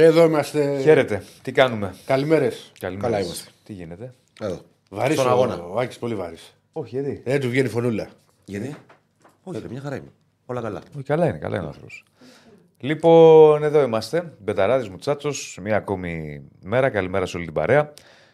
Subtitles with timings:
[0.00, 0.78] Εδώ είμαστε.
[0.80, 1.22] Χαίρετε.
[1.42, 2.72] Τι κάνουμε; Καλημέρες.
[2.80, 3.08] Καλημέρα.
[3.08, 3.50] Καλά είμαστε.
[3.64, 4.60] Τι γίνεται; Εδώ.
[4.90, 5.62] Βαρύς Στον ο, αγώνα.
[5.62, 6.54] ο Άκης πολύ βαρύς.
[6.72, 8.08] Όχι, γιατί; Δεν του βγαίνει φωνούλα.
[8.44, 8.76] Γιατί;
[9.42, 10.12] Όχι, ρε, μια χαρά είμαι.
[10.46, 10.80] Όλα καλά.
[10.94, 12.04] Όχι, καλά είναι, καλά είναι ο άνθρωπος.
[12.78, 14.32] Λοιπόν, εδώ είμαστε.
[14.38, 16.90] Μπεταράδης Μουτσάτσος, μία ακόμη μέρα.
[16.90, 17.92] Καλημέρα σε όλη την παρέα.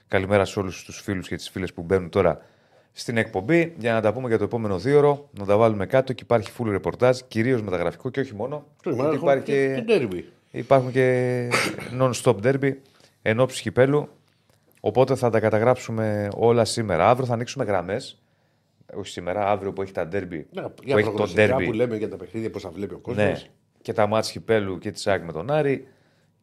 [0.08, 2.40] Καλημέρα σε όλους τους φίλους και τις φίλες που μπαίνουν τώρα
[2.92, 6.12] στην εκπομπή για να τα πούμε για το επόμενο δύο ώρο, να τα βάλουμε κάτω
[6.12, 8.66] και υπάρχει full ρεπορτάζ, κυρίως μεταγραφικό και όχι μόνο.
[8.84, 10.24] γιατί υπάρχει και, Και ντέρμπι.
[10.54, 11.48] Υπάρχουν και
[12.00, 12.72] non-stop derby
[13.22, 14.08] εν ώψη κυπέλου.
[14.80, 17.08] Οπότε θα τα καταγράψουμε όλα σήμερα.
[17.08, 18.22] Αύριο θα ανοίξουμε γραμμές.
[18.94, 20.42] Όχι σήμερα, αύριο που έχει τα derby.
[20.50, 21.64] Ναι, που για έχει το προγνωστικά derby.
[21.64, 23.24] που λέμε για τα παιχνίδια, πώς θα βλέπει ο κόσμος.
[23.24, 23.42] Ναι.
[23.82, 25.86] Και τα μάτς Κυπέλου και της ΑΕΚ με τον Άρη.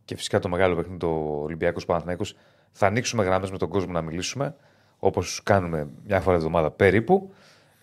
[0.06, 2.24] Και φυσικά το μεγάλο παιχνίδι το Ολυμπιακός Παναθυναϊκό.
[2.72, 4.56] Θα ανοίξουμε γραμμές με τον κόσμο να μιλήσουμε.
[5.00, 7.34] Όπως κάνουμε μια φορά τη εβδομάδα περίπου.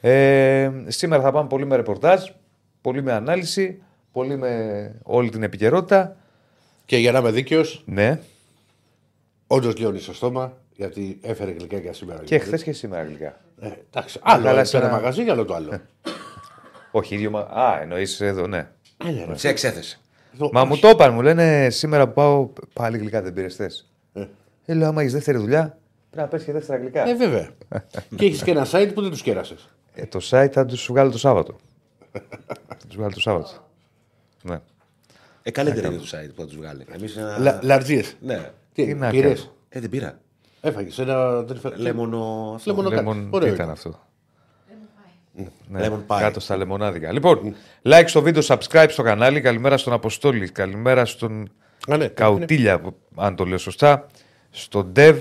[0.01, 2.31] Ε, σήμερα θα πάμε πολύ με ρεπορτάζ,
[2.81, 3.83] πολύ με ανάλυση,
[4.19, 6.17] πολύ με όλη την επικαιρότητα.
[6.87, 8.21] Και για να είμαι δίκαιος, Ναι,
[9.47, 12.23] όντως λιώνει στο στόμα, γιατί έφερε γλυκάκια σήμερα.
[12.25, 13.41] και χθες και σήμερα γλυκά.
[13.61, 15.71] Ε, εντάξει, άλλο Αλλά ένα σε ένα- μαγαζί για άλλο το άλλο.
[16.91, 17.31] Όχι, ίδιο.
[17.31, 17.41] Μα...
[17.41, 18.69] Α, εννοείς εδώ, ναι.
[19.07, 19.37] Ε, ναι, ρε.
[19.37, 20.01] Σε εξέθεση.
[20.35, 23.91] Εδώ- Μα μου το είπαν, μου λένε σήμερα που πάω πάλι γλυκά δεν πήρες χθες.
[24.65, 25.79] Ε, λέω, άμα έχεις δεύτερη δουλειά,
[26.11, 27.09] πρέπει να πέσει και δεύτερα γλυκά.
[27.09, 27.49] Ε, βέβαια.
[28.17, 29.69] και έχεις και ένα site που δεν τους κέρασες.
[29.95, 31.57] Ε, το site θα τους βγάλω το Σάββατο.
[32.69, 33.51] θα τους βγάλω το Σάββατο.
[34.43, 34.61] Ναι.
[35.43, 36.85] Ε, καλύτερα είναι το site που θα τους βγάλει.
[36.93, 37.61] Εμείς ένα.
[37.63, 38.03] Λαρτζίε.
[38.21, 38.51] Ναι.
[38.73, 39.53] Τι, Τι να πήρες; κάνω.
[39.69, 40.19] Ε, δεν πήρα.
[40.61, 41.43] Έφαγες ένα.
[41.43, 42.53] δεν φε- Λέμονο.
[42.57, 42.71] αυτό.
[42.71, 43.03] Λέμονο κάτι.
[43.05, 43.73] Λεμον, τι Ωραίο ήταν είναι.
[43.73, 44.01] αυτό.
[45.69, 46.21] Ναι, Lemon pie.
[46.21, 47.13] κάτω στα λεμονάδικα.
[47.13, 49.41] Λοιπόν, like στο βίντεο, subscribe στο κανάλι.
[49.41, 50.49] Καλημέρα στον Αποστόλη.
[50.49, 51.51] Καλημέρα στον
[51.89, 54.07] Α, ναι, Καουτίλια, που- αν το λέω σωστά.
[54.51, 55.19] Στον Ντεβ,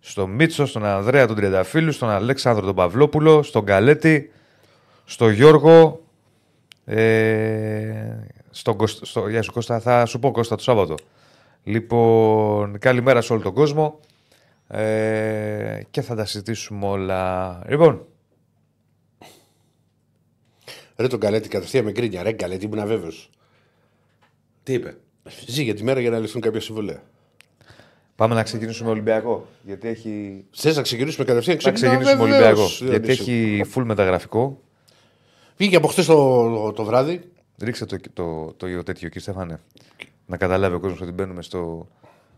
[0.00, 4.30] στον Μίτσο, στον Ανδρέα τον Τριανταφύλου, στον Αλέξανδρο τον Παυλόπουλο, στον Καλέτη,
[5.04, 6.04] στον Γιώργο.
[6.84, 8.16] Ε,
[8.58, 10.94] στον Κώστα, στο, γεια σου Κώστα, θα σου πω Κώστα το Σάββατο.
[11.62, 14.00] Λοιπόν, καλημέρα σε όλο τον κόσμο.
[14.68, 17.62] Ε, και θα τα συζητήσουμε όλα.
[17.68, 18.06] Λοιπόν,
[20.96, 22.22] Ρε τον Καλέτη κατευθείαν με γκρίνια.
[22.22, 23.30] Ρε Καλέτη, ήμουν αβέβαιος.
[24.62, 24.96] Τι είπε;
[25.46, 27.02] Ζει για τη μέρα για να λυθούν κάποια συμβόλαια.
[28.16, 29.46] πάμε να ξεκινήσουμε Ολυμπιακό.
[29.62, 30.44] Γιατί έχει.
[30.50, 32.98] Θες να ξεκινήσουμε κατευθείαν; Να Ξεκινάμε ξεκινήσουμε βεβαίως, Ολυμπιακό.
[32.98, 33.60] Γιατί Διονύση.
[33.62, 34.60] έχει full μεταγραφικό.
[35.56, 37.32] Βγήκε από χθες το, το βράδυ.
[37.62, 39.60] Ρίξε το, το, το, το τέτοιο εκεί, Στέφανε.
[40.26, 41.88] Να καταλάβει ο κόσμος ότι μπαίνουμε στο,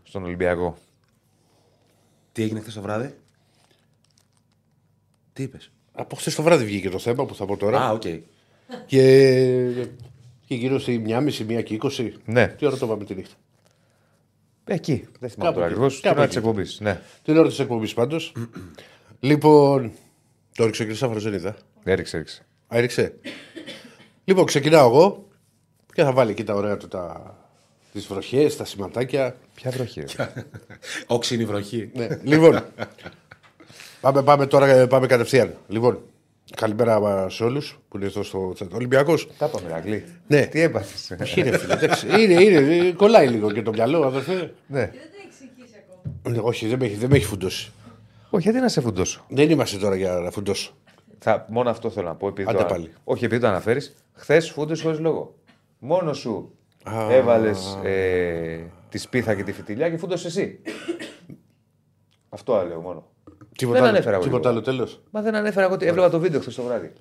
[0.03, 0.77] στον Ολυμπιακό.
[2.31, 3.15] Τι έγινε χθες το βράδυ;
[5.33, 7.81] Τι είπες; Από χθες το βράδυ βγήκε το θέμα που θα πω τώρα.
[7.85, 8.01] Α, οκ.
[8.85, 9.87] Και,
[10.45, 11.27] και γύρω στη 1.30,
[11.59, 12.11] 1 και 20.
[12.25, 12.47] Ναι.
[12.47, 13.35] Τι ώρα το πάμε τη νύχτα;
[14.65, 15.07] Εκεί.
[15.19, 15.73] Δεν θυμάμαι Κάπου τώρα εκεί.
[15.73, 15.93] ακριβώς.
[15.93, 16.47] Την Κάπου ώρα της εκεί.
[16.47, 16.79] εκπομπής.
[16.79, 17.01] Ναι.
[17.23, 18.33] Την ώρα της εκπομπής πάντως.
[19.19, 19.91] λοιπόν.
[20.55, 21.57] Το έριξε ο Κρυσάφαρο, δεν είδα.
[21.83, 22.45] Έριξε, έριξε.
[22.67, 23.13] Α, έριξε.
[24.31, 25.27] Λοιπόν, ξεκινάω εγώ
[25.93, 27.35] και θα βάλει εκεί τα ωραία του τα.
[27.93, 29.35] Τις βροχές, τα σηματάκια.
[29.53, 29.99] Ποια βροχή.
[29.99, 30.05] ρε;
[31.07, 31.89] Όξινη βροχή.
[31.93, 32.07] Ναι.
[32.23, 32.63] λοιπόν.
[34.01, 35.53] πάμε, πάμε τώρα πάμε κατευθείαν.
[35.67, 35.99] Λοιπόν,
[36.55, 38.67] καλημέρα σε όλους που είναι εδώ στο chat.
[38.73, 39.27] Ολυμπιακός.
[39.37, 40.05] Τα είπαμε, Αγγλί.
[40.27, 40.45] Ναι.
[40.45, 42.07] Τι έπαθες; Όχι, ρε φίλε, εντάξει.
[42.07, 44.53] είναι, είναι, κολλάει λίγο και το μυαλό, αδερφέ.
[44.67, 44.91] ναι.
[46.23, 47.71] Ε, Όχι, δεν με, έχει, δεν με έχει φουντώσει.
[48.29, 50.73] Όχι, γιατί να σε φουντώσω; Δεν είμαστε τώρα για να φουντώσω.
[51.23, 52.27] Θα, μόνο αυτό θέλω να πω.
[52.27, 52.93] Επειδή Άντε το, πάλι.
[53.03, 53.95] Όχι, επειδή το αναφέρεις.
[54.13, 55.35] Χθες φούντες χωρίς λόγο.
[55.79, 57.11] Μόνος σου Α.
[57.13, 58.59] έβαλες ε,
[58.89, 60.59] τη σπίθα και τη φιτιλιά και φούντωσε εσύ.
[62.29, 63.05] αυτό λέω μόνο.
[63.57, 64.61] Τίποτα Δεν άλλο, ανέφερα εγώ τίποτα λίγο.
[64.61, 65.01] άλλο τέλος.
[65.11, 66.93] Μα δεν ανέφερα εγώ ότι έβλεπα το βίντεο χθες το βράδυ.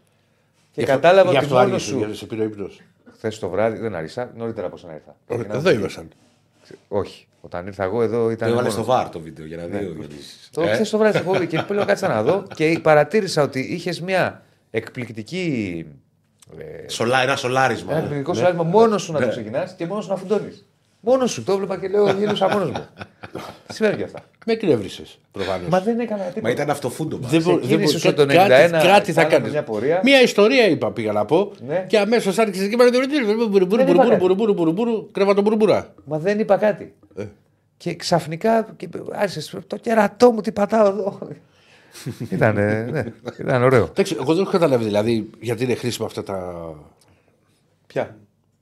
[0.73, 1.97] Και κατάλαβα ότι μόνος σου.
[1.99, 2.81] Για σε πήρε ύπνος.
[3.12, 5.17] Χθες το βράδυ δεν άρχισα, νωρίτερα από να ήρθα.
[5.27, 5.79] Ξεκινάμε Εδώ εκεί.
[5.79, 6.09] ήμασταν.
[6.89, 7.27] Όχι.
[7.41, 8.49] Όταν ήρθα εγώ εδώ ήταν.
[8.49, 9.77] Το έβαλες μόνο- στο βαρ το βίντεο για να δει.
[9.77, 10.49] ο Διονύσης.
[10.53, 13.61] Το Ε, χθε το βράδυ στην εκπομπή και πλέον κάτσα να δω και παρατήρησα ότι
[13.61, 15.87] είχες μια εκπληκτική.
[16.59, 17.93] Ε, Σολά, ένα σολάρισμα.
[17.93, 20.65] ένα εκπληκτικό σολάρισμα μόνος σου να το ξεκινάς και μόνος σου να φουντώνεις.
[21.03, 22.87] Μόνος σου το έβλεπα και λέω γέλουσα μόνος μου.
[23.67, 24.25] Τι σημαίνει και αυτά.
[24.47, 25.69] Με εκνεύρισες προφανώς.
[25.69, 26.41] Μα δεν έκανα τίποτα.
[26.43, 27.29] Μα ήταν αυτοφούντομα.
[27.29, 29.53] Δεν μπο- δεν ξεκίνησες μπο- ότι το κάτι- 91 Κάτι θα κάναμε κάνεις.
[29.53, 30.01] μια πορεία.
[30.05, 31.53] Μια ιστορία είπα πήγα να πω.
[31.67, 31.85] Ναι.
[31.89, 32.85] Και αμέσως άρχισες και είπα.
[35.13, 35.35] Κρέβα
[37.15, 37.25] τον μπουρμπουρά.
[37.25, 37.35] Μα δεν είπα κάτι.
[37.77, 41.19] Και ξαφνικά και άρχισες το κερατό μου τι πατάω εδώ.
[42.31, 43.05] ήταν, ναι,
[43.39, 43.85] ήταν ωραίο.
[43.85, 46.73] Εντάξει, εγώ δεν έχω καταλάβει δηλαδή γιατί είναι χρήσιμα αυτά τα.
[47.87, 48.17] Ποια;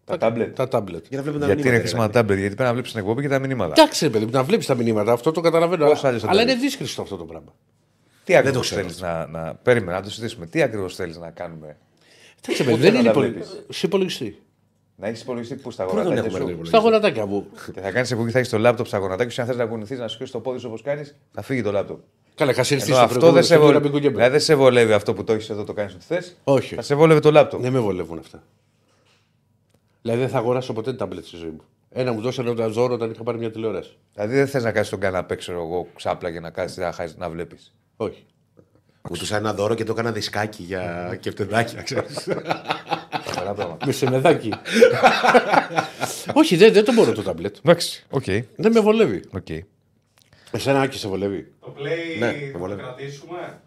[0.05, 0.57] Τα τάμπλετ.
[0.57, 1.07] Τα τάμπλετ.
[1.09, 3.01] Για να βλέπουμε τα Γιατί είναι μηνύματα, χρήσιμα τα τάμπλετ, γιατί πρέπει να βλέπεις την
[3.01, 3.73] εκπομπή και τα μηνύματα.
[3.77, 5.87] Εντάξει, ρε παιδί μου, να βλέπεις τα μηνύματα, αυτό το καταλαβαίνω.
[5.87, 7.55] Πώς άλλως θα Αλλά το είναι δεις; δύσκολο αυτό το πράγμα.
[8.25, 9.55] Τι ακριβώ το ξέρω θέλεις να, να.
[9.55, 10.47] Περίμενα να το συζητήσουμε.
[10.47, 11.77] Τι ακριβώς θέλεις να κάνουμε;
[12.43, 13.29] Εντάξει, Πού παιδί, δεν θέλω είναι να τα πολύ.
[13.31, 13.65] βλέπεις.
[13.69, 14.43] Σε υπολογιστή.
[15.01, 16.47] Να έχεις υπολογιστή που στα Πού δεν γονατάκια έχουμε σου.
[16.47, 17.47] ρε, υπολογιστή; Στα γονατάκια μου.
[17.73, 19.41] Και θα κάνεις εκπομπή, θα έχεις το λάπτοπ στα γονατάκια σου.
[19.41, 21.99] Αν θες να κουνηθείς, να σηκώσει το πόδι σου όπως κάνεις, θα φύγει το λάπτοπ.
[22.35, 23.75] Καλά, είχα συρθεί Ενώ στο αυτό δεν σε, προηγούμενο βολεύει.
[23.75, 24.15] να μην κουνιέμαι.
[24.17, 26.37] Δηλαδή δεν σε βολεύει αυτό που το έχεις εδώ, το κάνεις ό,τι θες.
[26.45, 26.75] Όχι.
[26.75, 27.61] Θα σε βόλευε το λάπτοπ.
[27.61, 28.43] Δεν με βολεύουν αυτά.
[30.03, 31.61] Δηλαδή δεν θα αγοράσω ποτέ τάμπλετ στη ζωή μου.
[31.91, 33.97] Ένα μου δώσανε ένα δώρο όταν είχα πάρει μια τηλεόραση.
[34.15, 37.17] Δηλαδή δεν θες να κάνεις τον καναπέ, ξέρω εγώ, ξάπλα για να κάτσει να, χάσεις-
[37.19, 37.75] να βλέπεις.
[37.97, 38.27] Όχι.
[39.11, 42.29] Μου τους ένα δώρο και το έκανα δισκάκι για κεφτεδάκι, να ξέρεις.
[43.49, 43.87] Καλά πράγματα.
[43.87, 44.53] Με σεμεδάκι.
[46.41, 47.57] Όχι, δεν, δεν το μπορώ το ταμπλετ.
[47.65, 48.25] Εντάξει, οκ.
[48.57, 49.23] Δεν με βολεύει.
[49.31, 49.47] οκ.
[50.51, 52.81] Εσένα Άκη σε βολεύει; Το play Ναι, θα το βολεύει.
[52.81, 53.61] κρατήσουμε;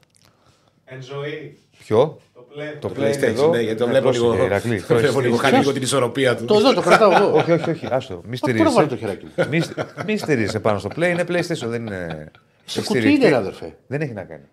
[0.86, 1.58] Εν ζωή.
[1.86, 2.78] Ποιο; Το play.
[2.80, 3.48] Το το play είναι εδώ.
[3.48, 4.44] PlayStation, ναι, γιατί το Ναι, βλέπω πρόσεχε, λίγο.
[4.46, 5.36] Ηρακλή, Το βλέπω λίγο.
[5.36, 5.38] πρόσεχε.
[5.52, 6.46] Χάνει λίγο την ισορροπία του.
[6.46, 7.38] Το εδώ το κρατάω εγώ.
[7.38, 7.88] όχι, όχι, όχι.
[7.92, 8.22] Άστο.
[8.28, 8.98] Μη Πού να βάλω το στηρίζεσαι.
[8.98, 11.02] χεράκι μου; Μη, σ- μη στηρίζεσαι πάνω στο play.
[11.10, 12.32] Είναι PlayStation, δεν είναι.
[12.66, 13.26] Σε μη κουτί στηριχτεί.
[13.28, 13.76] είναι, αδερφέ.
[13.88, 14.44] Δεν έχει να κάνει.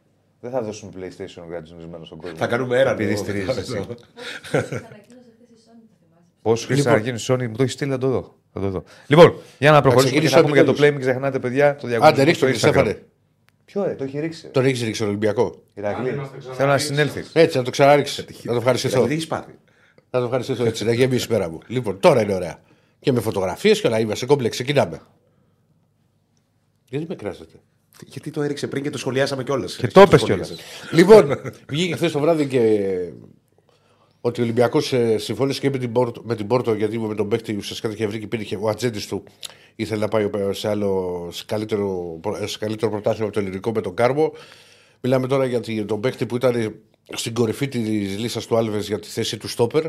[0.40, 2.36] Δεν θα δώσουμε PlayStation γρατζουνισμένο στον κόσμο.
[2.36, 2.90] Θα κάνουμε ένα.
[2.90, 3.22] Επειδή λίγο.
[3.22, 3.72] στηρίζεσαι εσύ.
[3.76, 6.27] Ανακοίνωσε χθε η Sony, το θυμάσαι.
[6.42, 7.04] Πώς χρειάζεται Λοιπόν.
[7.04, 8.34] να γίνεις Sony, μου το έχεις στείλει να το δω.
[8.52, 8.84] Θα το δω.
[9.06, 10.96] Λοιπόν, για να προχωρήσουμε και ξεκινήσει να πούμε για από το play, τέλους.
[10.96, 12.72] μην ξεχνάτε, παιδιά, το Άντε, διαγωνισμό ρίξτε στο το, Instagram.
[12.72, 13.02] Στέφανε.
[13.64, 14.46] Ποιο, ε, το έχει ρίξει.
[14.48, 15.62] Τον έχει ρίξει Ολυμπιακό.
[15.74, 16.86] Ηρακλή, Αν δεν μας το θέλω να ξαναρίξει.
[16.86, 17.30] συνέλθεις.
[17.34, 18.24] Έτσι, να το ξαναρίξεις.
[18.42, 18.94] Να το ευχαριστηθώ.
[18.94, 19.58] Δηλαδή, έχεις πάθει.
[20.10, 21.58] Να το ευχαριστήσω έτσι, να γεμίσει η πέρα μου.
[21.66, 22.60] Λοιπόν, τώρα είναι ωραία.
[23.00, 24.54] Και με φωτογραφίες και όλα είμαστε κόμπλεξ.
[24.56, 25.00] Ξεκινάμε.
[26.88, 27.54] Γιατί με κράζετε;
[28.06, 29.76] Γιατί το έριξε πριν και το σχολιάσαμε κιόλας.
[29.76, 30.54] Και το είπες κιόλας.
[30.92, 32.60] λοιπόν, βγήκε χθες το βράδυ και
[34.28, 37.56] ότι ο Ολυμπιακός συμφώνησε και με την, Πόρτο, με την Πόρτο γιατί με τον παίκτη
[37.56, 39.22] ουσιαστικά είχε βρει και πήρε ο ατζέντης του.
[39.76, 43.94] Ήθελε να πάει σε, άλλο, σε, καλύτερο, σε καλύτερο πρωτάθλημα από το ελληνικό με τον
[43.94, 44.32] Κάρμο.
[45.00, 46.74] Μιλάμε τώρα για τη- τον παίκτη που ήταν
[47.12, 49.84] στην κορυφή της λίστας του Άλβες για τη θέση του Στόπερ.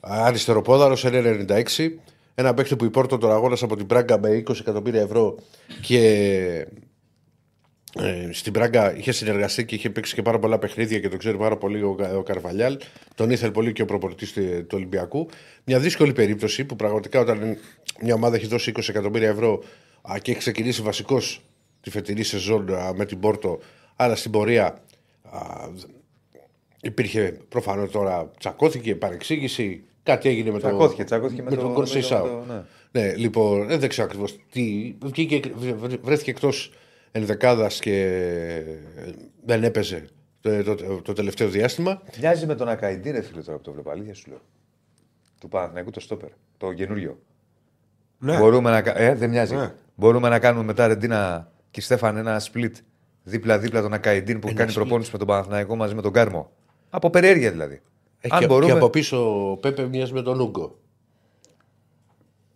[0.00, 1.98] Αριστεροπόδαρο, 1,96.
[2.34, 5.34] Ένα παίκτη που η Πόρτο τον αγώνασε από την Πράγκα με 20 εκατομμύρια ευρώ
[5.82, 6.66] και
[7.98, 11.36] ε, στην Πράγκα είχε συνεργαστεί και είχε παίξει και πάρα πολλά παιχνίδια και το ξέρει
[11.36, 12.78] πάρα πολύ ο, Κα- ο Καρβαλιάλ.
[13.14, 15.28] Τον ήθελε πολύ και ο προπονητής του, του Ολυμπιακού.
[15.64, 17.56] Μια δύσκολη περίπτωση που πραγματικά όταν
[18.02, 19.62] μια ομάδα έχει δώσει 20 εκατομμύρια ευρώ
[20.12, 21.42] α, και έχει ξεκινήσει βασικός
[21.80, 23.58] τη φετινή σεζόν α, με την Πόρτο,
[23.96, 24.64] αλλά στην πορεία
[25.22, 25.68] α,
[26.82, 29.82] υπήρχε προφανώς τώρα τσακώθηκε, παρεξήγηση.
[30.02, 32.26] Κάτι έγινε με Τσακώθηκε, τον τσακώθηκε με με το- τον με Κονσεϊσάου.
[32.26, 32.62] το- ναι.
[33.00, 34.94] Ναι, λοιπόν, δεν ξέρω ακριβώς τι.
[35.02, 35.40] Βγήκε,
[36.02, 36.72] βρέθηκε εκτός
[37.12, 38.62] ενδεκάδα και
[39.44, 40.04] δεν έπαιζε
[40.40, 42.02] το, το, το τελευταίο διάστημα.
[42.20, 43.90] Μοιάζει με τον Ακαϊντή, ρε φίλε, τώρα που το βλέπω.
[43.90, 44.40] Αλήθεια σου λέω.
[45.40, 46.28] Του Παναθηναϊκού το στόπερ.
[46.56, 47.18] Το καινούριο.
[48.18, 48.38] Ναι.
[48.38, 49.54] Μπορούμε να, κα- ε, δεν μοιάζει.
[49.54, 49.72] Ναι.
[49.94, 52.70] Μπορούμε να κάνουμε μετά Ρεντίνα και Στέφαν ένα split
[53.22, 56.50] δίπλα-δίπλα τον Ακαϊντίν που κάνει προπόνηση με τον Παναθηναϊκό μαζί με τον Κάρμο.
[56.90, 57.80] Από περιέργεια δηλαδή.
[58.20, 58.66] Έχει Αν και, μπορούμε.
[58.72, 60.78] και από πίσω ο Πέπε μοιάζει με τον Ούγκο.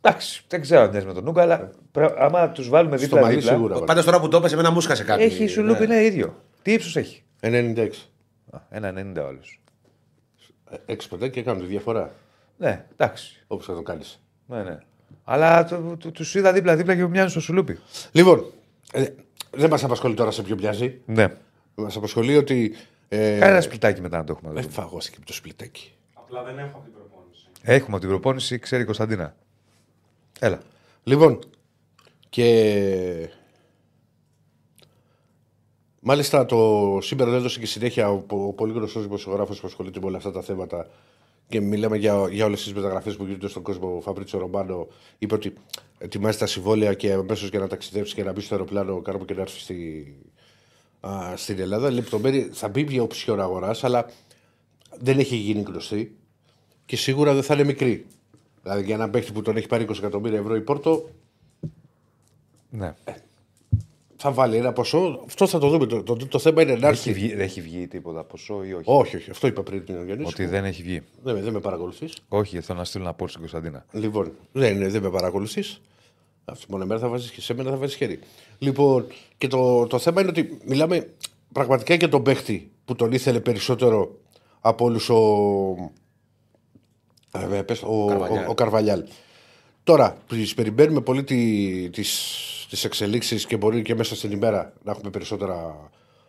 [0.06, 3.34] Εντάξει, δεν ξέρω αν μοιάζει με τον Ούγκα, αλλά πρέ- άμα τους βάλουμε Στο μαλλί
[3.34, 3.52] δίπλα-δίπλα.
[3.68, 3.84] σίγουρα.
[3.86, 5.22] Πάντως τώρα που το έπεσε, εμένα μου σκάσε κάτι.
[5.22, 5.94] Έχει η Σουλούπι, Ναι.
[5.94, 6.42] είναι ίδιο.
[6.62, 8.10] Τι ύψος έχει; 96.
[8.50, 9.38] Α, Ένα 90 όλο.
[10.86, 12.12] Έξι ποτέ και κάνουν τη διαφορά.
[12.56, 13.44] Ναι, εντάξει.
[13.46, 14.20] Όπως θα το κάνεις.
[14.46, 14.78] Ναι, ναι.
[15.24, 17.78] Αλλά του το, τους είδα δίπλα-δίπλα και μου μοιάζουν στο Σουλούπι.
[18.12, 18.44] Λοιπόν,
[18.92, 19.04] ε,
[19.50, 21.00] δεν μας απασχολεί τώρα σε ποιο μοιάζει.
[21.06, 21.26] Ναι.
[21.74, 22.74] Μας απασχολεί ότι.
[23.08, 24.60] Ε, Κάνε ένα σπιτάκι μετά να το έχουμε.
[24.60, 24.68] ε, εδώ.
[24.70, 25.92] φαγώσε και με το σπλιτάκι.
[26.14, 27.46] Απλά δεν έχω αυτή την προπόνηση.
[27.62, 29.36] Έχουμε από την προπόνηση, ξέρει η Κωνσταντίνα.
[30.38, 30.60] Έλα.
[31.04, 31.38] Λοιπόν,
[32.28, 33.30] και
[36.00, 40.06] μάλιστα το σήμερα δεν έδωσε και συνέχεια ο, ο πολύ γνωστός δημοσιογράφος που ασχολείται με
[40.06, 40.88] όλα αυτά τα θέματα
[41.48, 43.96] και μιλάμε για, για όλες τις μεταγραφές που γίνονται στον κόσμο.
[43.96, 44.86] Ο Φαμπρίτσο Ρομπάνο
[45.18, 45.54] είπε ότι
[45.98, 49.34] ετοιμάζει τα συμβόλαια και αμέσως για να ταξιδέψει και να μπει στο αεροπλάνο κάπου και
[49.34, 50.14] να έρθει στη,
[51.00, 51.90] α, στην Ελλάδα.
[51.90, 54.10] Λεπτομέρεια θα μπει μια οψιόν αγοράς, αλλά
[54.98, 56.16] δεν έχει γίνει γνωστή
[56.86, 58.06] και σίγουρα δεν θα είναι μικρή.
[58.66, 61.08] Δηλαδή για έναν παίχτη που τον έχει πάρει 20 εκατομμύρια ευρώ η Πόρτο,
[62.70, 62.94] Ναι.
[64.16, 65.22] θα βάλει ένα ποσό.
[65.26, 65.86] Αυτό θα το δούμε.
[65.86, 67.12] Το, το, το θέμα είναι να Έχει έρθει.
[67.12, 70.24] βγει, δεν έχει βγει τίποτα ποσό ή όχι; Όχι, όχι, αυτό είπα πριν την Γιάννη.
[70.26, 71.02] Ότι δεν έχει βγει.
[71.22, 72.14] Δεν, με- δεν με παρακολουθείς.
[72.28, 73.84] Όχι, γιατί θέλω να στείλω ένα πόλ στην Κωνσταντίνα.
[73.92, 75.80] Λοιπόν, δεν, δεν με παρακολουθείς.
[76.44, 78.18] Αυτή μόνο μέρα θα βάζεις και σε μένα θα βάζεις χέρι.
[78.58, 79.06] Λοιπόν,
[79.38, 81.10] και το, το θέμα είναι ότι μιλάμε
[81.52, 84.16] πραγματικά για τον παίχτη που τον ήθελε περισσότερο
[84.60, 85.16] από όλους ο.
[87.52, 88.48] Ε, πες, ο, ο, Καρβαλιάλ.
[88.48, 89.04] ο Καρβαλιάλ.
[89.84, 94.90] Τώρα, τις περιμένουμε πολύ τι, τις, τις εξελίξεις και μπορεί και μέσα στην ημέρα να
[94.92, 95.54] έχουμε περισσότερα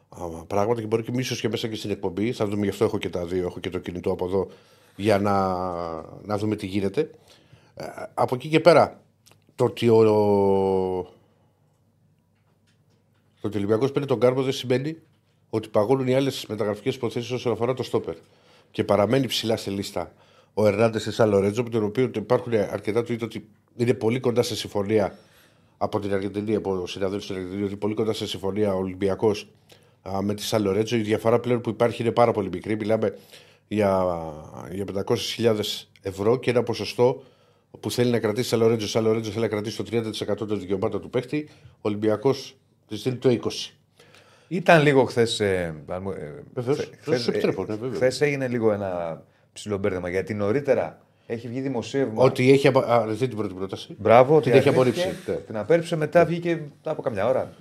[0.10, 2.32] α, πράγματα και μπορεί και ίσως και μέσα και στην εκπομπή.
[2.32, 4.48] Θα δούμε, γι' αυτό έχω και τα δύο, έχω και το κινητό από εδώ
[4.96, 5.56] για να,
[6.24, 7.10] να δούμε τι γίνεται.
[7.76, 9.02] Ε, από εκεί και πέρα,
[9.56, 10.04] το ότι ο,
[13.42, 14.98] το ότι ο Ολυμπιακός παίρνει τον Κάρμο δεν σημαίνει
[15.50, 18.16] ότι παγώνουν οι άλλες μεταγραφικές προθέσει όσον αφορά το στόπερ.
[18.72, 20.12] Και παραμένει ψηλά στη λίστα
[20.60, 24.56] ο Ερνάντες σε Λορέτζο, με τον οποίο υπάρχουν αρκετά του ότι είναι πολύ κοντά σε
[24.56, 25.18] συμφωνία
[25.78, 29.48] από την Αργεντινή, από συναδέλφους στην Αργεντινή, ότι πολύ κοντά σε συμφωνία ο Ολυμπιακός
[30.22, 30.96] με τη Σαν Λορέτζο.
[30.96, 32.76] Η διαφορά πλέον που υπάρχει είναι πάρα πολύ μικρή.
[32.76, 33.18] Μιλάμε
[33.68, 34.06] για,
[34.72, 34.86] για
[35.38, 35.60] 500.000
[36.02, 37.24] ευρώ και ένα ποσοστό
[37.80, 38.88] που θέλει να κρατήσει Σαν Λορέτζο.
[38.88, 41.50] Σαν Λορέτζο θέλει να κρατήσει το 30% των δικαιωμάτων του παίχτη.
[41.72, 42.56] Ο Ολυμπιακός
[42.88, 43.48] της δίνει το 20%.
[44.48, 45.40] Ήταν λίγο χθες.
[45.40, 46.78] Ε, αν μου- ε, Βεβαίως.
[46.78, 47.96] χθε- Δεν σου επιτρέπω, ναι, βέβαια.
[47.96, 49.24] χθες έγινε λίγο ένα
[49.58, 52.24] ψηλό μπέρδεμα γιατί νωρίτερα Έχει βγει δημοσίευμα.
[52.24, 52.68] Ότι έχει.
[52.68, 53.96] απο- Α, δεν την πρώτη πρόταση.
[54.00, 55.32] Μπράβο, ότι την έχει αρνήθηκε, απορρίψει.
[55.32, 55.36] Ναι.
[55.36, 57.54] Την απέρριψε, μετά βγήκε μετά από καμιά ώρα.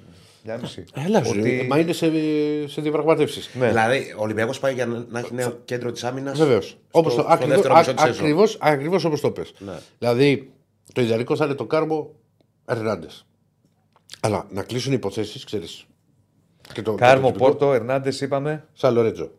[0.44, 0.84] Μια μισή.
[1.06, 1.66] Έλα, Ότι- ότι...
[1.68, 2.10] μα είναι σε,
[2.68, 3.50] σε διαπραγματεύσεις.
[3.54, 3.68] Ναι.
[3.68, 6.38] Δηλαδή, ο Ολυμπιακός πάει για να να έχει νέο κέντρο της άμυνας.
[6.38, 6.78] Βεβαίως.
[6.90, 7.20] Όπως το.
[7.36, 8.24] στο δεύτερο μισό της σεζόν.
[8.24, 9.54] Ακριβώ ακριβώς όπως το πες.
[9.58, 9.72] Ναι.
[9.98, 10.52] Δηλαδή,
[10.92, 12.14] το ιδανικό θα είναι το κάρμο
[12.64, 13.26] Ερνάντες.
[14.20, 15.86] Αλλά να κλείσουν υποθέσεις, ξέρεις.
[16.96, 18.64] Κάρμο, Πόρτο, Ερνάντες, είπαμε.
[18.72, 19.30] Σαν Λορέτζο.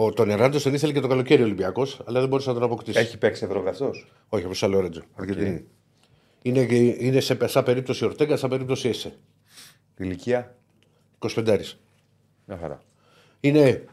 [0.00, 2.98] Ο, τον Ερνάντε τον ήθελε και το καλοκαίρι Ολυμπιακός, αλλά δεν μπορούσε να τον αποκτήσει.
[2.98, 3.90] Έχει παίξει Ευρώπη αυτό.
[4.28, 5.02] Όχι, όπω σαν Λορέτζο.
[5.14, 5.64] Αργεντινή.
[6.42, 6.60] Είναι,
[6.98, 9.18] είναι σε, σαν περίπτωση Ορτέγκα, σαν περίπτωση Έσε.
[9.96, 10.56] Ηλικία;
[11.18, 11.60] 25.
[12.44, 12.80] Μια χαρά.
[13.40, 13.84] Είναι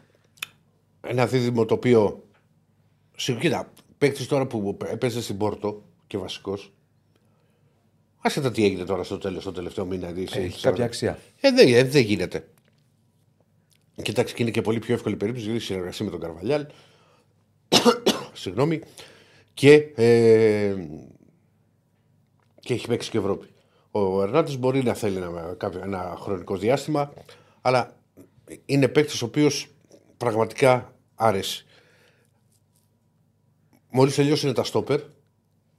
[1.02, 2.24] ένα δίδυμο το οποίο.
[3.16, 6.74] Συγ- Κοίτα, παίκτης τώρα που έπαιζε στην Πόρτο και βασικός.
[8.22, 10.12] Άσε τα τι έγινε τώρα στο τέλος, στο τελευταίο μήνα.
[10.12, 11.20] δηλαδή, Έχει σε- κάποια αξία.
[11.40, 12.48] Ε, δεν, ε, δεν γίνεται.
[14.02, 16.66] Κοιτάξτε, και είναι και πολύ πιο εύκολη περίπτωση γιατί συνεργασία με τον Καρβαλιάλ.
[18.34, 18.82] Συγγνώμη.
[19.54, 20.76] Και, ε,
[22.60, 23.48] και έχει παίξει και Ευρώπη.
[23.92, 27.14] Ο Ερνάντη μπορεί να θέλει ένα, κάποιο, ένα χρονικό διάστημα,
[27.62, 27.98] αλλά
[28.66, 29.68] είναι παίκτης ο οποίος
[30.18, 31.66] πραγματικά άρεσε.
[33.90, 35.06] Μόλις τελειώσουν τα στόπερ, ο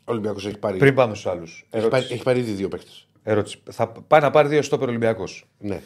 [0.04, 1.66] Ολυμπιακός έχει πάρει, Πριν πάμε στους άλλους.
[1.70, 3.08] έχει πάρει, έχει πάρει ήδη δύο παίκτες.
[3.22, 3.62] Ερώτηση.
[3.70, 5.44] Θα πάει να πάρει δύο στόπερ Ολυμπιακός.
[5.58, 5.82] Ναι.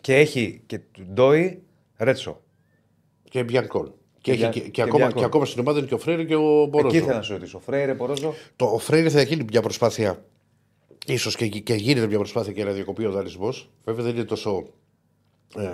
[0.00, 1.62] Και έχει και του Ντόι
[1.96, 2.40] Ρέτσο.
[3.30, 3.94] Και Μπιανκόν.
[4.20, 5.18] Και, Και έχει, Μπια- και, και, και ακόμα, Μπιανκόν.
[5.20, 6.86] και ακόμα στην ομάδα είναι και ο Φρέιρε και ο Μπορόζο.
[6.88, 7.58] Εκεί ήθελα να σου ρωτήσω.
[7.58, 8.34] Φρέιρε, Πορόζο.
[8.56, 10.24] Το ο Φρέιρε θα γίνει μια προσπάθεια.
[11.06, 13.70] ίσως και, και γίνεται μια προσπάθεια και να διακοπεί ο δανεισμός.
[13.84, 14.66] Βέβαια δεν είναι τόσο.
[15.56, 15.68] Ε,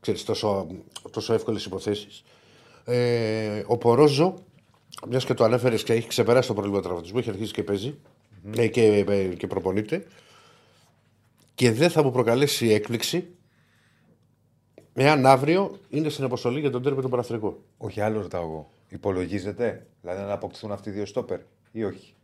[0.00, 0.66] ξέρεις, τόσο,
[1.10, 2.24] τόσο εύκολες υποθέσεις.
[2.84, 4.34] Ε, ο Πορόζο,
[5.08, 7.94] μιας και το ανέφερες και έχει ξεπεράσει το πρόβλημα τραυματισμού, έχει αρχίσει και παίζει
[8.56, 10.06] ε, και, ε, και προπονείται.
[11.54, 13.28] Και δεν θα μου προκαλέσει έκπληξη
[14.94, 17.62] εάν αύριο είναι στην αποστολή για τον τέρμι του Παναθρικό.
[17.78, 18.70] Όχι, άλλο ρωτάω εγώ.
[18.88, 21.40] Υπολογίζεται, δηλαδή να αποκτηθούν αυτοί οι δύο στόπερ
[21.72, 22.14] ή όχι;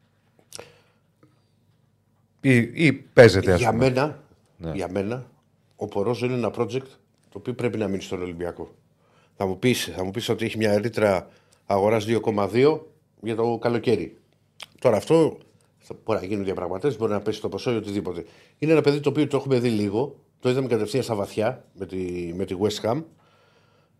[2.41, 2.57] Ή,
[2.87, 3.85] ή παίζεται, ας Για πούμε.
[3.89, 4.23] μένα,
[4.57, 4.71] Ναι.
[4.75, 5.31] για μένα,
[5.77, 6.87] ο Πορόζο είναι ένα project
[7.29, 8.75] το οποίο πρέπει να μείνει στον Ολυμπιακό.
[9.37, 11.29] Θα μου πεις, θα μου πεις ότι έχει μια ρήτρα
[11.67, 12.81] αγοράς 2,2
[13.23, 14.17] για το καλοκαίρι.
[14.79, 15.48] Τώρα αυτό θα
[16.05, 18.25] μπορεί να γίνουν διαπραγματεύσεις, μπορεί να πέσει το ποσό ή οτιδήποτε.
[18.59, 20.17] Είναι ένα παιδί το οποίο το έχουμε δει λίγο.
[20.41, 23.03] Το είδαμε κατευθείαν στα βαθιά με τη, με τη West Ham.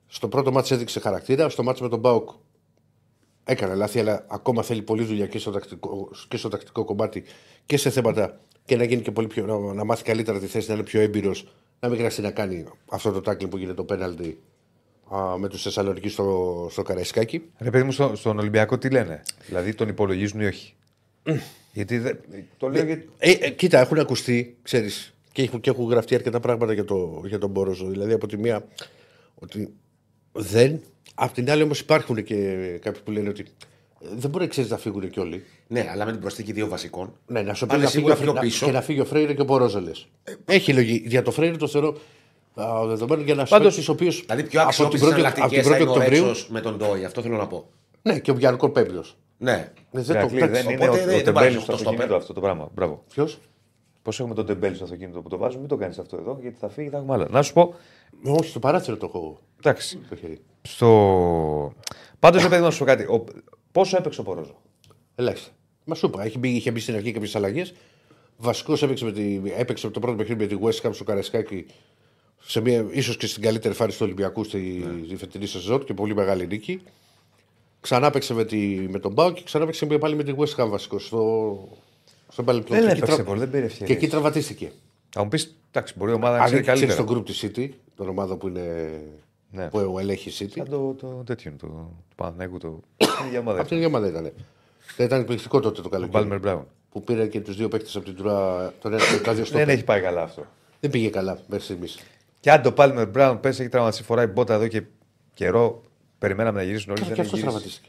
[0.07, 1.49] Στο πρώτο μάτσο έδειξε χαρακτήρα.
[1.49, 2.29] Στο μάτσο με τον Μπάουκ
[3.45, 7.25] έκανε λάθη, αλλά ακόμα θέλει πολλή δουλειά και στο τακτικό, και στο τακτικό κομμάτι
[7.67, 9.47] και σε θέματα και να γίνει και πολύ πιο.
[9.47, 11.49] να, να μάθει καλύτερα τη θέση, να είναι πιο έμπειρος,
[11.81, 14.41] να μην χρειαστεί να κάνει αυτό το τάκλινγκ που γίνεται το πέναλτι
[15.15, 17.43] α, με τους Θεσσαλονίκη στο, στο Καραϊσκάκι.
[17.59, 20.75] Ρε παιδί μου, στο- στον Ολυμπιακό τι λένε; Δηλαδή τον υπολογίζουν ή όχι;
[21.73, 22.19] Γιατί δεν-
[22.57, 23.09] το λέω γιατί.
[23.19, 27.23] Ε, ε, κοίτα, έχουν ακουστεί, ξέρεις, και, έχουν- και έχουν γραφτεί αρκετά πράγματα για, το,
[27.27, 27.87] για τον Μπόροζο.
[27.89, 28.65] Δηλαδή, από τη μία,
[29.35, 29.69] ότι
[30.33, 30.81] δεν.
[31.15, 32.37] Απ' την άλλη, όμως, υπάρχουν και
[32.83, 33.45] κάποιοι που λένε ότι
[34.03, 35.45] ε, δεν μπορεί ξέρεις, να φύγουν και όλοι.
[35.67, 37.13] Ναι, αλλά με την προσθήκη δύο βασικών.
[37.27, 38.67] Ναι, να σου πει Πάνε να φύγει, σίγουρα ο Φρέ- πιο πίσω.
[38.67, 40.09] και να φύγει ο Φρέιρε και ο Μπορόζο λες.
[40.45, 41.09] Έχει λογική.
[41.09, 41.97] Για το Φρέιρε το θεωρώ
[42.55, 44.21] α, δεδομένο για να σου Πάντως- παίξει ο οποίος.
[44.27, 46.25] Δηλαδή, πιο από την αξιόπιστες 1η από εναλλακτικές την θα 1η είναι ο Οκτωβρίου.
[46.27, 47.05] Ρέτσος με τον Ντόι.
[47.05, 47.69] Αυτό θέλω να πω.
[48.03, 49.05] Ναι, και ο Μπιανκό πέμπτο.
[49.39, 49.73] Ναι.
[49.91, 50.63] Δεν το Ηρακλή, παίξει.
[50.63, 52.21] δεν είναι Οπότε ο, δεν- ο δεν τεμπέλη βάζεις στο το αυτοκίνητο στόπερ.
[52.21, 52.69] αυτό το πράγμα.
[52.75, 53.05] Μπράβο.
[53.13, 53.39] Ποιος;
[54.03, 56.57] Πώς έχουμε τον τεμπέλη στο αυτοκίνητο που το βάζουμε, μην το κάνεις αυτό εδώ, γιατί
[56.61, 57.27] θα φύγει, θα έχουμε άλλα.
[57.31, 57.75] Να σου πω,
[58.25, 60.41] Όχι, στο παράθυρο το έχω εντάξει, το χέρι.
[60.63, 61.73] στο.
[62.19, 63.03] Πάντως, ρε παιδί, να σου πω κάτι.
[63.03, 63.25] Ο...
[63.73, 64.61] Πόσο έπαιξε ο Πορόζο;
[65.15, 65.51] Ελάχιστα.
[65.85, 67.75] Μα σου είπα, είχε μπει, είχε μπει στην αρχή κάποιες αλλαγές.
[68.37, 71.67] Βασικός έπαιξε, με τη, έπαιξε το πρώτο παιχνίδι με τη West Ham στο Καραϊσκάκι
[72.41, 76.15] σε μια, ίσως και στην καλύτερη φάση του Ολυμπιακού στη, στη φετινή σεζόν και πολύ
[76.15, 76.83] μεγάλη νίκη.
[77.81, 78.57] Ξανά έπαιξε με, τη,
[78.89, 81.69] με τον Μπάου και ξανά έπαιξε και πάλι με τη West Ham βασικός στο,
[82.29, 82.75] στον Παλαιπλό.
[82.77, 83.97] Δεν Και εκεί έπαιξε τρα- πολύ, δεν πήρε Και ευκαιρίες.
[83.97, 84.73] εκεί τραυματίστηκε.
[85.11, 87.07] Θα μου πεις, εντάξει, μπορεί η ομάδα να Αν ξέρει ξέρεις καλύτερα.
[87.07, 88.91] τον group της City, την ομάδα που, είναι,
[89.51, 89.69] Ναι.
[89.69, 92.81] που ελέγχει η City, Σαν το, το τέτοιο, το, το Παναθηναϊκού, το.
[92.97, 93.61] Είναι για ομάδα.
[93.61, 94.33] αυτή η ομάδα ήταν.
[94.97, 96.13] Δεν ήταν εκπληκτικό τότε το Τον καλοκαίρι.
[96.19, 96.67] Πάλμερ Μπράουν.
[96.91, 98.73] Που πήρε και τους δύο παίκτες από την Τουρά.
[98.81, 99.73] Τον ένα και τα δύο στο Δεν πέντε.
[99.77, 100.47] έχει πάει καλά αυτό.
[100.81, 101.99] Δεν πήγε καλά μέχρι στιγμής.
[102.41, 104.83] Και αν το Πάλμερ Μπράουν πέσει, έχει τραυματίσει, φοράει μπότα εδώ και
[105.35, 105.83] καιρό.
[106.19, 107.01] Περιμέναμε να γυρίσουν όλοι.
[107.01, 107.43] Και δεν αυτός έχει γυρίσει.
[107.47, 107.89] τραυματίστηκε.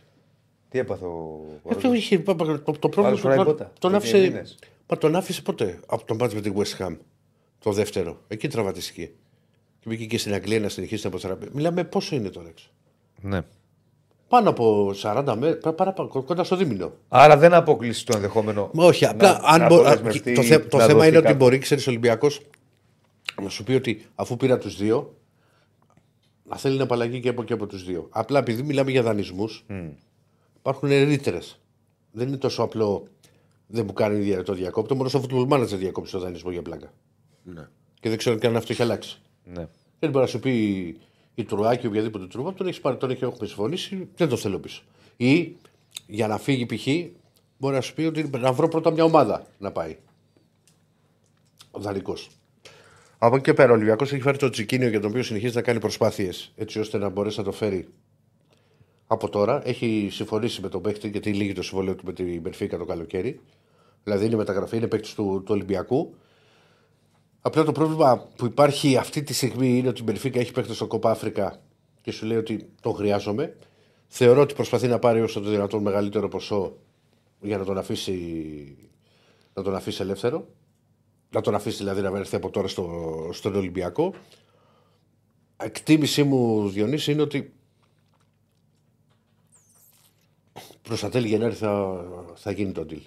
[0.70, 1.94] Τι έπαθε ο Αυτό Πορόζο.
[1.94, 3.72] είχε, το, το, το πρόβλημα Άλλος φοράει τον, μπότα.
[3.80, 4.18] τον Έχει άφησε.
[4.18, 4.58] μήνες.
[4.88, 6.96] Μα τον άφησε ποτέ από τον μάτι με την West Ham.
[7.60, 8.18] Το δεύτερο.
[8.28, 9.06] Εκεί τραυματίστηκε.
[9.80, 11.48] Και μπήκε και στην Αγγλία να συνεχίσει την αποθεραπεία.
[11.52, 12.70] Μιλάμε πόσο είναι τώρα έξω.
[13.22, 13.42] Ναι.
[14.28, 15.94] Πάνω από 40 μέρε, παρά,
[16.26, 16.94] κοντά στο δίμηνο.
[17.08, 18.70] Άρα δεν αποκλείσει το ενδεχόμενο.
[18.74, 21.08] Μα όχι, απλά να- αν να μπο- α, αποδεσμευτεί, το, θε- το να θέμα δοθεί
[21.08, 21.40] είναι ότι κάποιο.
[21.46, 22.42] μπορεί, ξέρεις, ο Ολυμπιακός
[23.42, 25.14] να σου πει ότι αφού πήρα τους δύο,
[26.50, 28.08] να θέλει να απαλλαγεί και από, και από τους δύο.
[28.10, 29.66] Απλά επειδή μιλάμε για δανεισμούς,
[30.58, 31.60] υπάρχουν ρήτρες.
[32.12, 33.08] Δεν είναι τόσο απλό.
[33.68, 34.96] Δεν μου κάνει δια- το διακόπτω.
[34.96, 36.94] Μόνο στο football manager διακόψει το δανεισμό για πλάκα.
[37.44, 37.68] Ναι.
[38.00, 39.22] Και δεν ξέρω καν αν αυτό έχει αλλάξει.
[39.44, 39.68] Ναι.
[40.00, 40.54] Δεν μπορεί να σου πει
[41.36, 44.82] η Τρουάκη, οποιαδήποτε τρούβα, τον έχεις πάρει, τον έχει έχουμε συμφωνήσει, δεν το θέλω πίσω.
[45.18, 45.56] Ή
[46.08, 46.88] για να φύγει π.χ.
[47.58, 49.98] μπορεί να σου πει ότι να βρω πρώτα μια ομάδα να πάει.
[51.72, 52.30] Ο δανεικός.
[53.22, 55.62] Από εκεί και πέρα ο Ολυμπιακός έχει φέρει το Τσικίνιο για τον οποίο συνεχίζει να
[55.62, 57.88] κάνει προσπάθειες έτσι ώστε να μπορέσει να το φέρει
[59.08, 59.62] από τώρα.
[59.68, 63.40] Έχει συμφωνήσει με τον παίκτη γιατί λύγει το συμβόλαιο του με την Μπερφίκα το καλοκαίρι.
[64.04, 66.16] Δηλαδή είναι μεταγραφή, είναι παίκτης του, του Ολυμπιακού.
[67.42, 70.88] Απλά το πρόβλημα που υπάρχει αυτή τη στιγμή είναι ότι η Μπερφίκα έχει παίκτη στο
[70.88, 71.62] Κόπα Αφρικα
[72.02, 73.56] και σου λέει ότι το χρειάζομαι.
[74.08, 76.78] Θεωρώ ότι προσπαθεί να πάρει όσο το δυνατόν μεγαλύτερο ποσό
[77.42, 78.18] για να τον αφήσει,
[79.54, 80.48] να τον αφήσει ελεύθερο.
[81.32, 84.14] Να τον αφήσει δηλαδή να έρθει από τώρα στο, στον Ολυμπιακό.
[85.58, 87.54] Εκτίμησή μου, Διονύση, είναι ότι
[90.82, 92.04] προς τα τέλη Γενάρη θα,
[92.36, 93.02] θα γίνει το deal.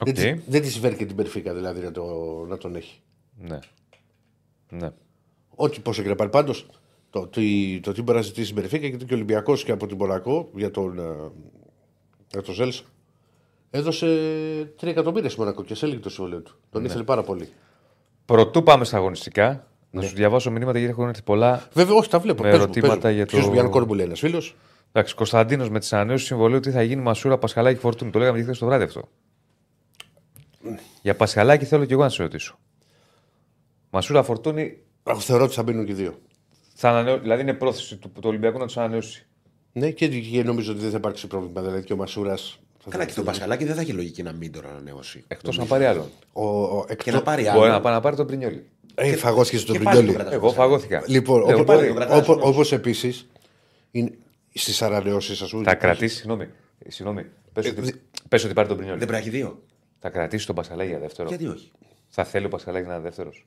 [0.00, 0.08] Οκ.
[0.10, 2.04] Δεν, της- δεν της συμφέρει και την Μπενφίκα δηλαδή να, το,
[2.48, 3.00] να τον έχει.
[3.38, 3.58] Ναι.
[4.70, 4.90] Ναι.
[5.54, 6.30] Ό,τι πόσο και να πάρει.
[6.30, 6.66] Πάντως
[7.10, 7.40] το, το,
[7.80, 10.50] το τι μπορεί να ζητήσει η Μπενφίκα γιατί και ο Ολυμπιακός και από την Μονακό
[10.54, 11.30] για τον, ε,
[12.30, 12.84] για τον Ζέλσον
[13.70, 14.06] έδωσε
[14.80, 16.56] 3 εκατομμύρια στη Μονακό και έληγε το συμβόλαιο του.
[16.70, 17.48] Τον ήθελε πάρα πολύ.
[18.24, 20.06] Πρωτού πάμε στα αγωνιστικά, να Ναι.
[20.06, 21.68] σου διαβάσω μηνύματα γιατί έχουν έρθει πολλά.
[21.72, 22.42] Βέβαια, όχι, τα βλέπω.
[22.42, 23.16] Με Πες μου, ερωτήματα πες μου.
[23.16, 24.56] για το- Ποιος Γιάννη Κόρμπου λέει ένας φίλος;
[24.92, 28.10] Εντάξει, Κωνσταντίνος με τις ανανεώσεις του συμβολίου τι θα γίνει Μασούρα Πασχαλάκη Φορτούνη.
[28.10, 29.08] Το λέγαμε και χθες το βράδυ αυτό.
[31.02, 32.58] Για Πασχαλάκη θέλω και εγώ να σε ρωτήσω.
[33.90, 34.78] Μασούρα Φορτούνη
[35.18, 36.18] Θεωρώ ότι θα μπαίνουν και οι δύο.
[36.74, 37.18] θα ανανεώ...
[37.18, 39.26] δηλαδή είναι πρόθεση του, του Ολυμπιακού να τους ανανεώσει.
[39.72, 41.60] Ναι, και, και νομίζω ότι δεν θα υπάρξει πρόβλημα.
[41.60, 42.58] Δηλαδή και ο Μασούρας.
[42.90, 45.24] Καλά, και το Πασχαλάκι δεν θα έχει λογική να μην τον ανανεώσει.
[45.28, 46.06] Εκτός να πάρει άλλον.
[46.32, 47.14] Ο, ο, Και εκτός...
[47.14, 47.82] να πάρει Μπορεί να άλλο.
[47.82, 48.66] πάει να πάρει τον Πρινιόλη.
[48.94, 50.16] Ε, φαγώθηκε στον και πάλι Πρινιόλη.
[50.16, 50.42] τον κρατάς.
[50.44, 51.04] Εγώ φαγώθηκα.
[51.06, 51.86] Λοιπόν, Λέω, όπω μπορεί.
[51.86, 52.44] τον κρατάς όμως.
[52.46, 53.26] όπως επίσης
[54.54, 55.62] στις ανανεώσεις, ας πούμε.
[55.64, 56.48] Θα κρατήσει, συγγνώμη.
[56.78, 57.26] ε, Συγγνώμη.
[57.52, 57.94] Πες ότι,
[58.28, 58.98] πες ότι πάρει τον Πρινιόλη.
[58.98, 59.62] Δεν πρέπει να έχει δύο.
[59.98, 61.28] Θα κρατήσει τον Πασχαλάκη για δεύτερο.
[61.28, 61.70] Γιατί όχι;
[62.08, 63.46] Θα θέλει ο Πασχαλάκη να είναι δεύτερος.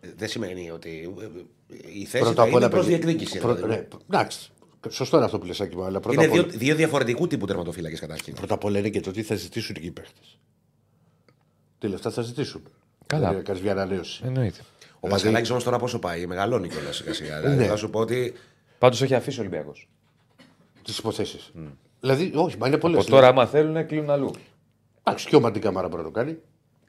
[0.00, 2.58] Ε, Δεν σημαίνει ότι ε, ε, η θέση Πρώτα θα απ' όλα.
[2.64, 3.38] είναι προς παιδί, διεκδίκηση.
[3.38, 3.74] πρω- δηλαδή.
[3.74, 4.51] ναι, εντάξει.
[4.88, 7.26] Σωστό είναι αυτό που λες, Άκη μου, αλλά πρώτα Είναι απ' δύο, όλα- δύο διαφορετικού
[7.26, 8.34] τύπου τερματοφύλακες καταρχήν.
[8.34, 10.20] πρώτα απ' όλα είναι και το τι θα ζητήσουν εκεί οι παίχτε.
[11.78, 12.62] Τι λεφτά θα ζητήσουν.
[13.06, 13.20] Καλά.
[13.20, 14.22] Δηλαδή, να κάνεις μια ανανέωση.
[14.24, 14.60] Εννοείται.
[15.00, 17.34] Ο Πασχαλάκη όμως τώρα πόσο πάει, μεγαλώνει κιόλας σιγά σιγά.
[17.34, 17.48] Ναι.
[17.48, 18.32] Δηλαδή, Θα σου πω ότι
[18.78, 19.88] Πάντως έχει αφήσει ο Ολυμπιακός.
[20.82, 21.52] Τις υποθέσεις.
[22.00, 23.00] Δηλαδή, όχι, μα είναι πολλές.
[23.00, 24.30] Από τώρα, άμα θέλουν, κλείνουν αλλού.
[25.04, 26.36] Εντάξει, και ο Μαντί Καμάρα μπορεί να το κάνει.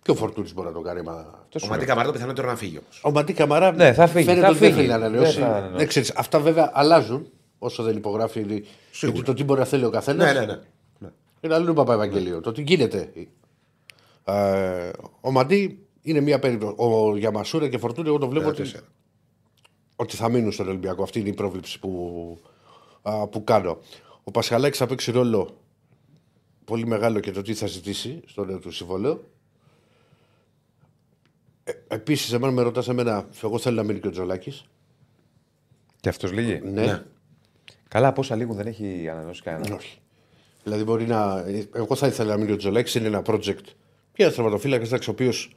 [0.01, 1.01] Και ο Φορτούνης μπορεί να το κάνει.
[1.01, 1.13] Μα...
[1.49, 1.69] Το σου ο λέω.
[1.69, 3.01] Μαντί Καμαρά το πιθανότερο να φύγει όμως.
[3.03, 4.79] Ο Μαντί Καμαρά Ναι, θα φύγει, φαίνεται θα ότι δεν φύγει.
[4.79, 5.33] θέλει να ανανεώσει.
[5.39, 5.75] Δεν θα ανανεώσει.
[5.77, 7.27] Ναι, ξέρεις, αυτά βέβαια αλλάζουν
[7.63, 8.39] όσο δεν υπογράφει.
[8.39, 8.65] η-
[9.01, 10.33] Γιατί το τι μπορεί να θέλει ο καθένας.
[10.33, 10.59] Ναι, ναι, ναι.
[10.99, 11.09] ναι.
[11.41, 12.41] Είναι αλλού Παπα Ευαγγελίο.
[12.41, 13.11] Το τι γίνεται.
[14.25, 16.73] Ε, ο Μαντί είναι μια περίπτωση.
[16.77, 18.83] Ο Γιαμασούρα και Φορτούνη, εγώ το βλέπω ότι, τέσσερα.
[19.95, 21.03] ότι θα μείνουν στον Ολυμπιακό.
[21.03, 22.39] Αυτή είναι η πρόβλεψη που,
[23.01, 23.77] α, που κάνω.
[24.23, 25.57] Ο Πασχαλάκης θα παίξει ρόλο
[26.65, 29.23] πολύ μεγάλο και το τι θα ζητήσει στο νέο του συμβόλαιο.
[31.63, 34.65] Ε, Επίσης, εμένα με ρωτάς εμένα, εγώ θέλω να μείνει και ο Τζολάκης.
[35.99, 36.59] Και αυτός λύγει.
[36.63, 36.85] Ναι.
[36.85, 37.03] Ναι.
[37.93, 39.75] Καλά, πόσα λίγουν δεν έχει ανανεώσει κανένα.
[39.75, 39.97] Όχι.
[40.63, 41.45] Δηλαδή μπορεί να.
[41.73, 43.63] Εγώ θα ήθελα να μείνει ο Τζολάκη, είναι ένα project.
[44.13, 45.55] Και ένα θερματοφύλακα, εντάξει, ο οποίος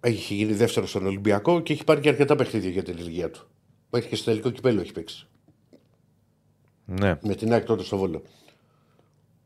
[0.00, 3.46] έχει γίνει δεύτερος στον Ολυμπιακό και έχει πάρει και αρκετά παιχνίδια για την ηλικία του.
[3.90, 5.26] Έχει και στο τελικό κυπέλο έχει παίξει.
[6.84, 7.18] Ναι.
[7.22, 8.22] Με την ΑΕΚ τότε στο βόλο.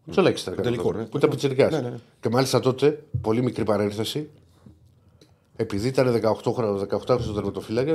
[0.06, 0.62] Ο Τζολάκη ήταν.
[0.62, 1.04] τελικό, τότε, ναι.
[1.04, 1.72] Που ήταν πιτσιρικάς.
[1.72, 1.96] Ναι, ναι, ναι.
[2.20, 4.30] Και μάλιστα τότε, πολύ μικρή παρένθεση,
[5.56, 7.94] επειδή ήταν 18 χρόνια, 18 χρόνια τερματοφύλακα,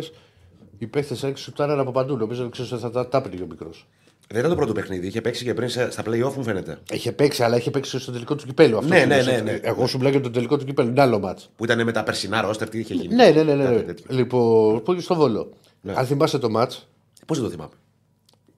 [0.78, 2.18] οι παίχτε έξω σουτάραν από παντού.
[2.18, 3.88] Νομίζω ότι θα τα τάπνιγε ο μικρός.
[4.28, 5.08] Δεν ήταν το πρώτο παιχνίδι.
[5.08, 6.78] Είχε παίξει και πριν σε- στα playoff, μου φαίνεται.
[6.92, 8.78] Είχε παίξει, αλλά είχε παίξει στο τελικό του κυπέλου.
[8.78, 9.60] Αυτό Ναι, που ναι, λες, ναι, ότι- ναι.
[9.64, 10.90] Εγώ σου μιλάω για το τελικό του κυπέλου.
[10.90, 11.50] Είναι άλλο μάτς.
[11.56, 13.16] Που ήταν με τα περσινά ρόστερ, τι είχε γίνει.
[13.16, 13.54] Ναι, ναι, ναι.
[13.56, 13.82] ναι, Κάτι ναι.
[13.82, 14.06] τέτοιο.
[14.10, 15.50] Λοιπόν, πήγε στο βόλο.
[15.94, 16.88] Αν θυμάσαι το μάτς,
[17.26, 17.72] Πώς δεν το θυμάμαι.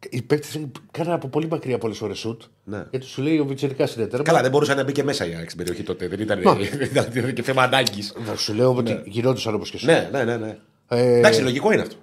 [0.10, 0.60] οι παίκτες
[0.92, 2.42] κάνανε από πολύ μακριά πολλές ώρες σουτ.
[2.64, 2.86] Ναι.
[2.90, 4.26] Γιατί σου λέει ο Βιτσερικά είναι τέρμα.
[4.26, 6.08] Καλά, δεν μπορούσε να μπει και μέσα η ΑΕΚ στην περιοχή τότε.
[6.08, 6.40] Δεν ήταν,
[6.92, 8.14] ήταν, ήταν και θέμα ανάγκης.
[8.26, 9.86] Θα σου λέω ότι γινόντουσαν όπως και σου.
[9.86, 10.38] Ναι, ναι, ναι.
[10.38, 10.58] ναι.
[10.88, 11.96] Ε, Εντάξει, λογικό είναι αυτό.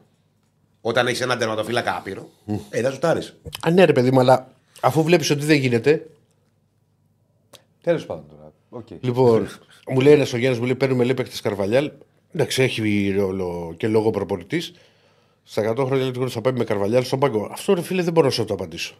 [0.85, 2.29] Όταν έχεις έναν τερματοφύλακα άπειρο,
[2.71, 3.37] ε, θα σουτάρεις.
[3.67, 6.07] Α, ναι, ρε παιδί μου, αλλά αφού βλέπεις ότι δεν γίνεται.
[7.83, 8.53] Τέλος πάντων τώρα.
[8.71, 8.87] Οκ.
[9.01, 9.49] Λοιπόν,
[9.89, 11.91] μου λέει ένας ο Γιάννης, μου λέει παίρνουμε λέει παίκτες Καρβαλιάλ.
[12.35, 14.73] Εντάξει, έχει ρόλο και λόγο προπονητής.
[15.45, 17.49] Στα 100 χρόνια λέει, θα πάμε με Καρβαλιάλ στον πάγκο.
[17.53, 18.95] Αυτό ρε φίλε δεν μπορώ να σου το απαντήσω.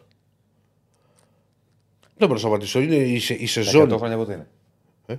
[2.17, 2.79] Δεν μπορώ να σου απαντήσω.
[2.79, 3.97] Είναι η, σε- η Τα 100 σεζόν.
[3.97, 4.47] χρόνια πότε είναι;
[5.05, 5.15] Ε;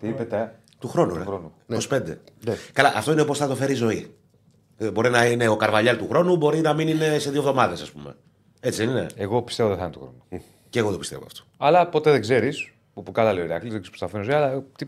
[0.00, 0.58] Τι είπε τα.
[0.78, 1.22] Του χρόνου, ρε.
[1.24, 1.52] χρόνου.
[1.68, 2.16] 25.
[2.44, 2.54] Ναι.
[2.72, 4.14] Καλά, αυτό είναι πώ θα το φέρει η ζωή.
[4.78, 7.82] Ε, Μπορεί να είναι ο Καρβαλιάλ του χρόνου, μπορεί να μην είναι σε δύο εβδομάδες,
[7.82, 8.16] ας πούμε.
[8.60, 10.42] Έτσι δεν είναι; Εγώ πιστεύω δεν θα είναι το χρόνο.
[10.68, 11.42] Και εγώ το πιστεύω αυτό.
[11.56, 12.72] Αλλά ποτέ δεν ξέρεις.
[12.94, 14.86] Που, που καλά λέει ο Ηρακλής, δεν ξέρω πώ θα φέρνει ζωή, αλλά τι,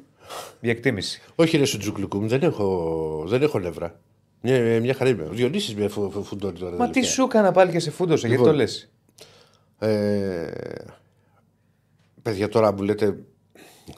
[0.60, 1.22] η εκτίμηση.
[1.34, 4.00] Όχι ρε Σουτζουκλουκούμ, δεν έχω, δεν έχω νεύρα.
[4.40, 5.22] Μια, μια χαρά είμαι.
[5.22, 6.76] Ο Διονύσης με φου, φου, φουντώνει τώρα.
[6.76, 7.14] Μα τι τελευταία.
[7.14, 8.64] σου έκανα πάλι και σε φούντωσε, γιατί το Λοιπόν.
[8.64, 8.90] λες;
[9.78, 10.50] Ε,
[12.22, 13.18] παιδιά, τώρα μου λέτε,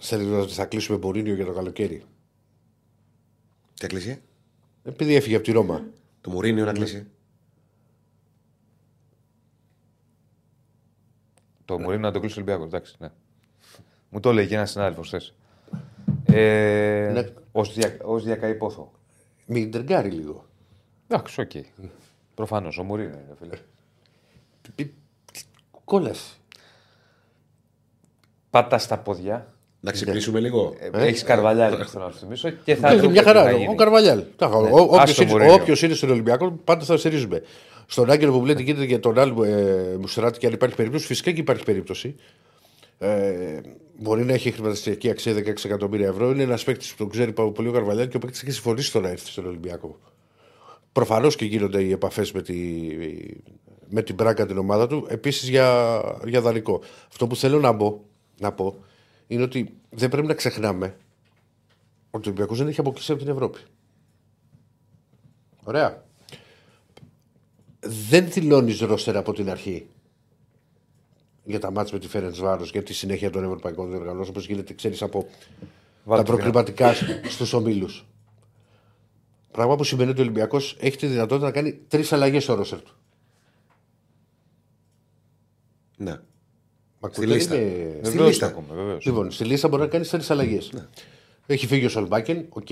[0.00, 2.02] θέλετε ότι θα κλείσουμε Μπορίνιο για το καλοκαίρι.
[3.80, 4.22] Τι κλείσει.
[4.84, 5.84] Επειδή έφυγε από τη Ρώμα.
[6.20, 7.06] Το Μουρίνιο να κλείσει.
[11.64, 12.66] Το Μουρίνο να το κλείσει ο Ολυμπιακός.
[12.66, 13.08] Εντάξει, ναι.
[14.08, 15.20] Μου το έλεγε ένας συνάδελφος χθε.
[16.24, 17.28] Ε, Ναι.
[17.52, 18.92] Ως, δια, ως διακαή πόθο.
[19.46, 20.46] Μην τριγκάρει λίγο.
[21.08, 21.50] Εντάξει, οκ.
[22.34, 23.58] Προφανώς, ο Μουρίνο είναι, φίλε.
[24.74, 24.94] Πι-
[25.84, 26.36] Κόλαση.
[28.50, 29.51] Πάτα στα πόδια.
[29.84, 30.74] Να ξυπνήσουμε λίγο.
[30.92, 32.50] Ε, Έχεις καρβαλιάρι, θέλω να σου θυμίσω.
[32.50, 33.52] Και θα Ναι, δούμε μια τι θα χαρά.
[33.52, 33.68] γίνει.
[33.68, 34.18] Ο Καρβαλιάλ.
[34.18, 34.46] Ναι.
[34.70, 35.54] Όποιος Άστο είναι, Μουρίνιο.
[35.54, 37.42] όποιος είναι στον Ολυμπιακό, πάντα θα στηρίζουμε.
[37.86, 41.30] Στον Άγγελο που λέτε γίνεται για τον άλλο ε, Μουσεράτη και αν υπάρχει περίπτωση, φυσικά
[41.30, 42.14] και υπάρχει περίπτωση.
[42.98, 43.60] Ε,
[43.98, 46.30] μπορεί να έχει χρηματιστηριακή αξία 16 εκατομμύρια ευρώ.
[46.30, 48.92] Είναι ένας παίκτης που τον ξέρει πάρα πολύ ο Καρβαλιάλ και ο παίκτης έχει συμφωνήσει
[48.92, 49.98] τώρα να έρθει στον Ολυμπιακό.
[50.92, 52.54] Προφανώς και γίνονται οι επαφές με, τη,
[53.88, 56.80] με την Μπράγκα την ομάδα του, επίσης για, για δανεικό.
[57.08, 58.04] Αυτό που θέλω να πω,
[58.40, 58.74] να πω
[59.26, 60.96] είναι ότι δεν πρέπει να ξεχνάμε
[62.10, 63.58] ότι ο Ολυμπιακός δεν έχει αποκλειστεί από την Ευρώπη.
[65.64, 66.04] Ωραία.
[67.80, 69.86] Δεν δηλώνεις ρόστερ από την αρχή
[71.44, 74.74] για τα μάτια με τη Φέρεντς Βάρος για τη συνέχεια των ευρωπαϊκών διοργανώσεων, όπως γίνεται,
[74.74, 75.28] ξέρεις, από
[76.04, 76.94] Βάλτε τα προκριματικά
[77.28, 78.06] στους ομίλους.
[79.50, 82.82] Πράγμα που σημαίνει ότι ο Ολυμπιακός έχει τη δυνατότητα να κάνει τρεις αλλαγές στο ρόστερ
[82.82, 82.94] του.
[85.96, 86.20] Ναι.
[87.02, 87.54] Μα Στη ακούτε, λίστα.
[87.56, 88.50] είναι- Στη Βεβαίως λίστα.
[88.52, 89.04] το ακούμε, βεβαίως.
[89.04, 90.72] Λοιπόν, στη λίστα μπορεί να κάνεις τρεις αλλαγές.
[91.46, 92.66] Έχει φύγει ο Σολμπάκεν, οκ.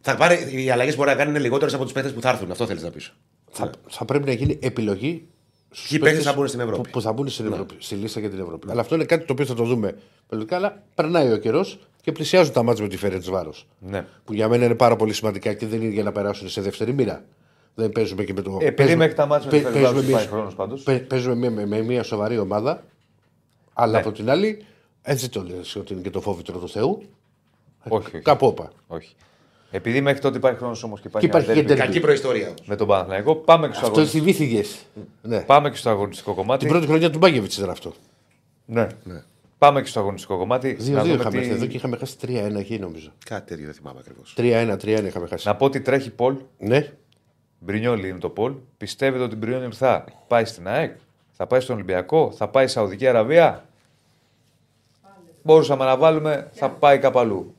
[0.00, 2.50] Θα πάρει, οι αλλαγές μπορεί να κάνουν λιγότερες από τους παίχτες που θα έρθουν.
[2.50, 3.14] Αυτό θέλεις να πεις.
[3.50, 5.26] Θα, θα πρέπει να γίνει επιλογή
[5.70, 6.82] στους Ποιοι παίκτες παίκτες θα μπουν στην Ευρώπη.
[6.82, 8.70] Που, που θα μπουν στην Ευρώπη, στη λίστα για την Ευρώπη.
[8.70, 9.96] Αλλά αυτό είναι κάτι το οποίο θα το δούμε
[10.30, 10.56] μελλοντικά.
[10.56, 13.66] Αλλά περνάει ο καιρός και πλησιάζουν τα μάτια με τη Φέρετ Βάρος.
[13.78, 14.06] Ναι.
[14.24, 16.92] Που για μένα είναι πάρα πολύ σημαντικά και δεν είναι για να περάσουν σε δεύτερη
[16.92, 17.24] μοίρα.
[17.74, 18.50] Δεν παίζουμε και με το.
[18.60, 20.82] Επειδή παίζουμε- μέχρι τα μάτια με τη παί- Φερεντσβάρος παίζουμε υπάρχει εμείς- χρόνος πάντως.
[20.82, 22.84] παί- Παίζουμε με, με, με μια σοβαρή ομάδα.
[23.72, 23.98] Αλλά Ναι.
[23.98, 24.64] από την άλλη,
[25.02, 27.02] έτσι το λες ότι είναι και το φόβητρο του Θεού.
[27.88, 28.18] Όχι, όχι.
[28.20, 28.72] Κάπου όπα.
[28.86, 29.14] όχι.
[29.70, 31.86] Επειδή μέχρι τότε υπάρχει χρόνος όμως και υπάρχει, Και υπάρχει ένα και derby derby.
[31.86, 32.54] Κακή προϊστορία.
[32.66, 34.32] με τον Παναθηναϊκό, πάμε και στο, Αυτό αγωνιστικό.
[34.32, 34.76] θυμήθηκες.
[35.22, 35.40] Ναι.
[35.40, 36.58] πάμε και στο αγωνιστικό κομμάτι.
[36.64, 37.92] Την πρώτη χρονιά του Μπάγκεβιτς ήταν αυτό.
[38.66, 38.86] Ναι.
[39.58, 40.68] Πάμε και στο αγωνιστικό κομμάτι.
[40.68, 43.08] Να, Δύο-δύο δούμε είχαμε τι- έρθει εδώ και είχαμε χάσει 3-1 εκεί νομίζω.
[43.24, 44.34] Κάτι τέτοιο δεν θυμάμαι ακριβώς.
[44.36, 45.46] 3-1-3-1 είχαμε χάσει.
[45.46, 46.36] να πω ότι τρέχει Πολ.
[46.58, 46.92] Ναι.
[47.64, 48.54] Μπρινιόλι είναι το Πολ.
[48.76, 50.96] Πιστεύετε ότι ο Μπρινιόλι θα πάει στην ΑΕΚ,
[51.32, 53.64] θα πάει στον Ολυμπιακό, θα πάει Σαουδική Αραβία;
[55.42, 57.54] Μπορούσαμε να βάλουμε, θα πάει κάπου αλλού.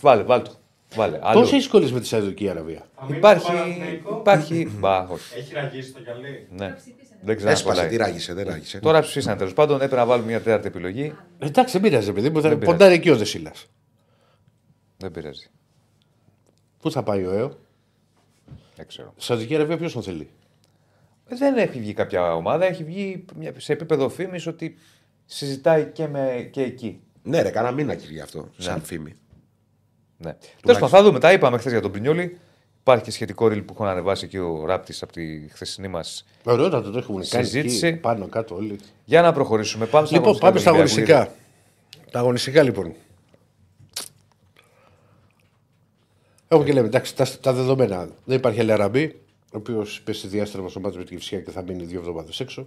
[0.00, 0.50] Βάλε, βάλε το.
[0.94, 1.18] Βάλε.
[1.22, 1.40] Αλλού.
[1.48, 2.82] Πώ έχει κολλήσει με τη Σαουδική Αραβία.
[2.96, 3.44] Θα μείνει Υπάρχει.
[3.44, 4.16] στο Παναθηναϊκό.
[4.20, 4.68] υπάρχει...
[4.78, 5.38] Μπα, όχι.
[5.38, 6.46] Έχει ραγίσει το γυαλί.
[6.50, 6.76] Ναι.
[7.24, 7.88] Δεν ξέρω αν Έσπασε, κολλάει.
[7.88, 8.78] τι ράγισε, δεν ράγισε.
[8.80, 11.14] Τώρα ψήσαν τέλος πάντων, έπρεπε να βάλουμε μια τέταρτη επιλογή.
[11.38, 12.40] Εντάξει, δεν πειράζει, παιδί μου.
[12.40, 12.76] Θα Δεν πειράζει.
[12.78, 13.66] ποντάρει εκεί ο Δεσίλας.
[14.96, 15.50] Δεν πειράζει.
[16.80, 17.58] Πού θα πάει ο ΕΟ.
[18.76, 19.14] Δεν ξέρω.
[19.16, 20.28] Σαουδική Αραβία ποιος τον θέλει;
[21.28, 24.74] Ε, Δεν έχει βγει κάποια ομάδα, έχει βγει μια- σε επίπεδο φήμης ότι
[25.26, 27.00] συζητάει και, με, και εκεί.
[27.22, 28.48] Ναι, ρε, κάνα μήνα έχει βγει αυτό.
[28.58, 29.14] Σαν φήμη.
[30.16, 30.36] Ναι.
[30.62, 31.18] Τέλος πάντων, θα δούμε.
[31.18, 32.38] Τα είπαμε χθες για τον Πρινιόλη.
[32.80, 36.26] Υπάρχει και σχετικό ρίλ που έχουν ανεβάσει και ο Ράπτης από τη χθεσινή μας.
[36.44, 37.44] Ωραιότατο το έχουμε κάνει.
[37.44, 37.86] Συζήτηση.
[37.86, 38.78] Εκεί, πάνω κάτω όλοι.
[39.04, 39.86] Για να προχωρήσουμε.
[39.86, 42.10] Πάμε στα Λοιπόν, πάμε στα του Ολυμπιακού, αγωνιστικά.
[42.10, 42.94] Τα αγωνιστικά λοιπόν.
[46.52, 48.08] Έχουμε και λέμε, εντάξει, τα, τα δεδομένα.
[48.24, 49.20] Δεν υπάρχει Ελαραμπή,
[49.52, 52.66] ο οποίος πέσει διάστρεμα στο μάτι με την Κυφσιά και θα μείνει δύο εβδομάδες έξω.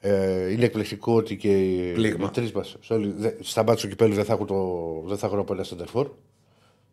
[0.00, 2.26] Ε, είναι εκπληκτικό ότι και οι, Πλήγμα.
[2.26, 2.76] οι τρεις μας
[3.40, 4.56] στα μάτια του κυπέλου δεν θα έχουν, το,
[5.06, 6.08] δεν θα έχουν από ένα σεντερφόρ.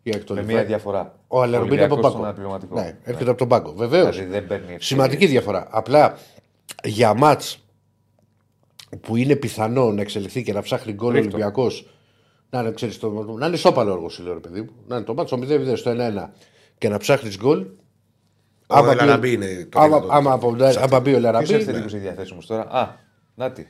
[0.04, 0.56] Για εκ των Με Λιβάη.
[0.56, 1.20] μία διαφορά.
[1.28, 2.24] Ο Αλερμπή είναι από τον Ολυμπιακός στον πάγκο.
[2.24, 2.76] αναπληρωματικό.
[2.80, 3.74] Ναι, έρχεται από τον πάγκο.
[3.74, 4.16] Βεβαίως.
[4.16, 4.86] Δηλαδή δεν παίρνει ευκαιρίες.
[4.86, 5.68] Σημαντική διαφορά.
[5.72, 6.18] Απλά
[6.84, 7.58] για μάτς
[9.02, 11.28] που είναι πιθανό να εξελιχθεί και να ψάχνει γκολ ο Ρίχτω.
[11.30, 11.88] Ολυμπιακός.
[12.54, 14.70] Να είναι, ξέρεις, το, να είναι σώπαλο έργο, σου λέω, ρε παιδί μου.
[14.88, 16.30] Να είναι το μάτσο 0-0 στο 1-1
[16.78, 17.66] και να ψάχνεις γκολ.
[18.68, 20.13] Ο Ελαραμπή είναι το άμα, δυνατό.
[20.13, 21.54] άμα, από- άμα μπει ο Ποιος Λαραμπή.
[21.54, 22.88] ευθετικού έχει διαθέσιμου τώρα; Α,
[23.36, 23.66] να τι.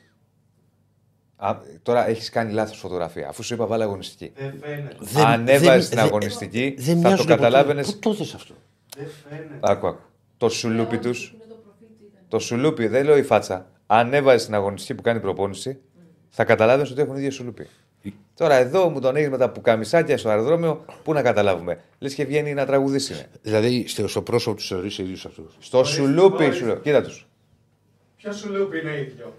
[1.36, 3.28] Α, τώρα έχεις κάνει λάθος φωτογραφία.
[3.28, 4.32] Αφού σου είπα βάλε αγωνιστική.
[4.36, 4.96] Δεν φαίνεται.
[5.00, 7.84] Δεν- Αν δεν- έβαζες την δεν- αγωνιστική, Δεν θα το μοιάζουν καταλάβαινε.
[7.84, 8.54] Πού το θες αυτό;
[8.98, 9.58] Δεν φαίνεται.
[9.60, 10.00] Άκου, άκου.
[10.38, 11.08] Το σουλούπι του.
[11.08, 12.22] Είναι το προφίλ του ήταν.
[12.28, 13.72] Το σουλούπι, δεν λέω η φάτσα.
[13.88, 15.80] Αν έβαζες την αγωνιστική που κάνει προπόνηση,
[16.30, 17.67] θα καταλάβει ότι έχουν ίδιο σουλούπι.
[18.35, 21.81] Τώρα εδώ μου τον έχεις με τα πουκαμισάκια στο αεροδρόμιο, πού να καταλάβουμε.
[21.99, 23.13] Λες και βγαίνει να τραγουδήσει.
[23.13, 23.25] είναι.
[23.41, 26.75] Δηλαδή στο, στο πρόσωπο τους θεωρείς ίδιους αυτούς; Στο σουλούπι σου λέω.
[26.75, 27.27] Κοίτα τους.
[28.17, 29.33] Ποιο σου λούπι είναι ίδιο;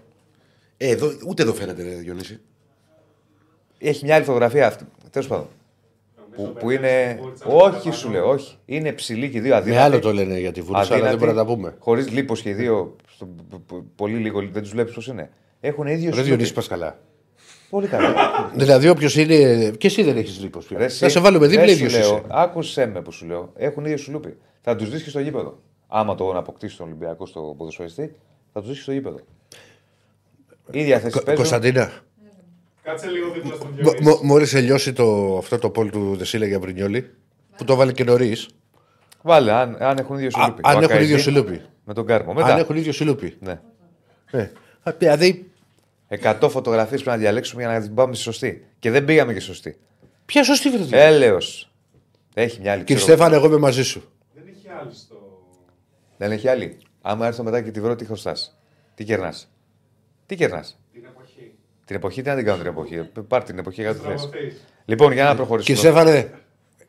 [0.77, 2.41] Ε, εδώ, ούτε εδώ φαίνεται, ρε, Διονύση.
[3.79, 4.85] Έχει μια άλλη φωτογραφία αυτή.
[5.11, 5.47] Τέλος πάντων.
[6.37, 7.15] Νομίζω Που, που μπερδεύεις είναι.
[7.15, 8.13] την βούρτσα με Όχι, τον σου Στεφανό.
[8.19, 8.57] λέω, όχι.
[8.65, 9.83] Είναι ψηλή και οι δύο Με αδύνατοι.
[9.83, 11.75] άλλο το λένε για τη βούρτσα, αλλά δεν μπορούμε να τα πούμε.
[11.79, 12.97] Χωρίς λίπος και οι δύο.
[13.15, 15.31] στο- π- π- πολύ λίγο, δεν τους βλέπεις πώς είναι.
[15.61, 16.29] Έχουν ίδιο Ρε σουλούπι.
[16.29, 16.99] Διονύση πας καλά.
[17.75, 18.15] Πολύ καλά.
[18.55, 19.71] Δηλαδή όποιος είναι.
[19.79, 20.79] και εσύ δεν έχεις λίπος πια.
[20.79, 22.23] Ρε, Θα εσύ, σε βάλουμε δίπλα δεν σου ίδιος λέω, είσαι.
[22.29, 23.53] Άκουσέ με που σου λέω.
[23.57, 24.37] Έχουν ίδιο σουλούπι.
[24.61, 25.59] Θα τους δεις και στο γήπεδο.
[25.89, 28.15] Άμα το αποκτήσει τον Ολυμπιακό στο ποδοσφαιριστή,
[28.53, 29.19] θα τους δεις στο γήπεδο.
[30.71, 31.35] ίδια θέση Κο- παίζουν.
[31.45, 31.91] Κωνσταντίνα,
[32.83, 34.03] Κάτσε λίγο δίπλα στον μ- Διονύση.
[34.03, 37.11] μ- μόλις τελειώσει το, αυτό το πόλ του Δεσίλα για Μπρινιόλη,
[37.57, 38.49] που το βάλε και νωρίς.
[39.23, 40.61] Βάλε, αν, αν έχουν ίδιο σουλούπι.
[40.63, 41.61] Αν Ο έχουν Ακαϊδί- ίδιο σιλούπι.
[41.85, 42.31] Με τον Κάρμο.
[42.31, 42.59] Αν Μετά.
[42.59, 43.37] έχουν ίδιο σιλούπι.
[43.41, 43.61] Ναι.
[44.31, 44.51] Ε.
[44.83, 45.51] Α, Δηλαδή,
[46.23, 48.67] 100 φωτογραφίες πρέπει να διαλέξουμε για να την πάμε στη σωστή.
[48.79, 49.77] Και δεν πήγαμε και σωστή.
[50.27, 50.97] ποια σωστή βρεθεί.
[50.97, 51.73] Έλεος.
[52.35, 52.85] Έχει μια άλλη.
[52.85, 53.17] Κύριε ξέρω.
[53.17, 54.13] Στέφανε, εγώ είμαι μαζί σου.
[54.35, 55.43] Δεν έχει άλλη στο.
[56.17, 56.79] Δεν έχει άλλη.
[57.03, 58.59] Άμα έρθω μετά και τη βρω, τι χρωστάς;
[58.95, 59.51] Τι κερνάς;
[60.27, 61.53] Τι κερνάς; Την εποχή.
[61.85, 64.21] Την εποχή τι να την κάνω την εποχή; Πάρ την εποχή για το θες.
[64.21, 64.65] Σταματείς.
[64.85, 65.77] Λοιπόν, για να Κύριε προχωρήσουμε.
[65.77, 66.33] Στέφανε,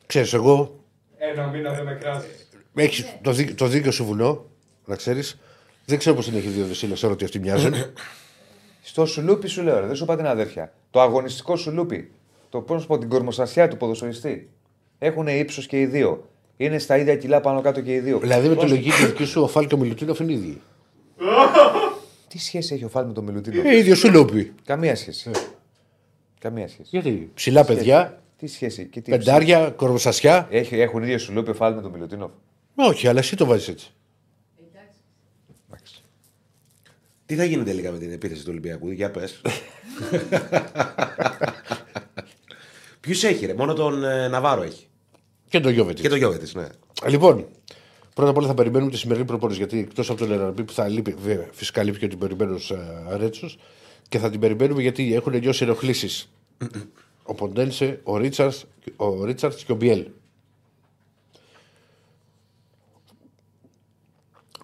[0.05, 0.83] ξέρεις, εγώ
[1.17, 2.49] Ένα μήνα δεν με κράζεις.
[2.75, 4.45] έχεις το, δί, το δίκιο σου βουνό,
[4.85, 5.39] να ξέρεις.
[5.85, 7.73] Δεν ξέρω πώς την έχει δύο δεσίλε τώρα ότι αυτοί μοιάζουν.
[8.87, 10.73] Στο σουλούπι σου λέω, ρε, δεν σου είπα την αδέρφια.
[10.91, 12.11] Το αγωνιστικό σουλούπι.
[12.49, 14.49] Το πώς να σου πω, την κορμοστασιά του ποδοσφαιριστή.
[14.99, 16.29] Έχουν ύψος και οι δύο.
[16.57, 18.19] Είναι στα ίδια κιλά πάνω κάτω και οι δύο.
[18.19, 20.61] δηλαδή με τη λογική τη δική σου, ο Φάλ και ο Μιλουτίνοφ είναι ίδιοι.
[22.29, 24.53] Τι σχέση έχει ο Φάλ με τον Μιλουτίνο; Ε, ίδιο σου λούπι.
[24.65, 25.31] Καμία σχέση.
[26.39, 26.89] Καμία σχέση.
[26.91, 30.47] Γιατί; Ψηλά παιδιά, Τι σχέση; Και τι πεντάρια, κορμοσασιά.
[30.51, 32.31] Έχει, έχουν ίδιο σουλούπι ο Φάλ με τον Μιλουτίνο;
[32.75, 33.93] Όχι, αλλά εσύ το βάζεις έτσι.
[34.67, 34.99] Εντάξει.
[37.25, 39.41] Τι θα γίνει τελικά με την επίθεση του Ολυμπιακού, για πες.
[42.99, 44.87] Ποιους έχει, ρε, μόνο τον ε, Ναβάρο έχει.
[45.49, 46.01] Και το Γιώβετ.
[46.01, 46.67] Και τον Γιώβετ, ναι.
[47.07, 47.45] Λοιπόν,
[48.13, 49.57] πρώτα απ' όλα θα περιμένουμε τη σημερινή προπόνηση.
[49.57, 52.57] Γιατί εκτός από τον Εραμπή που θα λείπει, βέβαια, φυσικά λείπει και ο περιμένου
[53.17, 53.57] Ρέτσος.
[54.09, 56.29] Και θα την περιμένουμε γιατί έχουν νιώσει ενοχλήσεις.
[57.23, 58.55] ο Ποντένσε, ο Ρίτσαρτ
[58.95, 60.07] ο Ρίτσαρτς και ο Μπιέλ.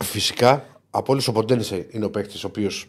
[0.03, 2.87] Φυσικά, από όλους ο Ποντένσε είναι ο παίκτης ο οποίος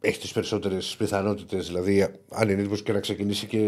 [0.00, 3.58] έχει τις περισσότερες πιθανότητες, δηλαδή αν είναι έτοιμος και να ξεκινήσει και,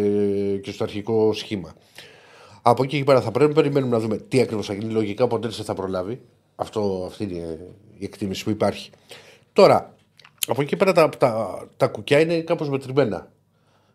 [0.62, 1.74] και στο αρχικό σχήμα.
[2.62, 4.92] Από εκεί και πέρα θα πρέπει να περιμένουμε να δούμε τι ακριβώς θα γίνει.
[4.92, 6.20] Λογικά ο Ποντένσε θα προλάβει.
[6.56, 7.58] Αυτό, αυτή είναι
[7.98, 8.90] η εκτίμηση που υπάρχει.
[9.52, 9.94] Τώρα,
[10.46, 13.32] από εκεί και πέρα τα, τα, τα κουκιά είναι κάπως μετρημένα.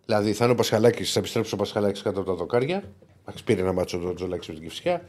[0.06, 2.84] Δηλαδή θα είναι ο Πασχαλάκης, θα επιστρέψει ο Πασχαλάκης κάτω από τα δοκάρια.
[3.22, 5.02] Εντάξει, πήρε ένα μάτσο το Τζολάκης με την Κυφσιά.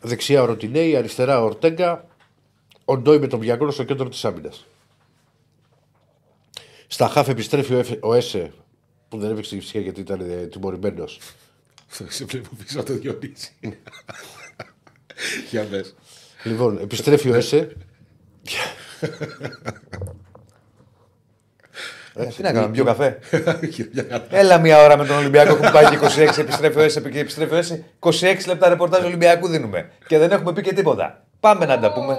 [0.00, 2.06] Δεξιά ο Ροτινέη, αριστερά ο Ορτέγκα.
[2.90, 4.66] Ο Ντόι με τον Μπιακόνο στο κέντρο της άμυνας.
[6.86, 8.52] Στα χάφ επιστρέφει ο, Εφε- ο Έσε
[9.08, 11.20] που δεν έπαιξε την Κυφσιά γιατί ήταν ε, τιμωρημένος.
[12.08, 13.52] Σε βλέπω πίσω από το Διονύση.
[15.50, 15.94] Για πες.
[16.44, 17.76] Λοιπόν, επιστρέφει ο Έσε.
[22.14, 23.18] Ε, τι να κάνουμε, πιο καφέ.
[24.30, 25.98] Έλα μια ώρα με τον Ολυμπιακό που πάει και
[26.34, 27.84] 26, επιστρέφει ο ΕΣΕ και επιστρέφει ο ΕΣΕ.
[27.98, 28.10] 26
[28.46, 29.90] λεπτά ρεπορτάζ Ολυμπιακού δίνουμε.
[30.06, 31.24] Και δεν έχουμε πει και τίποτα.
[31.40, 32.16] Πάμε να τα πούμε.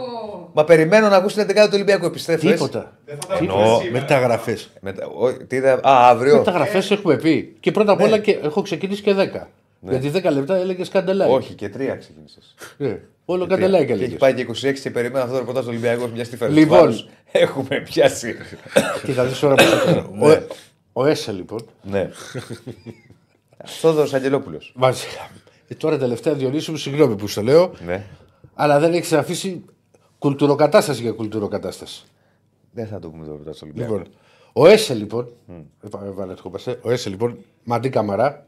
[0.54, 2.06] Μα περιμένω να ακούσω την 11 του Ολυμπιακού.
[2.06, 2.64] Επιστρέφει ο ΕΣΕ.
[2.64, 2.98] Τίποτα.
[3.06, 4.02] Δεν θα τα Εννοώ, πούμε σήμερα.
[4.02, 4.58] Μεταγραφέ.
[4.82, 5.06] Μετα...
[5.08, 5.74] ο- Τι είδα...
[5.74, 6.38] Α, αύριο.
[6.38, 7.56] Μεταγραφές έχουμε πει.
[7.60, 9.46] Και πρώτα απ' όλα και έχω ξεκινήσει και 10.
[9.82, 11.32] Γιατί 10 λεπτά έλεγε καντελάκι.
[11.32, 12.56] Όχι, και τρία ξεκίνησες.
[12.78, 14.16] Ε, όλο καντελάκι Και έχει έλεγε.
[14.18, 16.10] πάει και 26 και περιμένω αυτό το ρεπορτάζ του Ολυμπιακού.
[16.14, 16.56] Μια στη φέρνει.
[16.60, 17.06] Λοιπόν.
[17.32, 18.36] Έχουμε πιάσει.
[19.06, 20.10] Και θα δεις τώρα πώ θα κάνω.
[20.20, 20.44] Ο-
[20.94, 21.66] Ο Έσε λοιπόν.
[21.82, 22.10] ναι.
[23.66, 24.72] Θόδωρος Αγγελόπουλος.
[24.76, 25.06] Μαζί.
[25.68, 28.04] Ε, τώρα τελευταία Διονύση μου, συγγνώμη που στο λέω, Ναι.
[28.56, 29.64] αλλά δεν έχεις αφήσει
[30.20, 32.06] κουλτουροκατάσταση για κουλτουροκατάσταση.
[32.72, 33.94] Δεν θα το πούμε το ρεπορτάζ του Ολυμπιακού.
[33.94, 34.14] Λοιπόν,
[34.54, 35.34] ο Έσε λοιπόν.
[35.50, 35.64] Mm.
[36.04, 36.80] Έβαλε το κομπασέ.
[36.82, 38.48] Ο Έσε λοιπόν, μαντί καμαρά.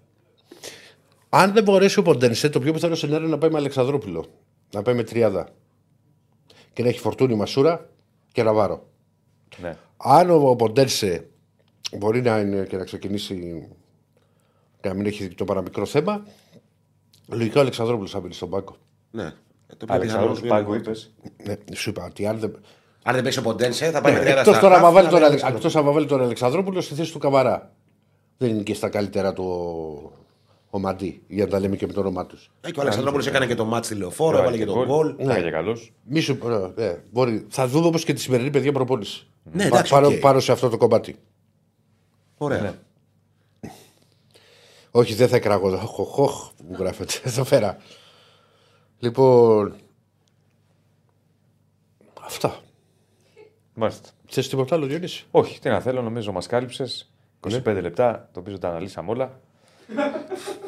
[1.29, 4.25] Αν δεν μπορέσει ο Ποντένσε, το πιο πιθανό σενάριο είναι να πάει με Αλεξανδρόπουλο.
[4.73, 5.49] Να πάει με τριάδα.
[6.73, 7.89] Και να έχει φορτούνη Μασούρα
[8.31, 8.87] και Ναβάρο.
[9.61, 9.77] Ναι.
[9.97, 11.29] Αν ο Ποντένσε
[11.97, 13.67] μπορεί να είναι και να ξεκινήσει
[14.81, 16.25] και να μην έχει το παραμικρό θέμα,
[17.27, 18.75] λογικά ο Αλεξανδρόπουλος θα μπει στον πάγκο.
[19.11, 19.33] Ναι.
[19.71, 21.13] Ε, το πιο Αλεξανδρό πιθανό Πάγκο είναι- είπες.
[21.43, 22.59] Ναι, σου είπα ότι αν δεν.
[23.03, 24.93] Αν δεν παίξει ο Ποντένσε, θα πάει με Ναι, τριάδα Εκτός στα τώρα χαφ, άμα
[24.93, 25.73] βάλει θα τον, λέει Αλε- Αλεξανδρόπουλος.
[25.73, 27.71] εκτός άμα βάλει τον Αλεξανδρόπουλο στη θέση του Καμαρά.
[28.37, 30.11] Δεν είναι και στα καλύτερα του ο,
[30.69, 32.51] ο Μαντί, για να τα λέμε και με το όνομά τους.
[32.61, 35.15] Ε, Και ο Αλεξανδρόπουλος έκανε και το μάτ στη λεωφόρο, έβαλε και τον γκολ.
[35.17, 35.41] Ναι.
[35.41, 35.91] και καλός.
[36.03, 36.37] Μη σου
[36.77, 37.45] ε, ε, μπορεί.
[37.49, 39.27] Θα δούμε όμω και τη σημερινή παιδιά προπόνηση.
[39.51, 40.13] Ναι, εντάξει, πάνω, οκ.
[40.13, 41.15] πάνω σε αυτό το κομμάτι.
[42.37, 42.75] Ωραία.
[44.91, 45.77] Όχι, δεν θα εκραγώ.
[45.77, 47.77] Χοχ, χοχ, που μου γράφεται εδώ πέρα.
[49.01, 49.75] Λοιπόν.
[52.25, 52.59] Αυτά.
[53.73, 54.09] Μάλιστα.
[54.27, 57.11] Θες τίποτα άλλο, Διονύση; Όχι, τι να θέλω, νομίζω μας κάλυψες.
[57.49, 59.39] 25 λεπτά, το οποίο τα αναλύσαμε όλα.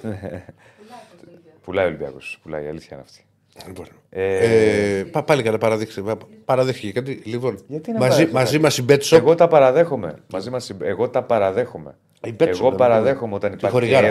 [1.63, 2.39] Πουλάει ο Ολυμπιακός.
[2.43, 3.25] Πουλάει, η αλήθεια είναι αυτή.
[3.67, 3.85] Λοιπόν.
[4.09, 6.01] Ε, Ε, πά- πάλι καλά, παραδείξτε.
[6.01, 7.21] πα- Παραδέχτηκε κάτι.
[7.25, 8.63] Λοιπόν, Γιατί να μαζί, παραδέχω μαζί κάτι.
[8.63, 9.17] μας η Betshop.
[9.17, 10.15] Εγώ τα παραδέχομαι.
[10.33, 11.95] Μαζί μας, η- εγώ τα παραδέχομαι.
[12.25, 14.07] Η Betshop, εγώ δεν παραδέχομαι όταν Τη υπάρχει χορηγάρα.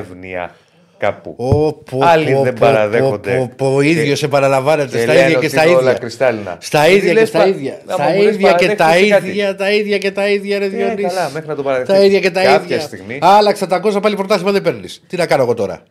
[1.07, 1.35] Εύνοια κάπου.
[1.38, 3.37] Ω, πω, Άλλοι πω, δεν πω, παραδέχονται.
[3.37, 5.75] πω, πω, πω, Ο ίδιος Και- επαναλαμβάνεται και στα λένε ίδια και ότι στα είναι
[5.75, 5.99] όλα ίδια.
[6.01, 6.57] κρυστάλλινα.
[6.61, 7.81] Στα Τι ίδια και λες, στα πα- ίδια.
[7.87, 9.29] να Στα μου λες, ίδια και τα παραδέχτηκες κάτι.
[9.29, 11.03] ίδια, τα ίδια και τα ίδια, ρε Ε, Διονύση.
[11.09, 11.95] καλά, μέχρι να το παραδεχτείς.
[11.97, 12.81] Τα ίδια και τα Κάποια ίδια.
[12.81, 15.03] στιγμή- Άλλαξα τα κόσα πάλι πρωτάθλημα δεν παίρνεις.
[15.07, 15.83] Τι να κάνω εγώ τώρα;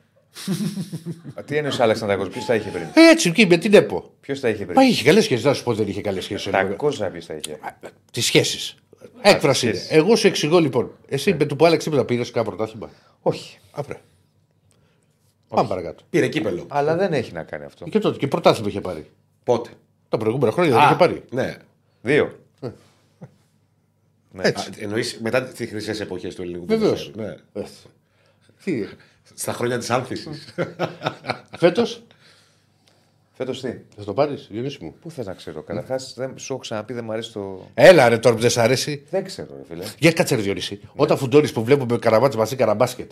[1.46, 4.12] Τι εννοείς ο Αλεξανδράκο, ποιος τα είχε πριν; Έτσι, εκεί με την ΕΠΟ.
[4.22, 5.46] Ποιος τα είχε πριν; Μα είχε καλές σχέσεις.
[5.46, 6.52] Να σου πω δεν είχε καλές σχέσεις.
[6.52, 7.58] Τα κόζα ποιος τα είχε;
[8.12, 8.76] Τις σχέσεις.
[9.22, 9.76] Έκφραση είναι.
[9.76, 9.96] σχέσεις.
[9.98, 10.92] Εγώ σου εξηγώ λοιπόν.
[11.10, 12.90] Εσύ με το που άλλαξε τίποτα πήρε κάποιο πρωτάθλημα;
[13.22, 13.58] Όχι.
[13.72, 13.96] Απρέ.
[15.56, 16.04] Πάμε παρακάτω.
[16.10, 16.66] Πήρε κύπελο.
[16.70, 17.86] Αλλά δεν έχει να κάνει αυτό.
[17.86, 19.10] Και τότε και πρωτάθλημα είχε πάρει.
[19.44, 19.70] Πότε;
[20.10, 21.24] Τα προηγούμενα χρόνια δεν Α, είχε πάρει.
[21.32, 21.58] Ναι.
[22.02, 22.40] Δύο.
[24.34, 24.44] Ναι.
[24.48, 24.70] Έτσι.
[24.80, 27.12] Εννοείς μετά τις χρυσές εποχές του ελληνικού Βεβαίως.
[27.12, 27.40] ποδοσφαίρου.
[27.54, 27.64] Ναι.
[28.64, 28.88] Τι,
[29.34, 30.54] Στα χρόνια της άνθησης.
[31.58, 32.04] φέτος;
[33.34, 35.62] Φέτος τι; θα το πάρεις, Διονύση μου; Πού θες να ξέρω.
[35.62, 37.68] Καταρχάς, δεν σου έχω ξαναπεί, δεν μου αρέσει το.
[37.74, 39.04] Έλα ρε τώρα που δεν σ' αρέσει.
[39.10, 39.84] Δεν ξέρω, ρε φίλε.
[40.00, 40.80] Για κάτσε ρε Διονύση.
[40.96, 43.12] Όταν φουντώνεις που βλέπουμε καραβάτσι μαζί καραμπάσκετ.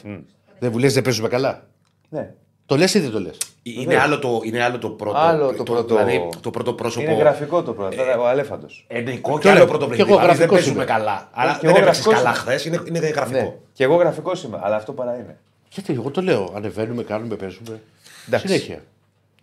[0.60, 1.68] Δεν μου λες δεν παίζουμε καλά.
[2.10, 2.34] Ναι.
[2.66, 5.18] Το λες ή δεν το λες; είναι, άλλο το, είναι άλλο το πρώτο.
[5.18, 7.06] Άλλο το πρώτο- Δηλαδή το πρώτο πρόσωπο.
[7.12, 7.96] Είναι γραφικό το πρώτο.
[8.20, 8.86] ο Αλέφαντος.
[8.88, 10.12] Ενικό Και και άλλο λέω, πρώτο και παιχνίδι.
[10.12, 10.86] εγώ Δηλαδή δεν γραφικός παίζουμε είμαι.
[10.94, 11.30] καλά.
[11.34, 12.38] Αλλά και δεν εγώ έπαιξε γραφικός καλά είμαι.
[12.38, 12.66] χθες.
[12.66, 13.08] Είναι, είναι Ναι.
[13.08, 13.62] γραφικό.
[13.74, 15.38] Και εγώ γραφικός είμαι, αλλά αυτό παρά είναι.
[15.74, 16.52] Γιατί εγώ το λέω.
[16.56, 17.82] Ανεβαίνουμε, κάνουμε, παίζουμε.
[18.28, 18.48] Εντάξει.
[18.48, 18.84] Συνέχεια.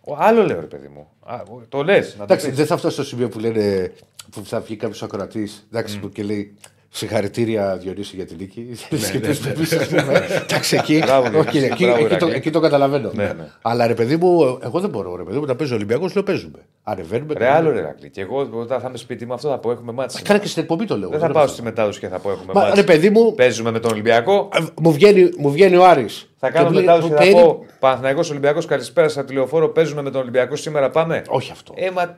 [0.01, 1.07] Ο, άλλο λέω, ρε παιδί μου.
[1.25, 2.09] Α, το λες.
[2.11, 2.57] Να το Εντάξει, πεις.
[2.57, 3.91] δεν θα φτάσει στο σημείο που λένε
[4.31, 5.67] που θα βγει κάποιος ακροατής
[6.01, 6.55] που και λέει
[6.89, 8.67] Συγχαρητήρια Διονύση για την νίκη.
[9.11, 10.25] Και πες με εμείς, ας πούμε.
[10.43, 11.65] Εντάξει, εκεί, Μπράβο, όχι, Διονύση.
[11.71, 12.35] εκεί, Μπράβο, εκεί το, Ηρακλή.
[12.35, 13.11] εκεί το καταλαβαίνω.
[13.13, 13.47] Ναι, ναι.
[13.61, 15.15] Αλλά ρε παιδί μου, εγώ δεν μπορώ.
[15.15, 16.59] Ρε παιδί μου, να παίζει ο Ολυμπιακός, λέω παίζουμε.
[16.83, 17.33] Ανεβαίνουμε.
[17.33, 17.57] Ρε κάνουμε.
[17.57, 18.09] άλλο ρε Ρακλή.
[18.09, 20.21] Και εγώ όταν θα είμαι σπίτι μου αυτό θα πω έχουμε μάτσα.
[20.23, 21.09] Κάνε και στην εκπομπή το λέω.
[21.09, 21.53] Δεν θα είναι πάω αυτό.
[21.55, 22.75] στη μετάδοση και θα πω έχουμε Μα, μάτσα.
[22.75, 24.49] ρε παιδί μου, Παίζουμε με τον Ολυμπιακό.
[24.53, 26.29] ε, μου βγαίνει, μου βγαίνει ο Άρης.
[26.39, 29.69] Θα κάνω Και μου λέει, μετάδοση και θα «Περί- πω Παναθηναϊκός Ολυμπιακός καλησπέρα στα τηλεοφόρο.
[29.69, 30.89] Παίζουμε με τον Ολυμπιακό σήμερα.
[30.89, 31.21] Πάμε.
[31.27, 31.73] Όχι αυτό.
[31.77, 32.17] Ε, μα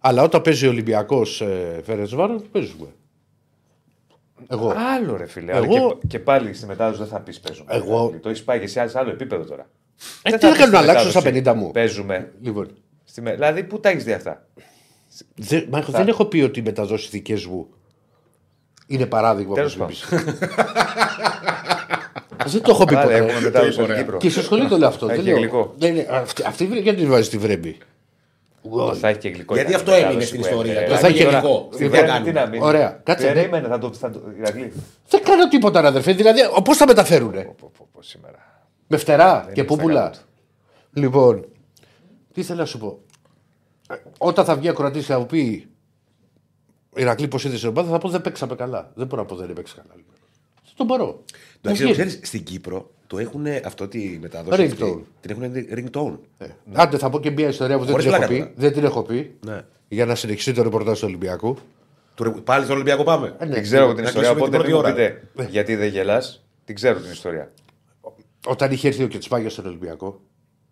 [0.00, 2.02] Αλλά όταν παίζει ο Ολυμπιακός ε, Φέρε
[2.52, 2.86] παίζουμε.
[4.48, 4.74] Εγώ.
[4.96, 5.52] άλλο ρε φίλε.
[5.52, 7.74] Εγώ- Αλλά Και, και πάλι στη μετάδοση δεν θα πεις παίζουμε.
[7.74, 8.18] Εγώ- Ρακλή.
[8.18, 9.66] Το έχεις πάει και σε άλλο επίπεδο τώρα.
[10.22, 11.42] Ε, Δεν τι θα να πεις κάνω, στη να αλλάξω στα μετάδοση.
[11.50, 11.70] 50 μου.
[11.70, 12.32] Παίζουμε.
[12.40, 12.68] Λοιπόν,
[13.04, 13.32] Στη με...
[13.34, 14.46] Δηλαδή, πού τα έχεις δει αυτά;
[15.34, 17.66] δεν, μα, δεν έχω πει ότι οι μεταδόσεις δικές μου
[18.86, 19.54] είναι παράδειγμα.
[19.54, 20.20] Τέλος όπως είπες.
[22.46, 23.16] δεν το έχω πει Πάλι ποτέ.
[23.24, 24.16] έχουμε μετάδοση από την Κύπρο.
[24.18, 25.06] Και στο σχολείο το λέω αυτό.
[25.06, 25.36] Έχει δεν λέω.
[25.36, 25.74] γλυκό.
[25.78, 27.38] Δεν είναι- αυτή, αυτή γιατί τη βάζει στη
[28.70, 28.96] βρέμη.
[28.98, 29.54] Θα έχει και γλυκό.
[29.54, 30.72] Γιατί ήταν αυτό η έμεινε μετάδοση στην που ιστορία.
[30.72, 30.86] έκανε.
[30.86, 31.68] Τώρα θα έχει Τώρα, γλυκό.
[31.72, 32.30] στη Τι Βρέμη κάνουμε.
[32.30, 32.64] τι να μείνει.
[32.64, 33.32] Ωραία, κάτσε, ναι.
[33.32, 33.92] Περίμενε, θα το.
[33.92, 34.20] Θα το...
[34.38, 34.72] Ηρακλή.
[35.08, 36.12] Δεν κάνω τίποτα, ρε αδερφέ.
[36.12, 37.42] Δηλαδή, πώ θα μεταφέρουνε.
[37.44, 38.66] Πω, πω, πω, σήμερα.
[38.86, 40.00] Με φτερά και είναι στα πούπουλα.
[40.00, 40.18] καλά του.
[40.92, 41.44] Λοιπόν,
[42.32, 42.98] τι θέλω να σου πω.
[43.90, 45.68] Ε, Όταν θα βγει ακροατής και θα μου πει
[46.96, 48.90] Ηρακλή, πώς είδες την ομάδα, θα πω δεν παίξαμε καλά.
[48.94, 49.94] Δεν μπορώ να πω δεν έπαιξε καλά.
[50.64, 51.22] Δεν το μπορώ.
[51.60, 51.98] Να Να ξέρω, βγει.
[51.98, 54.62] ξέρεις, στην Κύπρο το έχουν αυτό τη μετάδοση.
[54.62, 54.72] Ringtone.
[54.72, 56.18] αυτή, Την έχουν ringtone.
[56.38, 58.52] Ε, Άντε, θα πω και μια ιστορία που δεν Χωρίς την, έχω πλάκα πει, τώρα.
[58.56, 59.34] δεν την έχω πει.
[59.46, 59.64] Ναι.
[59.88, 61.56] Για να συνεχιστεί το ρεπορτάζ του Ολυμπιακού.
[62.14, 63.34] Του ρε- Πάλι στον Ολυμπιακό πάμε.
[63.38, 63.54] Ε, ναι.
[63.54, 65.20] Την ξέρω από την Να ιστορία, κλείσουμε οπότε την μην πρώτη μου ώρα.
[65.34, 66.44] πείτε γιατί δεν γελάς.
[66.64, 67.52] Την ξέρω την ιστορία.
[68.46, 70.20] Όταν είχε έρθει ο Κετσπάγια στον Ολυμπιακό.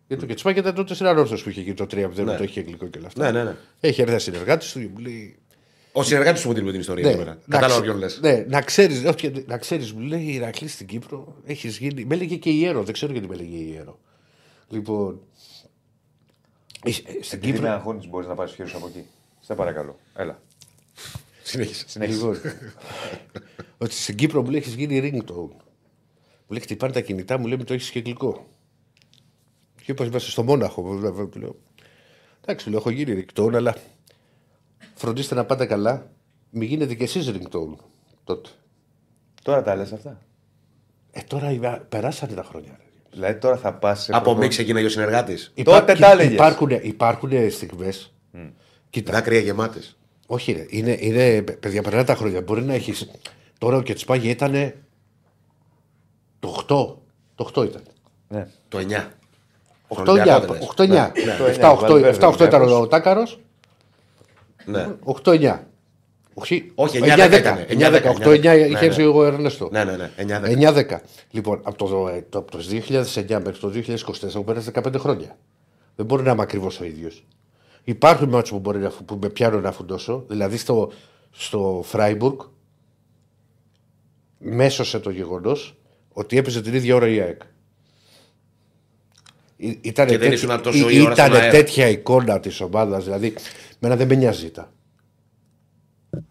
[0.06, 2.36] Γιατί το Κετσπάγια ήταν τότε συναρρόφτο που είχε γίνει το 3-0, Ναι.
[2.36, 3.24] το είχε γλυκό και όλα αυτά.
[3.24, 3.56] Ναι, ναι, ναι.
[3.80, 5.36] Έχει έρθει ένα συνεργάτης του και μου λέει.
[5.92, 7.04] Ο συνεργάτης σου μου δίνει την ιστορία.
[7.04, 7.30] Ναι, σήμερα.
[7.30, 8.20] να Κατάλαβα ξε- ποιον λες.
[8.20, 9.02] Ναι, να ξέρεις,
[9.46, 12.04] να ξέρεις, μου λέει η Ηρακλής στην Κύπρο έχεις γίνει.
[12.04, 13.98] Με έλεγε και η Ιέρο, δεν ξέρω γιατί με έλεγε η Ιέρο.
[14.68, 15.20] Λοιπόν.
[16.84, 17.70] ε, ε, Στην Επειδή με Κύπρο.
[17.70, 19.04] αγχώνεις, μπορείς να πάρεις χέρι από εκεί.
[19.40, 19.98] Σε παρακαλώ.
[20.14, 20.42] Έλα.
[21.42, 21.84] Συνέχισε.
[21.88, 22.16] Συνέχισε.
[22.16, 22.36] Λοιπόν,
[23.78, 25.34] ότι στην Κύπρο μου λέει έχεις γίνει ringtone.
[26.46, 28.46] Μου λέει χτυπάνε τα κινητά μου, λέει με το έχεις και γλυκό.
[29.84, 30.82] Και είπα είμαστε στο Μόναχο.
[30.82, 31.56] βέβαια, Του λέω.
[32.40, 33.76] Εντάξει, του λέω, έχω γίνει ringtone, αλλά
[34.94, 36.06] φροντίστε να πάτε καλά.
[36.50, 37.76] Μην γίνετε κι εσείς ringtone
[38.24, 38.48] τότε.
[39.42, 40.18] Τώρα τα λες αυτά;
[41.10, 42.70] Ε, τώρα είμαι- περάσανε τα χρόνια.
[42.78, 42.84] ρε.
[43.10, 44.12] Δηλαδή τώρα θα πας σε.
[44.12, 45.52] Από προπο- μη ξεκινάει ο συνεργάτης.
[45.64, 46.32] Τότε τα έλεγες.
[46.32, 48.12] Υπάρχουν, υπάρχουν στιγμές.
[48.90, 49.96] Κοίτα, Δάκρυα γεμάτες.
[50.26, 52.40] όχι, ρε, είναι, είναι, παιδιά, περνάνε τα χρόνια.
[52.42, 53.08] Μπορεί να έχει.
[53.58, 54.72] Τώρα ο Κετσπάγια ήταν.
[56.38, 56.98] Το 8.
[57.34, 57.82] Το 8 ήταν.
[58.28, 58.48] Ναι.
[58.68, 59.12] Το 9.
[59.88, 60.40] 8-9.
[60.76, 61.12] 8-9.
[62.20, 63.40] 7-8 ήταν ο Τάκαρος.
[64.66, 64.88] Ναι.
[65.04, 65.58] 8-9.
[66.34, 67.04] Όχι, Όχι, 9-10.
[67.04, 67.58] 9-10 ήταν.
[67.68, 68.02] 9-10.
[68.04, 68.78] 8-9 Ναι, είχε ναι.
[68.86, 69.68] έρθει ο Ερνέστο.
[69.72, 70.10] Ναι, ναι, ναι.
[70.16, 70.74] 9-10.
[70.92, 70.98] 9-10.
[71.30, 75.36] Λοιπόν, από το, ε, το, από το 2009 μέχρι το 2024 μου πέρασε 15 χρόνια.
[75.96, 77.24] Δεν μπορεί να είμαι ακριβώς ο ίδιος.
[77.84, 80.24] Υπάρχουν μάτς που, μπορεί να, φου- που με πιάνουν να φουντώσω.
[80.28, 80.92] Δηλαδή στο,
[81.30, 82.40] στο Φράιμπουργκ
[84.38, 85.76] μέσωσε το γεγονός
[86.12, 87.40] ότι έπαιζε την ίδια ώρα η ΑΕΚ.
[89.56, 91.50] Ή- Ήτανε Και δεν τέτοια- ήσουν τόσο ή- η ώρα στον ήτανε αέρα.
[91.50, 93.04] τέτοια εικόνα της ομάδας.
[93.04, 93.34] Δηλαδή,
[93.82, 94.72] μένα δεν με νοιάζει τα.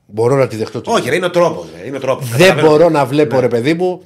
[0.05, 0.81] Μπορώ να τη δεχτώ.
[0.81, 1.67] την Όχι, ρε, είναι ο τρόπος.
[1.85, 2.29] Είναι ο τρόπος.
[2.29, 2.67] δεν Καταλαβαίνω.
[2.67, 4.01] μπορώ να βλέπω, ρε παιδί μου,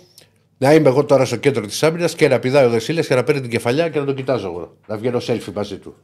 [0.57, 3.23] να είμαι εγώ τώρα στο κέντρο της άμυνας και να πηδάει ο Δεσίλε και να
[3.23, 4.75] παίρνει την κεφαλιά και να τον κοιτάζω εγώ.
[4.87, 5.95] Να βγαίνω selfie μαζί του.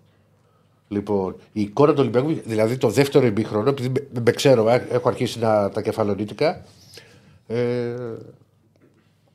[0.87, 5.09] Λοιπόν, η εικόνα του Ολυμπιακού, δηλαδή το δεύτερο ημίχρονο, επειδή με, με ξέρω, ε, έχω
[5.09, 6.65] αρχίσει να, τα κεφαλονίτικα.
[7.47, 7.93] Ε,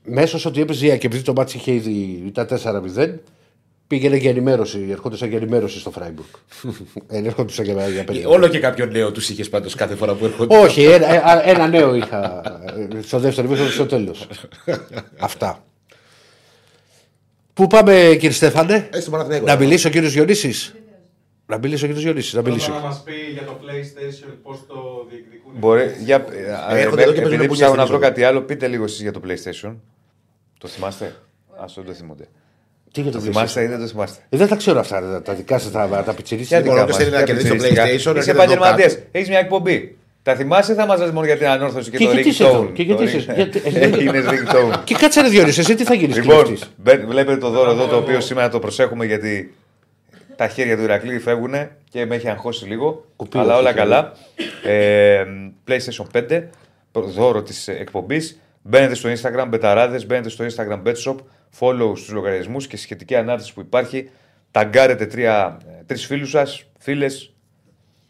[0.04, 2.46] μέσω ότι έπαιζε η ΑΕΚ, και επειδή το μάτι είχε ήδη ήταν
[2.96, 3.14] 4-0,
[3.86, 6.28] πήγαινε για ενημέρωση, ερχόντουσαν για ενημέρωση στο Φράιμπουργκ.
[7.08, 8.30] ε, ερχόντουσαν για, για περίπου.
[8.30, 10.56] Όλο και κάποιο νέο τους είχες πάντως κάθε φορά που έρχονται.
[10.58, 12.42] Όχι, ένα, ε, ένα νέο είχα
[12.96, 14.26] ε, στο δεύτερο μήχρονο στο τέλος.
[15.18, 15.64] Αυτά.
[17.52, 19.46] Πού πάμε, κύριε Στέφανε, Ε, στο Παναθηναϊκό.
[19.46, 20.72] να μιλήσει ο κύριος Γιονύση.
[21.46, 22.36] Να μιλήσει ο κύριος Γιονύση.
[22.36, 22.66] Να μιλήσει.
[22.66, 25.52] Πρώτα να μας πει για το PlayStation πώς το διεκδικούν.
[25.54, 26.02] οι Μπορεί, παίκτες.
[26.04, 26.26] για,
[26.70, 28.66] Ε, ε, έρχονται εδώ και επειδή παίζουν ψάχνω πουνιά να βρω στην κάτι άλλο, πείτε
[28.68, 29.74] λίγο εσείς για το PlayStation.
[30.58, 31.04] Το θυμάστε;
[31.60, 32.28] Α, δεν το θυμούνται.
[32.92, 33.64] Τι για το Το θυμάστε PlayStation.
[33.64, 34.18] ή δεν το θυμάστε.
[34.28, 36.60] Ε, δεν τα ξέρω αυτά τα, τα δικά σας, τα, τα πιτσιρίσια.
[36.62, 37.84] Ποια Λοιπόν, δικά όποιος μας, θέλει να ποια κερδίσει το πιτσιριστικά.
[37.86, 38.94] PlayStation, Είσαι έρχεται εδώ επαγγελματίας.
[38.94, 39.06] κάτω.
[39.12, 39.96] Έχεις μια εκπομπή.
[40.22, 42.48] Τα θυμάσαι ή θα μα μόνο για την ανόρθωση και, Και το γιατί είσαι ringtone.
[42.52, 44.80] εδώ, και γιατί Το είσαι- ring- γιατί- Έγινε ringtone.
[44.84, 46.70] Και κάτσε ρε Διόνυση, εσύ τι θα γίνεις Λοιπόν, κλέφτης.
[46.76, 49.54] μπε- βλέπετε το δώρο εδώ το οποίο σήμερα το προσέχουμε γιατί
[50.36, 51.54] τα χέρια του Ηρακλή φεύγουν
[51.90, 53.04] και με έχει αγχώσει λίγο.
[53.16, 53.78] Κουπί, αλλά όχι, όλα όχι.
[53.78, 54.12] καλά.
[54.64, 55.24] Ε,
[55.68, 56.42] PlayStation 5,
[56.92, 58.40] δώρο της εκπομπής.
[58.68, 61.16] Μπαίνετε στο Instagram Μπεταράδες, μπαίνετε στο Instagram BetShop,
[61.58, 64.10] follow στους λογαριασμούς και σχετική ανάρτηση που υπάρχει.
[64.50, 66.70] Ταγκάρετε τρία, τρεις φίλους σας,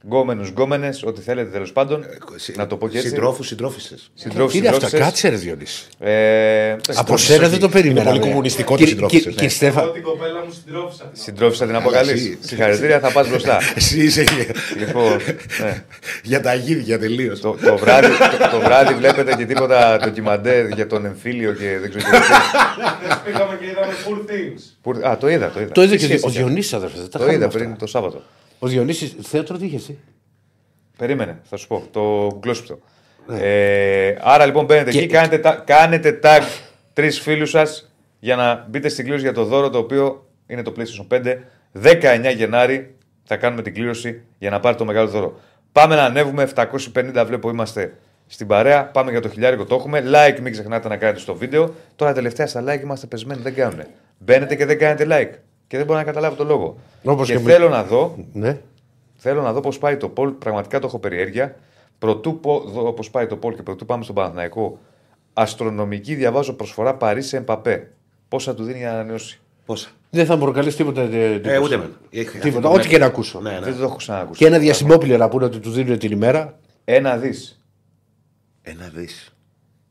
[0.01, 2.05] φίλες, γκόμενους, γκόμενες, ό,τι θέλετε τέλος πάντων.
[2.57, 3.09] να το πω και έτσι.
[3.09, 3.94] Συντρόφους, συντρόφισε.
[4.14, 5.09] Συντρόφους, Τι είναι αυτά, συντρόφισσες.
[5.09, 5.84] κάτσε ρε Διόνυση.
[5.99, 7.51] Ε, Από Συντρόφισσες, σένα όχι.
[7.51, 8.01] δεν το περίμενα.
[8.01, 8.28] Είναι πολύ ρε.
[8.28, 9.49] κομμουνιστικό το Κύριε- συντρόφισσες, κύριε- ναι.
[9.49, 11.22] Κύριε Στέφα, Εγώ την κοπέλα μου συντρόφισα την.
[11.22, 11.82] Συντρόφισσα την εσύ.
[11.84, 12.38] αποκαλεί.
[12.40, 13.59] Συγχαρητήρια, θα πας μπροστά.
[13.76, 14.24] Εσύ είσαι
[14.78, 15.16] λοιπόν,
[15.62, 15.84] ναι.
[16.22, 17.40] για τα γίδια τελείως.
[17.40, 21.90] το, το, βράδυ, το, το βράδυ βλέπετε και τίποτα ντοκιμαντέρ για τον εμφύλιο και δεν
[21.90, 22.26] ξέρω τι.
[23.24, 24.62] Πήγαμε και είδαμε Poor Things.
[24.82, 25.72] Που- Α, το είδα, το είδα.
[25.72, 26.97] το είδε Τι και σχέση ο είχε; Διονύσης αδερφέ.
[26.97, 27.59] δεν τα Το χάνουμε είδα αυτά.
[27.59, 28.22] πριν το Σάββατο.
[28.59, 29.99] Ο Διονύσης, θέατρο τι είχε εσύ;
[30.99, 31.83] Περίμενε, θα σου πω.
[31.91, 32.79] Το γκλώσπιτο.
[33.29, 36.41] Ε, άρα λοιπόν μπαίνετε εκεί, κάνετε, τα- κάνετε tag
[36.93, 40.73] τρεις φίλους σας για να μπείτε στην κλήρωση για το δώρο το οποίο είναι το
[40.77, 41.37] PlayStation 5.
[41.83, 42.95] 19 Γενάρη
[43.25, 45.41] θα κάνουμε την κλήρωση για να πάρει το μεγάλο δώρο.
[45.73, 46.49] Πάμε να ανέβουμε.
[46.55, 47.95] 750 βλέπω είμαστε
[48.27, 48.85] στην παρέα.
[48.87, 50.03] Πάμε για το χιλιάρικο το έχουμε.
[50.07, 51.75] Like, μην ξεχνάτε να κάνετε στο βίντεο.
[51.97, 53.81] Τώρα τελευταία στα like είμαστε πεσμένοι, δεν κάνουν.
[54.19, 55.39] Μπαίνετε και δεν κάνετε like.
[55.67, 56.77] Και δεν μπορώ να καταλάβω το λόγο.
[57.05, 58.61] Όπως και και με- θέλω να δω Ναι.
[59.17, 60.31] Θέλω να δω πώς πάει το Πολ.
[60.31, 61.57] Πραγματικά το έχω περιέργεια.
[61.99, 64.79] Πρωτού πω- δω πώς πάει το Πολ και πρωτού πάμε στον Παναθηναϊκό.
[65.33, 67.91] Αστρονομική διαβάζω προσφορά Παρίσι Εμπαπέ.
[68.29, 69.41] Πόσα του δίνει για να ανανεώσει.
[69.67, 71.01] Πόσα; Δεν θα μου προκαλέσει τίποτα.
[71.01, 71.61] ε, Ε, εντύπωση.
[71.62, 71.91] ούτε εμένα.
[72.11, 72.61] Έχει- αυτή Τίποτα.
[72.61, 72.91] το Ό,τι μέτρο.
[72.93, 73.41] και να ακούσω.
[73.41, 73.61] Ναι, ναι.
[73.61, 74.39] Δεν το έχω ξανακούσει.
[74.39, 76.59] Και ένα διασημόπλαιο να πούνε ότι του δίνουν την ημέρα.
[76.85, 77.61] Ένα δις.
[78.62, 79.35] Ένα δις.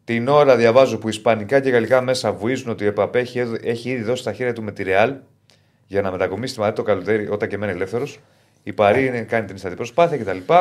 [0.03, 3.89] Την ώρα διαβάζω που ισπανικά και γαλλικά μέσα βουίζουν ότι ο Εμπαπέ έχει, έδω- έχει
[3.89, 5.13] ήδη δώσει τα χέρια του με τη Ρεάλ
[5.87, 8.19] για να μετακομίσει τη Μαδρίτη το καλοκαίρι όταν και μένει ελεύθερος.
[8.63, 10.53] Η Παρή είναι, κάνει την ιστατή προσπάθεια κτλ.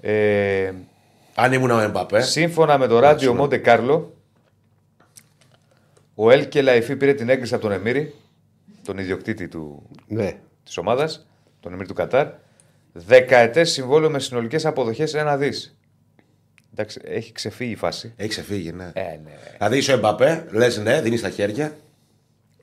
[0.00, 0.72] Ε,
[1.34, 2.20] Αν ήμουν ο Εμπαπέ.
[2.20, 4.14] Σύμφωνα με το ράδιο Μοντε Κάρλο,
[6.14, 8.14] ο Ελ και Λαϊφή πήρε την έγκριση από τον Εμμύρη,
[8.84, 10.32] τον ιδιοκτήτη του, Ναι.
[10.64, 11.26] της ομάδας,
[11.60, 12.26] τον Εμμύρη του Κατάρ,
[12.92, 15.76] δεκαετές συμβόλαιο με συνολικές αποδοχές ένα δις.
[16.72, 18.12] Εντάξει, έχει ξεφύγει η φάση.
[18.16, 18.90] Έχει ξεφύγει, ναι.
[18.94, 19.30] Ε, ναι.
[19.56, 21.76] Δηλαδή είσαι ο Εμπαπέ, λες ναι, δίνεις τα χέρια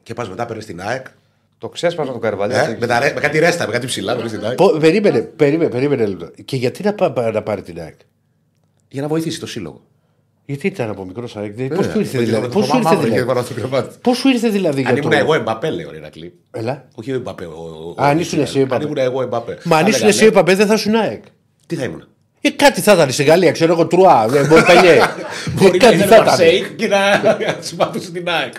[0.04, 1.06] και πας μετά παίρνεις την ΑΕΚ.
[1.62, 2.62] Το ξέσπασμα του Καρβαλιά.
[2.62, 4.56] Ε, με, τα, ρε- με κάτι ρέστα, με κάτι ψηλά παίρνει την ΑΕΚ.
[4.56, 6.32] Πο- Περίμενε, περίμενε, περίμενε λεπτό.
[6.46, 7.94] Και γιατί να, πά- να πάρει την ΑΕΚ;
[8.88, 9.82] Για να βοηθήσει το σύλλογο.
[10.46, 11.54] Γιατί ήταν από μικρός ΑΕΚ.
[11.54, 12.48] Πώ Ε, του ήρθε με δηλαδή.
[12.48, 13.96] το- Πώς το σου ήρθε μαύρο είχε δηλαδή; πάνω στο κρεβάτι.
[14.02, 15.18] Πώς σου ήρθε δηλαδή Αν για ήμουν το.
[15.18, 16.34] εγώ Εμπαπέ, λέει ο Ηρακλή.
[16.52, 16.88] Έλα.
[16.96, 17.46] Όχι ο Εμπαπέ.
[17.46, 18.76] ο- ο- Αν ο- ήσουν ο- εσύ ο Εμπαπέ.
[18.76, 19.58] Αν ήμουν εγώ Εμπαπέ.
[19.64, 20.34] Μα αν Θα ήσουν έλεγα, εσύ ο ναι.
[20.34, 21.24] Παπέ δεν θα ήσουν ΑΕΚ.
[21.68, 22.08] Τι θα ήμουν;
[22.42, 24.92] Ε, κάτι θα ήταν στην Γαλλία, ξέρω εγώ, Τρουά, ε, Μορπελιέ.
[24.94, 25.00] Ε,
[25.54, 26.26] Μπορεί να κάτι ήταν θα ήταν.
[26.26, 26.98] Μαρσέικ και να
[27.60, 28.54] συμπαθούσε την ΑΕΚ.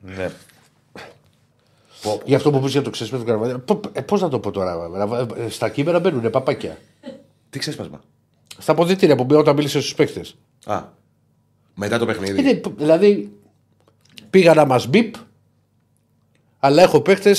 [0.00, 0.28] Ναι.
[2.24, 3.64] Γι' αυτό που πεις για το ξέσπασμα του Καρβαλιά.
[4.06, 4.90] Πώς να το πω τώρα,
[5.36, 6.78] ε, Στα κείμενα μπαίνουν παπάκια.
[7.50, 8.00] Τι ξέσπασμα;
[8.58, 10.20] Στα αποδητήρια που μπει όταν μίλησες στους παίχτε.
[10.64, 10.82] Α.
[11.74, 12.40] Μετά το παιχνίδι.
[12.40, 13.32] Είναι, δηλαδή
[14.30, 15.14] πήγα να μας μπιπ,
[16.58, 17.34] αλλά έχω παίχτε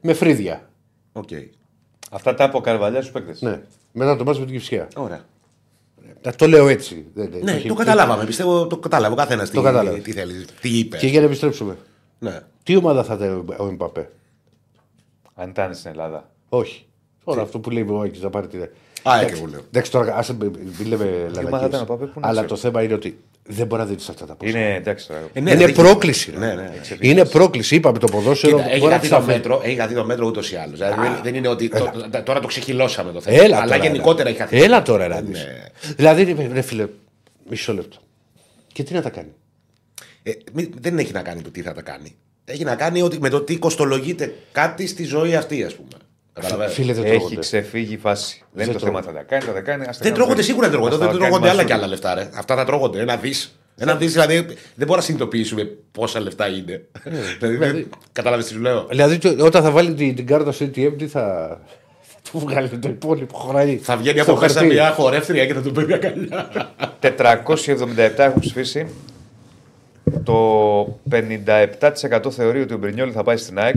[0.00, 0.70] με φρύδια.
[1.12, 1.28] Οκ.
[2.10, 3.40] Αυτά τα από Καρβαλιά στους παίκτες.
[3.42, 3.62] Ναι.
[3.92, 4.88] Μετά το μάτς με την Κυψιά.
[4.96, 5.24] Ωραία.
[6.22, 7.06] Ε, Το λέω έτσι.
[7.14, 8.24] Δεν- δεν- Ναι, έχει- το καταλάβαμε.
[8.24, 9.98] Πιστεύω το κατάλαβε ο καθένας τι, κατάλαβε.
[9.98, 10.44] τι θέλεις.
[10.60, 10.96] Τι είπε.
[10.96, 11.76] Και για να επιστρέψουμε.
[12.18, 12.40] Ναι.
[12.66, 14.10] Τι ομάδα θα ήταν ο Εμπαπέ;
[15.34, 16.30] Αν ήταν στην Ελλάδα.
[16.48, 16.86] Όχι.
[17.24, 18.62] Τώρα αυτό που λέει ο Άκη να πάρει την.
[19.02, 19.60] Α, και εγώ λέω.
[19.66, 21.84] Εντάξει, τώρα άσε μην μην λέμε ομάδα ήταν ο λαλακίες.
[21.84, 22.46] Παπέ, πού να Αλλά ξέρω.
[22.54, 24.50] το θέμα είναι ότι δεν μπορεί να δίνει αυτά τα ποσά.
[24.50, 25.20] Είναι εντάξει τώρα.
[25.32, 26.30] Ε, ναι, είναι δεν πρόκληση.
[26.36, 26.62] Ναι, ρε.
[26.62, 26.72] ναι.
[27.00, 27.74] Είναι πρόκληση.
[27.74, 28.56] Είπαμε το ποδόσφαιρο.
[28.56, 29.32] Κοίτα, έχει μπορεί να χαθεί τις το αφήνει.
[29.36, 30.78] μέτρο, έχει χαθεί το μέτρο ούτως ή άλλως.
[30.78, 33.42] Δηλαδή δεν- δεν είναι ότι το- το- τώρα το ξεχυλώσαμε το θέμα.
[33.42, 34.28] Έλα Αλλά τώρα, γενικότερα ρε.
[34.30, 34.62] έχει χαθεί.
[34.62, 35.20] Έλα τώρα, ρε.
[35.20, 35.40] Ναι.
[35.96, 36.86] Δηλαδή, ρε, ρε φίλε,
[37.48, 37.96] μισό λεπτό.
[38.72, 39.32] Και τι να τα κάνει;
[40.22, 42.16] Ε, μη- δεν έχει να κάνει το τι θα τα κάνει.
[42.48, 45.88] Έχει να κάνει ότι με το τι κοστολογείται κάτι στη ζωή αυτή, ας πούμε.
[46.32, 46.74] Καταλαβαίνεις.
[46.74, 47.40] Φίλε, δεν Έχει τρώγονται.
[47.40, 48.42] ξεφύγει η φάση.
[48.52, 49.18] Δεν είναι το θέμα τρώγονται.
[49.18, 49.80] θα τα κάνει, θα τα κάνει.
[49.86, 50.44] ας τα Δεν κάνουμε τρώγονται εμείς.
[50.46, 50.94] σίγουρα δεν τρώγονται.
[50.94, 51.82] Ας Δεν τα τρώγονται κάνουμε άλλα μας και όλοι.
[51.82, 52.14] άλλα λεφτά.
[52.14, 52.38] Ρε.
[52.38, 53.00] Αυτά θα τρώγονται.
[53.00, 53.58] Ένα δις.
[53.76, 56.84] Ένα δις δηλαδή δεν μπορούμε να συνειδητοποιήσουμε πόσα λεφτά είναι.
[57.40, 58.86] Δηλαδή, Κατάλαβε τι σου λέω.
[58.90, 61.58] Δηλαδή, το- όταν θα βάλει την, την κάρτα στο ATM, τι θα.
[62.00, 63.76] θα του βγάλει το υπόλοιπο χωράει.
[63.76, 64.74] Θα βγαίνει στο από μέσα χαρτί.
[64.74, 66.50] μια χορεύτρια και θα του παίρνει αγκαλιά.
[67.00, 68.86] 477 έχουν ψηφίσει.
[70.22, 73.76] Το 57% θεωρεί ότι ο Μπρινιόλη θα πάει στην ΑΕΚ.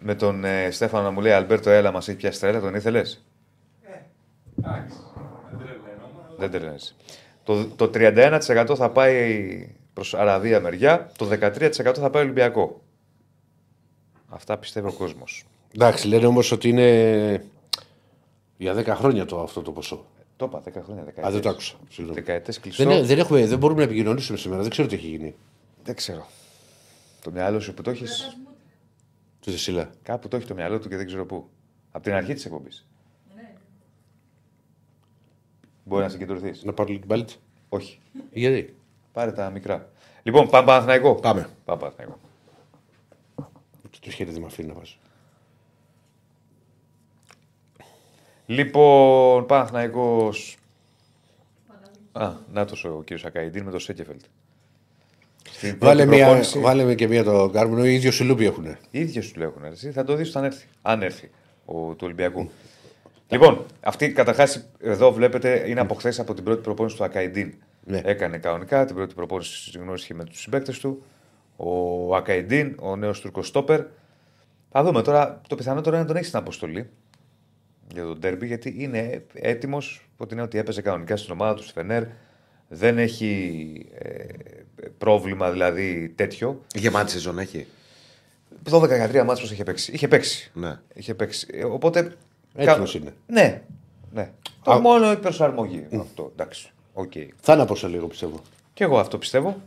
[0.00, 3.24] Με τον ε, Στέφανο να μου λέει Αλμπέρτο, έλα, μας έχει πιάσει τρέλα, τον ήθελες;
[4.58, 4.96] Εντάξει.
[5.50, 6.22] Δεν τρελαίνομαι.
[6.36, 6.94] Δεν τρελαίνεσαι.
[7.44, 12.80] Το, το 31% θα πάει προς Αραβία μεριά, το 13% θα πάει Ολυμπιακό.
[14.28, 15.44] Αυτά πιστεύει ο κόσμος.
[15.74, 17.44] Εντάξει, λένε όμως ότι είναι
[18.56, 20.04] για 10 χρόνια το, αυτό το ποσό.
[20.38, 21.02] Το είπα, 10 χρόνια.
[21.26, 21.76] Α, δεν το άκουσα.
[21.88, 22.20] Συγγνώμη.
[22.20, 22.84] Δεκαετέ κλειστό.
[22.84, 24.60] Δεν, δεν, έχουμε, δεν μπορούμε να επικοινωνήσουμε σήμερα.
[24.62, 25.34] Δεν ξέρω τι έχει γίνει.
[25.82, 26.26] Δεν ξέρω.
[27.22, 28.04] Το μυαλό σου που το έχει.
[29.40, 29.90] Τη Δεσίλα.
[30.02, 31.48] Κάπου το έχει το μυαλό του και δεν ξέρω πού.
[31.90, 32.86] Από την αρχή της εκπομπής.
[33.34, 33.52] Ναι.
[35.84, 36.64] Μπορεί να συγκεντρωθείς.
[36.64, 37.38] Να πάρω λίγο την πάλι της.
[37.68, 38.00] Όχι.
[38.32, 38.76] Γιατί;
[39.12, 39.90] Πάρε τα μικρά.
[40.22, 41.14] Λοιπόν, πάμε Παναθηναϊκό.
[41.14, 41.48] Πάμε.
[41.64, 42.18] Πάμε Παναθηναϊκό.
[44.00, 44.96] Το χέρι δεν με αφήνει να βάζω.
[48.50, 50.56] Λοιπόν, Παναθηναϊκός...
[52.12, 54.20] Α, να ο κύριος Ακαϊντίν με το Σέκεφελτ.
[55.50, 58.64] Στην Βάλε, πρώτη μια, προπόνηση- βάλε με και μία το Κάρμινο, οι ίδιο σιλούπι έχουν.
[58.90, 59.64] Οι ίδιοι του λέγουν.
[59.64, 59.90] Εσύ.
[59.90, 60.66] Θα το δεις όταν έρθει.
[60.82, 61.30] Αν έρθει
[61.64, 62.50] ο, του Ολυμπιακού.
[63.28, 67.54] Λοιπόν, αυτή καταρχάς εδώ βλέπετε είναι από χθες από την πρώτη προπόνηση του Ακαϊντίν.
[67.84, 68.00] Ναι.
[68.04, 71.02] Έκανε κανονικά την πρώτη προπόνηση γνώρισε με τους συμπαίκτες του.
[71.56, 73.84] Ο Ακαϊντίν, ο νέος Τούρκος Στόπερ.
[74.70, 75.40] Θα δούμε τώρα.
[75.48, 76.90] Το πιθανότερο είναι να τον έχεις στην αποστολή
[77.92, 80.08] για τον τέρμπι γιατί είναι έτοιμος.
[80.16, 82.02] Ότι είναι ότι έπαιζε κανονικά στην ομάδα του στη Φενέρ.
[82.68, 84.24] Δεν έχει ε,
[84.98, 86.64] πρόβλημα δηλαδή τέτοιο.
[86.74, 87.66] Γεμάτη σεζόν έχει;
[88.70, 89.92] 12-13 ματς πως είχε παίξει.
[89.92, 90.50] Είχε παίξει.
[90.54, 90.78] Ναι.
[90.94, 91.46] Είχε παίξει.
[91.52, 92.16] Ε, Οπότε.
[92.54, 93.14] Έτοιμος κα- είναι.
[93.26, 93.62] Ναι.
[94.12, 94.30] ναι.
[94.62, 95.86] Το μόνο η προσαρμογή.
[96.00, 96.30] Αυτό.
[96.32, 96.72] Εντάξει.
[96.92, 97.12] Οκ.
[97.40, 98.40] Θα είναι από λίγο πιστεύω.
[98.74, 99.60] Και εγώ αυτό πιστεύω.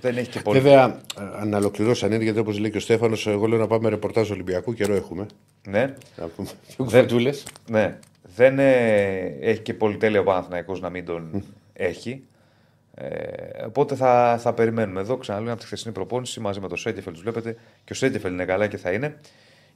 [0.00, 0.60] Δεν έχει και πολύ.
[0.60, 3.88] Βέβαια, ε, αν ολοκληρώσει ενέργεια, γιατί όπως λέει και ο Στέφανος, εγώ λέω να πάμε
[3.88, 4.74] ρεπορτάζ Ολυμπιακού.
[4.74, 5.26] Καιρό έχουμε.
[5.68, 5.94] Ναι.
[6.16, 7.46] Να πούμε δύο Δεν- κουβεντούλες.
[7.70, 7.98] ναι.
[8.36, 12.24] Δεν ε, έχει και πολυτέλεια ο Παναθηναϊκός να μην τον έχει.
[12.94, 15.00] Ε, οπότε θα, θα περιμένουμε.
[15.00, 17.12] Εδώ ξαναλέω από τη χθεσινή προπόνηση μαζί με τον Σέντεφελ.
[17.12, 19.20] Τους βλέπετε και ο Σέντεφελ είναι καλά και θα είναι.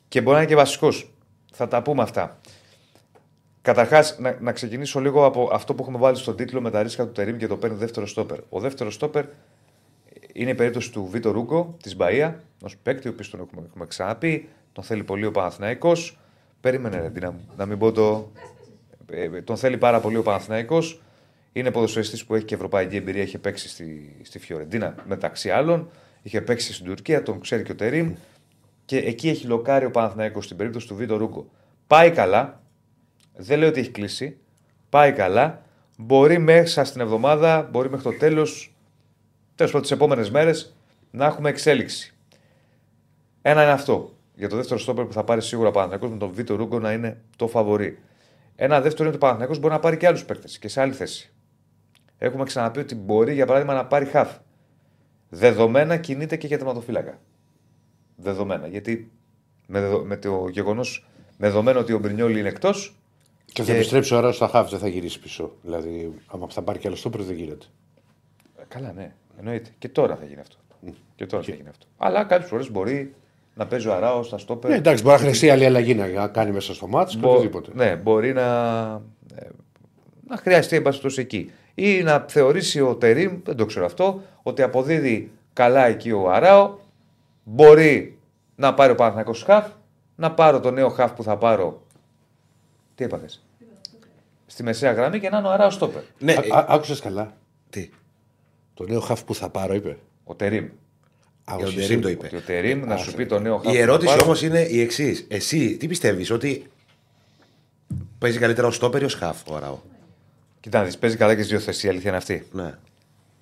[0.08, 1.10] Και μπορεί να είναι και βασικός.
[1.52, 2.40] Θα τα πούμε αυτά.
[3.62, 7.04] Καταρχάς, να, να ξεκινήσω λίγο από αυτό που έχουμε βάλει στον τίτλο με τα ρίσκα
[7.06, 8.38] του Τερήμ και το παίρνει δεύτερο στόπερ.
[8.48, 9.24] Ο δεύτερος στόπερ
[10.32, 13.86] είναι η περίπτωση του Βίτο Ρούγκο της Μπαία, ενός παίκτη, ο οποίος τον έχουμε, έχουμε
[13.86, 14.48] ξαναπεί.
[14.78, 16.18] Τον θέλει πολύ ο Παναθηναϊκός.
[16.60, 18.32] Περίμενε, ρε, να, να μην πω το.
[19.10, 21.02] Ε, τον θέλει πάρα πολύ ο Παναθηναϊκός.
[21.52, 23.22] Είναι ποδοσφαιριστής που έχει και ευρωπαϊκή εμπειρία.
[23.22, 25.90] Είχε παίξει στη, στη Φιωρεντίνα μεταξύ άλλων.
[26.22, 28.14] Είχε παίξει στην Τουρκία, τον ξέρει και ο Τερήμ.
[28.84, 31.50] Και εκεί έχει λοκάρει ο Παναθηναϊκός στην περίπτωση του Βίτο Ρούγκο.
[31.86, 32.62] Πάει καλά.
[33.36, 34.36] Δεν λέω ότι έχει κλείσει.
[34.88, 35.62] Πάει καλά.
[35.96, 38.74] Μπορεί μέσα στην εβδομάδα, μπορεί μέχρι το τέλος,
[39.54, 40.76] τέλος πάντων τις επόμενες μέρες,
[41.10, 42.14] να έχουμε εξέλιξη.
[43.42, 44.12] Ένα είναι αυτό.
[44.38, 46.92] Για το δεύτερο στόπερ που θα πάρει σίγουρα ο Παναθηναϊκός με τον Βίτο Ρούγκο να
[46.92, 47.98] είναι το φαβορή.
[48.56, 50.92] Ένα δεύτερο είναι ότι ο Παναθηναϊκός μπορεί να πάρει και άλλους παίκτες και σε άλλη
[50.92, 51.32] θέση.
[52.18, 54.36] Έχουμε ξαναπεί ότι μπορεί για παράδειγμα να πάρει χαφ.
[55.28, 57.20] Δεδομένα κινείται και για τερματοφύλακα.
[58.16, 58.66] Δεδομένα.
[58.66, 59.10] Γιατί
[59.66, 61.06] με, δεδο- με το γεγονός,
[61.38, 62.96] με δεδομένο ότι ο Μπρινιόλη είναι εκτός,
[63.52, 65.52] Και θα Και- επιστρέψει ο Άρα στα χάφ, δεν θα γυρίσει πίσω.
[65.62, 67.66] Δηλαδή, άμα θα πάρει κι άλλο στόπερ, δεν γίνεται.
[68.68, 69.70] Καλά, ναι, εννοείται.
[69.78, 70.56] Και τώρα θα γίνει αυτό.
[71.16, 71.86] Και τώρα θα γίνει αυτό.
[71.96, 73.14] Αλλά κάποιες φορές μπορεί
[73.58, 74.70] να παίζει ο Αράος στα στόπερ.
[74.70, 77.70] Ναι, εντάξει, μπορεί να χρειαστεί άλλη αλλαγή να κάνει μέσα στο μάτσο και Μπο- οτιδήποτε.
[77.74, 78.46] Ναι, μπορεί να,
[79.34, 79.46] ε,
[80.26, 81.50] να χρειαστεί εν πάση περιπτώσει εκεί.
[81.74, 86.74] Ή να θεωρήσει ο Τερήμ, δεν το ξέρω αυτό, ότι αποδίδει καλά εκεί ο Αράο.
[87.44, 88.18] Μπορεί
[88.54, 89.66] να πάρει ο Παναθηναϊκός χαφ,
[90.16, 91.82] να πάρω το νέο χαφ που θα πάρω.
[92.94, 93.44] Τι έπαθες;
[94.46, 96.02] Στη μεσαία γραμμή και να είναι ο Αράος στόπερ.
[96.18, 97.32] Ναι, Άκουσες καλά;
[97.70, 97.90] τι;
[98.74, 99.98] Το νέο χάφ που θα πάρω, είπε.
[100.24, 100.68] Ο Τερήμ.
[101.52, 101.86] Α, Για ο τον Σιρή.
[101.86, 102.26] Τερίμ το είπε.
[102.26, 103.62] Ότι ο Τερήμ να σου πει το νέο χαφ.
[103.64, 104.24] που Η θα ερώτηση πάρω.
[104.24, 105.24] όμως είναι η εξής.
[105.28, 106.66] Εσύ τι πιστεύεις, ότι
[108.18, 109.78] παίζει καλύτερα ο Στόπερ ή ο Σχαφ ο Αράο;
[110.60, 111.82] Κοίτα, να δεις, παίζει καλά και στις δύο θέσεις.
[111.82, 112.46] Η αλήθεια είναι αυτή.
[112.52, 112.74] Ναι.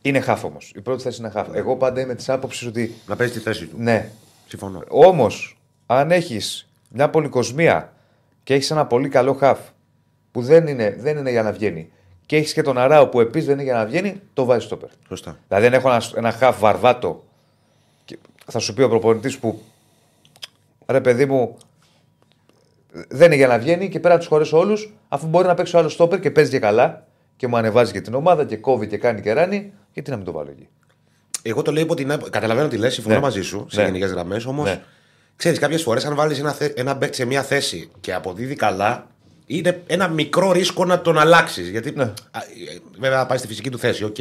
[0.02, 0.72] Είναι χαφ όμως.
[0.76, 1.48] Η πρώτη θέση είναι χαφ.
[1.52, 3.76] Εγώ πάντα είμαι της άποψης ότι Να παίζει τη θέση του.
[3.78, 4.10] ναι,
[4.48, 4.82] Συμφωνώ.
[4.88, 7.92] Όμως, αν έχεις μια πολυκοσμία
[8.42, 9.58] και έχεις ένα πολύ καλό χαφ
[10.32, 11.90] που δεν είναι, δεν είναι για να βγαίνει
[12.26, 14.76] και έχεις και τον Αράο που επίσης δεν είναι για να βγαίνει, το βάζεις στο
[14.76, 14.92] πέρα.
[15.08, 15.38] Σωστά.
[15.48, 17.25] Δηλαδή, αν έχω ένα, ένα χαφ βαρβάτο, και
[18.50, 19.62] θα σου πει ο προπονητής που
[20.86, 21.56] ρε παιδί μου,
[23.08, 25.76] δεν είναι για να βγαίνει και πέρα να τους χωρέσω όλους, αφού μπορεί να παίξει
[25.76, 28.86] ο άλλος στόπερ και παίζει και καλά και μου ανεβάζει και την ομάδα και κόβει
[28.86, 30.68] και κάνει και ράνει, γιατί να μην το βάλω εκεί;
[31.42, 32.12] Εγώ το λέω υπό την.
[32.12, 33.20] άπο- Καταλαβαίνω τι λε, συμφωνώ Ναι.
[33.20, 33.86] μαζί σου σε Ναι.
[33.86, 34.44] γενικές γραμμές.
[34.44, 34.82] Όμως, Ναι.
[35.36, 39.06] ξέρεις, κάποιες φορές αν βάλεις ένα, θε- ένα μπακ σε μια θέση και αποδίδει καλά,
[39.46, 41.68] είναι ένα μικρό ρίσκο να τον αλλάξεις.
[41.68, 41.90] Γιατί.
[41.90, 42.02] Ναι.
[42.02, 44.16] α, ε, βέβαια, θα πάει στη φυσική του θέση, οκ.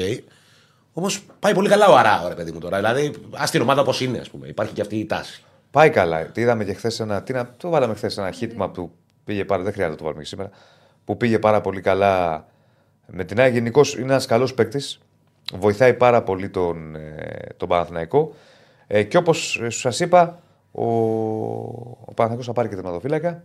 [0.98, 2.78] Όμως πάει πολύ καλά ο Αράο, ρε παιδί μου τώρα.
[2.78, 4.48] Δηλαδή, άσ' την ομάδα όπως είναι, ας πούμε.
[4.48, 5.43] Υπάρχει και αυτή η τάση.
[5.72, 6.26] Πάει καλά.
[6.26, 7.24] Τι είδαμε και χθες ένα.
[7.24, 8.91] Τι να, το βάλαμε χθες ένα χίτμα που
[9.24, 9.64] πήγε πάρα.
[9.64, 10.50] Δεν χρειάζεται να το βάλουμε και σήμερα.
[11.06, 12.46] Που πήγε πάρα πολύ καλά
[13.08, 13.54] με την ΑΕΚ.
[13.54, 15.00] Γενικώς είναι ένας καλός παίκτης.
[15.54, 18.34] Βοηθάει πάρα πολύ τον, ε, τον Παναθηναϊκό.
[18.88, 20.39] Ε, και όπως σας είπα,
[20.72, 20.86] ο,
[22.06, 23.43] ο Παναθηναϊκός θα πάρει και τερματοφύλακα.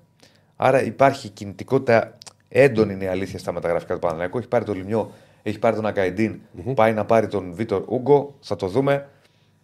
[0.56, 4.38] Άρα υπάρχει κινητικότητα έντονη είναι η αλήθεια στα μεταγραφικά του Παναθηναϊκού.
[4.38, 6.40] Έχει πάρει τον Λιμιό, έχει πάρει τον ακαιντιν
[6.74, 9.08] πάει να πάρει τον Βίτορ Ούγκο, θα το δούμε.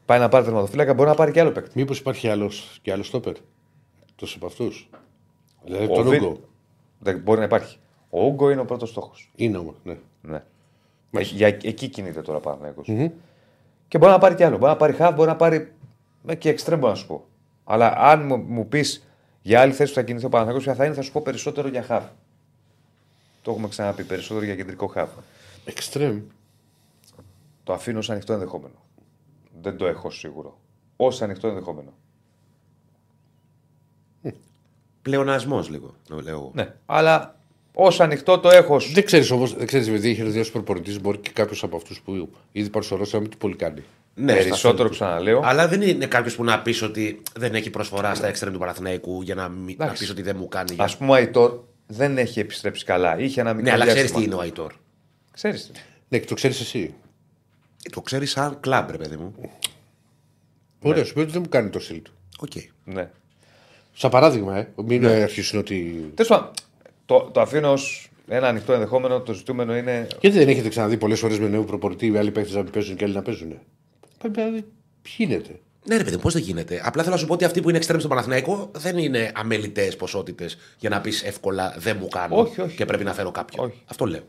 [0.05, 1.71] Πάει να πάρει τερματοφύλακα, μπορεί να πάρει και άλλο παίκτη.
[1.75, 3.35] Μήπως υπάρχει άλλος και άλλο στόπερ;
[4.17, 4.89] Τόσο από αυτούς.
[5.65, 6.41] Δηλαδή Ο τον Βι- Ούγκο.
[6.99, 7.79] Δεν μπορεί να υπάρχει.
[8.11, 9.31] Ο Ούγκο είναι ο πρώτος στόχος.
[9.37, 9.75] Είναι όμως.
[9.85, 9.97] Ναι.
[10.23, 10.43] Ναι.
[11.11, 12.87] Ε, για, εκεί κινείται τώρα ο Παναθηναϊκός.
[13.89, 14.57] Και μπορεί να πάρει κι άλλο.
[14.59, 15.73] Μπορεί να πάρει χαβ, μπορεί να πάρει
[16.23, 17.25] Με και εξτρέμ μπορώ να σου πω.
[17.65, 19.07] Αλλά αν μου, μου πεις
[19.43, 21.69] για άλλη θέση που θα κινηθεί ο Παναθηναϊκός ποια θα είναι, θα σου πω περισσότερο
[21.69, 22.05] για χαβ.
[23.43, 25.09] Το έχουμε ξαναπεί περισσότερο για κεντρικό χαβ.
[25.69, 26.21] Εξτρέμ.
[27.65, 28.75] Το αφήνω ως ανοιχτό ενδεχόμενο.
[29.63, 30.59] Δεν το έχω σίγουρο.
[30.97, 31.93] Ω ανοιχτό ενδεχόμενο.
[35.03, 36.51] Πλεονασμός λίγο, το λέω εγώ.
[36.55, 36.73] Ναι.
[36.87, 37.37] Αλλά
[37.75, 38.75] ως ανοιχτό το έχω.
[38.75, 42.01] ως- Δεν ξέρεις όμως, δεν ξέρεις επειδή έχει δύο προπονητής, μπορεί και κάποιος από αυτούς
[42.01, 43.83] που ήδη πάρει στο Ρώσο να μην του πολύ κάνει.
[44.15, 45.41] Ναι, Περισσότερο στα- ξαναλέω.
[45.45, 49.23] Αλλά δεν είναι κάποιος που να πεις ότι δεν έχει προσφορά στα έξτρεμ του Παναθηναϊκού
[49.23, 50.03] για να, μην, να Εντάξει.
[50.03, 50.75] πεις ότι δεν μου κάνει.
[50.75, 50.85] Για...
[50.85, 53.19] Α πούμε, ο Αϊτόρ δεν έχει επιστρέψει καλά.
[53.19, 54.21] Είχε ένα μικρό Ναι, αλλά ξέρεις διάστημα.
[54.21, 54.73] τι είναι ο Αϊτόρ.
[55.37, 55.81] Ξέρεις τι.
[56.09, 56.95] Ναι, και το ξέρεις εσύ.
[57.85, 59.35] Ε, Το ξέρεις σαν κλαμπ, ρε παιδί μου.
[60.81, 62.13] Μπορεί να σου πει ότι δεν μου κάνει το στυλ του.
[62.39, 62.53] Οκ.
[62.85, 63.11] Ναι.
[63.93, 64.69] Σαν παράδειγμα, ε.
[64.85, 65.11] Μην ναι.
[65.11, 66.11] αρχίσουν ότι.
[66.15, 66.51] Τέλος πάντων,
[67.07, 69.21] το, το αφήνω ως ένα ανοιχτό ενδεχόμενο.
[69.21, 70.07] Το ζητούμενο είναι.
[70.21, 72.97] Γιατί δεν έχετε ξαναδεί πολλές φορές με νέο προπορητή οι άλλοι παίχτες να μην παίζουν
[72.97, 73.59] και άλλοι να παίζουν.
[74.19, 74.65] Πρέπει να δει
[75.03, 77.61] ποιοι γίνεται; Ναι, ρε παιδί, πώς δεν γίνεται; Απλά θέλω να σου πω ότι αυτοί
[77.61, 82.09] που είναι εξτρέμ στο Παναθηναϊκό δεν είναι αμελητές ποσότητες για να πεις εύκολα δεν μου
[82.09, 82.77] κάνουν Όχι, όχι.
[82.77, 83.67] και πρέπει να φέρω κάποιον.
[83.67, 83.83] Όχι.
[83.87, 84.23] Αυτό λέω.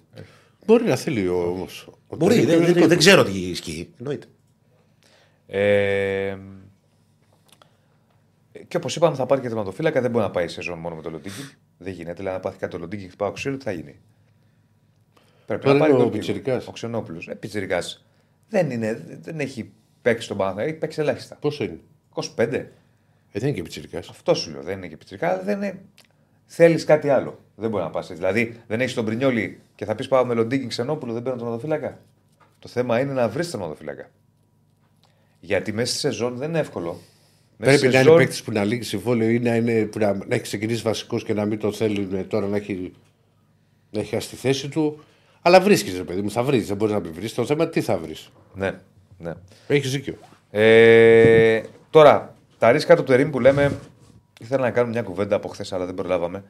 [0.67, 1.89] Μπορεί να θέλει όμως.
[2.17, 3.93] Μπορεί, δεν, δεν, δεν ξέρω τι ισχύει.
[3.99, 4.27] Εννοείται.
[5.47, 6.37] Ε,
[8.67, 10.01] και όπως είπαμε, θα πάρει και τερματοφύλακα.
[10.01, 11.41] Δεν μπορεί να πάει η σεζόν μόνο με το Λοντίκι.
[11.77, 12.13] Δεν γίνεται.
[12.13, 13.99] Δηλαδή, να πάθει κάτι το Λοντίκι και χτυπάω ξύλο, τι θα γίνει.
[15.45, 16.33] Πρέπει Τώρα να πάρει είναι ο τον κύριο.
[16.33, 16.67] Πιτσιρικάς.
[16.67, 17.27] Ο Ξενόπουλος.
[17.27, 18.05] Ε, Πιτσιρικάς.
[18.49, 20.71] Δεν, είναι, δεν έχει παίξει στον Παναθηναϊκό.
[20.71, 21.35] Έχει παίξει ελάχιστα.
[21.35, 21.79] Πόσο είναι;
[22.13, 22.37] 25.
[22.37, 22.65] Ε,
[23.31, 23.97] δεν είναι και πιτσυρικά.
[23.97, 24.61] Αυτό σου λέω.
[24.61, 25.41] Δεν είναι και πιτσιρικά.
[25.43, 25.81] Δεν είναι...
[26.49, 27.39] Θέλεις κάτι άλλο.
[27.55, 28.07] Δεν μπορεί να πας.
[28.13, 31.47] Δηλαδή, δεν έχεις τον Πρινιόλι και θα πεις πάω με Λοντίκι Ξενόπουλο, δεν παίρνω τον
[31.47, 31.97] οδοφύλακα.
[32.59, 34.09] Το θέμα είναι να βρεις τον οδοφύλακα.
[35.39, 36.99] Γιατί μέσα στη σεζόν δεν είναι εύκολο.
[37.57, 39.99] Μέσα Πρέπει στη να είναι σεζόν- παίκτης που να λύγει συμβόλαιο ή να, είναι, που
[39.99, 42.91] να, να έχει ξεκινήσει βασικό και να μην το θέλουν τώρα να έχει,
[43.91, 45.03] να έχει χάσει τη θέση του.
[45.41, 46.67] Αλλά βρίσκεις, ρε παιδί μου, θα βρεις.
[46.67, 47.33] Δεν μπορείς να μην βρεις.
[47.33, 48.29] Το θέμα είναι τι θα βρεις.
[48.53, 48.71] Ναι,
[49.17, 49.33] ναι.
[49.67, 50.15] Έχεις δίκιο.
[50.51, 53.71] Ε, τώρα, τα ρίσκα του Τερήμ που λέμε,
[54.39, 56.43] ήθελα να κάνω μια κουβέντα από χθες, αλλά δεν προλαβαμε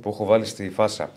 [0.00, 1.10] που έχω βάλει στη φάσα.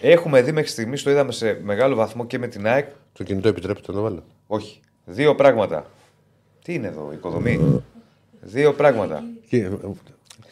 [0.00, 2.86] Έχουμε δει μέχρι στιγμής, το είδαμε σε μεγάλο βαθμό και με την ΑΕΚ.
[3.12, 4.22] Το κινητό επιτρέπεται να το βάλω.
[4.46, 4.80] Όχι.
[5.04, 5.86] Δύο πράγματα.
[6.64, 7.82] Τι είναι εδώ, οικοδομή;
[8.40, 9.22] Δύο πράγματα.
[9.48, 9.70] Και, ε,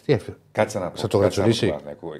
[0.07, 0.36] τι έφυγε.
[0.53, 0.96] Κάτσε να πω.
[0.98, 2.11] Θα το κάτσε να πω γρατσονίσει; τον Παναθηναϊκό.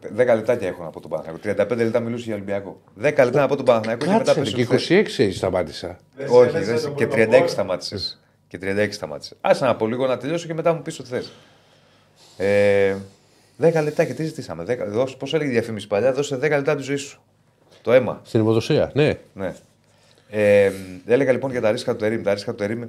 [0.00, 1.64] Δε- Δέκα λεπτάκια έχω να πω τον Παναθηναϊκό.
[1.74, 2.80] 35 λεπτά μιλούσε για Ολυμπιακό.
[2.94, 4.94] Δέκα λεπτά να πω τον Παναθηναϊκό και μετά Κάτσε, πέσω και στη θέση.
[4.94, 5.98] 26 έτσι σταμάτησα.
[6.30, 7.48] Όχι, σε δεν- το και πρώτο 36 γκολ.
[7.48, 8.20] σταμάτησες.
[8.48, 9.36] Και 36 σταμάτησες.
[9.40, 11.32] Άσε να πω λίγο να τελειώσω και μετά μου πεις ό,τι θες.
[12.38, 12.96] Ε,
[13.60, 14.64] 10 λεπτά και τι ζητήσαμε.
[14.68, 17.20] 10, δώσε, πώς έλεγε η διαφήμιση παλιά, δώσε 10 λεπτά τη ζωή σου.
[17.82, 18.20] Το αίμα.
[18.24, 19.18] Στην υποδοσία, ναι.
[19.34, 19.54] Ναι.
[20.30, 20.72] Ε,
[21.06, 22.22] έλεγα λοιπόν για τα ρίσκα του Ερήμ.
[22.22, 22.82] Τα ρίσκα του Ερήμ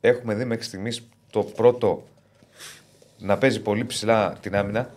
[0.00, 2.06] έχουμε δει μέχρι στιγμής το πρώτο
[3.18, 4.94] να παίζει πολύ ψηλά την άμυνα.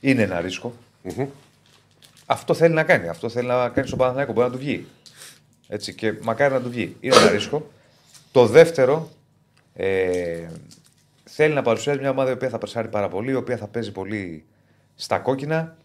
[0.00, 0.72] Είναι ένα ρίσκο.
[2.26, 3.08] Αυτό θέλει να κάνει.
[3.08, 4.32] Αυτό θέλει να κάνει στον Παναθηναϊκό.
[4.32, 4.86] Μπορεί να του βγει.
[5.68, 6.96] Έτσι, και μακάρι να του βγει.
[7.00, 7.70] Είναι ένα ρίσκο.
[8.32, 9.10] Το δεύτερο,
[9.74, 10.46] ε,
[11.36, 13.92] θέλει να παρουσιάζει μια ομάδα η οποία θα περσάρει πάρα πολύ, η οποία θα παίζει
[13.92, 14.46] πολύ
[14.94, 15.76] στα κόκκινα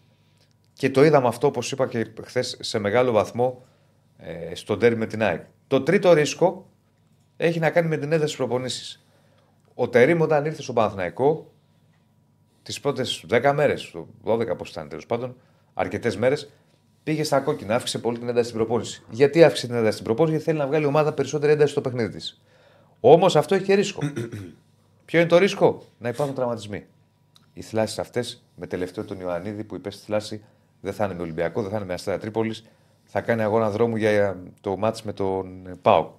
[0.72, 3.64] και το είδαμε αυτό, όπως είπα και χθες, σε μεγάλο βαθμό
[4.16, 5.42] ε, στο τέρμι με την ΑΕΚ.
[5.66, 6.70] Το τρίτο ρίσκο
[7.36, 9.04] έχει να κάνει με την ένταση προπονήσεις.
[9.74, 11.52] Ο Τερήμ όταν ήρθε στο Παναθηναϊκό,
[12.62, 13.94] τις πρώτες 10 μέρες,
[14.24, 15.36] 12 πώς ήταν τέλος πάντων,
[15.74, 16.50] αρκετές μέρες,
[17.02, 19.02] πήγε στα κόκκινα, αύξησε πολύ την ένταση στην προπόνηση.
[19.10, 21.80] Γιατί αύξησε την ένταση στην προπόνηση, Γιατί θέλει να βγάλει η ομάδα περισσότερη ένταση στο
[21.80, 22.42] παιχνίδι της.
[23.00, 24.00] Όμως αυτό έχει και ρίσκο.
[25.12, 26.84] Ποιο είναι το ρίσκο, Να υπάρχουν τραυματισμοί.
[27.52, 30.44] Οι θλάσεις αυτές, με τελευταίο τον Ιωαννίδη που υπέστη θλάση,
[30.80, 32.64] δεν θα είναι με Ολυμπιακό, δεν θα είναι με Αστέρα Τρίπολης.
[33.04, 36.10] Θα κάνει αγώνα δρόμου για το μάτς με τον Πάο.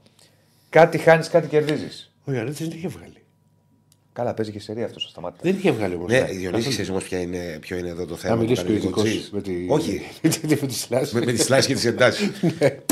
[0.69, 2.11] Κάτι χάνεις, κάτι κερδίζεις.
[2.25, 3.23] Ο Ιωαννίδη δεν είχε βγάλει.
[4.13, 5.39] Καλά, παίζει και σερία αυτός, σταμάτη.
[5.41, 6.11] Δεν είχε βγάλει όμως.
[6.11, 7.07] Ναι, Διονύση, ξέρεις όμως
[7.59, 8.35] ποιο είναι εδώ το θέμα.
[8.35, 9.29] Να που μιλήσει και ο κάνει λίγο ειδικός τζιζ.
[9.29, 9.65] με τη.
[9.69, 10.01] Όχι,
[10.61, 11.15] με τη στάση.
[11.15, 12.31] με, με τις λάσει και τις εντάσεις.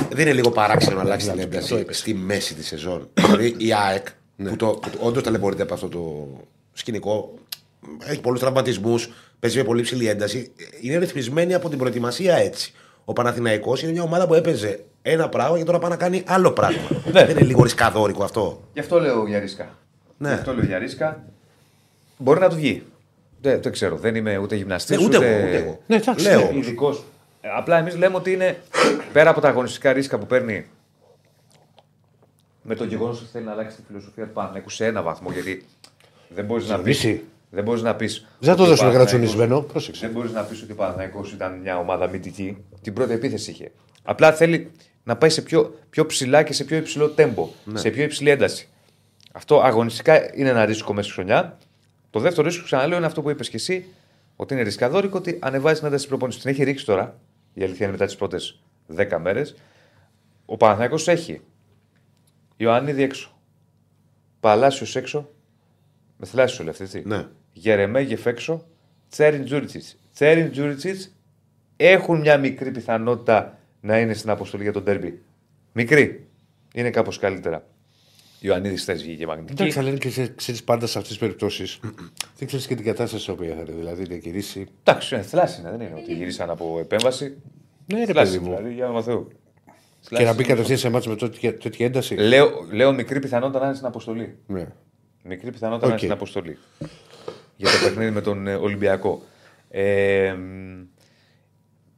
[0.10, 1.98] δεν είναι λίγο παράξενο να αλλάξει την Ναι, ένταση το είπες.
[1.98, 3.10] στη μέση της σεζόν.
[3.14, 4.08] δηλαδή η ΑΕΚ
[4.42, 4.50] Ναι.
[4.50, 6.28] που, το, που όντως ταλαιπωρείται από αυτό το
[6.74, 7.34] σκηνικό,
[8.06, 12.74] έχει πολλούς τραυματισμούς, παίζει με πολύ ψηλή ένταση, είναι ρυθμισμένη από την προετοιμασία έτσι.
[13.06, 16.52] Ο Παναθηναϊκός είναι μια ομάδα που έπαιζε ένα πράγμα και τώρα πάει να κάνει άλλο
[16.52, 16.82] πράγμα.
[17.12, 17.26] Ναι.
[17.26, 18.62] δεν είναι λίγο ρισκαδόρικο αυτό.
[18.74, 19.78] Γι' αυτό λέω για ρίσκα.
[20.18, 20.28] Ναι.
[20.28, 21.24] Γι' αυτό λέω για ρίσκα.
[22.18, 22.84] Μπορεί να του βγει.
[23.42, 23.98] Δεν, δεν ξέρω.
[23.98, 24.98] Δεν είμαι ούτε γυμναστής.
[24.98, 25.80] Ναι, ούτε εγώ, ούτε εγώ.
[25.88, 26.46] Ναι, εντάξει, Λέω ναι.
[26.46, 26.66] όμως.
[26.66, 27.04] Ειδικός.
[27.58, 28.58] Απλά εμείς λέμε ότι είναι
[29.14, 30.66] πέρα από τα αγωνιστικά ρίσκα που παίρνει
[32.62, 35.32] με το γεγονός ότι θέλει να αλλάξει τη φιλοσοφία του Παναγενικού σε ένα βαθμό.
[35.32, 35.66] Γιατί
[36.30, 36.84] δεν μπορείς να πει.
[36.84, 37.24] Μισή.
[37.50, 38.28] Δεν μπορείς να πεις.
[38.40, 39.62] Δεν θα το δώσουμε γρατσονισμένο.
[39.62, 40.06] Πρόσεξε.
[40.06, 42.58] Δεν μπορείς να πεις ότι ο Παναθηναϊκός ήταν μια ομάδα μυντική.
[42.82, 43.72] Την πρώτη επίθεση είχε.
[44.04, 44.72] Απλά θέλει
[45.04, 47.50] να πάει σε πιο, πιο ψηλά και σε πιο υψηλό τέμπο.
[47.74, 48.70] Σε πιο υψηλή ένταση.
[49.32, 51.58] Αυτό αγωνιστικά είναι ένα ρίσκο μέσα στη χρονιά.
[52.10, 53.86] Το δεύτερο ρίσκο, ξαναλέω, είναι αυτό που είπες και εσύ,
[54.36, 56.42] ότι είναι ρισκαδόρικο, ότι ανεβάζει την ένταση της προπόνησης.
[56.42, 57.20] Την έχει ρίξει τώρα,
[57.54, 59.56] η αλήθεια είναι μετά τις πρώτες 10 μέρες.
[60.46, 61.42] Ο Παναθηναϊκός έχει
[62.62, 63.38] Ιωαννίδη έξω.
[64.40, 65.30] Παλάσιος έξω.
[66.18, 67.04] Με θελάσσιο λεφτή, έτσι.
[67.06, 67.28] Ναι.
[67.54, 68.66] Γερεμέγεφ έξω.
[69.10, 69.84] Τσέριν Τζούριτσιτ.
[70.14, 71.02] Τσέριν Τζούριτσιτ
[71.78, 75.22] έχουν μια μικρή πιθανότητα να είναι στην αποστολή για τον τέρμπι.
[75.74, 76.28] Μικρή.
[76.74, 77.68] Είναι κάπως καλύτερα.
[78.40, 79.62] Ιωαννίδης θες βγήκε μαγνητική.
[79.62, 81.80] Εντάξει, αλλά είναι και ξέρεις πάντα σε αυτές τις περιπτώσεις.
[82.38, 83.72] δεν ξέρεις και την κατάσταση στην οποία θα είναι.
[83.72, 84.68] Δηλαδή είναι γυρίσει.
[84.84, 87.38] Εντάξει, είναι θλάση, δεν είναι ότι γυρίσαν από επέμβαση.
[87.86, 88.56] Ναι, ρε Θλάση, παιδί μου.
[88.56, 89.28] δηλαδή, για όνομα Θεού.
[90.10, 92.16] Και να μπει κατευθείαν σε ματς με τέτοια, τέτοια ένταση.
[92.16, 94.38] Λέω, λέω μικρή πιθανότητα να είναι στην αποστολή.
[94.48, 94.68] Ναι.
[95.24, 96.00] Μικρή πιθανότητα να είναι Οκ.
[96.00, 96.58] στην αποστολή.
[97.56, 99.22] Για το παιχνίδι με τον ε, Ολυμπιακό.
[99.70, 100.84] Ε, μ,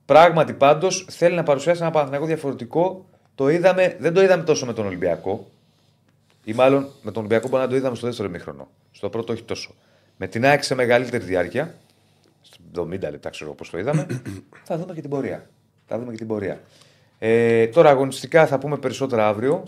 [0.06, 3.10] πράγματι πάντως θέλει να παρουσιάσει ένα Παναθηναϊκό διαφορετικό.
[3.36, 5.50] Το είδαμε, δεν το είδαμε τόσο με τον Ολυμπιακό.
[6.44, 8.68] Ή μάλλον με τον Ολυμπιακό μπορεί να το είδαμε στο δεύτερο ημίχρονο.
[8.92, 9.76] Στο πρώτο όχι τόσο.
[10.18, 11.76] Με την ΑΕΚ σε μεγαλύτερη διάρκεια,
[12.42, 14.08] στο 70 λεπτά ξέρω πώς το είδαμε,
[14.68, 15.50] θα δούμε και την πορεία.
[15.86, 16.62] Θα δούμε και την πορεία.
[17.26, 19.64] Ε, τώρα αγωνιστικά θα πούμε περισσότερα αύριο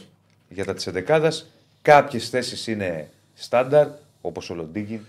[0.49, 1.51] για τα της εντεκάδας.
[1.81, 3.87] Κάποιες θέσεις είναι στάνταρ,
[4.21, 4.99] όπως ο Λοντίγκιν,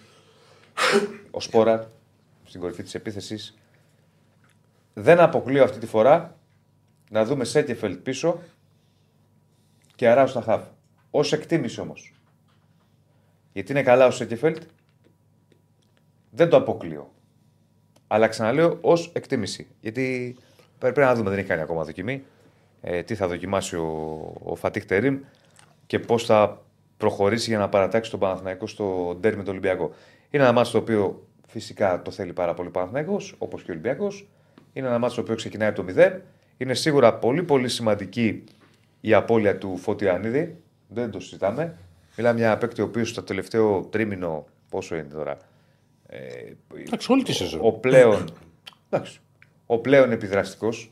[1.30, 1.90] ο Σπόρα
[2.44, 3.58] στην κορυφή της επίθεσης.
[4.94, 6.36] Δεν αποκλείω αυτή τη φορά
[7.10, 8.42] να δούμε Σέτιεφελτ πίσω
[9.94, 10.62] και Αράου στα χαβ.
[11.10, 12.14] Ω εκτίμηση όμως.
[13.52, 14.62] Γιατί είναι καλά ο Σέτιεφελτ,
[16.30, 17.12] δεν το αποκλείω.
[18.06, 19.66] Αλλά ξαναλέω ως εκτίμηση.
[19.80, 20.36] Γιατί
[20.78, 22.24] πρέπει να δούμε, δεν έχει κάνει ακόμα δοκιμή.
[22.88, 25.18] Ε, τι θα δοκιμάσει ο, ο Φατίχ Τερίμ
[25.86, 26.62] και πώς θα
[26.96, 29.90] προχωρήσει για να παρατάξει τον Παναθηναϊκό στο ντέρ με τον Ολυμπιακό.
[30.30, 33.74] Είναι ένα μάτσο το οποίο φυσικά το θέλει πάρα πολύ ο Παναθηναϊκός, όπως και ο
[33.74, 34.28] Ολυμπιακός.
[34.72, 36.20] Είναι ένα μάτσο το οποίο ξεκινάει από το 0.
[36.56, 38.44] Είναι σίγουρα πολύ πολύ σημαντική
[39.00, 40.56] η απώλεια του Φωτιανίδη.
[40.88, 41.78] Δεν το συζητάμε.
[42.16, 44.46] Μιλάμε για ένα παίκτη ο οποίος στο τελευταίο τρίμηνο.
[44.68, 45.36] Πόσο είναι τώρα.
[46.06, 46.18] Ε,
[46.86, 47.60] Εντάξει, όλη τη σεζόν.
[47.62, 48.24] ο πλέον,
[48.90, 49.20] εντάξει,
[49.66, 50.90] ο πλέον επιδραστικός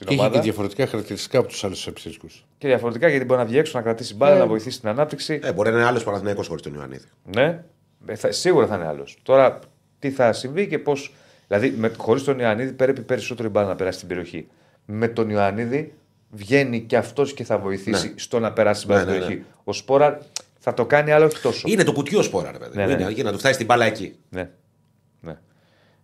[0.00, 0.38] στην Και έχει ομάδα.
[0.38, 2.26] και διαφορετικά χαρακτηριστικά από τους άλλους επιθετικού.
[2.58, 5.40] Και διαφορετικά γιατί μπορεί να βγει έξω, να κρατήσει μπάλα, να βοηθήσει την ανάπτυξη.
[5.42, 7.04] Ε, μπορεί να είναι άλλος Παναθηναϊκός χωρίς τον Ιωαννίδη.
[7.24, 7.62] Ναι,
[8.06, 9.18] Ε, θα, σίγουρα θα είναι άλλος.
[9.22, 9.58] Τώρα
[9.98, 11.14] τι θα συμβεί και πώς.
[11.46, 14.46] Δηλαδή, χωρίς τον Ιωαννίδη πρέπει περισσότερο η μπάλα να περάσει στην περιοχή.
[14.84, 15.92] Με τον Ιωαννίδη
[16.30, 18.14] βγαίνει και αυτός και θα βοηθήσει Ναι.
[18.16, 19.46] στο να περάσει την μπάλα Ναι, στην ναι, περιοχή.
[19.64, 20.18] Ο Σπόρα
[20.58, 21.68] θα το κάνει, αλλά όχι τόσο.
[21.68, 22.76] Είναι το κουτιό σπόρα, ρε παιδί.
[22.76, 23.10] Ναι, ναι, είναι, ναι.
[23.10, 24.14] για να του φτάσει την μπάλα εκεί.
[24.28, 24.40] Ναι.
[24.40, 24.50] ναι.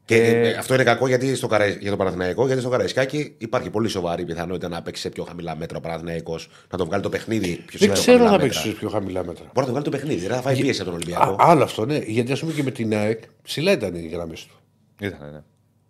[0.06, 1.76] Και Ε, ε, αυτό είναι κακό γιατί στο Καραϊ...
[1.80, 5.56] για το Παναθηναϊκό, γιατί στο Καραϊσκάκι υπάρχει πολύ σοβαρή πιθανότητα να παίξει σε πιο χαμηλά
[5.56, 8.46] μέτρα ο Παναθηναϊκός, να το βγάλει το παιχνίδι πιο Δεν σε ξέρω χαμηλά να μέτρα.
[8.46, 9.44] παίξει σε πιο χαμηλά μέτρα.
[9.44, 11.30] Μπορεί να το βγάλει το παιχνίδι, δεν θα φάει πίεση από τον Ολυμπιακό.
[11.32, 11.98] Α, άλλο αυτό, ναι.
[11.98, 14.54] Γιατί ας πούμε και με την ΑΕΚ ψηλά ήταν οι γραμμές του.
[15.00, 15.42] Ήταν, ναι.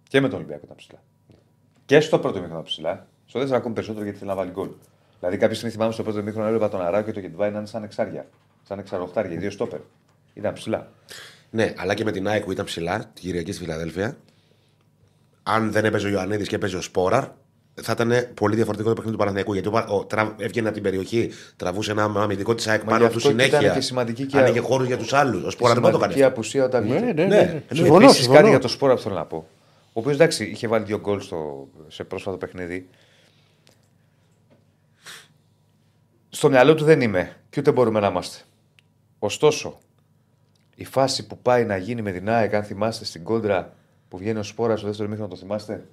[0.08, 1.02] Και με τον Ολυμπιακό ήταν ψηλά.
[1.84, 3.06] Και στο πρώτο μήχρονο ήταν ψηλά.
[3.26, 4.68] Στο δεύτερο ακόμη περισσότερο γιατί θέλει να βάλει γκολ.
[5.18, 7.66] Δηλαδή κάποια στιγμή θυμάμαι στο πρώτο μήχρονο έβλεπα τον Αράου και το Γετβάη να είναι
[7.66, 8.26] σαν εξάρια.
[8.62, 9.80] Σαν εξαροχτάρια, δύο στόπερ.
[10.34, 10.90] Ήταν ψηλά.
[11.50, 14.16] Ναι, αλλά και με την ΑΕΚ που ήταν ψηλά, την Κυριακή στη Φιλαδέλφια,
[15.42, 17.24] αν δεν έπαιζε ο Ιωαννίδης και έπαιζε ο Σπόραρ,
[17.82, 19.52] θα ήταν πολύ διαφορετικό το παιχνίδι του Παναθηναϊκού.
[19.52, 22.90] Γιατί ο, Πα- ο, τρα, έβγαινε από την περιοχή, τραβούσε ένα αμυντικό της ΑΕΚ Μα
[22.90, 23.60] πάνω γι' του αυτό και συνέχεια.
[23.60, 25.44] ήταν και σημαντική και- Άνοιγε χώρους για τους άλλους.
[25.44, 26.30] Ο Σπόραρ δεν μπορεί να το Σημαντική κάνει.
[26.30, 26.40] αυτό.
[26.40, 26.98] απουσία όταν βγήκε.
[27.00, 27.36] Ναι, ναι, Ναι.
[27.36, 27.52] ναι.
[27.52, 27.62] ναι.
[27.68, 28.36] Και Συμφωνώ, Επίσης συμφωνώ.
[28.38, 29.36] κάτι για το σπόρο που θέλω να πω.
[29.92, 32.88] Ο οποίος εντάξει είχε βάλει δύο γκολ στο, σε πρόσφατο παιχνίδι.
[36.30, 38.38] Στο μυαλό του δεν είμαι και ούτε μπορούμε να είμαστε.
[39.18, 39.78] Ωστόσο,
[40.78, 43.72] η φάση που πάει να γίνει με την ΑΕΚ, αν θυμάστε στην κόντρα
[44.08, 45.86] που βγαίνει ο Σπόρα στο δεύτερο μήχρονο, το θυμάστε;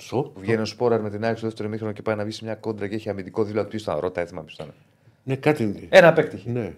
[0.00, 0.22] Στο.
[0.22, 2.44] Που βγαίνει ο Σπόρα με την ΑΕΚ στο δεύτερο μήχρονο και πάει να βγει σε
[2.44, 3.68] μια κόντρα και έχει αμυντικό δίπλα του.
[3.68, 4.74] Ποιο ήταν, ρώτα, έθιμα ποιο ήταν.
[5.22, 5.86] Ναι, κάτι.
[5.90, 6.36] Ένα παίκτη.
[6.36, 6.50] είχε.
[6.50, 6.74] Ναι.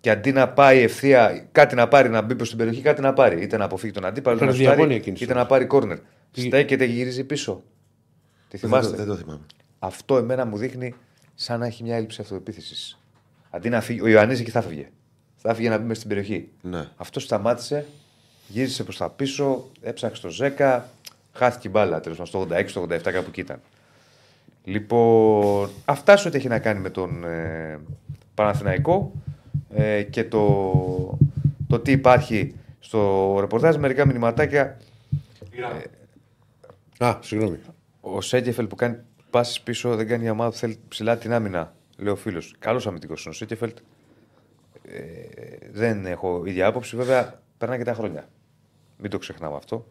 [0.00, 3.12] Και αντί να πάει ευθεία, κάτι να πάρει να μπει προς την περιοχή, κάτι να
[3.12, 3.42] πάρει.
[3.42, 5.42] Είτε να αποφύγει τον αντίπαλο, είτε Έκανε να, σουτάρει, διαγώνια εκείνη τη είτε στιγμή.
[5.42, 5.98] να πάρει κόρνερ.
[6.32, 7.62] Στέκεται και γυρίζει πίσω.
[8.48, 9.46] Τη Δεν το, θυμάστε; δεν το θυμάμαι.
[9.78, 10.94] Αυτό εμένα μου δείχνει
[11.34, 12.98] σαν να έχει μια έλλειψη αυτοεπίθεσης.
[13.50, 14.88] Αντί να φύγει, ο Ιωαννίδη εκεί θα φύγε.
[15.46, 16.48] Θα έφυγε να μπει μες στην περιοχή.
[16.60, 16.88] Ναι.
[16.96, 17.86] Αυτός σταμάτησε,
[18.48, 20.80] γύρισε προς τα πίσω, έψαξε το 10,
[21.32, 23.60] χάθηκε η μπάλα τέλος πάντων στο 86-87 κάπου εκεί ήταν.
[24.64, 27.80] Λοιπόν, αυτά σε ό,τι έχει να κάνει με τον ε,
[28.34, 29.12] Παναθηναϊκό
[29.74, 31.18] ε, και το,
[31.68, 33.76] το τι υπάρχει στο ρεπορτάζ.
[33.76, 34.78] Μερικά μηνυματάκια.
[36.98, 37.58] Α, συγγνώμη.
[38.00, 38.96] Ο Σέντιεφελ που κάνει
[39.30, 42.54] πάσει πίσω δεν κάνει η ομάδα που θέλει ψηλά την άμυνα, λέει ο φίλος.
[42.58, 43.72] Καλός αμυντικός είναι ο Σέντιεφελ.
[44.88, 45.00] Ε,
[45.70, 46.96] δεν έχω ίδια άποψη.
[46.96, 48.28] Βέβαια, περνάνε και τα χρόνια.
[48.98, 49.86] Μην το ξεχνάμε αυτό.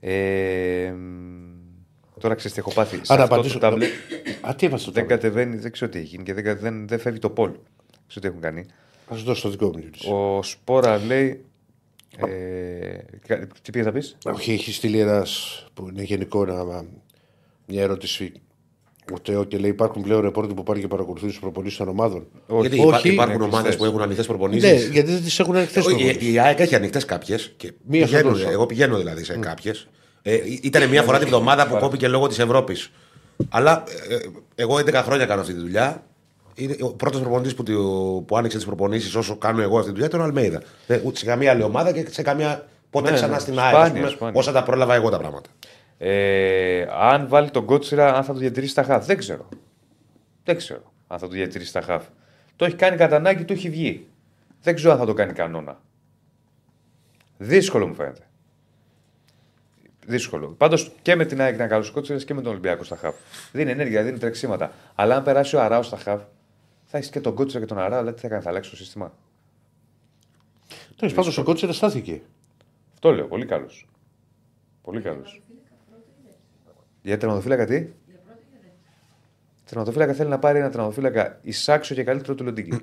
[0.00, 3.00] Ε, μ, τώρα ξέρεις τι έχω πάθει.
[3.02, 3.58] Σε Α, να αυτό απαντήσω.
[3.58, 3.86] το ταμπλέ
[4.40, 6.56] Α, τι έβασε το δεν τάμπλετ; κατεβαίνει, δεν ξέρω τι έχει γίνει και δεν, κα-
[6.56, 7.50] δεν, δεν φεύγει το πόλ.
[7.50, 8.60] Δεν ξέρω τι έχουν κάνει.
[9.12, 9.78] Α σου δώσω το δικό μου.
[9.78, 10.10] Γιώργη.
[10.12, 11.44] Ο Σπόρα λέει.
[12.16, 12.96] Ε,
[13.26, 16.84] κα- τι πήγες να πεις; Όχι, έχει στείλει ένας που είναι γενικό ένα,
[17.66, 18.32] μια ερώτηση.
[19.12, 22.26] Ο Τεό και λέει: Υπάρχουν πλέον ρεπόρτερ που πάνε και παρακολουθούν τις προπονήσεις των ομάδων.
[22.60, 22.86] Γιατί Όχι.
[22.88, 23.76] υπά- υπάρχουν Είναι ομάδες κλειστές.
[23.76, 24.70] που έχουν ανοιχτές προπονήσεις.
[24.70, 25.86] Ναι, γιατί δεν τις έχουν ανοιχτές
[26.20, 27.54] Η, η ΑΕΚ έχει ανοιχτές κάποιες.
[27.86, 28.50] Μία στο τόσο.
[28.50, 29.88] Εγώ πηγαίνω δηλαδή σε κάποιες.
[30.22, 32.90] Ε, ήταν μία φορά τη βδομάδα που κόπηκε λόγω της Ευρώπης.
[33.48, 34.16] Αλλά ε,
[34.54, 36.02] εγώ 11 χρόνια κάνω αυτή τη δουλειά.
[36.54, 39.92] είναι ο πρώτος προπονητής που, του- που άνοιξε τις προπονήσεις όσο κάνω εγώ αυτή τη
[39.92, 40.62] δουλειά ήταν ο Αλμέιδα.
[40.86, 42.68] Δεν- Ούτε σε καμία άλλη ομάδα και σε καμία.
[42.90, 43.38] Ποτέ Ναι, ξανά ναι.
[43.38, 43.68] στην ΑΕΚ.
[43.74, 44.40] Σπάνια, ας πούμε, σπάνια.
[44.40, 45.48] Όσα τα πρόλαβα εγώ τα πράγματα.
[45.98, 49.06] Ε, αν βάλει τον Κότσιρα, αν θα το διατηρήσει στα χαφ.
[49.06, 49.48] Δεν ξέρω.
[50.44, 52.06] Δεν ξέρω αν θα το διατηρήσει στα χαφ.
[52.56, 54.08] Το έχει κάνει κατά ανάγκη, του έχει βγει.
[54.62, 55.80] Δεν ξέρω αν θα το κάνει κανόνα.
[57.38, 58.28] Δύσκολο μου φαίνεται.
[60.06, 60.48] Δύσκολο.
[60.48, 63.14] Πάντως και με την ΑΕΚ ήταν καλό Κότσιρα και με τον Ολυμπιακό στα χαφ.
[63.52, 64.72] Δίνει ενέργεια, δίνει τρεξίματα.
[64.94, 66.22] Αλλά αν περάσει ο Αράο στα χαφ,
[66.84, 68.76] θα έχεις και τον Κότσιρα και τον Αράο, αλλά τι θα κάνει, θα αλλάξει το
[68.76, 69.12] σύστημα.
[70.96, 72.22] Τέλος πάντων, ο Κότσερα στάθηκε.
[72.92, 73.26] Αυτό λέω.
[73.26, 73.88] Πολύ καλός.
[74.82, 75.42] Πολύ καλός.
[77.04, 77.86] Για τερματοφύλακα τι;
[79.64, 82.82] Τερματοφύλακα θέλει να πάρει ένα τερματοφύλακα εισάξιο και καλύτερο του Λοντίνγκη.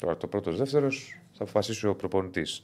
[0.00, 2.62] Τώρα το πρώτος δεύτερος θα αποφασίσει ο προπονητής.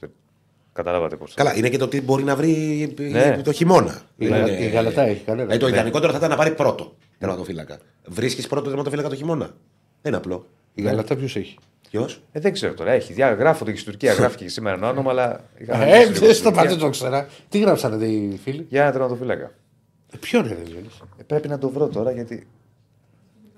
[0.73, 1.33] Καταλάβατε πώς.
[1.33, 3.41] Καλά, είναι και το τι μπορεί να βρει Ναι.
[3.41, 4.01] το χειμώνα.
[4.17, 5.43] Η, Είναι- Γαλα- η Γαλατά έχει κανένα.
[5.47, 7.79] Δηλαδή, το ιδανικότερο θα ήταν να πάρει πρώτο τερματοφύλακα.
[8.07, 9.45] Βρίσκεις πρώτο τερματοφύλακα το χειμώνα.
[9.45, 9.55] Δεν
[10.13, 10.45] είναι απλό.
[10.73, 11.57] Η Γαλατά ποιος έχει;
[11.89, 12.91] Ποιος; Ε, δεν ξέρω τώρα.
[12.91, 14.13] Έχει διά, γράφονται και στην Τουρκία.
[14.13, 15.43] Γράφηκε και σήμερα ένα όνομα, αλλά.
[15.57, 16.69] είχα Ε, αναλύσει λίγο δεν στην το Τουρκία.
[16.69, 17.27] πάτε το ξέρα.
[17.49, 19.51] Τι γράψανε οι φίλοι; Για ένα τερματοφύλακα.
[20.13, 22.47] Ε, Ποιον είναι, δεν Ε, πρέπει να το βρω τώρα γιατί.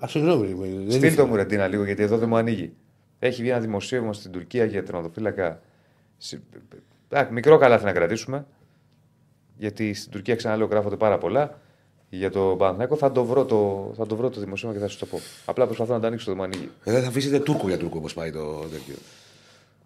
[0.04, 0.48] Α, συγγνώμη.
[0.48, 1.28] δεν Στείλ το ήθελα.
[1.28, 2.74] μου Ρεντίνα λίγο γιατί εδώ δεν μου ανοίγει.
[3.20, 5.62] Έχει βγει ένα δημοσίευμα στην Τουρκία για τερματοφύλακα.
[6.18, 6.40] Συ-
[7.10, 8.46] Α, Μικρό καλάθι να κρατήσουμε.
[9.58, 11.61] Γιατί στην Τουρκία ξαναλέω γράφονται πάρα πολλά.
[12.14, 14.98] Για το Παναθηναϊκό θα το βρω το, θα το, βρω το δημοσίευμα και θα σου
[15.00, 15.20] το πω.
[15.46, 16.70] Απλά προσπαθώ να το ανοίξω, δεν μου ανοίγει.
[16.84, 18.40] Ε, δεν θα αφήσετε Τούρκο για Τούρκο όπως πάει το
[18.72, 18.96] τέτοιο.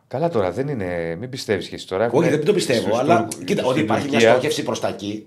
[0.08, 1.16] Καλά τώρα, δεν είναι.
[1.20, 2.06] Μην πιστεύεις και εσύ τώρα.
[2.06, 4.64] Όχι, Έχουνε δεν το πιστεύω, στους αλλά Τούρκους- κοίτα, στην ότι υπάρχει μια Τουρκία- στόχευση
[4.64, 5.26] προς τα εκεί.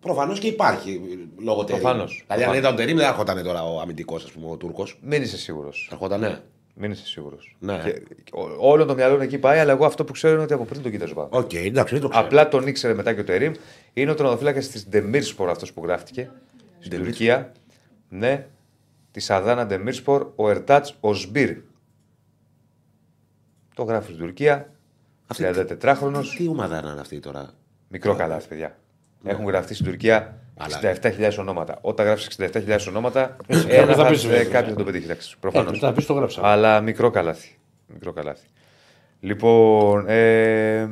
[0.00, 1.00] Προφανώς και υπάρχει
[1.38, 1.80] λόγω Τερίμ.
[1.82, 2.24] Προφανώς.
[2.26, 2.58] Δηλαδή, αν Προφανώς.
[2.58, 4.98] ήταν ο Τερίμ, δεν θα έρχονταν τώρα ο αμυντικός, ας πούμε, ο Τούρκος.
[5.02, 5.86] Μην είσαι σίγουρος.
[5.88, 6.38] Θα έρχονταν, ναι.
[6.80, 7.56] Μην είσαι σίγουρος.
[7.58, 7.82] Ναι.
[8.58, 10.82] Όλο το μυαλό είναι εκεί πάει, αλλά εγώ αυτό που ξέρω είναι ότι από πριν
[10.82, 11.28] τον κοίταζα πάνω.
[11.32, 12.24] Οκ, εντάξει, δεν το ξέρω.
[12.24, 13.52] Απλά τον ήξερε μετά και ο Τερίμ.
[13.92, 16.30] Είναι ο τερματοφύλακας της Ντεμίρσπορ αυτός που γράφτηκε.
[16.78, 17.04] Στην Demirspor.
[17.04, 17.52] Τουρκία.
[18.08, 18.46] Ναι.
[19.10, 21.56] Της Αδάνα Ντεμίρσπορ, ο Ερτάτς Οζμπίρ.
[23.74, 24.72] Το γράφει στην Τουρκία.
[25.36, 26.22] 34χρονο.
[26.36, 27.50] Τι ομάδα είναι αυτή τώρα;
[27.88, 28.76] Μικρό καλάθι, παιδιά.
[29.24, 31.78] Έχουν γραφτεί στην Τουρκία Αλλά- 67.000 ονόματα.
[31.80, 34.44] Όταν γράφεις 67.000 ονόματα, κάποιος ένα θα θα, πεις, ε, βέβαια.
[34.44, 35.04] κάποιος θα το πετύχει.
[35.04, 35.72] Εντάξει, Ε, προφανώς.
[35.72, 36.40] μετά πεις το γράψα.
[36.44, 37.58] Αλλά μικρό καλάθι.
[37.86, 38.46] Μικρό καλάθι.
[39.20, 40.88] Λοιπόν, ε,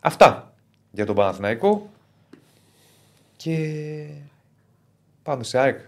[0.00, 0.54] αυτά
[0.90, 1.90] για τον Παναθηναϊκό.
[3.36, 3.58] Και
[5.22, 5.78] πάμε σε ΑΕΚ.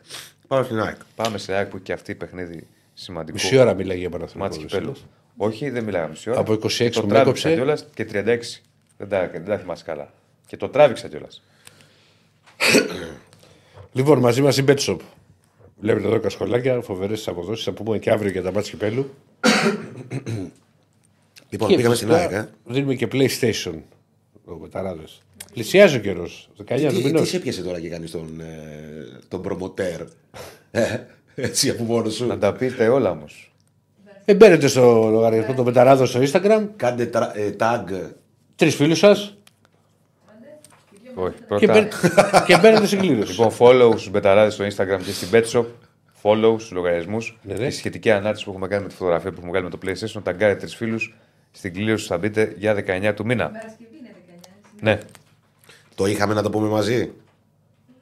[0.49, 0.97] Πάω στην ΑΕΚ.
[1.15, 3.39] Πάμε σε ΑΕΚ που και αυτή παιχνίδι σημαντικό.
[3.43, 4.67] Μισή ώρα μιλάει για Μάτς Παναθηναϊκό.
[4.69, 4.93] κυπέλου.
[5.37, 6.39] Όχι, δεν μιλάγαμε μισή ώρα.
[6.41, 7.55] Από 26 το που με τράβηξα έκοψε.
[7.55, 8.63] κιόλας και 36.
[8.97, 10.13] Δεν τα, δεν τα θυμάσαι καλά.
[10.47, 11.43] Και το τράβηξα κιόλας.
[13.93, 14.97] Λοιπόν, μαζί μας η Betshop.
[15.81, 17.65] Βλέπετε εδώ κασκολάκια, φοβερές αποδόσεις.
[17.65, 19.11] Θα πούμε και αύριο για τα μάτια κυπέλου.
[21.51, 22.33] Λοιπόν, Και πήγαμε στην φυσικά ΑΕΚ.
[22.33, 22.49] ε.
[22.65, 23.75] Δίνουμε και PlayStation.
[24.45, 25.03] Ο Μεταράδε.
[25.53, 26.49] Πλησιάζει ο καιρός.
[26.57, 27.21] 19 του Τι, μηνό.
[27.21, 30.01] τι σε πιάσε τώρα και κάνεις τον, ε, τον προμοτέρ.
[30.71, 30.99] Ε,
[31.35, 33.53] έτσι από μόνος σου; Να τα πείτε όλα όμως.
[34.25, 36.67] Δεν μπαίνετε στο λογαριασμό των Μεταράδων στο Instagram.
[36.77, 37.85] Κάντε τρα- ε, tag.
[38.57, 39.38] Τρεις φίλους σας
[41.19, 41.73] Όχι, και, πρώτα.
[41.73, 41.93] μπαίν-
[42.47, 43.31] και μπαίνετε στην κλήρωση.
[43.31, 45.65] Λοιπόν, follow στους μπεταράδες στο Instagram και στην Betshop.
[46.23, 47.39] Follow στους λογαριασμούς.
[47.43, 47.67] Ναι, ναι.
[47.69, 50.23] Τη σχετική ανάρτηση που έχουμε κάνει με τη φωτογραφία που έχουμε κάνει με το PlayStation.
[50.25, 51.15] Ταγκάρετε τρεις φίλους.
[51.51, 53.49] Στην κλήρωση θα μπείτε για 19 του μήνα.
[53.51, 54.33] Παρασκευή είναι 19.
[54.37, 54.51] έτσι.
[54.81, 54.99] Ναι.
[55.95, 57.13] Το είχαμε να το πούμε μαζί;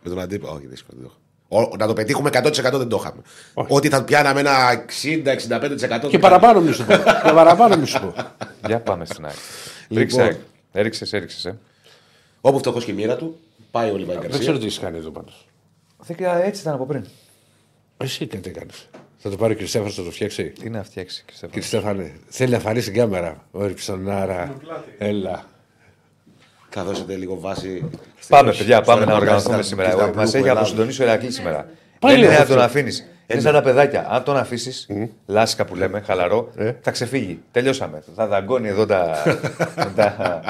[0.03, 0.55] Με τον αντίπαλο.
[0.55, 0.99] Όχι, δύσκολο.
[1.01, 1.15] δεν το
[1.49, 1.67] είχαμε.
[1.73, 3.23] Ο- Να το πετύχουμε 100% δεν το είχαμε.
[3.55, 6.09] Ότι θα πιάναμε ένα 60-65%.
[6.09, 6.97] Και παραπάνω μη σου πω.
[7.25, 8.15] Και παραπάνω μη σου πω.
[8.67, 9.35] Για πάμε στην ΑΕΚ.
[9.89, 10.25] Λοιπόν.
[10.27, 10.41] Ρίξε,
[10.73, 11.45] έριξες, έριξες.
[11.45, 11.59] Ε.
[12.41, 13.39] Όπου φτωχός και η μοίρα του,
[13.71, 14.41] πάει ο Λιβάη Δεν Γκαρσία.
[14.41, 15.47] ξέρω τι έχει κάνει εδώ πάντως.
[16.07, 17.07] Δεν ξέρω, έτσι ήταν από πριν.
[17.97, 18.71] Εσύ κάτι έκανε.
[19.19, 21.53] Θα το πάρει ο Κριστέφανος να το φτιάξει; Τι είναι αυτή έξι, Στέφανο.
[21.53, 23.47] Κριστέφανε, θέλει να φανεί στην κάμερα.
[23.51, 24.57] Ο Ριψονάρα.
[24.99, 25.45] Έλα.
[26.69, 27.85] Θα δώσετε λίγο βάση.
[28.29, 29.91] Πάμε, παιδιά, πάμε να ρεπορτάζ οργανωθούμε στα- σήμερα.
[29.91, 30.59] στα Μας Blue έχει Ελλάδος.
[30.59, 31.69] αποσυντονίσει ο Ερακλής σήμερα.
[31.99, 32.49] Πάλι Δεν είναι αυτό.
[32.49, 33.07] να τον αφήνεις.
[33.27, 34.07] Είναι σαν τα παιδάκια.
[34.11, 34.87] Αν τον αφήσεις,
[35.27, 36.73] λάσκα που λέμε, χαλαρό, Ε.
[36.81, 37.39] θα ξεφύγει.
[37.53, 38.03] Τελειώσαμε.
[38.17, 39.23] Θα δαγκώνει εδώ τα,
[39.97, 40.41] τα,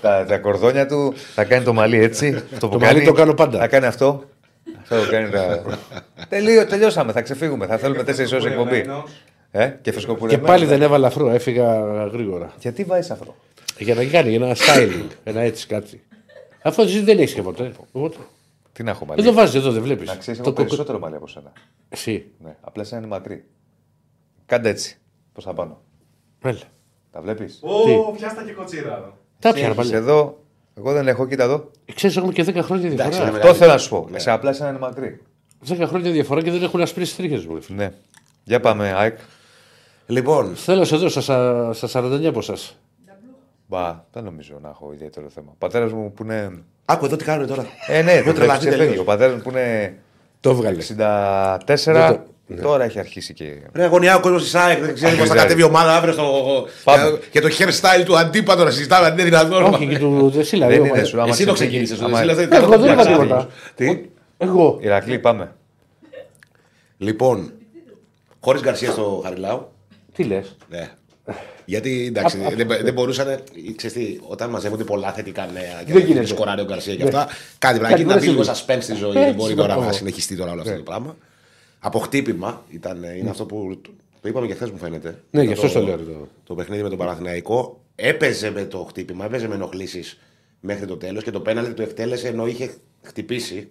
[0.00, 2.42] τα, τα κορδόνια του, θα κάνει το μαλλί έτσι.
[2.52, 3.58] Αυτό που Το μαλλί κάνει, το κάνω πάντα.
[3.58, 4.24] Θα κάνει αυτό.
[4.82, 5.30] Αυτό το κάνει.
[5.30, 5.62] Τα...
[6.28, 7.12] Τελείω, τελειώσαμε.
[7.12, 7.66] Θα ξεφύγουμε.
[7.66, 8.84] Θα θέλουμε 4 ώρες εκπομπή.
[9.50, 10.46] Ε, και Και φρεσκοπουρεμένο.
[10.46, 11.82] πάλι δεν έβαλα αφρό, έφυγα
[12.12, 12.52] γρήγορα.
[12.60, 13.34] Γιατί βάζεις αυτό;
[13.78, 16.02] Για να κάνει ένα styling, ένα έτσι κάτι.
[16.62, 17.72] Αυτό εσύ δεν έχει και ποτέ.
[18.76, 18.82] Οπότε.
[18.82, 20.08] Τι να έχω μαλλί; Δεν το βάζεις εδώ, δεν βλέπεις.
[20.08, 21.52] Να ξέρεις, έχω περισσότερο μαλλί από σένα.
[21.88, 22.30] Εσύ.
[22.38, 23.44] Ναι, απλά σαν είναι μακρύ.
[24.46, 24.98] Κάντε έτσι.
[25.32, 25.80] Πώ θα πάνω.
[26.42, 26.58] Έλα.
[27.10, 29.12] Τα βλέπεις; Ω, πιάστα και κοτσίρα.
[29.38, 29.94] Τα πιάνα πάλι.
[29.94, 30.44] εδώ.
[30.74, 31.70] Εγώ δεν έχω, κοίτα εδώ.
[31.94, 33.28] Ξέρεις, έχουμε και 10 χρόνια Εντάξει, διαφορά.
[33.28, 34.08] είναι Αυτό θέλω να σου πω.
[34.16, 35.20] Σε απλά σαν είναι μακρύ.
[35.68, 37.58] 10 χρόνια διαφορά και δεν έχουν ασπρίσει τρίχες μου.
[37.68, 37.92] Ναι.
[38.44, 39.18] Για πάμε, ΑΕΚ.
[40.06, 42.54] Λοιπόν, Θέλω σε εδώ στα, στα 49 από εσά.
[43.68, 45.50] Μπα, δεν νομίζω να έχω ιδιαίτερο θέμα.
[45.50, 46.64] Ο πατέρας μου που είναι.
[46.86, 47.66] Άκου εδώ τι κάνουν τώρα.
[47.86, 49.00] Ε, ναι, Έχω δεν τρελαθεί τρελαθεί τελείως.
[49.00, 49.94] Ο πατέρας μου που είναι
[50.40, 50.76] Το έβγαλε.
[50.76, 51.58] 64.
[51.84, 52.08] Δεν
[52.56, 53.44] το- Τώρα έχει αρχίσει και.
[53.72, 55.38] Ρε αγωνιά ο κόσμος της ΑΕΚ δεν ξέρει πώς θα Αγγλίζαρι.
[55.40, 56.24] κατέβει η ομάδα αύριο στο.
[56.84, 57.18] Πάμε.
[57.30, 59.62] Και το hairstyle του αντίπατο να συζητάμε αν είναι δυνατόν.
[59.74, 60.66] Όχι και του Δεσίλα.
[60.66, 61.10] Δεν δύο είναι μαζί.
[61.10, 61.20] σου.
[61.20, 62.24] άμα Εσύ το ξεκινήσεις, ξεκίνησες.
[62.50, 63.48] άμα- Εγώ δεν είπα τίποτα.
[63.74, 64.00] Τι;
[64.38, 64.78] Εγώ.
[64.80, 65.52] Ηρακλή, πάμε.
[66.98, 67.52] Λοιπόν,
[68.40, 69.68] χωρίς Γκαρσία στο Χαριλάου.
[70.14, 70.90] Τι λες; Ναι.
[71.68, 73.42] Γιατί εντάξει, δεν, δεν μπορούσαν.
[73.76, 76.18] Ξέρεις τι, όταν μαζεύονται πολλά θετικά νέα και Δεν γίνεται.
[76.18, 77.08] δεν σκοράρει ο Γκαρσία και Ναι.
[77.08, 79.08] αυτά, κάτι πρέπει να Κάτι γίνει να μπει πρέπει λίγο να suspense στη ζωή.
[79.10, 79.86] Έτσι, Δεν μπορεί τώρα μπράβο.
[79.88, 81.16] να συνεχιστεί τώρα όλο αυτό το πράγμα.
[81.78, 83.90] Από χτύπημα ήταν, είναι αυτό που το-
[84.20, 85.08] το είπαμε και χθες μου φαίνεται.
[85.08, 85.96] Ναι, Ήταν γι' αυτό το λέω.
[85.96, 90.18] το- το παιχνίδι με τον Παναθηναϊκό έπαιζε με το χτύπημα, έπαιζε με ενοχλήσεις
[90.60, 92.70] μέχρι το τέλος και το πέναλτι το εκτέλεσε ενώ είχε
[93.02, 93.68] χτυπήσει.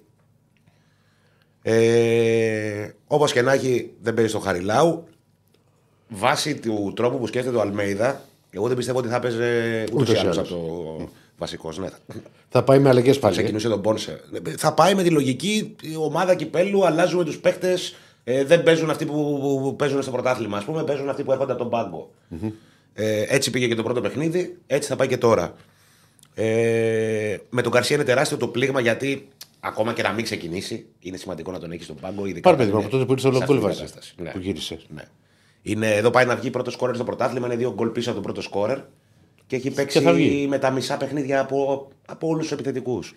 [1.62, 5.08] Ε, Όπως και να έχει, δεν παίζει στο Χαριλάου.
[6.08, 9.38] Βάσει του τρόπου που σκέφτεται ο Αλμέιδα, εγώ δεν πιστεύω ότι θα παίζει
[9.94, 10.52] ούτως Ούτως ή ή άλλως άλλως.
[10.52, 10.60] από
[10.98, 11.78] το βασικός.
[11.78, 11.88] Ναι.
[12.50, 13.36] Θα πάει με αλλαγές Θα πάλι.
[13.36, 14.22] ξεκινούσε τον Πόνσε.
[14.58, 17.96] Θα πάει με τη λογική η ομάδα κυπέλου, αλλάζουμε τους παίκτες.
[18.24, 21.32] Ε, δεν παίζουν αυτοί που, που- που παίζουν στο πρωτάθλημα, ας πούμε, παίζουν αυτοί που
[21.32, 22.12] έρχονται από τον παγκο
[22.94, 25.56] Ε, έτσι πήγε και το πρώτο παιχνίδι, έτσι θα πάει και τώρα.
[26.36, 29.28] Ε, με τον Καρσία είναι τεράστιο το πλήγμα γιατί
[29.60, 32.26] ακόμα και να μην ξεκινήσει, είναι σημαντικό να τον έχει στον πάγκο.
[32.26, 33.78] ειδικά Πάρε όταν παιδί μου είναι από τότε που ήρθε ο σε αυτή Λογκόλ την
[33.80, 33.92] βάζεις.
[33.94, 34.14] κατάσταση.
[34.24, 34.30] Ναι.
[34.32, 34.86] Που γύρισες.
[34.96, 35.04] Ναι.
[35.68, 38.24] Είναι, εδώ πάει να βγει πρώτο σκόρερ στο πρωτάθλημα, είναι δύο γκολ πίσω από τον
[38.32, 38.80] πρώτο σκόρερ
[39.48, 40.48] και έχει παίξει θα βγει.
[40.48, 43.16] με τα μισά παιχνίδια από, από όλους τους επιθετικούς.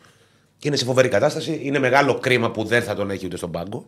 [0.58, 1.60] Και είναι σε φοβερή κατάσταση.
[1.62, 3.86] Είναι μεγάλο κρίμα που δεν θα τον έχει ούτε στον πάγκο.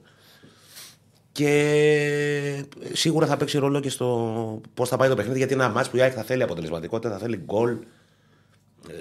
[1.32, 5.38] Και σίγουρα θα παίξει ρόλο και στο πώς θα πάει το παιχνίδι.
[5.38, 7.70] Γιατί είναι ένα μάτς που η ΑΕΚ θα θέλει αποτελεσματικότητα, θα θέλει γκολ.
[8.88, 8.92] Ε,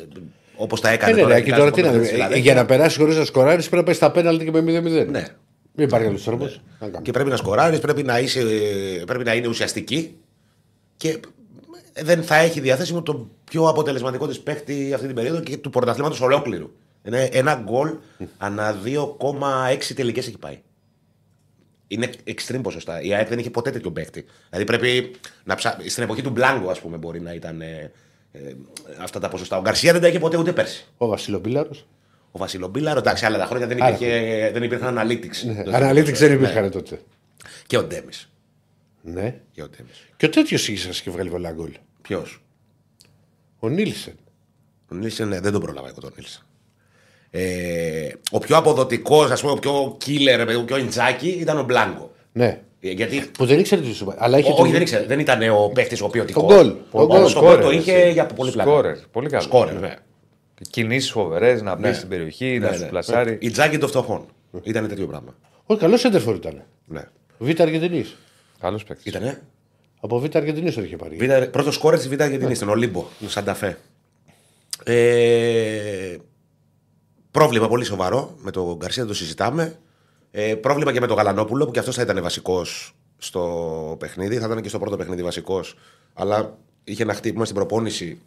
[0.55, 1.33] Όπως τα έκανε Ε, ναι, τώρα.
[1.33, 2.15] ρε, και ειδικά τώρα στο τι να παιχνίδι της δει.
[2.21, 2.51] Φιλαδέλφια.
[2.53, 5.07] Για να περάσει χωρίς να σκοράρεις πρέπει να πάει στα πέναλτι και με 0-0.
[5.09, 5.25] Ναι.
[5.73, 6.61] Μην υπάρχει άλλος τρόπος.
[7.01, 8.41] Και πρέπει να σκοράρεις, πρέπει να, είσαι,
[9.05, 10.17] πρέπει να είναι ουσιαστική
[10.97, 11.19] και
[11.93, 16.21] δεν θα έχει διαθέσιμο τον πιο αποτελεσματικό της παίκτη αυτή την περίοδο και του πρωταθλήματος
[16.21, 16.71] ολόκληρου.
[17.03, 17.95] Είναι ένα γκολ
[18.37, 20.61] ανά 2,6 τελικές έχει πάει.
[21.87, 23.01] Είναι extreme ποσοστά.
[23.01, 24.25] Η ΑΕΚ δεν είχε ποτέ τέτοιο παίκτη.
[24.49, 25.11] Δηλαδή πρέπει
[25.43, 25.77] να ψά...
[25.87, 27.91] Στην εποχή του Μπλάνκο, ας πούμε, μπορεί να ήταν ε,
[28.31, 28.55] ε,
[29.01, 29.57] αυτά τα ποσοστά.
[29.57, 30.85] Ο Γκαρσία δεν τα είχε ποτέ ούτε πέρσι.
[30.97, 31.85] Ο Βασιλοπίλαρος.
[32.31, 35.65] Ο Βασιλομπίλαρο, εντάξει, άλλα τα χρόνια δεν, Άλλα υπήρχε, δεν υπήρχαν analytics.
[35.71, 36.99] Αναλύτηξ δεν υπήρχαν τότε.
[37.67, 38.29] Και ο Ντέμις.
[39.01, 39.35] Ναι.
[39.51, 40.07] Και ο Ντέμις.
[40.17, 41.71] Και ο τέτοιος είχε και βγάλει πολλά γκολ.
[42.01, 42.41] Ποιος;
[43.59, 44.15] Ο Νίλσεν.
[44.91, 46.41] Ο Νίλσεν ναι, δεν τον πρόλαβα εγώ τον Νίλσεν.
[47.31, 52.11] Ε, ο πιο αποδοτικός, ας πούμε, ο πιο killer, ο πιο ιντζάκι ήταν ο Μπλάνκο.
[52.31, 52.59] Ναι.
[52.81, 53.25] Ε, Γιατί.
[53.37, 55.05] Που δεν ήξερε τι σου Αλλά είχε Ό, το- όχι, δεν ήξερε.
[55.05, 56.39] Δεν ήταν ο παίχτης ο ποιοτικό.
[56.41, 56.73] Το γκολ.
[56.91, 57.17] Το γκολ.
[57.17, 58.69] Όμω το γκολ το είχε για πολύ πλάκα.
[58.69, 58.97] Σκόρερ.
[58.97, 59.43] Πολύ καλό.
[59.43, 59.95] Σκόρερ, ναι.
[60.69, 62.87] Κινήσεις φοβερές, να μπει στην περιοχή, να Ναι, σου ναι.
[62.89, 63.37] πλασάρει.
[63.41, 64.25] Η τζάκι των φτωχών.
[64.63, 65.35] Ήταν τέτοιο πράγμα.
[65.65, 66.63] Όχι, καλός σέντερφορ ήταν.
[66.85, 67.01] Ναι.
[67.37, 68.15] Β' Αργεντινής.
[68.59, 69.05] Καλός παίκτης.
[69.05, 69.41] Ήτανε;
[69.99, 71.15] Από Β' Αργεντινής το είχε πάρει.
[71.15, 73.77] Β- Πρώτος σκόρερ της Β' Αργεντινής, στην Ολύμπο, στο Σανταφέ.
[74.83, 76.17] Ε,
[77.31, 79.79] πρόβλημα πολύ σοβαρό με τον Γκαρσία, δεν το συζητάμε.
[80.31, 84.37] Ε, πρόβλημα και με τον Γαλανόπουλο, που και αυτός θα ήταν βασικός στο παιχνίδι.
[84.37, 85.75] Θα ήταν και στο πρώτο παιχνίδι βασικός.
[86.13, 88.19] Αλλά είχε ένα χτύπημα στην προπόνηση.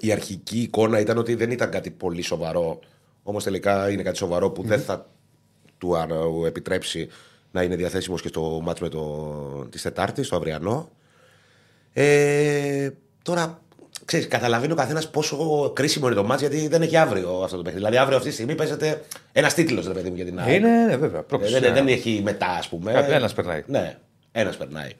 [0.00, 2.78] Η αρχική εικόνα ήταν ότι δεν ήταν κάτι πολύ σοβαρό.
[3.22, 5.06] Όμως τελικά είναι κάτι σοβαρό που δεν θα
[5.78, 6.06] του α,
[6.46, 7.08] επιτρέψει
[7.50, 10.90] να είναι διαθέσιμος και στο μάτς με το, της Τετάρτης, το αυριανό.
[11.92, 12.90] Ε,
[13.22, 13.60] τώρα,
[14.04, 17.62] ξέρεις, καταλαβαίνει ο καθένας πόσο κρίσιμο είναι το μάτς γιατί δεν έχει αύριο αυτό το
[17.62, 17.76] παιχνίδι.
[17.84, 20.56] Δηλαδή, αύριο αυτή τη στιγμή παίζεται ένας τίτλος, ρε παιδί μου, για την ΑΕΚ.
[20.56, 21.20] Είναι, ναι, βέβαια.
[21.20, 21.58] Ε, Πρόκληση.
[21.58, 22.92] δεν, δεν έχει μετά, ας πούμε.
[22.92, 23.62] Κάποιο- ένας περνάει.
[23.66, 23.98] Ναι,
[24.32, 24.90] ένας περνάει.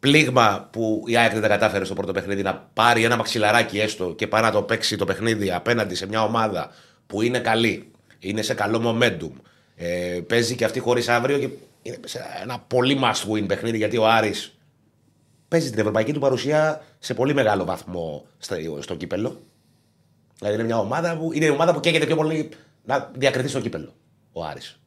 [0.00, 4.14] Πλήγμα που η ΑΕΚ δεν τα κατάφερε στο πρώτο παιχνίδι να πάρει ένα μαξιλαράκι έστω
[4.14, 6.70] και πάει να το παίξει το παιχνίδι απέναντι σε μια ομάδα
[7.06, 9.30] που είναι καλή, είναι σε καλό momentum.
[9.76, 11.48] Ε, παίζει και αυτή χωρίς αύριο και
[11.82, 14.58] είναι σε ένα πολύ must win παιχνίδι γιατί ο Άρης
[15.48, 19.40] παίζει την ευρωπαϊκή του παρουσία σε πολύ μεγάλο βαθμό στο, στο κύπελο.
[20.38, 22.48] Δηλαδή είναι μια ομάδα που, είναι η ομάδα που καίγεται πιο πολύ
[22.84, 23.94] να διακριθεί στο κύπελο.
[24.32, 24.80] Ο Άρης.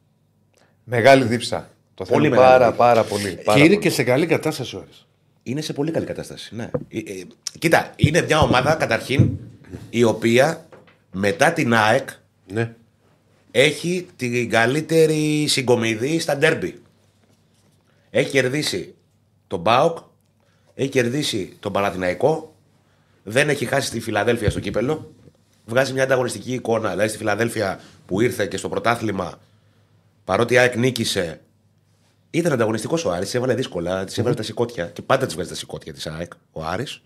[0.84, 1.68] Μεγάλη δίψα.
[1.94, 2.76] Το Πολύ θέλει μεγάλη πάρα, δίψα.
[2.84, 3.34] πάρα πολύ.
[3.34, 3.78] Και Πάρα είναι πολύ.
[3.80, 5.06] και σε καλή κατάσταση ο Άρης.
[5.42, 6.54] Είναι σε πολύ καλή κατάσταση.
[6.54, 6.70] Ναι.
[6.88, 7.24] Ε, ε,
[7.58, 9.30] κοίτα, είναι μια ομάδα καταρχήν
[9.90, 10.66] η οποία
[11.12, 12.08] μετά την ΑΕΚ
[12.52, 12.74] Ναι.
[13.50, 16.82] έχει την καλύτερη συγκομιδή στα ντέρμπι.
[18.10, 18.94] Έχει κερδίσει
[19.46, 19.98] τον Μπάουκ,
[20.74, 22.54] έχει κερδίσει τον Παναθηναϊκό,
[23.22, 25.12] δεν έχει χάσει τη Φιλαδέλφια στο κύπελο.
[25.66, 26.90] Βγάζει μια ανταγωνιστική εικόνα.
[26.90, 29.40] Δηλαδή στη Φιλαδέλφια που ήρθε και στο πρωτάθλημα,
[30.24, 31.40] παρότι η ΑΕΚ νίκησε,
[32.38, 35.48] ήταν ανταγωνιστικός ο Άρης, της έβαλε δύσκολα, τη έβαλε τα σηκώτια και πάντα τη βγάζει
[35.48, 37.00] τα σηκώτια της ΑΕΚ, ο Άρης.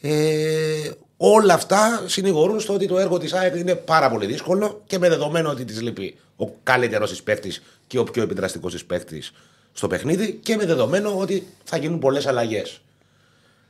[0.00, 4.98] Ε, όλα αυτά συνηγορούν στο ότι το έργο της ΑΕΚ είναι πάρα πολύ δύσκολο και
[4.98, 9.32] με δεδομένο ότι της λείπει ο καλύτερος της παίκτης και ο πιο επιδραστικός της παίκτης
[9.72, 12.80] στο παιχνίδι και με δεδομένο ότι θα γίνουν πολλές αλλαγές.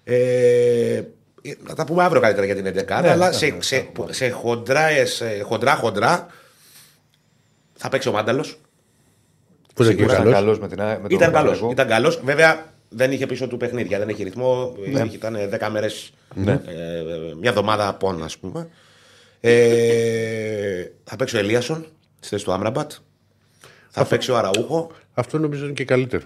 [0.04, 1.02] Ε,
[1.66, 5.74] να τα πούμε αύριο καλύτερα για την 11 αλλά σε, σε, σε χοντρά, σε χοντρά
[5.74, 6.26] χοντρά
[7.74, 8.58] θα παίξει ο Μάνταλος.
[9.78, 10.32] Πού ήταν και Σίγουρα καλός.
[10.32, 11.32] καλός με την Α- με τον Ήταν καλός.
[11.32, 11.70] Παναθηναϊκό.
[11.72, 12.20] Ήταν καλός.
[12.24, 14.74] Βέβαια δεν είχε πίσω του παιχνίδια, δεν έχει ρυθμό.
[14.92, 15.00] Ναι.
[15.00, 16.12] Είχε- Ήταν 10 μέρες.
[16.46, 16.52] Ε,
[17.40, 18.68] μια εβδομάδα πόνα, ας πούμε.
[19.40, 21.86] Ε, θα παίξει ο Ελίασον
[22.20, 22.92] στη θέση του Άμραμπατ.
[23.90, 24.90] Θα παίξει ο Αραούχο.
[25.14, 26.22] Αυτό νομίζω είναι και καλύτερο.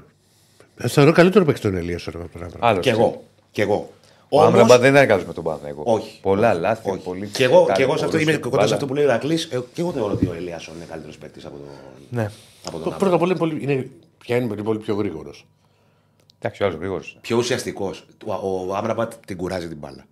[0.76, 2.64] Ε, Θεωρώ καλύτερο παίξει τον Ελία τώρα από τον Άβραμπατ.
[2.70, 2.84] Άλλος.
[2.84, 3.24] Και εγώ.
[3.50, 3.92] Και εγώ.
[4.28, 5.82] Ο Όμως- Άμραμπατ δεν ήταν καλός με τον Παναθηναϊκό.
[5.86, 6.18] Όχι.
[6.22, 6.90] Πολλά λάθη.
[6.90, 6.98] Όχι.
[7.02, 8.74] Πολύ Και εγώ, καλή και εγώ σε αυτό, μπορούσε είμαι την κοντά σε μπάλα.
[8.74, 9.34] αυτό που λέει ο Ηρακλή.
[9.34, 11.66] Ε, και εγώ θεωρώ ότι ο Ελίασον είναι καλύτερος παίκτης από τον.
[12.10, 12.30] Ναι.
[12.64, 12.98] Από τον Το Άμραμπατ.
[12.98, 15.46] Πρώτα απ' όλα είναι πολύ, είναι, πιάνει πολύ, πολύ πιο γρήγορος.
[16.38, 17.18] Εντάξει, ο άλλος γρήγορος.
[17.20, 18.06] Πιο ουσιαστικός.
[18.26, 18.32] Ο,
[18.68, 20.06] ο Άμραμπατ την κουράζει την μπάλα.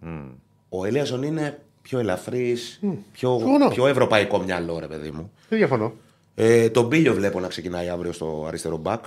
[0.69, 2.81] Ο Ελίασον είναι πιο ελαφρύς,
[3.13, 3.69] πιο, Συμφωνώ.
[3.69, 5.31] πιο ευρωπαϊκό μυαλό, ρε παιδί μου.
[5.49, 5.93] Δεν διαφωνώ.
[6.35, 9.05] Ε, τον Μπίλιο βλέπω να ξεκινάει αύριο στο αριστερό μπακ.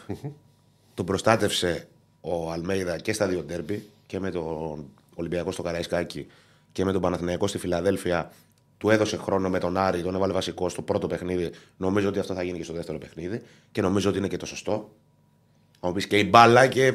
[0.93, 1.87] Τον προστάτευσε
[2.21, 4.85] ο Αλμέιδα και στα δύο ντέρμπι και με τον
[5.15, 6.27] Ολυμπιακό στο Καραϊσκάκι
[6.71, 8.31] και με τον Παναθηναϊκό στη Φιλαδέλφια.
[8.83, 11.49] Του έδωσε χρόνο με τον Άρη, τον έβαλε βασικό στο πρώτο παιχνίδι.
[11.77, 14.45] Νομίζω ότι αυτό θα γίνει και στο δεύτερο παιχνίδι και νομίζω ότι είναι και το
[14.45, 14.89] σωστό.
[15.79, 16.93] Θα μου πεις και η μπάλα και ε,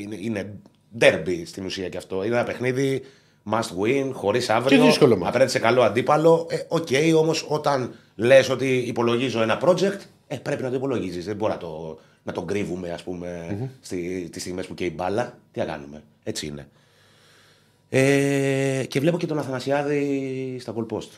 [0.00, 0.54] είναι, είναι
[1.00, 2.24] ντέρμπι στην ουσία και αυτό.
[2.24, 3.02] Είναι ένα παιχνίδι
[3.50, 4.78] must win, χωρίς αύριο.
[4.78, 5.28] Και δύσκολο ματς.
[5.28, 6.46] Απέναντι σε καλό αντίπαλο.
[6.50, 11.24] Ε, Οκ, όμως όταν λες ότι υπολογίζω ένα project, ε, πρέπει να το υπολογίζεις.
[11.24, 14.92] Δεν μπορεί να το, να το κρύβουμε, ας πούμε, στη, τις στιγμές που και η
[14.94, 15.38] μπάλα.
[15.52, 16.02] Τι να κάνουμε.
[16.22, 16.68] Έτσι είναι.
[17.92, 21.08] Ε, και βλέπω και τον Αθανασιάδη στα goal post.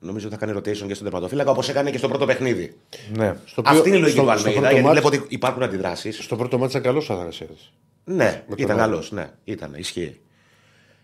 [0.00, 2.76] Νομίζω ότι θα κάνει rotation και στον τερματοφύλακα όπως έκανε και στο πρώτο παιχνίδι.
[3.12, 3.36] Ναι.
[3.44, 5.34] Στο οποίο- Αυτή είναι η λογική στο- του στο Αλμέιδα, πρώτο γιατί μάτς- βλέπω ότι
[5.34, 6.24] υπάρχουν αντιδράσεις.
[6.24, 7.72] Στο πρώτο μάτι ήταν καλός ο Αθανασιάδης.
[8.04, 8.90] Ναι, Με τον ήταν Άρη.
[8.90, 9.04] καλό.
[9.10, 10.20] Ναι, ήταν, ισχύει.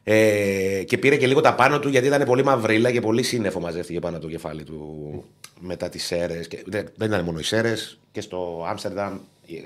[0.04, 3.60] Ε, και πήρε και λίγο τα πάνω του γιατί ήταν πολύ μαυρίλα και πολύ σύννεφο
[3.60, 5.24] μαζεύτηκε πάνω το κεφάλι του
[5.60, 6.40] μετά τις αίρε.
[6.66, 7.74] Δεν, δεν ήταν μόνο οι αίρε
[8.12, 9.12] και στο Άμστερνταμ
[9.48, 9.62] ε, ε,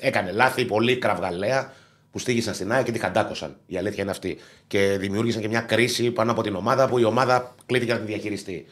[0.00, 1.72] έκανε λάθη πολύ κραυγαλαία
[2.16, 3.56] που στήγησαν στην ΑΕΚ και τη χαντάκωσαν.
[3.66, 4.36] Η αλήθεια είναι αυτή.
[4.66, 8.06] Και δημιούργησαν και μια κρίση πάνω από την ομάδα που η ομάδα κλείθηκε να την
[8.06, 8.66] διαχειριστεί.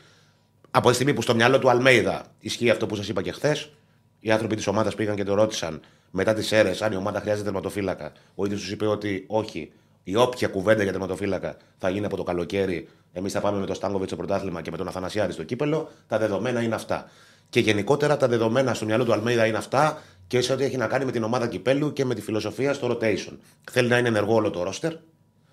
[0.71, 3.71] Από τη στιγμή που στο μυαλό του Αλμέιδα ισχύει αυτό που σας είπα και χθες,
[4.21, 5.81] οι άνθρωποι της ομάδας πήγαν και το ρώτησαν
[6.11, 8.13] μετά τις αίρε αν η ομάδα χρειάζεται τερματοφύλακα.
[8.35, 9.73] Ο ίδιος τους είπε ότι όχι.
[10.05, 12.89] Η όποια κουβέντα για τερματοφύλακα θα γίνει από το καλοκαίρι.
[13.13, 15.91] Εμείς θα πάμε με τον Στάνκοβιτς στο πρωτάθλημα και με τον Αθανασιάδη στο κύπελο.
[16.09, 17.11] Τα δεδομένα είναι αυτά.
[17.49, 20.87] Και γενικότερα τα δεδομένα στο μυαλό του Αλμέιδα είναι αυτά και σε ό,τι έχει να
[20.87, 23.33] κάνει με την ομάδα κυπέλου και με τη φιλοσοφία στο rotation.
[23.71, 24.93] Θέλει να είναι ενεργό όλο το ρόστερ.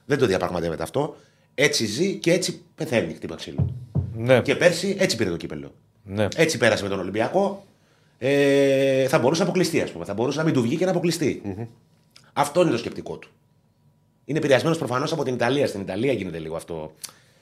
[0.06, 1.16] Δεν το διαπραγματεύεται αυτό.
[1.56, 3.76] Έτσι ζει και έτσι πεθαίνει χτύπα ξύλου.
[4.16, 4.42] Ναι.
[4.42, 5.72] Και πέρσι έτσι πήρε το κύπελο.
[6.04, 6.28] ναι.
[6.36, 7.66] Έτσι πέρασε με τον Ολυμπιακό.
[8.18, 10.06] Ε, θα μπορούσε να αποκλειστεί, ας πούμε.
[10.06, 11.42] Θα μπορούσε να μην του βγει και να αποκλειστεί.
[12.34, 13.30] Αυτό είναι το σκεπτικό του.
[14.26, 15.68] Είναι επηρεασμένος προφανώς από την Ιταλία.
[15.68, 16.96] Στην Ιταλία γίνεται λίγο αυτό.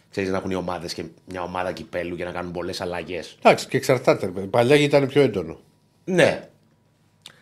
[0.09, 3.37] Ξέρεις να έχουν οι ομάδες και μια ομάδα κυπέλου για να κάνουν πολλές αλλαγές.
[3.39, 4.25] Εντάξει, και εξαρτάται.
[4.25, 4.47] ρε παιδί.
[4.47, 5.59] Παλιά ήταν πιο έντονο.
[6.05, 6.49] Ναι.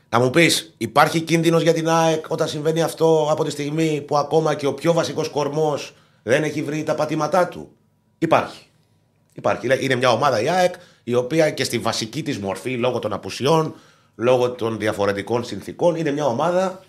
[0.10, 4.18] Να μου πεις, υπάρχει κίνδυνος για την ΑΕΚ όταν συμβαίνει αυτό από τη στιγμή που
[4.18, 7.70] ακόμα και ο πιο βασικός κορμός δεν έχει βρει τα πατήματά του;
[8.18, 8.66] Υπάρχει.
[9.34, 9.84] Υπάρχει.
[9.84, 13.76] Είναι μια ομάδα η ΑΕΚ η οποία και στη βασική της μορφή λόγω των απουσιών,
[14.16, 16.84] λόγω των διαφορετικών συνθήκων είναι μια ομάδα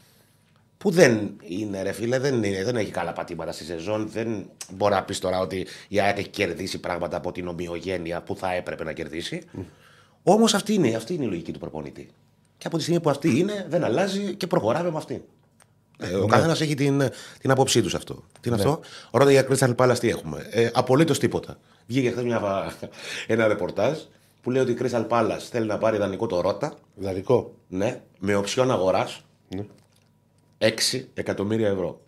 [0.79, 4.09] που δεν είναι ρε φίλε, δεν, είναι, δεν έχει καλά πατήματα στη σεζόν.
[4.09, 8.37] Δεν μπορεί να πεις τώρα ότι η ΑΕΚ έχει κερδίσει πράγματα από την ομοιογένεια που
[8.37, 9.43] θα έπρεπε να κερδίσει.
[10.23, 12.09] Όμως αυτή είναι, αυτή είναι η λογική του προπονητή.
[12.59, 15.25] Και από τη στιγμή που αυτή είναι, δεν αλλάζει και προχωράμε με αυτή.
[16.01, 17.03] Ε, ο καθένας έχει την,
[17.39, 18.15] την άποψή τους σε αυτό.
[18.41, 18.81] Τι είναι αυτό;
[19.11, 21.59] Ρώτα για Crystal Palace τι έχουμε; Ε, Απολύτως τίποτα.
[21.87, 22.25] Βγήκε χθες
[23.27, 23.99] ένα ρεπορτάζ
[24.43, 26.75] που λέει ότι η Crystal Palace θέλει να πάρει δανεικό το Ρότα.
[26.95, 27.55] Δανεικό.
[27.69, 29.65] Ναι, με οψιόν αγοράς Ναι.
[30.59, 32.01] 6 εκατομμύρια ευρώ.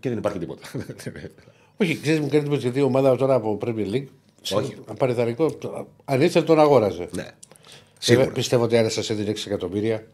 [0.00, 0.62] Και δεν υπάρχει τίποτα.
[1.76, 4.06] Όχι, ξέρεις, μου κάνει εντύπωση γιατί η ομάδα τώρα από Premier League.
[4.52, 4.76] Όχι.
[4.88, 5.58] Να πάρει δανεικό.
[6.04, 7.08] Αν ήθελε τον αγόραζε.
[7.12, 7.30] ναι.
[8.02, 8.30] Ε, Σίγουρα.
[8.30, 10.06] πιστεύω ότι άρεσε σε 6 εκατομμύρια.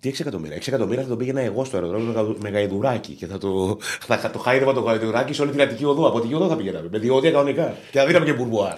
[0.00, 3.12] Τι 6 εκατομμύρια; 6 εκατομμύρια θα τον πήγαινα εγώ στο αεροδρόμιο με γα- με γαϊδουράκι
[3.12, 6.08] και θα το, θα, θα το χάιδευα το γαϊδουράκι σε όλη την Αττική Οδό.
[6.08, 6.88] Από Αττική Οδό θα πηγαίναμε.
[6.90, 7.76] Με διόδια κανονικά.
[7.90, 8.76] Και θα δίναμε και μπουρμπουάρ.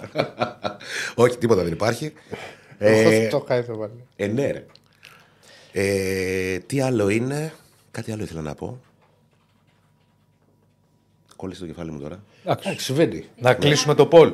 [1.15, 2.13] Όχι, τίποτα δεν υπάρχει.
[2.77, 4.03] ε, Το χάει το βάλει.
[4.15, 4.65] ε, ναι, ρε.
[5.71, 7.53] Ε, τι άλλο είναι;
[7.91, 8.79] Κάτι άλλο ήθελα να πω.
[11.35, 12.23] Κόλλησε το κεφάλι μου τώρα.
[12.43, 12.67] Εντάξει.
[12.67, 13.25] Εντάξει, συμβαίνει.
[13.39, 14.33] Να κλείσουμε το Πολ.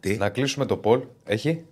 [0.00, 1.00] Τι; Να κλείσουμε το Πολ.
[1.24, 1.64] Έχει;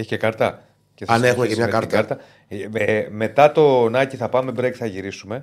[0.00, 0.62] Έχει και κάρτα;
[0.94, 2.18] Και Α, ναι, έχουμε συνεχίσει και μια με την κάρτα.
[2.48, 5.42] Ε, με- μετά το Νάκη θα πάμε break, θα γυρίσουμε.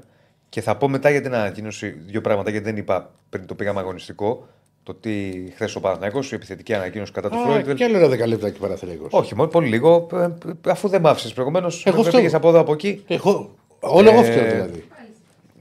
[0.49, 3.79] Και θα πω μετά για την ανακοίνωση δύο πράγματα γιατί δεν είπα πριν το πήγαμε
[3.79, 4.47] αγωνιστικό.
[4.83, 7.71] Το τι χθες ο Παναθυναϊκό, η επιθετική ανακοίνωση κατά του Α, Φρόιντ.
[7.73, 9.07] και άλλο ένα δεκαλέπτακι παραθυριακό.
[9.09, 10.07] Όχι, μόνο πολύ λίγο.
[10.13, 10.29] ε, ε,
[10.67, 13.03] Αφού δεν μ' άφησες προηγουμένως, Εγώ δεν αυτό- πήγες από εδώ από εκεί.
[13.07, 13.55] Εγώ.
[13.79, 14.83] Όλο εγώ Ε, φταίω δηλαδή.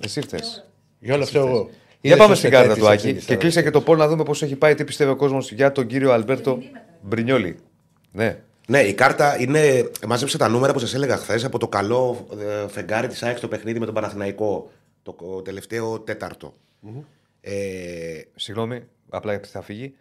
[0.04, 0.38] Εσύ ήρθε.
[0.98, 1.70] Για όλα αυτά εγώ.
[2.00, 3.38] Για πάμε Είδες στην ότι κάρτα του τέτοιες Άκη εξήγησα, και ρε.
[3.38, 5.86] κλείσε και το πόλ να δούμε πώς έχει πάει, τι πιστεύει ο κόσμος για τον
[5.86, 6.58] κύριο Αλμπέρτο
[7.00, 7.56] Μπρινιόλη.
[8.12, 8.38] Ναι.
[8.66, 9.90] Ναι, η κάρτα είναι.
[10.06, 12.26] Μάζεψε τα νούμερα που σας έλεγα χθες από το καλό
[12.64, 14.70] ε, φεγγάρι της ΑΕΚ στο παιχνίδι με τον Παναθηναϊκό.
[15.02, 16.54] Το κο- τελευταίο τέταρτο.
[17.40, 19.94] Ε, Συγγνώμη, απλά γιατί θα φύγει.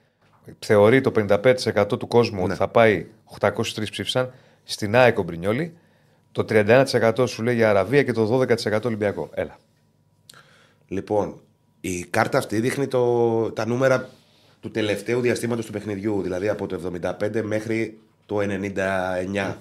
[0.59, 2.43] θεωρεί το 55% του κόσμου Ναι.
[2.43, 3.05] ότι θα πάει
[3.39, 4.33] 803 ψήφισαν.
[4.63, 5.77] Στην ΑΕΚ ο Μπρινιόλη.
[6.31, 9.29] Το 31% σου λέει για Αραβία και το 12% Ολυμπιακό.
[9.33, 9.57] Έλα.
[10.87, 11.41] Λοιπόν,
[11.81, 14.09] η κάρτα αυτή δείχνει το, τα νούμερα
[14.59, 16.21] του τελευταίου διαστήματος του παιχνιδιού.
[16.21, 16.79] Δηλαδή από το
[17.19, 19.55] 75 μέχρι το 99.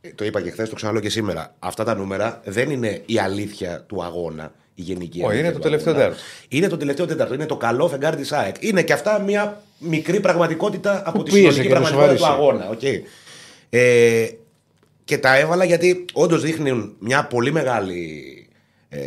[0.00, 1.54] Ε, Το είπα και χθες, το ξαναλέω και σήμερα.
[1.58, 5.56] Αυτά τα νούμερα δεν είναι η αλήθεια του αγώνα, η γενική Όχι, αλήθεια είναι του
[5.58, 6.08] το τελευταίο αγώνα.
[6.08, 6.26] τέταρτο.
[6.48, 7.34] Είναι το τελευταίο τέταρτο.
[7.34, 8.56] Είναι το καλό φεγγάρι της ΑΕΚ.
[8.60, 12.32] Είναι και αυτά μια μικρή πραγματικότητα από Που τη πίεσε συνολική και το πραγματικότητα του
[12.34, 12.62] σοβαρήσε.
[12.62, 12.68] αγώνα.
[12.68, 13.04] οκ.
[13.70, 14.26] Ε,
[15.04, 18.24] και τα έβαλα γιατί όντως δείχνουν μια πολύ μεγάλη,
[18.88, 18.98] ε,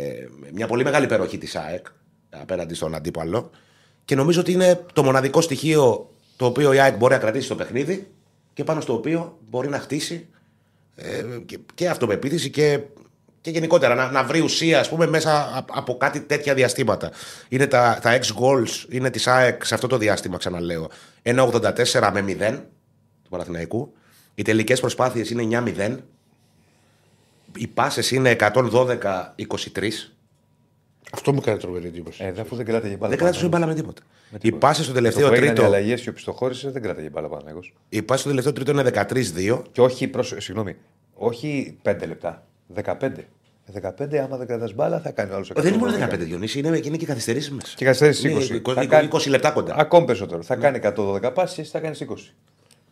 [0.52, 1.86] μια πολύ μεγάλη υπεροχή της ΑΕΚ
[2.30, 3.50] απέναντι στον αντίπαλο.
[4.04, 7.54] Και νομίζω ότι είναι το μοναδικό στοιχείο το οποίο η ΑΕΚ μπορεί να κρατήσει στο
[7.54, 8.06] παιχνίδι
[8.54, 10.28] και πάνω στο οποίο μπορεί να χτίσει
[10.96, 12.80] ε, και, και αυτοπεποίθηση και,
[13.40, 17.10] και γενικότερα να, να βρει ουσία ας πούμε, μέσα α- από κάτι τέτοια διαστήματα.
[17.48, 20.90] Είναι τα, τα ex goals, είναι της ΑΕΚ σε αυτό το διάστημα, ξαναλέω.
[21.22, 22.60] 1,84 με 0
[23.22, 23.92] του Παναθηναϊκού.
[24.34, 25.96] Οι τελικές προσπάθειες είναι 9-0.
[27.56, 29.36] Οι πάσες είναι 112-23.
[31.14, 32.24] Αυτό μου κάνει τρομερή εντύπωση.
[32.24, 33.08] Ε, δε, αφού δεν κράταγε μπάλα.
[33.08, 34.02] Δεν κράτησε μπάλα με τίποτα.
[34.40, 35.44] Οι πάσες στο τελευταίο τρίτο.
[35.44, 37.44] Οι τρίτο, αλλαγές και ο πιστοχώρησε δεν κράταγε μπάλα πάνω.
[37.88, 39.62] οι πάσες στο τελευταίο τρίτο είναι 13-2.
[39.72, 40.76] Και όχι, προς, συγγνώμη,
[41.14, 42.46] όχι 5 λεπτά.
[42.74, 43.26] 15.
[43.72, 45.46] 15, άμα δεν κρατάς μπάλα, θα κάνει ο άλλο.
[45.54, 47.72] Δεν είναι μόνο 15 Διονύση, είναι, είναι και καθυστερήσει μέσα.
[47.76, 48.70] Και καθυστερήσεις Είναι 20.
[48.70, 49.74] 20, Θα 20 κάνει- λεπτά κοντά.
[49.76, 50.42] Ακόμη περισσότερο.
[50.42, 52.34] Θα κάνει 112 πάσει, θα κάνεις 20.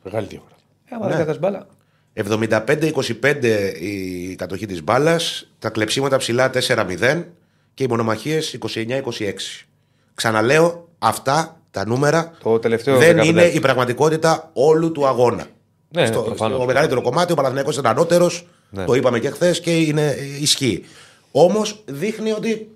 [0.02, 0.54] Μεγάλη διαφορά.
[0.84, 1.66] Ε, άμα δεν κρατάς μπάλα.
[2.14, 7.24] 75-25 η κατοχή της μπάλας, τα κλεψίματα ψηλά 4-0
[7.74, 9.64] και οι μονομαχίες 29-26.
[10.14, 13.24] Ξαναλέω, αυτά τα νούμερα Το τελευταίο δεν 15.
[13.26, 15.46] είναι η πραγματικότητα όλου του αγώνα.
[15.88, 16.56] Ναι, στο, προφανώς.
[16.56, 18.84] στο μεγαλύτερο κομμάτι ο Παναθηναϊκός είναι ανώτερος, Ναι.
[18.84, 20.84] το είπαμε και χθες και είναι ισχύει.
[21.30, 22.70] Όμως δείχνει ότι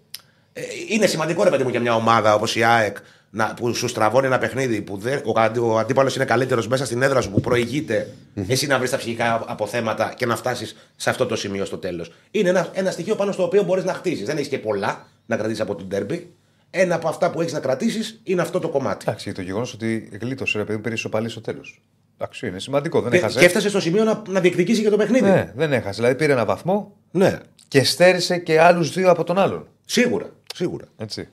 [0.52, 2.97] ε, είναι σημαντικό ρε παιδί μου για μια ομάδα όπως η ΑΕΚ
[3.36, 6.84] να, που σου στραβώνει ένα παιχνίδι που δεν, ο, αντι- ο αντίπαλος είναι καλύτερος μέσα
[6.84, 8.12] στην έδρα σου που προηγείται,
[8.48, 12.12] εσύ να βρεις τα ψυχικά αποθέματα και να φτάσεις σε αυτό το σημείο στο τέλος.
[12.30, 14.24] Είναι ένα, ένα στοιχείο πάνω στο οποίο μπορείς να χτίσει.
[14.24, 16.34] Δεν έχεις και πολλά να κρατήσεις από την τέρμπι.
[16.70, 19.04] Ένα από αυτά που έχεις να κρατήσεις είναι αυτό το κομμάτι.
[19.08, 21.82] Εντάξει, το γεγονός ότι γλίτωσε ρε παιδί μου πήρε ισοπαλή στο τέλος.
[22.18, 23.00] Εντάξει, είναι σημαντικό.
[23.00, 23.38] Δεν Και, έχασε.
[23.38, 25.24] και έφτασε στο σημείο να, να διεκδικήσει και το παιχνίδι.
[25.30, 25.94] Ναι, δεν έχασε.
[25.94, 27.38] Δηλαδή πήρε ένα βαθμό ναι.
[27.68, 29.68] και στέρισε και άλλους δύο από τον άλλον.
[29.84, 30.30] Σίγουρα.
[30.54, 30.84] Σίγουρα.
[30.96, 31.28] Έτσι.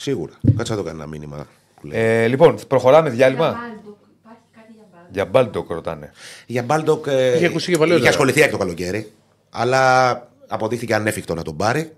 [0.00, 0.32] Σίγουρα.
[0.56, 1.46] Κάτσε να το κάνει ένα μήνυμα.
[1.80, 2.00] που λέει.
[2.00, 3.46] Ε, λοιπόν, προχωράμε διάλειμμα.
[3.48, 5.14] Για Μπάλντοκ, υπάρχει κάτι για Μπάλντοκ.
[5.14, 6.12] Για Μπάλντοκ ρωτάνε.
[6.46, 7.06] Για Μπάλντοκ.
[7.06, 7.98] Ε, Είχε ακουστεί και παλαιότερα.
[8.08, 9.12] είχε ασχοληθεί η ΑΕΚ το καλοκαίρι.
[9.50, 10.12] Αλλά
[10.48, 11.92] αποδείχθηκε ανέφικτο να τον πάρει.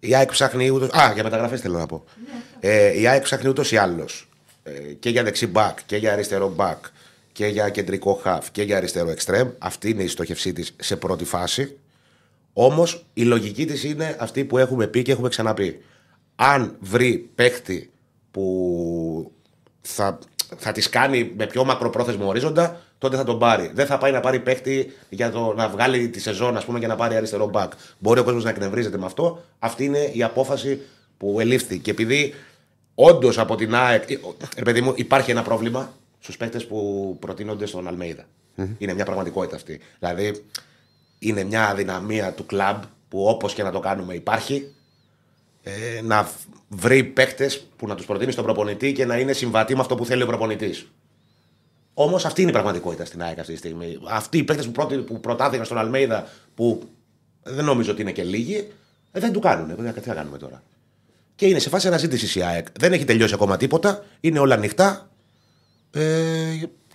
[0.00, 0.84] Η ΑΕΚ ψάχνει ούτω.
[0.84, 2.04] Α, για μεταγραφές θέλω να πω.
[2.60, 4.28] Ε, η ΑΕΚ ψάχνει ούτως ή άλλως
[4.62, 6.78] ε, και για δεξί μπακ και για αριστερό μπακ
[7.32, 9.48] και για κεντρικό χαφ και για αριστερό εξτρέμ.
[9.58, 11.78] Αυτή είναι η στόχευσή της σε πρώτη φάση.
[12.52, 15.82] Όμως η λογική της είναι αυτή που έχουμε πει και έχουμε ξαναπεί.
[16.40, 17.90] Αν βρει παίχτη
[18.30, 19.32] που
[19.80, 20.18] θα,
[20.56, 23.70] θα τη κάνει με πιο μακροπρόθεσμο ορίζοντα, τότε θα τον πάρει.
[23.74, 26.88] Δεν θα πάει να πάρει παίχτη για το να βγάλει τη σεζόν, ας πούμε, για
[26.88, 27.72] να πάρει αριστερό μπακ.
[27.98, 29.44] Μπορεί ο κόσμος να εκνευρίζεται με αυτό.
[29.58, 30.80] Αυτή είναι η απόφαση
[31.18, 31.78] που ελήφθη.
[31.78, 32.34] Και επειδή
[32.94, 34.10] όντως από την ΑΕΚ.
[34.10, 34.18] ε,
[34.56, 38.24] Ρε παιδί μου, υπάρχει ένα πρόβλημα στους παίχτες που προτείνονται στον αλμειδα
[38.78, 39.80] Είναι μια πραγματικότητα αυτή.
[39.98, 40.44] Δηλαδή,
[41.18, 44.72] είναι μια αδυναμία του κλαμπ που όπως και να το κάνουμε υπάρχει
[45.68, 46.30] ε, να
[46.68, 50.04] βρει παίκτες που να τους προτείνει στον προπονητή και να είναι συμβατοί με αυτό που
[50.04, 50.86] θέλει ο προπονητής.
[51.94, 53.98] Όμως αυτή είναι η πραγματικότητα στην ΑΕΚ αυτή τη στιγμή.
[54.08, 56.82] Αυτοί οι παίκτες που, πρώτη, που προτάθηκαν στον Αλμέιδα, που
[57.42, 58.68] δεν νομίζω ότι είναι και λίγοι,
[59.12, 59.86] ε, δεν του κάνουν.
[59.86, 60.62] Ε, Τι θα κάνουμε τώρα.
[61.34, 62.66] Και είναι σε φάση αναζήτησης η ΑΕΚ.
[62.78, 64.04] Δεν έχει τελειώσει ακόμα τίποτα.
[64.20, 65.10] Είναι όλα ανοιχτά.
[65.90, 66.02] Ε,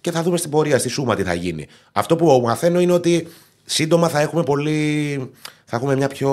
[0.02, 1.68] και θα δούμε στην πορεία, στη Σούμα τι θα γίνει.
[1.92, 3.28] Αυτό που μαθαίνω είναι ότι
[3.66, 5.32] σύντομα θα έχουμε πολύ.
[5.66, 6.32] θα έχουμε μια πιο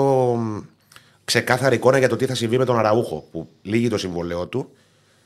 [1.31, 4.69] ξεκάθαρη εικόνα για το τι θα συμβεί με τον Αραούχο που λύγει το συμβολέο του.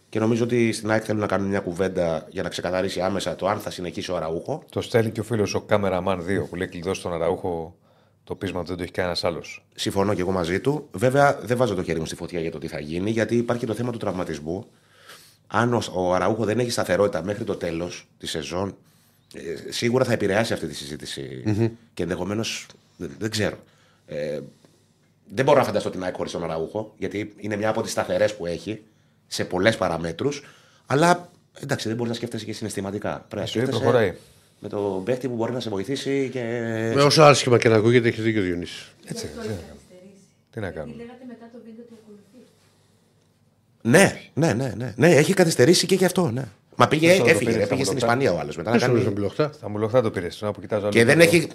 [0.09, 3.47] Και νομίζω ότι στην ΑΕΚ θέλουν να κάνουν μια κουβέντα για να ξεκαθαρίσει άμεσα το
[3.47, 4.63] αν θα συνεχίσει ο Αραούχο.
[4.69, 7.75] Το στέλνει και ο φίλος ο Κάμεραμαν 2 που λέει κλειδώσει τον Αραούχο
[8.23, 9.65] το πείσμα ότι δεν το έχει κανένας άλλος.
[9.75, 10.87] Συμφωνώ και εγώ μαζί του.
[10.91, 13.65] Βέβαια, δεν βάζω το χέρι μου στη φωτιά για το τι θα γίνει, γιατί υπάρχει
[13.65, 14.65] το θέμα του τραυματισμού.
[15.47, 18.75] Αν ο, ο Αραούχο δεν έχει σταθερότητα μέχρι το τέλος της σεζόν,
[19.33, 21.43] ε, σίγουρα θα επηρεάσει αυτή τη συζητηση
[21.93, 22.65] Και ενδεχομένως.
[22.97, 23.57] Δεν, δεν ξέρω.
[24.07, 24.39] Ε,
[25.33, 28.35] δεν μπορώ να φανταστώ την ΑΕΚ χωρίς τον Αραούχο, γιατί είναι μια από τις σταθερές
[28.35, 28.81] που έχει
[29.27, 30.43] σε πολλές παραμέτρους.
[30.85, 31.31] Αλλά
[31.61, 33.09] εντάξει, δεν μπορείς να σκέφτεσαι και συναισθηματικά.
[33.29, 34.15] Πρέπει να Η ζωή σκέφτεσαι προχωράει.
[34.59, 36.41] με τον παίχτη που μπορεί να σε βοηθήσει και.
[36.95, 38.85] Με όσο άσχημα και να ακούγεται, έχεις δίκιο Διονύση.
[39.05, 39.25] Έτσι.
[39.25, 40.23] Αυτό έχει καθυστερήσεις.
[40.51, 40.97] Τι να Γιατί κάνουμε.
[41.03, 42.47] λέγατε μετά το βίντεο του ακολουθείς.
[43.81, 45.15] Ναι, ναι, ναι, ναι, ναι.
[45.15, 46.43] Έχει καθυστερήσει και γι' αυτό, ναι.
[46.75, 48.13] Μα πήγε, Μισό, το έφυγε, πήρε ρε, στα πήγε στην μολοτά.
[48.13, 48.57] Ισπανία ο άλλος.
[48.57, 49.05] Μετά να Δεν σου κάνει...
[49.05, 49.51] τον πιλοχτά.
[49.59, 50.27] Θα μου λοχτά το πήρε.
[50.39, 50.91] Να που κοιτάζω άλλο.
[50.93, 51.47] Και δεν έχει,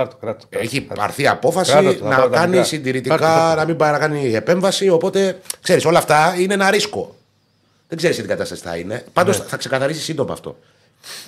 [0.00, 0.44] ε, Πάρτο, κράτος.
[0.48, 2.64] έχει πάρθει απόφαση Κράτος το, θα να πάρω τα κάνει μικρά.
[2.64, 3.56] συντηρητικά, Πάρτε το.
[3.60, 4.88] να μην πάει να κάνει επέμβαση.
[4.88, 7.14] Οπότε ξέρεις, όλα αυτά είναι ένα ρίσκο.
[7.88, 9.04] Δεν ξέρεις τι κατάσταση θα είναι.
[9.12, 10.56] Πάντως θα ξεκαθαρίσει σύντομα αυτό.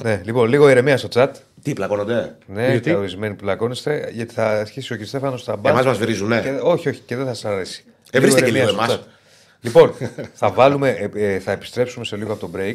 [0.02, 1.28] Ναι, λοιπόν, λίγο ηρεμία στο chat.
[1.62, 5.04] Τι πλακώνονται; Ναι, γιατί; ορισμένοι που πλακώνεστε, γιατί θα αρχίσει ο κ.
[5.04, 5.70] Στέφανο στα μπάτια.
[5.70, 6.40] Εμάς μας βρίζουν, ναι.
[6.40, 7.84] Και, όχι, όχι, και δεν θα σας αρέσει.
[8.10, 9.00] Ε, βρίστε και ηρεμία λίγο στο εμάς.
[9.00, 9.06] chat.
[9.60, 9.94] Λοιπόν,
[10.34, 12.74] θα, βάλουμε, ε, ε, θα επιστρέψουμε σε λίγο από το break.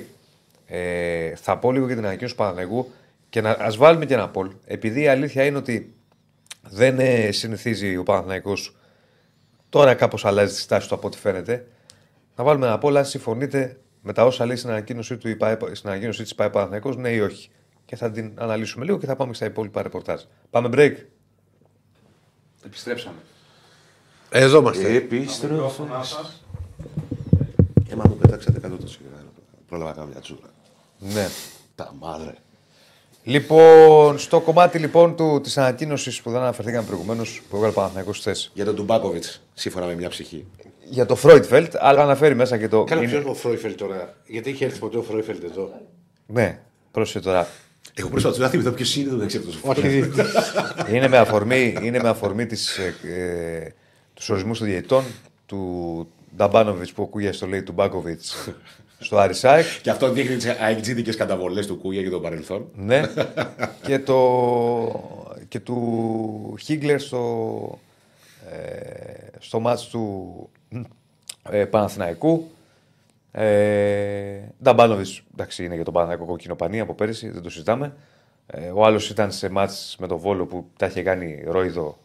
[0.68, 2.92] Ε, θα πω λίγο για την ανακοίνωση του Παναγού
[3.30, 4.50] και να ας βάλουμε και ένα poll.
[4.66, 5.96] Επειδή η αλήθεια είναι ότι
[6.62, 8.76] δεν ε, συνηθίζει ο Παναθηναϊκός
[9.70, 11.68] τώρα κάπως αλλάζει τη στάση του από ό,τι φαίνεται.
[12.36, 15.76] Να βάλουμε ένα poll αν συμφωνείτε με τα όσα λέει στην ανακοίνωση, του, η ΠΑΕ-
[15.76, 17.50] στην ανακοίνωση της ΠΑΕ Παναθηναϊκός, ναι ή όχι.
[17.86, 20.22] Και θα την αναλύσουμε λίγο και θα πάμε και στα υπόλοιπα ρεπορτάζ.
[20.50, 20.96] Πάμε break.
[22.66, 23.16] Επιστρέψαμε.
[24.30, 24.94] Εδώ είμαστε.
[24.94, 25.88] Επίστροφο.
[27.90, 29.32] Έμα μου πέταξατε κάτω το σιγάρο.
[29.68, 30.50] Πρόλαβα να κάνω μια τσούρα.
[31.00, 31.28] Ναι.
[31.76, 32.34] Τα μάδρε.
[33.28, 38.20] Λοιπόν, στο κομμάτι λοιπόν του, της ανακοίνωσης που δεν αναφερθήκαμε προηγουμένως, που έβγαλε ο Παναθηναϊκός
[38.20, 39.24] χθες, Για τον Τουμπάκοβιτ,
[39.54, 40.46] σύμφωνα με μια ψυχή.
[40.90, 42.84] για το Φρόιτφελτ, αλλά αναφέρει μέσα και το...
[42.84, 44.14] Καλά, είναι- ποιος είναι ο Φρόιφελτ τώρα.
[44.26, 45.82] Γιατί είχε έρθει ποτέ ο Φρόιφελτ εδώ.
[46.28, 46.60] Ναι,
[46.92, 47.48] πρόσεχε τώρα.
[47.94, 50.12] Εγώ προσπαθώ να θυμηθώ ποιος είναι, δεν ξέρω τόσο Όχι.
[50.96, 53.74] είναι με αφορμή, είναι με αφορμή τις, ε, ε,
[54.14, 55.04] τους ορισμούς των διαιτητών
[55.46, 58.50] του Νταμπάνοβιτς που ακούγεται στο λέει του Μπάκοβιτς
[59.06, 59.65] στο Αρισάικ.
[59.82, 62.69] Και αυτό δείχνει τις αεκτζίδικε καταβολές του Κούγια για το παρελθόν.
[62.76, 63.02] Ναι.
[63.88, 64.19] και, το,
[65.48, 67.80] και του Χίγκλερ στο,
[68.52, 70.49] ε, στο μάτς του
[71.49, 72.49] ε, Παναθηναϊκού.
[73.32, 77.94] Ε, Νταμπάνοβιτς, εντάξει, είναι για τον Παναθηναϊκό κοκκινοπανί από πέρυσι, δεν το συζητάμε.
[78.48, 81.98] Ε, ο άλλος ήταν σε μάτς με τον Βόλο που τα είχε κάνει ρόιδο.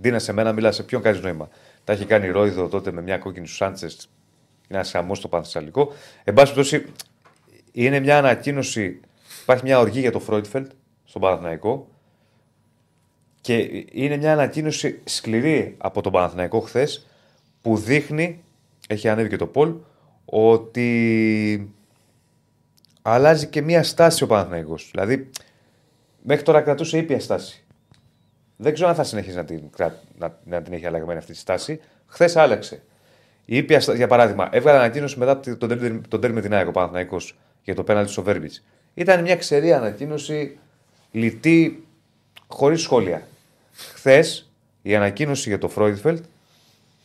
[0.00, 1.48] Ντίνα σε μένα, μιλά σε ποιον κάνεις νόημα.
[1.84, 4.08] Τα είχε κάνει ρόιδο τότε με μια κόκκινη στου Σάντσες.
[4.72, 5.92] Ένα χαμός στο Πανθεσσαλικό.
[6.24, 6.92] Εν πάση περιπτώσει,
[7.72, 9.00] είναι μια ανακοίνωση.
[9.42, 10.70] Υπάρχει μια οργή για το Φρόιτφελτ
[11.04, 11.88] στον Παναθηναϊκό.
[13.40, 17.06] Και είναι μια ανακοίνωση σκληρή από τον Παναθηναϊκό χθες
[17.62, 18.44] που δείχνει,
[18.88, 19.74] έχει ανέβει και το Πολ,
[20.24, 21.72] ότι
[23.02, 24.88] αλλάζει και μια στάση ο Παναθηναϊκός.
[24.92, 25.30] Δηλαδή,
[26.22, 27.64] μέχρι τώρα κρατούσε ήπια στάση.
[28.56, 31.38] Δεν ξέρω αν θα συνεχίσει να την, κρα- να, να την έχει αλλαγμένη αυτή τη
[31.38, 31.80] στάση.
[32.06, 32.82] Χθες άλλαξε.
[33.52, 36.68] Η ήπια στάση, για παράδειγμα, έβγαλε ανακοίνωση μετά τον τέρμι, τον τέρμι με την ΑΕΚ
[36.68, 38.64] ο Παναθηναϊκός για το πέναλτι στο Βέρμπιτς.
[38.94, 40.58] Ήταν μια ξερή ανακοίνωση,
[41.10, 41.86] λιτή,
[42.46, 43.28] χωρίς σχόλια.
[43.72, 44.50] Χθες
[44.82, 46.24] η ανακοίνωση για το Φρόιντφελτ,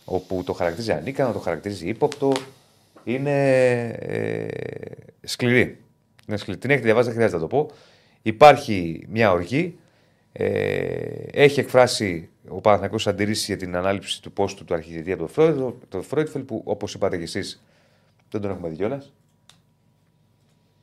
[0.05, 2.31] όπου το χαρακτηρίζει ανίκανο, το χαρακτηρίζει ύποπτο,
[3.03, 4.47] είναι ε,
[5.23, 5.77] σκληρή.
[6.27, 6.59] Είναι σκληρή.
[6.59, 7.71] Την έχετε διαβάσει, δεν χρειάζεται να το πω.
[8.21, 9.77] Υπάρχει μια οργή.
[10.39, 10.45] Ε,
[11.31, 15.73] έχει εκφράσει ο Παναθηναϊκός αντιρρήσεις για την ανάληψη του πόστου του αρχιδιαιτητή από το Φρόιντ-
[15.89, 17.63] το Φρόιντφελτ, που όπως είπατε κι εσείς
[18.29, 19.13] δεν τον έχουμε δει κιόλας.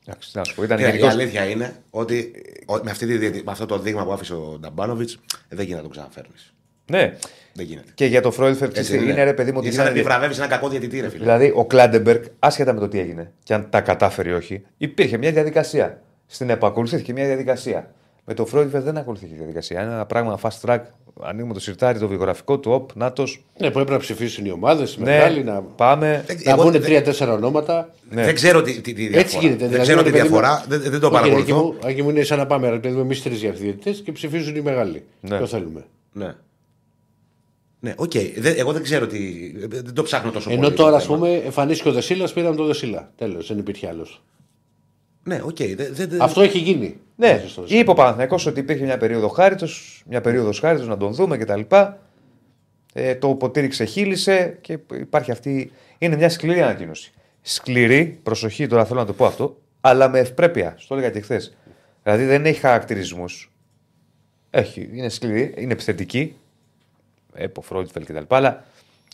[0.06, 2.32] Εντάξει, τι να σου πω, ήταν Και η γενικός- αλήθεια είναι ότι
[2.66, 5.18] ο- με, αυτή τη, διαιτη- με αυτό το δείγμα που άφησε ο Νταμπάνοβιτς
[5.48, 6.54] δεν γίνεται να τον ξαναφέρνεις.
[6.86, 7.16] Ναι.
[7.52, 7.90] Δεν γίνεται.
[7.94, 10.40] Και για το Φρόιντφελτ Έτσι είναι, ρε παιδί μου ότι Είναι σαν να γίνεται- επιβραβεύει
[10.40, 11.22] ένα κακό διαιτητή, ρε φίλε.
[11.22, 15.16] Δηλαδή, ο Κλάτενμπεργκ, άσχετα με το τι έγινε και αν τα κατάφερε ή όχι, υπήρχε
[15.16, 16.02] μια διαδικασία.
[16.26, 17.92] Στην ΕΠΟ ακολουθήθηκε μια διαδικασία.
[18.26, 19.82] Με το Φρόιντφελτ δεν ακολουθήθηκε διαδικασία.
[19.82, 20.78] Είναι ένα πράγμα fast track.
[21.22, 23.44] Ανοίγουμε το συρτάρι, το βιογραφικό του, οπ, νάτος.
[23.58, 26.24] Ναι, που έπρεπε να ψηφίσουν οι ομάδες, Ναι, μεγάλοι, να, πάμε.
[26.26, 27.90] Ε, να εγώ βγουν δεν- τρία-τέσσερα ονόματα.
[28.10, 28.24] Ναι.
[28.24, 29.20] Δεν ξέρω τι, τι, τι διαφορά.
[29.20, 29.56] Έτσι γίνεται.
[29.58, 30.64] Δεν δηλαδή, ξέρω ρε τη παιδί μου- διαφορά.
[30.68, 31.62] Δεν, δεν το Όχι, ρε, Άκη παρακολουθώ.
[31.66, 34.56] μου, Άκη μου είναι σαν να πάμε ρε παιδί μου εμείς τρεις διευθυντές και ψηφίζουν
[34.56, 35.02] οι μεγάλοι.
[35.20, 35.36] Ναι.
[35.36, 35.84] Ποιον θέλουμε.
[36.12, 36.34] Ναι.
[37.80, 38.12] Ναι, οκ.
[38.36, 39.18] Δεν- Εγώ δεν ξέρω τι.
[39.66, 40.74] Δεν το ψάχνω τόσο Ενώ πολύ.
[40.74, 41.16] τώρα, το ας θέμα.
[41.16, 43.10] πούμε, εμφανίστηκε ο Δεσίλας, πήραμε τον Δεσίλα.
[43.16, 44.22] Τέλος, δεν υπήρχε άλλος.
[45.24, 45.56] Ναι, οκ.
[45.56, 46.96] δεν- δεν- δεν- Αυτό έχει γίνει.
[47.16, 47.80] Ναι, Μέσα στο Δεσίλα.
[47.80, 51.60] είπε ο Παναθηναϊκός ότι υπήρχε μια περίοδο χάριτος, μια περίοδος χάριτος να τον δούμε κτλ.
[52.92, 55.72] Ε, το ποτήρι ξεχύλισε και υπάρχει αυτή.
[55.98, 57.12] Είναι μια σκληρή ανακοίνωση.
[57.42, 60.74] Σκληρή, προσοχή, τώρα θέλω να το πω αυτό, αλλά με ευπρέπεια.
[60.78, 61.56] Στο έλεγα και χθες.
[62.02, 63.52] Δηλαδή δεν έχει χαρακτηρισμούς.
[64.50, 66.34] Έχει, είναι σκληρή, είναι επιθετική.
[67.34, 68.22] Έπο, Φρόντφελ κτλ.
[68.34, 68.64] Αλλά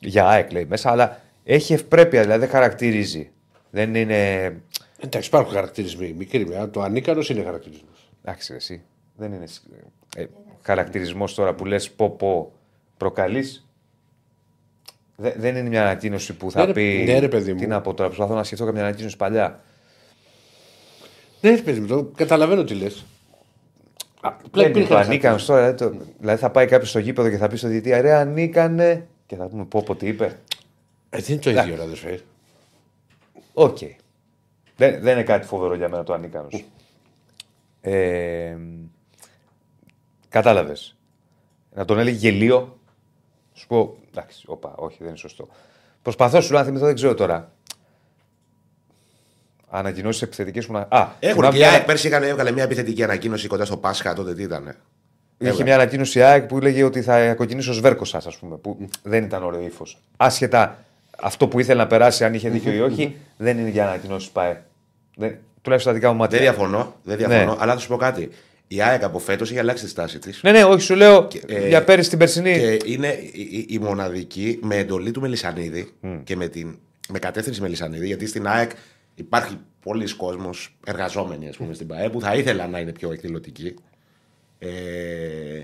[0.00, 3.30] για ΑΕΚ λέει μέσα, αλλά έχει ευπρέπεια, δηλαδή δεν χαρακτηρίζει.
[3.70, 4.52] Δεν είναι.
[5.02, 6.12] Εντάξει, υπάρχουν χαρακτηρισμοί.
[6.18, 8.10] Μικρή, αλλά το ανίκανος είναι χαρακτηρισμός.
[8.24, 8.82] Εντάξει, ρε, εσύ.
[9.16, 9.44] Δεν είναι
[10.16, 10.26] ε,
[10.62, 12.52] χαρακτηρισμός τώρα που λες πω πω
[12.96, 13.66] προκαλείς.
[15.16, 17.02] δεν είναι μια ανακοίνωση που θα Ναι, ρε- πει.
[17.06, 17.58] ναι, ρε, παιδί μου.
[17.60, 19.60] Τι να πω τώρα, προσπαθώ να σκεφτώ κάποια ανακοίνωση παλιά.
[21.40, 23.04] Ναι, ρε παιδί μου, το καταλαβαίνω τι λες.
[24.50, 25.72] Δεν είναι το ανίκανος τώρα.
[25.72, 29.06] Δηλαδή, το- δηλαδή θα πάει κάποιος στο γήπεδο και θα πει στο διαιτή Ρε, ανίκανε.
[29.26, 30.24] Και θα πούμε πω πω τι είπε.
[31.10, 32.20] Ε, δεν είναι το ίδιο, ρε αδερφέ.
[33.52, 33.78] ΟΚ.
[34.80, 36.64] Δεν, δεν είναι κάτι φοβερό για μένα το ανίκανος.
[37.80, 38.56] Ε,
[40.28, 40.96] Κατάλαβες.
[41.74, 42.78] Να τον έλεγε γελίο.
[43.54, 43.96] Σου πω.
[44.10, 45.48] Εντάξει, όπα, όχι, δεν είναι σωστό.
[46.02, 47.52] Προσπαθώ σου λέω να θυμηθώ, δεν ξέρω τώρα.
[49.70, 50.86] Ανακοινώσεις επιθετικές που να.
[50.88, 53.76] Α, Έχουν θυμάμαι και η μια- ΑΕΚ πέρσι έκανε, έβγαλε μια επιθετική ανακοίνωση κοντά στο
[53.76, 54.76] Πάσχα τότε τι ήταν.
[55.38, 58.56] Είχε μια ανακοίνωση η ΑΕΚ που έλεγε ότι θα κοκκινήσει ο Σβέρκο σα, ας πούμε.
[58.56, 59.98] Που δεν ήταν ωραίο ύφος.
[60.16, 60.84] Άσχετα
[61.20, 64.30] αυτό που ήθελε να περάσει, αν είχε δίκιο ή όχι, δεν είναι για να ανακοινώσεις
[64.30, 64.62] ΠΑΕ.
[65.20, 66.38] Δεν, τουλάχιστον στα δικά μου μάτια.
[66.38, 67.56] Δεν διαφωνώ, δεν διαφωνώ Ναι.
[67.60, 68.28] αλλά θα σου πω κάτι.
[68.68, 70.42] Η ΑΕΚ από φέτος έχει αλλάξει τη στάση της.
[70.42, 72.52] Ναι, ναι, όχι, σου λέω ε, για πέρυσι την περσινή.
[72.58, 75.92] Και είναι η, η- η μοναδική με εντολή του Μελισανίδη
[76.24, 76.78] και με, την,
[77.08, 78.70] με κατεύθυνση Μελισανίδη, γιατί στην ΑΕΚ
[79.14, 83.74] υπάρχει πολλοίς κόσμος, εργαζόμενοι ας πούμε, στην ΠαΕ, που θα ήθελαν να είναι πιο εκδηλωτικοί.
[84.58, 85.62] Ε, ε,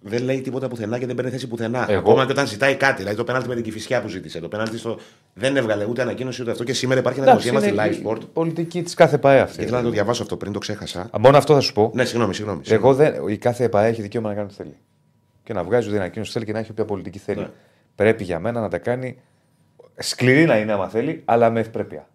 [0.00, 1.86] δεν λέει τίποτα πουθενά και δεν παίρνει θέση πουθενά.
[1.90, 2.96] Εγώ- Ακόμα και όταν ζητάει κάτι.
[2.96, 4.40] Δηλαδή το πέναλτι με την κυφισιά που ζήτησε.
[4.40, 4.98] Το πέναλτι στο...
[5.34, 6.64] δεν έβγαλε ούτε ανακοίνωση ούτε αυτό.
[6.64, 8.22] Και σήμερα υπάρχει ένα Εντάξει, δημοσίευμα στη είναι Live Sport.
[8.22, 9.56] η πολιτική της κάθε ΠΑΕ αυτή.
[9.56, 11.00] Και ήθελα να το διαβάσω αυτό πριν, το ξέχασα.
[11.00, 11.90] Α, Μόνο αυτό θα σου πω.
[11.94, 12.60] Ναι, συγγνώμη, συγγνώμη.
[12.68, 14.76] Εγώ δεν, η κάθε ΕΠΑ έχει δικαίωμα να κάνει ό,τι θέλει.
[15.42, 17.40] Και να βγάζει ό,τι ανακοίνωση θέλει και να έχει όποια πολιτική θέλει.
[17.40, 17.50] Ναι.
[17.94, 19.18] Πρέπει για μένα να τα κάνει
[19.96, 22.08] σκληρή να είναι άμα θέλει, αλλά με ευπρέπεια.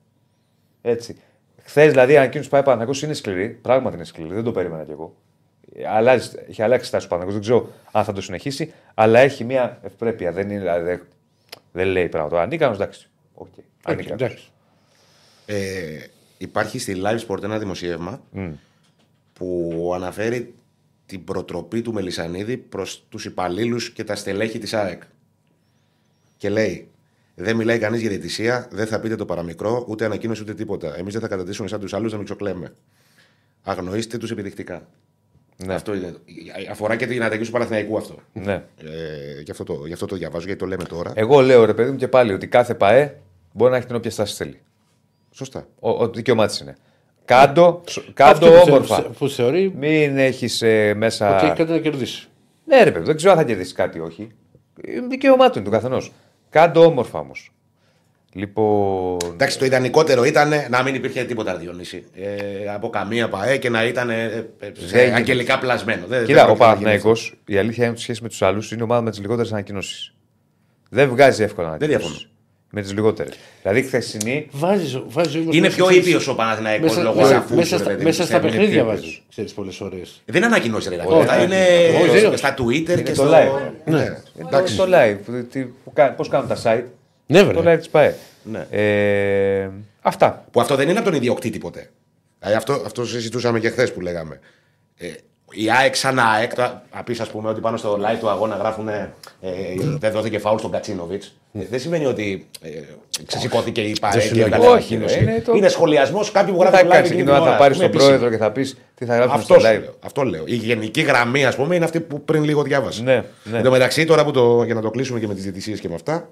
[0.82, 1.16] Έτσι.
[1.64, 3.50] Χθες δηλαδή η ανακοίνωση πάει πάνω είναι σκληρή.
[3.50, 5.16] Πράγματι είναι σκληρή, δεν το περίμενα κι εγώ.
[5.88, 9.80] Αλλάζει, έχει αλλάξει στάση ο Παναγιώτης, δεν ξέρω αν θα το συνεχίσει, αλλά έχει μια
[9.84, 10.32] ευπρέπεια.
[10.32, 11.02] Δεν, είναι, δηλαδή, δεν,
[11.72, 12.42] δεν λέει πράγματα.
[12.42, 13.10] Ανίκανος, εντάξει.
[13.34, 13.48] ΟΚ.
[13.48, 14.22] ΟΚ, Ανίκανος.
[14.22, 14.52] εντάξει.
[15.46, 16.06] Ε,
[16.38, 18.22] υπάρχει στη Live Sport ένα δημοσίευμα
[19.34, 20.54] που αναφέρει
[21.06, 25.02] την προτροπή του Μελισανίδη προς τους υπαλλήλους και τα στελέχη της ΑΕΚ.
[26.38, 26.90] Και λέει,
[27.36, 30.98] δεν μιλάει κανείς για διαιτησία, δεν θα πείτε το παραμικρό, ούτε ανακοίνωση ούτε τίποτα.
[30.98, 32.74] Εμείς δεν θα καταντήσουμε σαν τους άλλους να μιξοκλέμε.
[33.64, 34.88] Αγνοήστε τους επιδεικτικά.
[35.66, 35.74] Ναι.
[35.74, 36.14] Αυτό είναι.
[36.72, 38.16] Αφορά και την αρπαγή του Παναθηναϊκού αυτό.
[38.34, 38.54] Ναι.
[38.54, 41.12] Ε, γι, αυτό το, γι' αυτό το διαβάζω, γιατί το λέμε τώρα.
[41.16, 43.16] Εγώ λέω ρε παιδί μου και πάλι ότι κάθε ΠαΕ
[43.54, 44.60] μπορεί να έχει την όποια στάση θέλει.
[45.32, 45.68] Σωστά.
[45.80, 46.76] Ο, ο δικαίωμά τη είναι.
[47.26, 47.82] Κάντο,
[48.14, 49.02] κάντο Αυτή που θε- όμορφα.
[49.02, 50.64] Που θεωρεί Μην έχεις
[50.96, 51.36] μέσα.
[51.36, 52.28] ότι έχει κάτι να κερδίσει.
[52.66, 54.30] Ναι, ρε παιδί, δεν ξέρω αν θα κερδίσει κάτι ή όχι.
[54.86, 56.12] Είναι δικαίωμά του είναι του καθενός.
[56.50, 57.52] Κάντο όμορφα όμως.
[58.34, 59.18] Λοιπόν.
[59.34, 62.04] Εντάξει, το ιδανικότερο ήταν να μην υπήρχε τίποτα Διονύση.
[62.16, 64.26] Ε, από καμία ΠαΕ και να ήταν ε, ε,
[64.66, 65.16] σε Δεν γίνεται.
[65.16, 66.06] αγγελικά πλασμένο.
[66.08, 68.30] Δεν, Κοίτα, δεν ο πρόκειται να γίνει Παναθυναϊκό, η αλήθεια είναι ότι σε σχέση με
[68.30, 70.14] τους άλλους είναι η ομάδα με τις λιγότερες ανακοινώσεις.
[70.90, 71.98] Δεν βγάζει εύκολα ανακοινώσεις.
[72.02, 72.24] διαφωνώ.
[72.72, 73.34] Με τις λιγότερες.
[73.62, 74.48] Δηλαδή, χθεσινή.
[74.52, 75.52] Βάζει, βάζεις όμως αυτό.
[75.52, 78.38] Είναι μέσα πιο ξέρεις, ήπιος ο Παναθηναϊκός Μέσα, λόγω μέσα, αφού μέσα, στα, μέσα στα
[78.38, 79.04] είναι παιχνίδια πιο βάζεις.
[79.06, 79.24] ήπιος.
[79.30, 80.22] Ξέρεις πολλές ώρες.
[80.26, 80.96] Δεν είναι ανακοινώσεις, ρε.
[81.06, 81.46] Όχι, Αυτά όχι.
[81.46, 81.66] είναι
[82.12, 82.38] Όχι, όχι.
[82.38, 83.32] στα Twitter και το στο.
[83.34, 83.72] live.
[83.86, 84.06] Ναι.
[84.52, 85.18] Το, το live.
[85.26, 86.84] που- τι- που κα- Πώς κάνουν τα site;
[87.32, 87.76] Ναι, Το βέβαια.
[87.76, 88.16] live τη ΠαΕ.
[88.44, 88.66] Ναι.
[88.70, 89.70] Ε,
[90.02, 90.46] αυτά.
[90.52, 91.90] Που αυτό δεν είναι από τον ιδιοκτήτη ποτέ.
[92.40, 94.40] Δηλαδή αυτό, αυτό συζητούσαμε και χθες που λέγαμε.
[94.98, 95.08] Ε,
[95.52, 98.56] η ΑΕΚ σαν ΑΕΚ, τώρα, να πεις, ας πούμε, ότι πάνω στο live του αγώνα
[98.56, 99.14] γράφουν ε,
[100.00, 101.36] δεν δόθηκε φάουλ στον Κατσίνοβιτς.
[101.54, 102.70] Ε, δεν σημαίνει ότι ε,
[103.26, 104.42] ξεσηκώθηκε η ΠΑΕ και σημαίνει.
[104.48, 105.16] έκανε Όχι, ανακοίνωση.
[105.16, 107.40] ρε, είναι το- Είναι σχολιασμός κάποιου που Δεν γράφει θα live κάνει εκείνη εκείνο την
[107.44, 107.60] να θα ώρα.
[107.60, 108.10] πάρει Είναι τον επίσημο.
[108.18, 109.80] πρόεδρο και θα πεις τι θα γράψουν Αυτό στο σου live.
[109.80, 109.94] λέω.
[110.00, 110.44] Αυτό λέω.
[110.46, 113.04] Η γενική γραμμή, ας πούμε, είναι αυτή που πριν λίγο διάβασα.
[113.04, 113.58] Ναι, ναι.
[113.58, 115.90] Εν τω μεταξύ, τώρα που το, για να το κλείσουμε και με τις διαιτησίες και
[115.90, 116.30] με αυτά,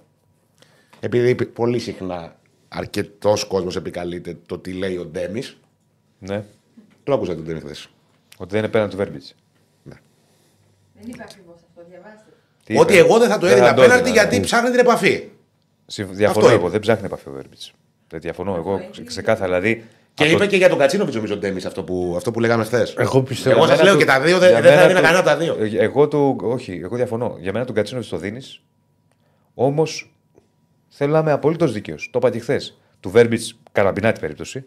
[1.00, 2.36] επειδή πολύ συχνά
[2.68, 5.58] αρκετός κόσμος επικαλείται το τι λέει ο Ντέμις,
[6.20, 6.44] Ναι.
[7.04, 7.90] το άκουσα τον Ντέμις χθες.
[8.38, 9.36] Ότι δεν είναι πέραν του Βέρμπιτς.
[9.84, 10.00] Δεν
[11.10, 12.30] είπε ακριβώς αυτό, διαβάστε.
[12.80, 14.44] Ότι εγώ δεν θα το Δεν έδινα θα το πέναλτι έδινα, γιατί ναι.
[14.44, 15.30] ψάχνει την επαφή.
[15.96, 16.60] Διαφωνώ Αυτό εγώ.
[16.62, 16.70] είπε.
[16.70, 17.74] Δεν ψάχνει επαφή ο Βέρμπιτς.
[18.10, 19.46] Δεν διαφωνώ εγώ ξεκάθαρα.
[19.60, 19.84] Δηλαδή.
[20.14, 22.64] Και αυτό- είπε και για τον Κατσίνοβιτς νομίζω ο Ντέμις αυτό που, αυτό που λέγαμε
[22.64, 22.96] χθες.
[22.98, 23.56] Εγώ πιστεύω.
[23.56, 25.00] Εγώ Για σας μένα λέω του- και τα δύο, για δεν, δεν θα μένα έδινα
[25.00, 25.80] του- κανένα από τα δύο.
[25.80, 26.38] Ε, Εγώ του.
[26.42, 27.38] Όχι, εγώ διαφωνώ.
[27.40, 28.62] Για μένα τον Κατσίνοβιτς το δίνεις.
[29.54, 30.14] Όμως
[30.90, 32.10] θέλω να είμαι απολύτως δίκαιος.
[32.12, 32.78] Το είπα και χθες.
[33.00, 34.66] Του Βέρμπιτς καραμπινάτη περίπτωση.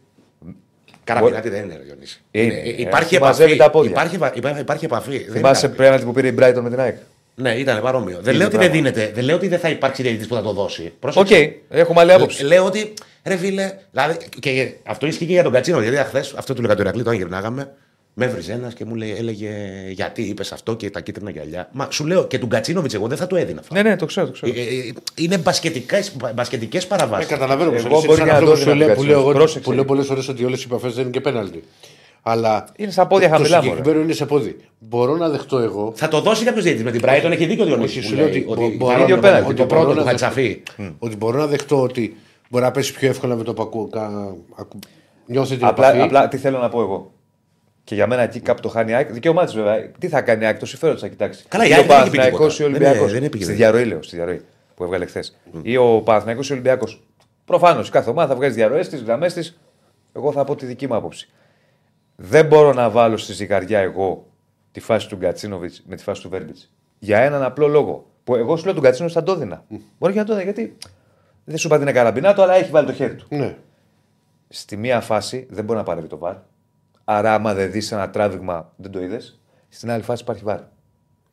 [1.05, 2.21] Καραμπινάτη δεν είναι, ρε Διονύση.
[2.31, 2.45] Είναι.
[2.55, 2.55] Είναι.
[2.69, 3.65] Ε, Υπάρχει σου μαζεύει επαφή.
[3.69, 3.91] τα πόδια.
[3.91, 5.11] Υπάρχει, επα- υπάρχει, υπάρχει επαφή.
[5.11, 5.83] Δεν είναι Θυμάσαι καραπή.
[5.83, 6.97] πέναλτι που πήρε η Brighton με την ΑΕΚ;
[7.35, 8.19] Ναι, ήταν παρόμοιο.
[8.21, 9.11] Δεν λέω ότι δεν δίνεται.
[9.15, 10.83] Δεν λέω ότι δεν θα υπάρξει διαιτητής που θα το δώσει.
[10.87, 11.55] ΟΚ, Πρόσεξε.
[11.69, 12.45] έχουμε άλλη άποψη.
[12.45, 12.95] Λέω ότι
[13.25, 15.81] ρε φίλε, δηλαδή, και αυτό ισχύει και για τον Γκατσίνοβιτς.
[15.81, 17.73] Γιατί χθες αυτό του λέγα το Ηρακλή, όταν γυρνάγαμε,
[18.25, 19.51] με έβριζε ένας και μου λέει, έλεγε
[19.93, 21.69] γιατί είπες αυτό και τα κίτρινα γυαλιά.
[21.73, 23.75] Μα σου λέω και του Κατσίνοβιτ, εγώ δεν θα το έδινα αυτό.
[23.75, 24.27] Ναι, ναι, το ξέρω.
[24.27, 24.53] Το ξέρω.
[24.57, 25.39] Ε, ε, Είναι
[26.35, 27.27] μπασκετικές Ε, παραβάσει.
[27.27, 29.05] καταλαβαίνω Εγώ πως είναι μπορεί σαν και να αυτό το που σου έδινα λέω- τον
[29.05, 29.61] που λέω εγώ- Πρόσεξε.
[29.69, 31.63] που λέω πολλές φορές ότι όλες οι επαφές δεν είναι και πέναλτι.
[32.23, 33.71] Αλλά Είναι στα πόδια το- χαμηλά, Το μωρέ.
[33.77, 34.57] συγκεκριμένο είναι σε πόδι.
[34.79, 35.93] Μπορώ να δεχτώ εγώ.
[35.97, 38.15] Θα το δώσει κάποιος διαιτητής με την Brighton, έχει δίκιο ο Διονύσης Όχι, που σου
[38.15, 40.01] λέω λέει ότι ότι μπο- θα μπορώ είναι να- πέναλτι, ότι το μπορώ πρώτο να
[40.03, 40.63] του δεχτώ- Χατσαφή.
[40.99, 42.17] Ότι μπορώ να δεχτώ ότι
[42.51, 43.89] μπορεί να πέσει πιο εύκολα με το πακού.
[43.89, 44.35] Κα...
[44.59, 44.83] ακου-
[45.27, 46.03] Νιώθει την Απλά, επαφή.
[46.05, 47.13] απλά τι θέλω να πω εγώ.
[47.91, 49.13] Και για μένα εκεί κάπου το χάνει η ΑΕΚ.
[49.13, 49.89] Δικαίωμά της βέβαια.
[49.99, 51.45] Τι θα κάνει η ΑΕΚ, το συμφέρον της θα κοιτάξει.
[51.49, 52.63] Καλά, η Ή ΑΕΚ ο δεν έχει πει Παναθηναϊκός τίποτα.
[52.63, 53.13] ή ο Δεν είναι- Ολυμπιακό.
[53.13, 53.61] δεν έπηγε, Στη δεν.
[53.63, 54.45] διαρροή λέω, στη διαρροή
[54.75, 55.37] που έβγαλε χθες.
[55.63, 57.03] Ή ο Παναθηναϊκός ή ο Ολυμπιακός.
[57.45, 59.61] Προφανώς κάθε ομάδα θα βγάζει διαρροές της, γραμμές της.
[60.13, 61.31] Εγώ θα πω τη δική μου άποψη.
[62.17, 64.27] Δεν μπορώ να βάλω στη ζυγαριά εγώ
[64.73, 66.73] τη φάση του Γκατσίνοβιτς με τη φάση του Βέρμπιτς.
[66.99, 68.07] Για έναν απλό λόγο.
[68.25, 69.65] Που εγώ σου λέω τον Γκατσίνοβιτς θα το έδινα.
[69.99, 70.77] Μπορεί και να το έδινα γιατί
[71.45, 73.27] δεν σου είπα την καραμπινά του, αλλά έχει βάλει το χέρι του.
[73.29, 73.57] Ναι.
[74.49, 76.35] Στη μία φάση δεν μπορεί να παρεύει το βαρ.
[77.13, 79.39] Άρα, άμα δεν δεις ένα τράβηγμα, δεν το είδες.
[79.69, 80.59] Στην άλλη φάση υπάρχει βαρ.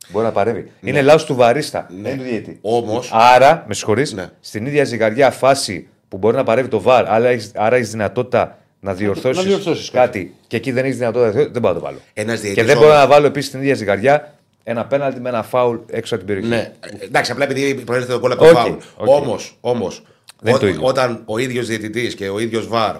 [0.08, 0.70] Μπορεί να παρεύει.
[0.80, 2.58] Είναι λάθος του βαρίστα, δεν είναι του διαιτή.
[2.62, 4.28] Όμως- Άρα, με συγχωρείς, Ναι.
[4.40, 8.58] στην ίδια ζυγαριά φάση που μπορεί να παρεύει το βαρ, άρα έχει άρα έχεις δυνατότητα
[8.80, 11.98] να διορθώσεις διορθώσεις κάτι και εκεί δεν έχεις δυνατότητα, δεν μπορώ να το βάλω.
[12.12, 14.34] Ένας και διαιτητής δεν μπορώ όμως- να βάλω επίσης στην ίδια ζυγαριά
[14.64, 16.54] ένα πέναλτι με ένα φάουλ έξω από την περιοχή.
[16.62, 18.72] Ναι, ε, εντάξει, απλά επειδή προέρχεται το γκολ από το Όχι, φάουλ.
[18.72, 18.82] όχι.
[19.22, 20.02] Όμως, όμως,
[20.40, 20.80] Δεν είναι ό- το ίδιο.
[20.82, 22.96] όταν ο ίδιος διαιτητής και ο ίδιος βαρ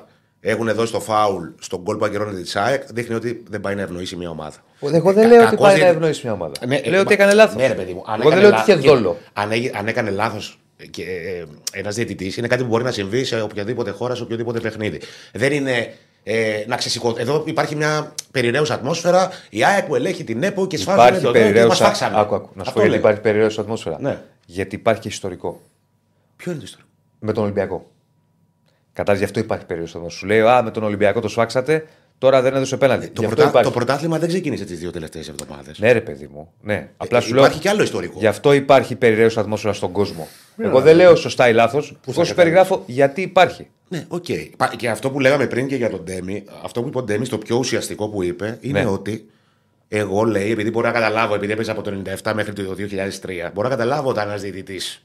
[0.50, 3.82] έχουν δώσει το φάουλ στον γκολ που ακυρώνεται τη ΣΑΕΚ, δείχνει ότι δεν πάει να
[3.82, 4.56] ευνοήσει μια ομάδα.
[4.80, 5.94] Εγώ δεν Κα- λέω ότι κακός πάει να διαιτητής.
[5.96, 6.52] ευνοήσει μια ομάδα.
[6.66, 7.56] Ναι, λέω ε, ότι έκανε λάθος.
[7.56, 8.02] Ναι, ρε παιδί μου.
[8.06, 9.16] Αν Εγώ δεν έκανε λέω ότι είχε λάθος- δόλο.
[9.32, 10.58] Αν, έγι- αν έκανε λάθος
[10.90, 11.44] και ε,
[11.78, 15.00] ένας διαιτητής, είναι κάτι που μπορεί να συμβεί σε οποιαδήποτε χώρα, σε οποιοδήποτε παιχνίδι.
[15.32, 17.14] Δεν είναι ε, να ξεσηκώ.
[17.18, 19.30] Εδώ υπάρχει μια περιραίουσα ατμόσφαιρα.
[19.50, 21.84] Η ΑΕΚ που ελέγχει την ΕΠΟ και σφάζουν Υπάρχει το δέντρο και μας περιραίουσα.
[21.84, 22.20] φάξανε.
[22.20, 22.48] Άκου, άκου.
[22.54, 22.98] Να σου Αυτό πω γιατί λέω.
[22.98, 23.96] υπάρχει περιρρέουσα ατμόσφαιρα.
[24.00, 24.20] Ναι.
[24.46, 25.60] Γιατί υπάρχει και ιστορικό
[26.36, 27.90] Ποιο είναι το ιστορικό; με τον Ολυμπιακό.
[28.98, 30.20] Κατάλαβε, γι' αυτό υπάρχει περιρρέουσα ατμόσφαιρα.
[30.20, 31.84] Σου λέει, Α, με τον Ολυμπιακό το σφάξατε,
[32.18, 33.06] τώρα δεν έδωσε πέναλτι.
[33.06, 33.48] Το, Γι' αυτό πρωτα...
[33.50, 33.68] υπάρχει.
[33.72, 35.78] το πρωτάθλημα δεν ξεκίνησε τις δύο τελευταίες εβδομάδες.
[35.78, 36.52] Ναι, ρε παιδί μου.
[36.60, 36.88] Ναι.
[36.96, 37.42] Απλά σου λέω.
[37.42, 38.18] Ε, υπάρχει κι άλλο ιστορικό.
[38.18, 40.28] Γι' αυτό υπάρχει περιρρέουσα ατμόσφαιρα στον κόσμο.
[40.62, 41.96] Εγώ δεν λέω σωστά ή λάθος.
[42.06, 43.66] Εγώ σου περιγράφω γιατί υπάρχει.
[43.88, 44.24] Ναι, ΟΚ.
[44.56, 47.26] Πα- Και αυτό που λέγαμε πριν και για τον Ντέμι, αυτό που είπε ο Ντέμι,
[47.26, 48.88] το πιο ουσιαστικό που είπε, είναι Ναι.
[48.90, 49.26] ότι
[49.88, 53.68] εγώ λέει, επειδή μπορώ να καταλάβω, επειδή έπαιζα από το 97 μέχρι το 2003, μπορώ
[53.68, 55.02] να καταλάβω όταν ένας διαιτητής.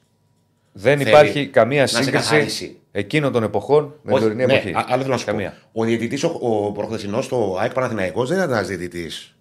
[0.74, 2.80] Δεν Θέλει υπάρχει καμία να σε σύγκριση καθαρίσει.
[2.92, 4.74] εκείνων των εποχών με την τωρινή ναι, εποχή.
[4.74, 5.54] α- άλλο θέλω να σου καμία.
[5.74, 5.82] πω.
[5.82, 9.36] Ο διαιτητής, ο, ο προχθεσινός στο ΑΕΚ Παναθηναϊκός δεν ήταν ένας διαιτητής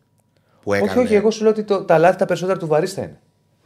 [0.62, 0.90] που έκανε.
[0.90, 3.18] Όχι, όχι, εγώ σου λέω ότι το, τα λάθη τα περισσότερα του βαρίστα είναι.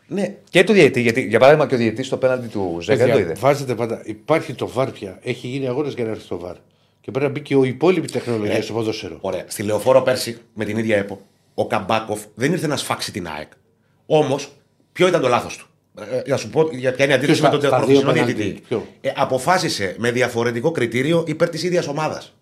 [0.08, 1.00] Ναι, Και του διαιτητή.
[1.00, 3.34] Γιατί, για παράδειγμα, και ο διαιτητής στο πέναντι του Ζέκα δεν το είδε.
[3.38, 4.02] Βάζετε πάντα.
[4.04, 5.18] Υπάρχει το βαρ πια.
[5.22, 6.54] Έχει γίνει αγώνας για να έρθει το βαρ.
[7.00, 9.18] Και πρέπει να μπει και η υπόλοιπη τεχνολογία Ε, στο ποδόσφαιρο.
[9.20, 9.44] Ωραία.
[9.46, 11.20] Στη λεωφόρο πέρσι με την ίδια ΕΠΟ,
[11.54, 13.50] ο Καμπάκοφ δεν ήρθε να σφάξει την ΑΕΚ.
[14.06, 14.52] Όμως,
[14.92, 15.66] ποιο ήταν το λάθος του;
[16.24, 18.12] Ε, να σου πω για ποια είναι η αντίθεση Ποιος με τον τα- τα προχθεσινό
[18.12, 18.42] δύο διαιτητή.
[18.48, 22.34] πέναλτι, ποιο; Ε, αποφάσισε με διαφορετικό κριτήριο υπέρ της ίδιας ομάδας.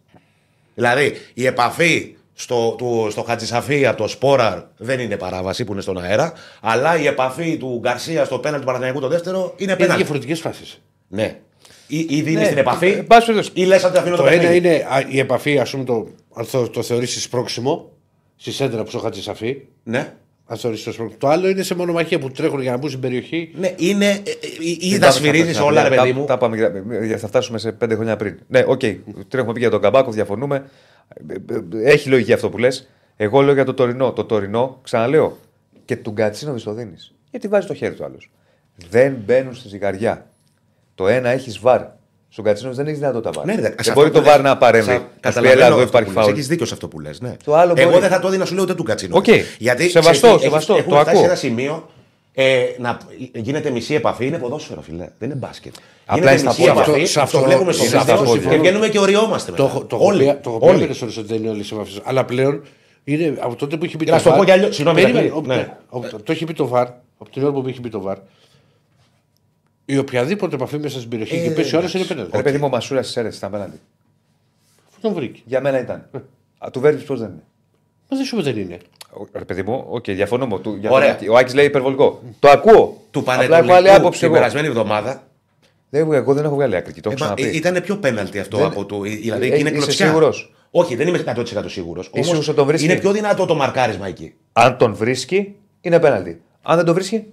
[0.75, 5.81] Δηλαδή, η επαφή στο, του, στο Χατζησαφή από το Σπόραρ δεν είναι παράβαση που είναι
[5.81, 9.77] στον αέρα, αλλά η επαφή του Γκαρσία στο πέναλτι του Παναθηναϊκού το δεύτερο είναι Είναι
[9.77, 9.97] πέναλτι.
[9.97, 10.81] διαφορετικές φάσεις.
[11.09, 11.39] Ναι.
[11.87, 13.51] Ή, ήδη είναι Ναι, στην επαφή, ε, πάση περιπτώσει.
[13.55, 14.69] ή λες ότι αφήνω το, Το ένα παιχνίδι.
[14.69, 17.91] είναι α, η επαφή, ας πούμε, το, αν το, το θεωρήσεις πρόξιμο,
[18.37, 19.57] στη σέντρα που στο Χατζησαφή.
[19.83, 20.13] Ναι.
[20.47, 21.19] Αν θεωρήσει το σπρώξιμο.
[21.21, 23.51] Το άλλο είναι σε μονομαχία που τρέχουν για να μπουν στην περιοχή.
[23.55, 24.07] Ναι, είναι.
[24.09, 24.23] ε, ε,
[24.79, 26.25] Ή Δεν τα πάμε σφυρίζεις στα όλα, ρε τα- παιδί μου.
[26.25, 26.57] Τα, πάμε,
[27.07, 28.39] για- θα φτάσουμε σε πέντε χρόνια πριν.
[28.49, 28.81] Ναι, οκ.
[29.29, 30.65] Τρέχουμε πει για τον Καμπάκο, διαφωνούμε.
[31.29, 31.35] Ε,
[31.79, 32.89] ε, Έχει λογική αυτό που λες.
[33.17, 34.13] Εγώ λέω για το τωρινό.
[34.13, 35.39] Το τωρινό, ξαναλέω,
[35.85, 36.95] και του Γκατσίνο το δίνει.
[37.31, 38.31] Γιατί βάζει το χέρι του άλλος.
[38.91, 40.27] Δεν μπαίνουν στη ζυγαριά.
[40.95, 41.83] Το ένα έχεις βαρ.
[42.35, 43.45] Στον Γκατσίνο δεν έχεις δυνατότητα βαρ.
[43.47, 44.29] Ναι, ρε, σε δεν αυτό μπορεί που το λες.
[44.31, 44.87] βαρ να παρέμβει.
[44.87, 46.25] Σα- Να σου πει, καταλαβαίνω έλα, εδώ αυτό υπάρχει που λες.
[46.25, 46.37] φάουλ.
[46.37, 47.21] Έχεις δίκιο σε αυτό που λες.
[47.21, 47.37] Ναι.
[47.45, 48.01] Το άλλο Εγώ μπορεί.
[48.01, 49.17] δεν θα το έδινα σου λέω ούτε του Κατσίνο.
[49.17, 49.25] Οκ.
[49.59, 51.21] Γιατί Σεβαστό, ξέρεις τι, έχεις- σεβαστό, Έχουμε το φτάσει ακούω.
[51.21, 51.89] σε ένα σημείο
[52.35, 52.99] ε, να
[53.35, 54.27] γίνεται μισή επαφή.
[54.27, 55.09] Είναι ποδόσφαιρο, φιλέ.
[55.19, 55.75] Δεν είναι μπάσκετ.
[56.07, 56.73] Απλά γίνεται είναι στα μισή πόδια.
[56.83, 56.91] επαφή.
[57.03, 58.51] Αυτό- σε Αυτό αυτό- βλέπουμε στο είναι στα βίντεο πόδια.
[58.51, 59.53] και βγαίνουμε και οριόμαστε.
[59.53, 59.75] Το, μετά.
[59.75, 60.25] έχω- το, έχω Όλοι.
[60.25, 60.79] πει- το έχω πει Όλοι.
[60.81, 61.91] πολλές ώρες ότι δεν είναι όλε οι επαφέ.
[62.05, 62.63] Αλλά πλέον
[63.05, 64.75] είναι από τότε που έχει πει Να σου το VAR- πω κι αλλιώς.
[64.75, 65.53] Συγγνώμη, Περίμενε, Ηρακλή.
[65.53, 65.69] ο- Ναι.
[65.89, 66.87] ο- Το έχει πει το βαρ.
[67.19, 68.17] Από την ώρα που έχει πει το βαρ.
[69.85, 72.37] Η οποιαδήποτε επαφή μέσα στην περιοχή και πέσει ώρα είναι πέναλτι.
[72.37, 73.81] Ρε παιδί μου, ο Μασούρας τη αίρεση ήταν απέναντι.
[74.95, 76.09] Πού τον βρήκε; Για μένα ήταν.
[76.59, 77.43] Α, Του Βέρμπη πώς δεν είναι;
[78.11, 78.79] Μα δεν σου είπε δεν είναι.
[79.21, 80.47] Ο- Ρε παιδί μου, οκ, διαφωνώ.
[80.47, 81.17] με του- για Ωραία.
[81.17, 82.23] τον- Ο Άκης λέει υπερβολικό.
[82.39, 83.03] Το ακούω.
[83.11, 84.37] Του Απλά έχω άλλη Πανετολικού άποψη την εγώ.
[84.37, 85.27] περασμένη εβδομάδα
[85.91, 86.93] Δεν, εγώ δεν έχω βγάλει άκρη.
[86.93, 87.43] Το έχω ξαναπεί.
[87.43, 89.03] ήταν πιο πέναλτι αυτό Δεν- από του.
[89.03, 90.07] Δηλαδή Ε, είναι είσαι κλωτσιά.
[90.07, 92.11] σίγουρος; Όχι, δεν είμαι 100% σίγουρος.
[92.15, 94.35] σίγουρος ότι τον βρίσκει; Είναι πιο δυνατό το μαρκάρισμα εκεί.
[94.53, 96.41] Αν τον βρίσκει, είναι απέναντι.
[96.63, 97.25] Αν δεν τον βρίσκει,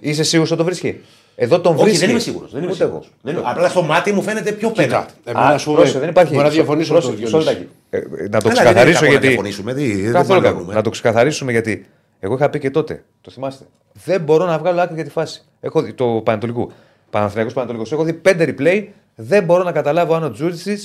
[0.00, 1.00] είσαι σίγουρος ότι τον βρίσκει;
[1.38, 2.00] Εδώ τον Όχι, βρίσκει.
[2.00, 2.52] δεν είμαι σίγουρος.
[2.52, 2.92] Δεν είμαι Ούτε εγώ.
[2.92, 3.12] σίγουρος.
[3.22, 5.12] Δεν είμαι- Απλά στο μάτι μου φαίνεται πιο Κοίτα, πέναλτι.
[5.24, 6.32] εμένα, Α, ας πούμε, πρόσεχε, δεν υπάρχει.
[6.32, 7.68] Μπορώ να διαφωνήσω με τον Πρόσεχε, μισό Διονύση.
[7.90, 8.22] λεπτάκι.
[8.24, 9.26] Ε, να το Καλά, δεν ξεκαθαρίσω είναι κακό να γιατί.
[9.26, 10.52] διαφωνήσουμε, δεν- δεν Καθόλου κακό.
[10.52, 10.74] μπαλώνουμε.
[10.74, 11.86] Να το ξεκαθαρίσουμε γιατί.
[12.20, 13.64] Εγώ είχα πει και τότε, το θυμάστε.
[14.04, 15.42] Δεν μπορώ να βγάλω άκρη για τη φάση.
[15.60, 16.70] Έχω δει το Πανατολικού.
[17.10, 17.92] Παναθηναϊκός Πανατολικός.
[17.92, 18.84] Έχω δει πέντε replay.
[19.14, 20.80] Δεν μπορώ να καταλάβω αν ο Τζούρισιτ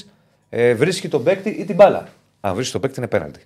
[0.50, 2.08] ε, βρίσκει τον παίκτη ή την μπάλα.
[2.42, 3.40] Αν βρίσκει τον παίκτη είναι πέναλτι.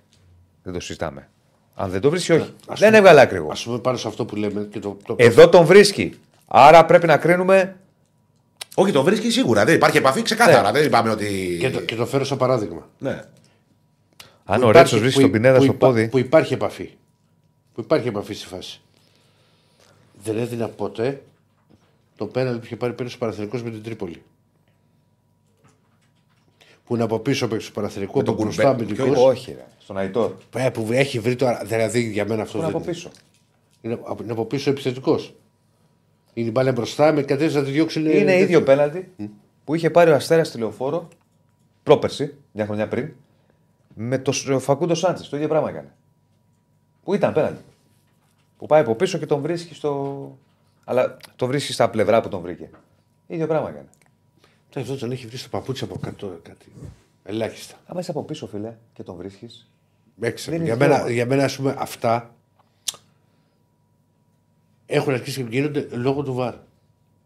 [0.62, 1.28] Δεν το συζητάμε.
[1.74, 2.52] Αν δεν το βρίσκει, όχι.
[2.66, 3.48] Ας δεν πούμε- έβγαλε άκρη εγώ.
[3.50, 4.96] Α πούμε πάνω σε αυτό που λέμε και το.
[5.06, 6.18] το Εδώ τον βρίσκει.
[6.46, 7.76] Άρα πρέπει να κρίνουμε.
[8.74, 9.64] Όχι, το βρίσκει σίγουρα.
[9.64, 10.72] Δεν υπάρχει επαφή ξεκάθαρα.
[10.72, 11.56] Δεν είπαμε ότι.
[11.60, 12.88] και, το, και το φέρω σαν παράδειγμα.
[12.98, 13.10] Ναι.
[14.48, 16.08] Αν Που ο υπάρχει- Ρέτσο βρίσκει που- τον Πινέδα που στο υπά- πόδι.
[16.08, 16.90] Που υπάρχει επαφή.
[17.74, 18.80] Που υπάρχει επαφή στη φάση.
[20.22, 21.22] Δεν έδινα ποτέ
[22.16, 24.22] το πέναλτι που είχε πάρει πέρυσι ο Παναθηναϊκός με την Τρίπολη.
[26.84, 29.24] Που είναι από πίσω παίξει του Παναθηναϊκού, από τον μπροστά Κουρμπέ- αμυντικός.
[29.24, 29.64] Όχι, ρε.
[29.82, 30.32] Στον Αϊτόρ.
[30.56, 31.62] Ε, που έχει βρει τώρα.
[31.64, 32.94] Δηλαδή για μένα αυτό Πού είναι δεν από είναι.
[32.94, 33.10] πίσω.
[33.80, 35.34] Είναι, από- είναι από πίσω επιθετικός.
[36.38, 38.00] Είναι η μπάλα μπροστά με κατεύθυνση να τη διώξει.
[38.20, 39.12] Είναι ίδιο πέναλτι
[39.64, 41.08] που είχε πάρει ο Αστέρας στη λεωφόρο
[41.82, 43.12] πρόπερση, μια χρονιά πριν,
[43.94, 45.28] με το Σ- Φακούντο Σάντσες.
[45.28, 45.92] Το ίδιο πράγμα έκανε.
[47.04, 47.62] Που ήταν πέναλτι.
[48.58, 50.38] Που πάει από πίσω και τον βρίσκει στο.
[50.84, 52.70] Αλλά τον βρίσκει στα πλευρά που τον βρήκε.
[53.26, 53.88] ίδιο πράγμα έκανε.
[54.70, 56.66] Τώρα αυτό τον έχει βρει στο παπούτσι από κάτω κάτι.
[57.24, 57.74] Ελάχιστα.
[57.86, 59.70] Άμα είσαι από πίσω, φίλε, και τον βρίσκεις.
[60.20, 60.50] Έξω.
[60.50, 61.12] Δεν είναι Για μένα, δικαίωμα.
[61.12, 62.34] για μένα, ας πούμε, αυτά
[64.86, 66.54] έχουν αρχίσει και γίνονται λόγω του βάρ.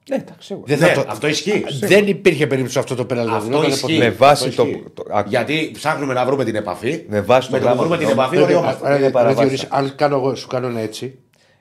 [0.08, 0.64] Ναι, εντάξει, σίγουρα.
[0.66, 1.10] Δεν, Ναι, θα το...
[1.10, 1.64] αυτό ισχύει.
[1.80, 3.30] δεν υπήρχε περίπτωση αυτό το πέναλτι.
[3.32, 3.82] Αυτό δεν έκανε ισχύει.
[3.94, 3.96] ποτέ.
[4.04, 4.68] Με βάση Αυτό το.
[4.68, 4.84] ισχύει.
[4.94, 5.28] το- άκου.
[5.28, 7.04] Γιατί ψάχνουμε να βρούμε την επαφή.
[7.08, 8.20] Με βάση το με το που γράμμα βρούμε του την νόμου.
[8.20, 8.86] επαφή, Πρέπει- οριόμαστε.
[8.86, 9.40] άρα, Είναι ρε, παραβάση.
[9.42, 11.18] Διονύση, Αν κάνω εγώ, σου κάνω ένα έτσι.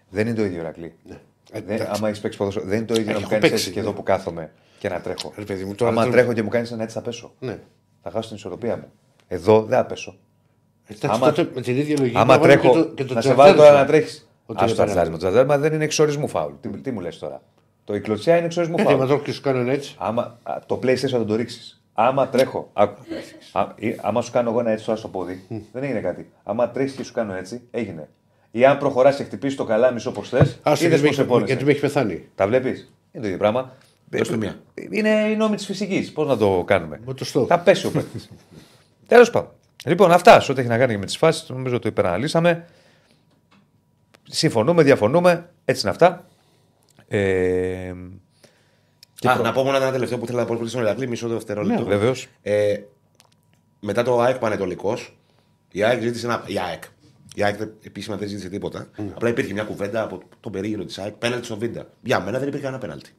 [0.10, 0.94] Δεν είναι το ίδιο Ηρακλή.
[1.10, 1.92] Ε, Δεν, εντάξει.
[1.96, 3.80] άμα έχεις παίξει ποδόσφαιρο, δεν είναι το ίδιο να Έχω μου κάνεις παίξει, έτσι και
[3.80, 3.86] ναι.
[3.86, 5.34] εδώ που κάθομαι και να τρέχω.
[5.38, 7.32] Ρε παιδί μου, τώρα άμα τώρα- τρέχω και μου κάνεις ένα έτσι θα πέσω.
[7.40, 7.60] Ναι.
[8.04, 8.92] Θα χάσω την ισορροπία μου.
[9.28, 10.16] Εδώ δεν θα πέσω.
[10.88, 12.18] Εντάξει, Άμα- τότε με την ίδια λογική.
[12.18, 13.86] Άμα να βάλω τρέχω, και το- και το να σε βάλω τώρα να τζατζάρισμα.
[13.86, 14.29] τρέχεις.
[14.50, 14.94] Ότι Α είναι το τζατζάρισμα.
[14.94, 15.12] πέναλτι.
[15.12, 16.54] Το τζατζάρισμα δεν είναι εξορισμού φάουλ.
[16.62, 17.42] Τι, τι μου λες τώρα;
[17.84, 18.98] Το η κλωτσιά είναι εξορισμού Ε, φάουλ.
[19.00, 19.96] μα τώρα και σου κάνω ένα έτσι.
[19.98, 21.82] Άμα, α, το PlayStation θα το ρίξεις.
[21.94, 22.70] Άμα τρέχω.
[22.74, 23.02] Άκου,
[23.52, 26.30] α, ή, άμα σου κάνω εγώ ένα έτσι τώρα στο πόδι, δεν έγινε κάτι.
[26.44, 28.10] Άμα τρέχεις και σου κάνω έτσι, έγινε.
[28.52, 31.12] Ή αν προχωράς και χτυπήσεις το καλάμι σου όπως θες, Άστο, είδες γιατί πώς με
[31.14, 31.46] σε έχει- πόνεσαι.
[31.48, 32.28] γιατί με έχει πεθάνει.
[32.36, 33.74] Τα βλέπεις; Είναι το ίδιο πράγμα.
[34.10, 34.56] Δώσ' του μία.
[34.90, 36.12] Είναι οι νόμοι της φυσικής.
[36.12, 37.46] Πώς να το κάνουμε; Με το στόχο.
[37.46, 38.30] Θα πέσει ο παίκτης.
[39.08, 39.50] Τέλος πάντων.
[39.86, 42.66] Λοιπόν, αυτά σε ό,τι έχει να κάνει και με τις φάσεις, νομίζω το υπεραναλύσαμε.
[44.30, 45.50] Συμφωνούμε, διαφωνούμε.
[45.66, 46.26] Έτσι είναι αυτά.
[47.08, 47.94] Ε,
[49.24, 51.84] Α, να πω μόνο ένα τελευταίο που θέλω να πω πριν στον Ηρακλή, μισό δευτερόλεπτο.
[51.84, 52.28] Ναι, Βεβαίως.
[52.42, 52.78] Ε,
[53.80, 55.18] μετά το ΑΕΚ Πανετολικός,
[55.72, 56.44] η ΑΕΚ ζήτησε ένα.
[56.48, 56.84] Η ΑΕΚ.
[57.36, 58.88] Η ΑΕΚ δεν- επίσημα δεν ζήτησε τίποτα.
[59.16, 61.88] Απλά υπήρχε μια κουβέντα από τον περίγυρο της ΑΕΚ πέναλτι στο Βίντα.
[62.04, 63.10] Για μένα δεν υπήρχε κανένα πέναλτι.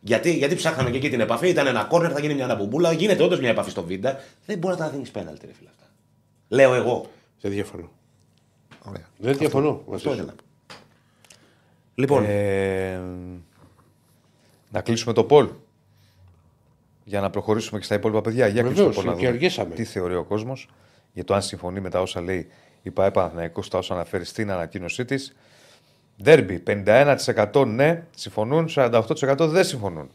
[0.00, 3.22] Γιατί, γιατί ψάχναμε και εκεί την επαφή, ήταν ένα κόρνερ, θα γίνει μια αναμπουμπούλα, γίνεται
[3.22, 4.20] όντως μια επαφή στο Βίντα.
[4.46, 5.84] Δεν μπορεί να τα δίνεις πέναλτι, ρε φίλε αυτά.
[6.48, 7.10] Λέω εγώ.
[7.40, 7.90] Δεν διαφωνώ.
[8.88, 9.04] Ωραία.
[9.18, 9.70] Δεν διαφωνώ.
[9.70, 10.14] μαζί Αυτό σου.
[10.14, 10.42] ήθελα να πω.
[11.94, 13.00] Λοιπόν, Ε,
[14.70, 15.48] να κλείσουμε το Πολ.
[17.04, 18.46] Για να προχωρήσουμε και στα υπόλοιπα παιδιά.
[18.46, 19.10] Για κλείσουμε Βεβαίως, το Πολ.
[19.10, 19.74] να και δούμε αργήσαμε.
[19.74, 20.68] Τι θεωρεί ο κόσμος
[21.12, 22.48] για το αν συμφωνεί με τα όσα λέει
[22.82, 25.36] η ΠαΕ Παναθηναϊκός, τα όσα αναφέρει στην ανακοίνωσή της.
[26.16, 26.62] Δέρμπι.
[26.66, 30.10] 51% ναι, συμφωνούν, 48% δεν συμφωνούν.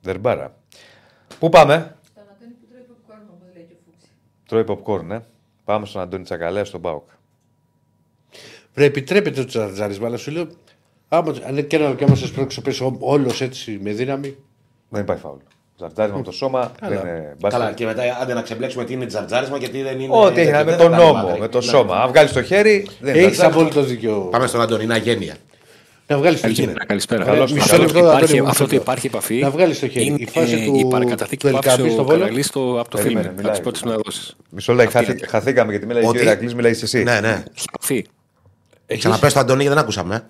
[0.00, 0.54] Δερμπάρα.
[1.38, 4.10] Πού πάμε, Στον Αντώνη που τρώει popcorn, όπως λέει και ο Φούξης.
[4.48, 5.20] τρώει popcorn, ναι.
[5.64, 7.08] Πάμε στον Αντώνη Τσακαλέα, στον Πάοκ.
[8.74, 10.46] Βρε, επιτρέπεται το τζατζάρισμα, αλλά σου λέω.
[11.08, 14.36] Άμα, αν είναι και ένα και άμα σας πρόκειται να πέσει όλος έτσι με δύναμη.
[14.88, 15.36] Δεν υπάρχει φάουλ.
[15.78, 17.60] Ζαρτάρισμα από το σώμα δεν είναι μπάσκετ.
[17.60, 20.16] καλά, και μετά άντε να ξεμπλέξουμε τι είναι τζαρτζάρισμα και τι δεν είναι.
[20.16, 21.40] Ό,τι έχει να δεν με θα τον κάνουμε νόμο, άκρη.
[21.40, 21.64] με το Ναι.
[21.64, 21.96] σώμα.
[21.96, 23.70] Αν βγάλεις το χέρι, δεν είναι Έχεις τζαρτζάρισμα.
[23.70, 24.28] απόλυτο δίκιο.
[24.30, 25.34] Πάμε στον Αντώνη, είναι αγένεια.
[26.06, 26.72] Να βγάλεις το Καλησπέρα.
[26.72, 26.86] χέρι.
[26.86, 27.24] καλησπέρα.
[27.24, 27.84] Καλώς Μισό Καλώς.
[27.92, 29.34] λεπτό, υπάρχει, Αντώνη, μου, αυτό μισό ότι υπάρχει επαφή.
[29.38, 30.06] Να βγάλεις το χέρι.
[30.06, 32.18] Είναι Η φάση ε, του- η παρακαταθήκη του που Ελκαμπή άφησε στο ο Βόλο.
[32.18, 33.30] Καραλής στο, από το Περίμενε, φίλο.
[33.30, 33.52] Από μιλάει.
[33.52, 34.34] τις πρώτε μεταδόσει.
[34.50, 35.28] Μισό λεπτό, Αυτή χαθή- είναι.
[35.28, 37.02] χαθήκαμε γιατί μιλάει και ο Ότι- Ηρακλής, μιλάει εσύ.
[37.02, 37.42] Ναι, ναι.
[37.54, 38.04] Έχει
[38.86, 38.98] επαφή.
[38.98, 40.14] Ξαναπες το Αντώνη, γιατί δεν ακούσαμε.
[40.14, 40.20] ε.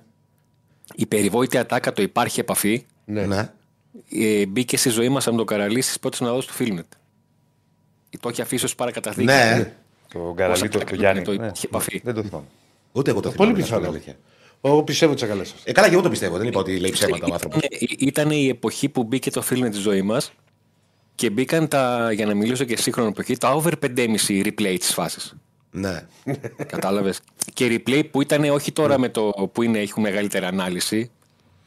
[0.94, 3.26] Η περιβόητη ατάκα το υπάρχει επαφή Ναι.
[3.26, 3.50] Ναι.
[4.10, 6.86] ε, μπήκε στη ζωή μας από τον Καραλής στις πρώτες μεταδόσει του Φίλνετ.
[8.20, 9.24] Το έχει αφήσει ως παρακαταθήκη.
[9.24, 9.72] Ναι.
[10.12, 11.22] Το Καραλί, το, το Όσα Γιάννη.
[11.22, 11.36] το Ναι.
[11.36, 12.00] υπάρχει επαφή.
[12.04, 12.44] Δεν το θυμάμαι.
[12.92, 13.62] Ούτε εγώ το Πολύ θυμάμαι.
[13.64, 13.80] πιθανό.
[13.80, 14.18] να πω την αλήθεια.
[14.60, 15.70] Εγώ πιστεύω τσακαλέ σα.
[15.70, 16.36] Ε, καλά, και εγώ το πιστεύω.
[16.36, 17.60] Δεν είπα ότι λέει ψέματα ο άνθρωπος.
[17.98, 20.32] Ήταν η εποχή που μπήκε το Φίλνετ στη ζωή μας
[21.14, 25.34] και μπήκαν τα, για να μιλήσω και σύγχρονη εποχή, τα over 5,5 replay της φάσης.
[25.76, 26.00] Ναι.
[26.66, 27.20] Κατάλαβες.
[27.54, 31.10] Και replay που ήταν όχι τώρα με το που είναι, έχουν μεγαλύτερη ανάλυση,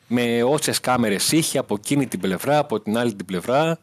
[0.07, 3.79] με όσες κάμερες είχε από εκείνη την πλευρά, από την άλλη την πλευρά.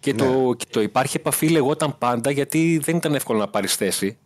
[0.00, 4.18] Και, το, και το υπάρχει επαφή λεγόταν πάντα γιατί δεν ήταν εύκολο να πάρεις θέση.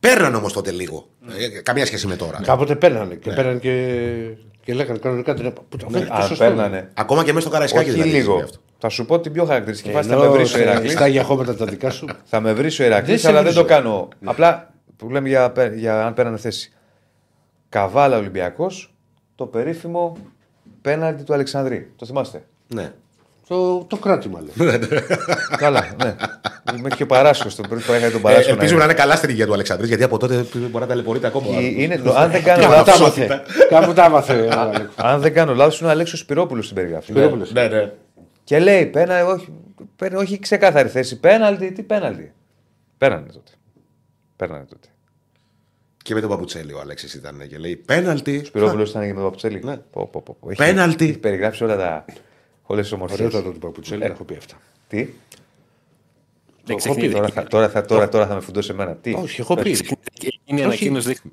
[0.00, 1.08] Παίρναν όμως τότε λίγο.
[1.38, 2.40] Ε, καμία σχέση με τώρα.
[2.42, 5.66] Κάποτε παίρνανε και παίρνανε και, και λέγανε κανονικά την επαφή.
[5.68, 6.44] Που το φέρνει και Αν σωστό.
[6.44, 6.90] παίρνανε.
[6.94, 8.10] Ακόμα και μέσα στο καραϊσκάκι Όχι δηλαδή.
[8.10, 8.30] λίγο.
[8.32, 8.58] συμβεί αυτό.
[8.78, 10.08] Θα σου πω την πιο χαρακτηριστική φάση.
[10.08, 10.92] Θα Ενώ με βρει ο σε- Ηρακλής.
[10.92, 12.06] Στα γιαχώματα τα δικά σου.
[12.24, 13.60] Θα με βρει ο Ηρακλής, Δεν σε αλλά δεν βρίζω.
[13.62, 14.08] το κάνω.
[14.24, 16.72] Απλά που λέμε για, πέ- για αν παίρνανε θέση.
[17.68, 18.94] Καβάλα Ολυμπιακός,
[19.34, 20.16] το περίφημο
[20.80, 21.92] πέναλτι του Αλεξανδρή.
[21.96, 22.92] Το θυμάστε; Ναι.
[23.48, 24.78] Το, το κράτημα λέει.
[25.56, 26.14] Καλά, ναι.
[26.80, 28.46] Μέχρι και ο Παράσχος τον πρώτο που έκανε τον Ε, Παράσχο.
[28.46, 28.86] να ελπίζουμε είναι.
[28.86, 31.46] να είναι καλά στην υγεία του Αλεξανδρή, γιατί από τότε μπορεί να ταλαιπωρείται ακόμα.
[31.58, 33.04] Ε, Είναι, το- αν δεν κάνω Κάπου τα λάθο.
[33.04, 33.42] άμαθε.
[33.68, 34.40] Κάπου τα άμαθε.
[34.40, 34.94] ο Αλέκος.
[34.96, 37.10] Αν δεν κάνω λάθος, είναι ο Αλέξος Σπυρόπουλος στην περιγραφή.
[37.12, 37.52] Σπυρόπουλος.
[37.52, 37.92] Ναι, ναι.
[38.44, 39.48] Και λέει, πένα, όχι,
[39.96, 41.20] παίρνει- όχι ξεκάθαρη θέση.
[41.20, 42.32] Πέναλτι, τι πέναλτι.
[42.98, 43.50] Πέρανε τότε.
[44.36, 44.88] Πέρανε τότε.
[46.02, 48.42] Και με τον Παπουτσέλη ο Αλέξης ήταν και λέει πέναλτι.
[48.44, 49.60] Σπυρόπουλος ήταν και με το Παπουτσέλη.
[49.64, 49.76] Ναι.
[49.76, 50.50] Πω, πω, πω, πω.
[50.50, 51.04] Έχει- Πέναλτι.
[51.08, 52.04] Έχει περιγράψει όλα τα.
[52.62, 53.20] Όλε τι ομορφιές.
[53.20, 54.56] Ωραίο ήταν το παπουτσέλι, έχω πει αυτά.
[54.88, 55.06] Τι; Δεν
[56.66, 57.12] έχω πει, ξεχνιέται.
[57.14, 58.94] Τώρα θα, τώρα, θα, τώρα, τώρα θα με φουντώσει εμένα.
[58.94, 59.76] Τι; Όχι, έχω πει.
[60.44, 61.08] Είναι η ανακοίνωση.
[61.08, 61.30] δείχνει.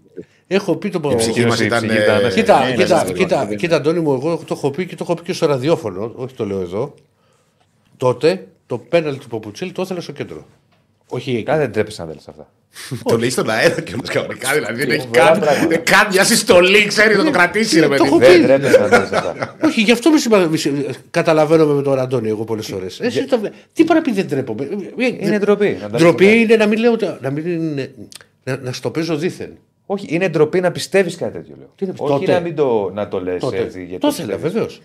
[0.48, 1.80] Έχω πει το Η ψυχή μας η ήταν.
[1.80, 2.36] ψυχή ε, ήταν μέσα.
[2.36, 3.56] Κοίτα, Ναι, κοίτα, ναι, κοίτα, ναι.
[3.56, 6.36] κοίτα, Αντώνη μου, εγώ το έχω πει και το έχω πει και στο ραδιόφωνο, όχι
[6.36, 6.94] το λέω εδώ.
[7.98, 10.46] Τότε το πέναλτι του Παπουτσίλη το ήθελε στο κέντρο.
[11.10, 11.44] Όχι εκεί.
[11.44, 12.52] Κάθε δεν τρέπεσαι να τα λες αυτά.
[13.10, 14.54] Το λέει στον αέρα και όμως κανονικά.
[14.54, 15.68] Δηλαδή δεν έχει Φοβερά καν, πράγματα.
[15.68, 18.04] δεν καν μια συστολή, ξέρει να το κρατήσει, ρε Το παιδί.
[18.06, 18.46] έχω Δεν πει.
[18.46, 19.56] τρέπεσαι να τα λες αυτά.
[19.68, 20.38] Όχι, γι' αυτό με συμπα...
[20.50, 20.74] με συ-
[21.12, 23.00] καταλαβαίνω με τον Αντώνη εγώ πολλές φορές.
[23.00, 23.40] Εσύ το...
[23.74, 24.64] Τι πρέπει να πει δεν τρέπομαι;
[24.98, 25.70] Ε, Είναι ντροπή.
[25.74, 26.36] να τα λες Ντροπή αυτά.
[26.38, 26.96] είναι να μην λέω.
[26.96, 27.92] τα- Να, μην είναι,
[28.44, 29.50] να, να στο παίζω δίθεν.
[29.86, 31.56] Όχι, είναι ντροπή να πιστεύεις κάτι τέτοιο.
[31.58, 31.74] Λέω.
[31.76, 32.32] Τι είναι- Όχι τότε.
[32.34, 33.58] να μην το, να το λες Τότε.
[33.58, 33.80] έτσι.
[33.84, 34.54] γιατί Το ήθελα, πιστεύεις.
[34.54, 34.82] βεβαίως.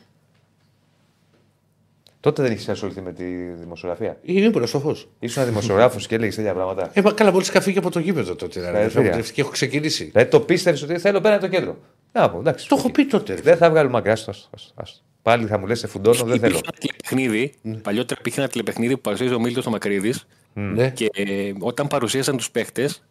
[2.25, 3.25] Τότε δεν είχε ασχοληθεί με τη
[3.61, 4.19] δημοσιογραφία.
[4.23, 4.97] Ήμουν στο φω.
[5.19, 6.91] Ήσουν δημοσιογράφος και έλεγες τέτοια πράγματα.
[6.93, 8.61] Ε, μα καλά, μόλις είχα φύγει από το γήπεδο τότε.
[8.61, 9.11] ρε, Συγχαρητήρια.
[9.11, 10.05] αδερφέ μου, Και έχω ξεκινήσει.
[10.05, 11.77] Δηλαδή το πίστευες ότι θέλω πέρα το κέντρο.
[12.13, 12.69] Να πω, εντάξει.
[12.69, 12.93] Το έχω ΟΚ.
[12.93, 13.35] πει τότε.
[13.35, 13.41] ρε.
[13.41, 14.31] Δεν θα βγάλω μακριά στο.
[14.31, 14.99] άστο, άστο, άστο.
[15.23, 16.37] Πάλι θα μου λες σε φουντώνω, δεν θέλω.
[16.37, 20.91] Υπήρχε ένα τηλεπαιχνίδι, παλιότερα υπήρχε ένα τηλεπαιχνίδι που παρουσίαζε ο Μίλτος Μακρίδης Ναι.
[20.91, 23.05] και ε, όταν παρουσίασαν τους παίχτες,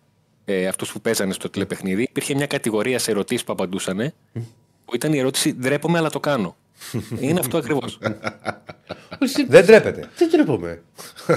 [0.46, 4.14] ε, αυτούς που παίζανε στο τηλεπαιχνίδι, υπήρχε μια κατηγορία σε ερωτήσεις που απαντούσαν
[4.86, 6.56] που ήταν η ερώτηση Ντρέπομαι, αλλά το κάνω.
[7.20, 7.98] Είναι αυτό ακριβώς.
[9.48, 10.10] Δεν ντρέπεται.
[10.18, 10.82] Δεν ντρέπομαι.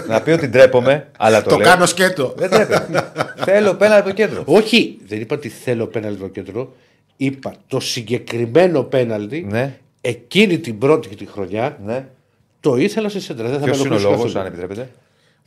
[0.08, 1.66] να πει ότι ντρέπομαι, αλλά το, Το λέω.
[1.66, 2.34] κάνω σκέτο.
[2.36, 3.10] Δεν ντρέπεται.
[3.36, 4.42] Θέλω πέναλτι από το κέντρο.
[4.46, 6.74] Όχι, δεν είπα ότι θέλω πέναλτι στο κέντρο.
[7.16, 9.78] Είπα το συγκεκριμένο πέναλτι Ναι.
[10.00, 12.06] εκείνη την πρώτη τη χρονιά Ναι.
[12.60, 13.48] το ήθελα σε σέντρα.
[13.48, 14.40] Δεν θα Ποιος με είναι ο ενοχλήσει λόγος, καθόλου.
[14.40, 14.90] αν επιτρέπετε;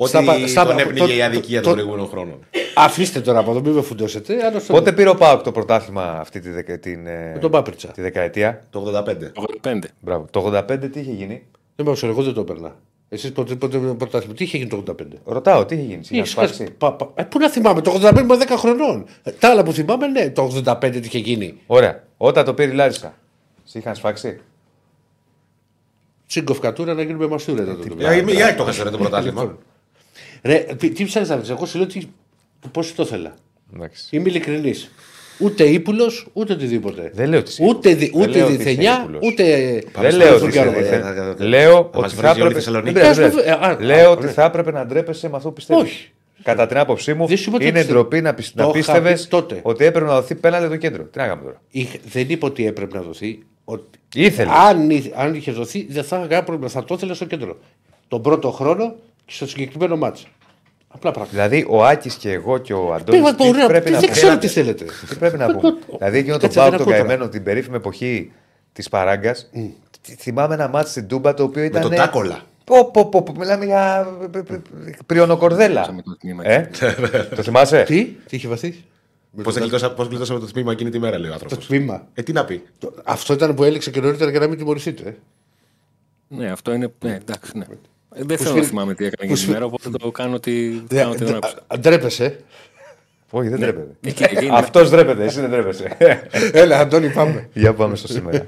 [0.01, 2.39] Ότι Στα πα- στα- τον το- έπνιγε η το- αδικία το- των το- προηγούμενων χρόνων.
[2.76, 4.45] Αφήστε τώρα από εδώ, μην με φουντώσετε.
[4.45, 7.51] Άλλος στο- Πότε πήρε ο Πάοκ το πρωτάθλημα αυτή τη, δεκα, την, ε, Με τον
[7.51, 7.88] Πάπριτσα.
[7.88, 9.31] τη δεκαετία; Το 85.
[9.35, 9.88] 85.
[9.99, 10.26] Μπράβο.
[10.31, 11.43] Το 85 τι είχε γίνει;
[11.76, 12.76] Δεν με ξέρω, εγώ δεν το έπαιρνα.
[13.09, 15.17] Εσείς πότε, πότε πρωτάθλημα, τι είχε γίνει το 85.
[15.26, 15.99] Ρωτάω, τι είχε γίνει.
[16.03, 16.47] Είχαν Είχες σπάσει.
[16.53, 19.05] χάσει- πα- πα- ε, πού να θυμάμαι, το 85 είμαι 10 χρονών.
[19.23, 21.57] Ε, Τα άλλα που θυμάμαι, ναι, το 85 τι είχε γίνει.
[21.67, 22.03] Ωραία.
[22.17, 23.13] Όταν το πήρε η Λάρισσα.
[23.63, 24.39] Σε είχαν σφάξει;
[26.27, 27.63] Τσίγκοφ κατούρα να γίνουμε μαστούρα.
[27.63, 29.57] ήταν το Για για έκτο χασέρε το πρωτάθλημα.
[30.44, 32.07] Ρε, τι τι ψάχνεις να βρει, εγώ σου λέω τι-
[32.72, 33.34] πώς το ήθελα.
[33.76, 34.16] Εντάξει.
[34.16, 34.91] Είμαι ειλικρινής.
[35.41, 37.11] Ούτε ύπουλος, ούτε οτιδήποτε.
[37.14, 39.20] Δεν λέω ότι είσαι Ούτε, δι, Δεν ούτε λέω ότι είσαι διθενιά, ύπουλος.
[39.24, 39.44] ούτε.
[39.99, 40.98] Δεν στο λέω ότι φουγκάρο, είσαι παιδιά.
[41.02, 41.36] δίθεν.
[41.40, 42.53] ε, ε, Λέω θα ότι μας θα βρίζει όλη η έπρεπε.
[42.53, 42.94] Θεσσαλονίκη.
[42.94, 43.82] Δεν πειράζει, Ας το δεν βε- πειράζει.
[43.82, 44.32] α, Λέω α, ότι ναι.
[44.32, 45.84] θα έπρεπε να ντρέπεσαι με αυτό που πιστεύεις.
[45.84, 46.11] Όχι.
[46.44, 47.99] Κατά την άποψή μου, Δεν σου είπα ότι είναι πιστεύω.
[47.99, 49.60] ντροπή να, πισ- Το να είχα πίστευες πει τότε.
[49.64, 51.03] ότι έπρεπε να δοθεί πέναλτι το κέντρο.
[51.03, 53.40] Τι να κάνουμε τώρα; Είχε- δεν είπα ότι έπρεπε να δοθεί.
[53.66, 54.53] Ότι Ήθελες.
[54.53, 56.70] αν, ήθε- αν είχε δοθεί, δεν θα είχα κανένα πρόβλημα.
[56.70, 57.57] Θα το ήθελα στο κέντρο.
[58.07, 58.99] Τον πρώτο χρόνο και
[59.30, 60.27] στο συγκεκριμένο μάτσο.
[60.88, 61.35] Απλά πράγματα.
[61.35, 63.35] Δηλαδή, ο Άκης και εγώ και ο Αντώνης.
[63.35, 64.39] Πες, ωραία, πρέπει να δεν ξέρω πούμε.
[64.39, 64.85] τι θέλετε.
[65.10, 67.07] Τι πρέπει να πούμε; δηλαδή, εκείνο το Κάτσε, Πάουκ δεν τον ακούω τώρα.
[67.07, 68.31] καημένο την περίφημη εποχή
[68.73, 69.49] της Παράγκας.
[70.18, 71.81] Θυμάμαι ένα μάτι στην Τούμπα το οποίο Με ήταν.
[71.81, 72.41] τον Τάκολα.
[72.64, 74.60] Πω, πω, πω, πω, μιλάμε για ε, ε, ε,
[75.06, 75.91] πριονοκορδέλα.
[75.93, 76.47] Με το τμήμα.
[76.47, 76.69] Ε;
[77.35, 78.84] το θυμάσαι; Τι, τι είχε βαθίσει.
[79.43, 79.56] Πώς
[80.07, 81.68] γλιτώσαμε το τμήμα εκείνη τη μέρα, λέει ο Το άνθρωπος.
[81.68, 82.07] τμήμα.
[82.14, 82.64] Ε, τι να πει.
[82.80, 85.10] Το- Αυτό ήταν που έλεξε και νωρίτερα για να μην τιμωρηθείτε.
[85.10, 85.14] ε.
[86.27, 86.93] Ναι, αυτό είναι.
[87.03, 87.65] Ναι, εντάξει, ναι.
[88.20, 90.12] Ε, Δεν θέλω σφύρι- να θυμάμαι τι έκανε που εκείνη τη σφύρι- μέρα, οπότε το
[90.12, 90.84] κάνω ότι.
[90.88, 91.64] Δε- κάνω ότι δεν δε- άκουσα.
[91.68, 92.40] α- Ντρέπεσαι.
[93.32, 93.96] Όχι, δεν τρέπεται.
[94.02, 94.56] Εκεί- εκεί είναι.
[94.58, 95.98] Αυτός ντρέπεται, εσύ δεν τρέπεσαι.
[96.62, 97.50] Έλα, Αντώνη, πάμε.
[97.54, 98.46] Για πάμε στο σήμερα.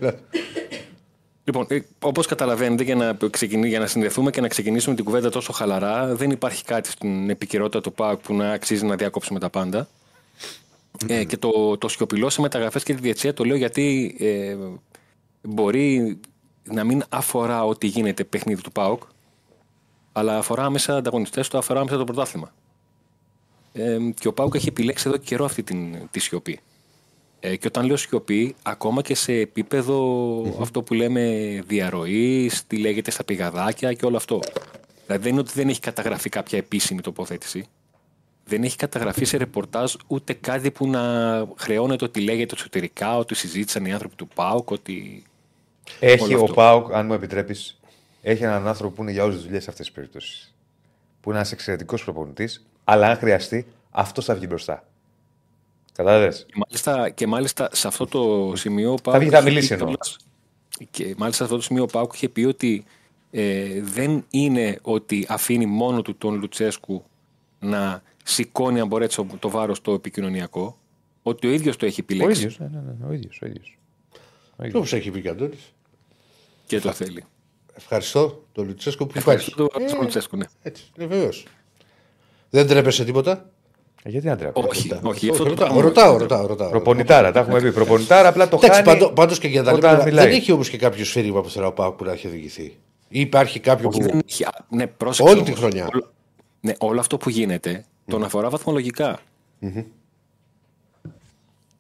[1.44, 1.68] Λοιπόν,
[2.00, 6.16] όπως καταλαβαίνετε, για να, ξεκινή, για να συνδεθούμε και να ξεκινήσουμε την κουβέντα τόσο χαλαρά,
[6.16, 9.88] δεν υπάρχει κάτι στην επικαιρότητα του ΠΑΟΚ που να αξίζει να διακόψουμε τα πάντα.
[11.08, 14.56] Ε, και το, το σιωπηλό σε μεταγραφές και τη διατσία το λέω γιατί ε,
[15.42, 16.20] μπορεί
[16.64, 19.02] να μην αφορά ό,τι γίνεται παιχνίδι του ΠΑΟΚ,
[20.12, 22.54] αλλά αφορά άμεσα ανταγωνιστές του, αφορά άμεσα το πρωτάθλημα.
[23.74, 26.60] Ε, και ο ΠΑΟΚ έχει επιλέξει εδώ καιρό αυτή την, τη σιωπή.
[27.40, 31.24] Ε, και όταν λέω σιωπή, ακόμα και σε επίπεδο αυτό που λέμε
[31.68, 34.40] διαρροή, τι λέγεται στα πηγαδάκια και όλο αυτό.
[35.06, 37.66] Δηλαδή δεν είναι ότι δεν έχει καταγραφεί κάποια επίσημη τοποθέτηση.
[38.46, 41.02] Δεν έχει καταγραφεί σε ρεπορτάζ ούτε κάτι που να
[41.58, 45.24] χρεώνεται ότι λέγεται εσωτερικά, ότι συζήτησαν οι άνθρωποι του ΠΑΟΚ, ότι.
[46.00, 46.54] Έχει Όλο ο αυτό.
[46.54, 47.80] Πάουκ, αν μου επιτρέπεις,
[48.22, 50.54] έχει έναν άνθρωπο που είναι για όλες τις δουλειές σε αυτές τις περιπτώσεις.
[51.22, 54.86] Που είναι ένας εξαιρετικός προπονητής, αλλά αν χρειαστεί, αυτός θα βγει μπροστά.
[55.94, 58.94] Κατάλαβες; Και μάλιστα, και μάλιστα σε αυτό το σημείο.
[58.94, 59.88] ο Θα βγει, θα είχε μιλήσει πει εννοώ.
[59.88, 60.18] κιόλας-
[60.92, 62.86] Και μάλιστα σε αυτό το σημείο ο Πάουκ είχε πει ότι
[63.32, 67.04] ε, δεν είναι ότι αφήνει μόνο του τον Λουτσέσκου
[67.60, 70.78] να σηκώνει αν μπορεί έτσι, το βάρος το επικοινωνιακό.
[71.24, 72.60] Ότι ο ίδιος το έχει Ο επιλέξει ίδιος.
[72.60, 73.78] Ναι, ναι, ναι, ο ίδιος, ο ίδιος.
[74.58, 75.74] Όπω έχει πει και ο Αντώνης;
[76.68, 77.24] και το θέλει.
[77.78, 79.92] Ευχαριστώ τον Λουτσέσκο που Ευχαριστώ υπάρχει.
[79.94, 80.46] τον Λουτσέσκου, ναι.
[80.62, 81.46] Έτσι, είναι βεβαίως.
[82.50, 83.50] Δεν τρέπεσαι τίποτα;
[84.04, 84.62] Ε, Γιατί να τρέπω.
[84.70, 86.70] Όχι, όχι, αυτό το ρωτάω, πράγμα- ρωτάω, ρωτάω, ρωτάω.
[86.70, 87.72] Προπονητάρα, τα έχουμε πει.
[87.72, 89.00] Προπονητάρα, απλά το Εντάξει, χάνει.
[89.00, 90.04] πάντω πάντως και για τα όταν λοιπά.
[90.04, 90.26] μιλάει.
[90.28, 92.78] Δεν έχει όμως και κάποιο σφύριγμα που θέλω να πάω που να έχει οδηγηθεί.
[93.10, 94.06] Ή υπάρχει κάποιο Όχι, που.
[94.08, 95.60] δεν έχει- α, ναι, πρόσεξε Όλη τη όμως.
[95.60, 95.90] χρονιά.
[95.94, 96.12] Όλο,
[96.62, 99.20] ναι, όλο αυτό που γίνεται τον αφορά βαθμολογικά.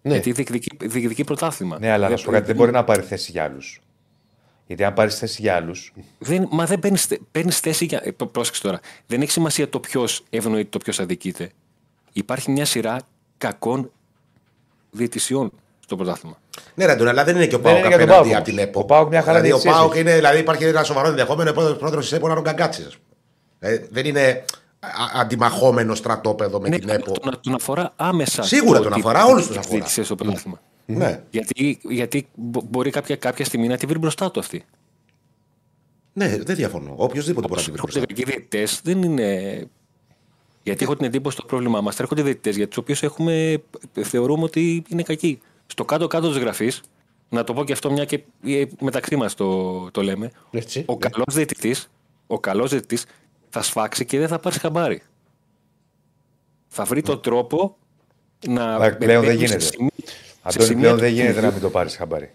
[0.04, 0.14] Ναι.
[0.14, 1.80] Γιατί διεκδικεί, διεκδικεί πρωτάθλημα.
[1.80, 3.82] Ναι, αλλά να Δεν- σου πω κάτι, δεν μπορεί να πάρει θέση για άλλους.
[4.72, 5.93] Γιατί αν πάρεις θέση για άλλους.
[6.18, 8.02] Δεν, μα δεν παίρνεις παίρνεις θέση για.
[8.03, 8.80] ε, Πρόσεξε τώρα.
[9.07, 11.49] Δεν έχει σημασία το ποιος ευνοείται, το ποιος αδικείται.
[12.11, 12.98] Υπάρχει μια σειρά
[13.38, 13.91] κακών
[14.91, 16.38] διαιτησιών στο πρωτάθλημα.
[16.76, 18.35] Ναι, ρε, Αντώνη, αλλά δεν είναι και ο Δεν Πάοκ είναι για τον απέναντι ΠΑΟΚ
[18.38, 18.68] από την όμως.
[18.69, 18.80] ΕΠΟ.
[18.80, 20.02] Ο ΠΑΟΚ μια χαρά δηλαδή, ο διαιτησίες ΠΑΟΚ έχει.
[20.02, 22.81] είναι, δηλαδή υπάρχει ένα σοβαρό ενδεχόμενο ο πρόεδρο της ΕΠΟ να τον καγκάτσει.
[22.88, 23.73] ας πούμε.
[23.73, 24.43] Ε, δεν είναι
[24.80, 27.11] α- αντιμαχόμενο στρατόπεδο με Ναι, την ΕΠΟ.
[27.11, 28.43] τον, τον αφορά άμεσα.
[28.43, 29.76] Σίγουρα το τον ότι αφορά, όλους τους έχει αφορά.
[29.77, 30.60] διαιτησίες στο πρωτάθλημα.
[30.98, 31.24] Ναι.
[31.30, 34.64] Γιατί, γιατί μπο- μπορεί κάποια, κάποια στιγμή να τη βρει μπροστά του αυτή.
[36.14, 36.94] ναι, δεν διαφωνώ.
[36.98, 38.00] Οποιοδήποτε μπορεί να την βρει Έρχονται μπροστά.
[38.00, 39.68] κακοί διαιτητές δεν είναι.
[40.64, 42.00] Γιατί έχω την εντύπωση το πρόβλημά μας.
[42.00, 43.64] Έρχονται διαιτητές για τους οποίους έχουμε
[44.02, 45.40] θεωρούμε ότι είναι κακοί.
[45.68, 46.82] Στο κάτω-κάτω της γραφής,
[47.30, 50.32] να το πω και αυτό μια και ε, μεταξύ μας το, το λέμε.
[50.52, 51.00] Έτσι, ο ναι.
[51.10, 51.90] καλός διαιτητής
[52.28, 53.06] ο καλός διαιτητής
[53.50, 55.02] θα σφάξει και δεν θα πάρει χαμπάρι.
[56.68, 57.78] Θα βρει τον τρόπο
[58.48, 58.74] να.
[58.74, 59.66] Αλλά πλέον δεν μπαίνει σε γίνεται.
[59.76, 61.48] σημεία- σε Αντώνη, σημεία πλέον του δεν γίνεται κινδύνου.
[61.48, 62.32] να μην το πάρεις χαμπάρι.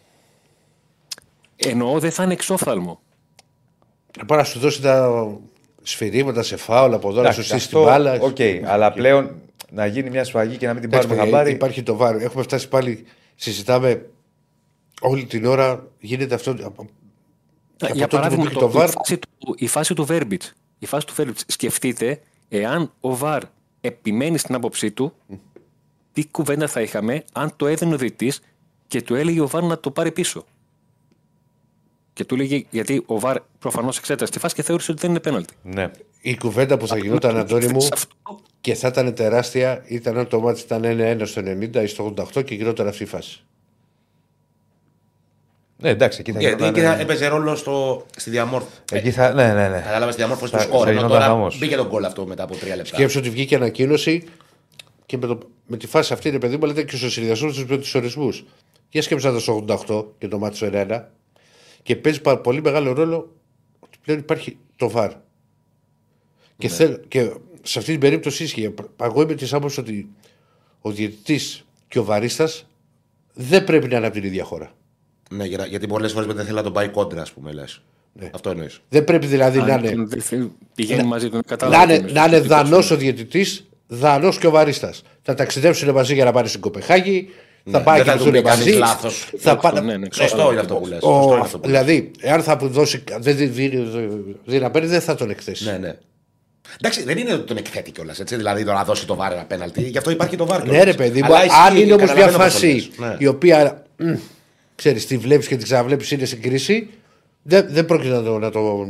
[1.57, 3.01] Εννοώ δεν θα είναι εξόφθαλμο.
[4.19, 5.27] Να πάει να σου δώσει τα
[5.83, 8.13] σφυρίγματα σε φάουλ από εδώ, να σου Εντάξει, στήσει την αυτό, μπάλα.
[8.21, 9.35] ΟΚ, αλλά πλέον
[9.71, 11.55] να γίνει μια σφαγή και να μην την Εντάξει, πάρουμε παιδιά, χαμπάρι.
[11.57, 12.19] Υπάρχει το VAR.
[12.19, 13.05] Έχουμε φτάσει πάλι.
[13.35, 14.11] Συζητάμε
[15.01, 15.87] όλη την ώρα.
[15.99, 16.51] Γίνεται αυτό.
[16.51, 16.87] Από
[17.79, 20.53] Για τότε που παράδειγμα, μπήκε το, το VAR, η, φάση του, η φάση του Βέρμπιτς.
[20.79, 21.45] Η φάση του Βέρμπιτς.
[21.47, 23.43] Σκεφτείτε, εάν ο Βαρ
[23.81, 25.13] επιμένει στην άποψή του,
[26.17, 28.41] τι κουβέντα θα είχαμε αν το έδινε ο διαιτητής
[28.87, 30.45] και του έλεγε ο Βαρ να το πάρει πίσω.
[32.13, 35.21] Και του έλεγε, γιατί ο Βαρ προφανώς εξέτασε τη φάση και θεώρησε ότι δεν είναι
[35.21, 35.55] πέναλτι.
[35.63, 35.91] Ναι.
[36.21, 38.15] η κουβέντα που θα γινόταν, Αντώνη μου, Σε αυτό
[38.61, 42.45] και θα ήταν τεράστια ήταν αν το μάτι ήταν 1-1 στο 90 ή στο 88
[42.45, 43.43] και γινόταν αυτή η φάση.
[45.79, 48.73] ναι, εντάξει, εκεί θα Γιατί γινόταν, εκεί θα ε, έπαιζε ρόλο στο, στη διαμόρφωση.
[48.93, 49.33] Εκεί θα.
[49.33, 49.81] Ναι, ναι, ναι.
[49.81, 50.83] Κατάλαβες τη διαμόρφωση του Θα- σκόρ.
[50.85, 51.59] θα Ενώ γινόταν τώρα χαμός.
[51.59, 52.95] μπήκε τον γκολ αυτό μετά από τρία λεπτά.
[52.95, 54.25] Σκέψω ότι βγήκε ανακοίνωση
[55.07, 57.65] και με, το, με τη φάση αυτή, ρε παιδί μου, λέτε και στους συνδυασμούς τους
[57.67, 58.45] πρώτου ορισμούς.
[58.91, 61.03] Για σκέψα το στο 88 και το μάτι στο 1
[61.83, 63.35] και παίζει πάρα πολύ μεγάλο ρόλο
[63.81, 65.13] ότι πλέον υπάρχει το βαρ.
[66.59, 67.31] Και, θέλ, και
[67.63, 68.75] σε αυτή την περίπτωση ίσχυε.
[69.03, 70.09] Εγώ είμαι τη άποψη ότι
[70.81, 72.67] ο διαιτητής και ο βαρίστας
[73.35, 74.73] δεν πρέπει να είναι από την ίδια χώρα.
[75.31, 77.83] Ναι, για- γιατί πολλές φορές δεν θέλει να τον πάει κόντρα, ας πούμε, λες.
[78.13, 78.31] Ναι.
[78.35, 78.81] Αυτό εννοείς.
[78.89, 81.37] Δεν πρέπει δηλαδή να αν είναι, δεν θέλει- πηγαίνει μαζί του.
[81.37, 81.83] να Κατάλαβα.
[81.85, 82.47] είναι, τι να είναι εννοείς.
[82.47, 85.03] δανός ο διαιτητής, δανός και ο βαρίστας.
[85.23, 87.29] Θα ταξιδέψουν μαζί για να πάνε στην Κοπεχάγη.
[87.71, 88.79] θα πάει δεν και θα να του πει δουν κανείς μαζί.
[88.79, 89.19] λάθος.
[89.19, 90.07] Θα Σωστό, πάνε- ναι, ναι.
[90.13, 91.03] Σωστό είναι αυτό που λες.
[91.03, 93.05] Ο, δηλαδή, εάν θα του δώσει.
[93.19, 93.89] Δεν δει- δει
[94.45, 95.65] δει να παίρνει, δεν θα τον εκθέσει.
[95.65, 95.99] Ναι, ναι.
[96.81, 98.19] Εντάξει, δεν είναι ότι τον εκθέτει κιόλας.
[98.25, 99.83] Δηλαδή το να δώσει το βάρ ένα πέναλτι.
[99.83, 100.59] Γι' αυτό υπάρχει το βάρ.
[100.59, 100.85] Ναι, κιόλας.
[100.85, 102.67] ρε παιδί μου, Αλλά ισχύει, αν είναι όμως μια καταλαβαίνω πώς το φάση
[102.99, 103.09] λες.
[103.09, 103.17] Ναι.
[103.19, 103.83] η οποία.
[104.75, 106.89] ξέρεις, τη βλέπεις και την ξαναβλέπεις, είναι στην κρίση,
[107.43, 108.87] δεν, δεν πρόκειται να το, να το,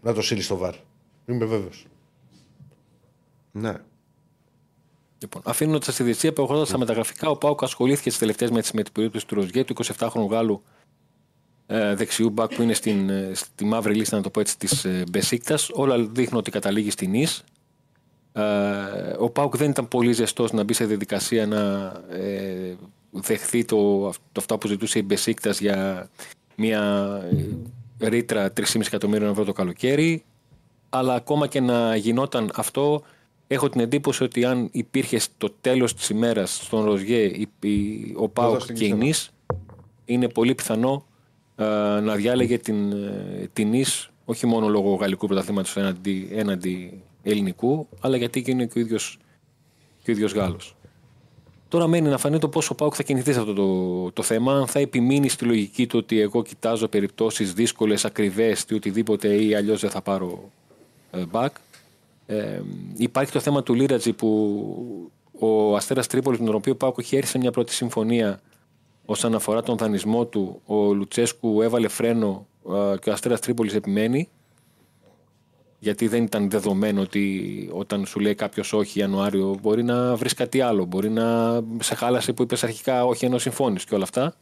[0.00, 0.74] να το στείλει στο βαρ.
[1.26, 1.86] Είμαι βέβαιος.
[3.52, 3.72] Ναι.
[5.22, 8.92] Λοιπόν, αφήνοντας τη διετησία προχωρώντας στα μεταγραφικά, ο Πάουκ ασχολήθηκε τι τελευταίες μέρε με την
[8.92, 10.62] περίπτωση του Ροζιέ, του 27χρονου Γάλλου
[11.72, 14.84] ε, δεξιού μπακ που είναι στην, ε, στη μαύρη λίστα, να το πω έτσι, της
[14.84, 15.68] ε, Μπεσίκτας.
[15.72, 17.44] Όλα δείχνουν ότι καταλήγει στην Ις.
[18.32, 18.42] Ε,
[19.18, 22.74] ο Πάουκ δεν ήταν πολύ ζεστός να μπει σε διαδικασία να ε,
[23.10, 26.08] δεχθεί το, το αυτά που ζητούσε η Μπεσίκτας για
[26.56, 26.82] μια
[27.98, 30.24] ε, ρήτρα 3,5 εκατομμύριων ευρώ το καλοκαίρι.
[30.88, 33.02] Αλλά ακόμα και να γινόταν αυτό,
[33.52, 38.28] έχω την εντύπωση ότι αν υπήρχε στο τέλος της ημέρας στον Ροζιέ η- η- ο
[38.28, 39.04] Πάουκ στην και η Κισέλα.
[39.04, 39.30] Νης,
[40.04, 41.06] είναι πολύ πιθανό
[41.56, 41.64] ε,
[42.00, 48.16] να διάλεγε την, ε, την Νης όχι μόνο λόγω γαλλικού πρωταθλήματος έναντι, έναντι ελληνικού, αλλά
[48.16, 49.18] γιατί και είναι και ο ίδιος,
[50.02, 50.74] και ο ίδιος Γάλλος.
[51.68, 54.52] Τώρα μένει να φανεί το πόσο ο Πάουκ θα κινηθείς σε αυτό το, το θέμα.
[54.54, 59.54] Αν θα επιμείνει στη λογική του ότι εγώ κοιτάζω περιπτώσεις δύσκολες, ακριβές ή οτιδήποτε ή
[59.54, 60.50] αλλιώς δεν θα πάρω
[61.10, 61.48] ε, back.
[62.30, 62.62] Ε,
[62.96, 67.16] υπάρχει το θέμα του Λίρατζη που ο Αστέρας Τρίπολης, με τον οποίο ο Πάουκ έχει
[67.16, 68.40] έρθει σε μια πρώτη συμφωνία
[69.04, 70.60] όσον αφορά τον δανεισμό του.
[70.66, 74.28] Ο Λουτσέσκου έβαλε φρένο ε, και ο Αστέρας Τρίπολης επιμένει.
[75.78, 80.60] Γιατί δεν ήταν δεδομένο ότι όταν σου λέει κάποιος όχι Ιανουάριο μπορεί να βρεις κάτι
[80.60, 80.84] άλλο.
[80.84, 84.34] Μπορεί να σε χάλασε που είπες αρχικά όχι ενώ συμφώνεις και όλα αυτά.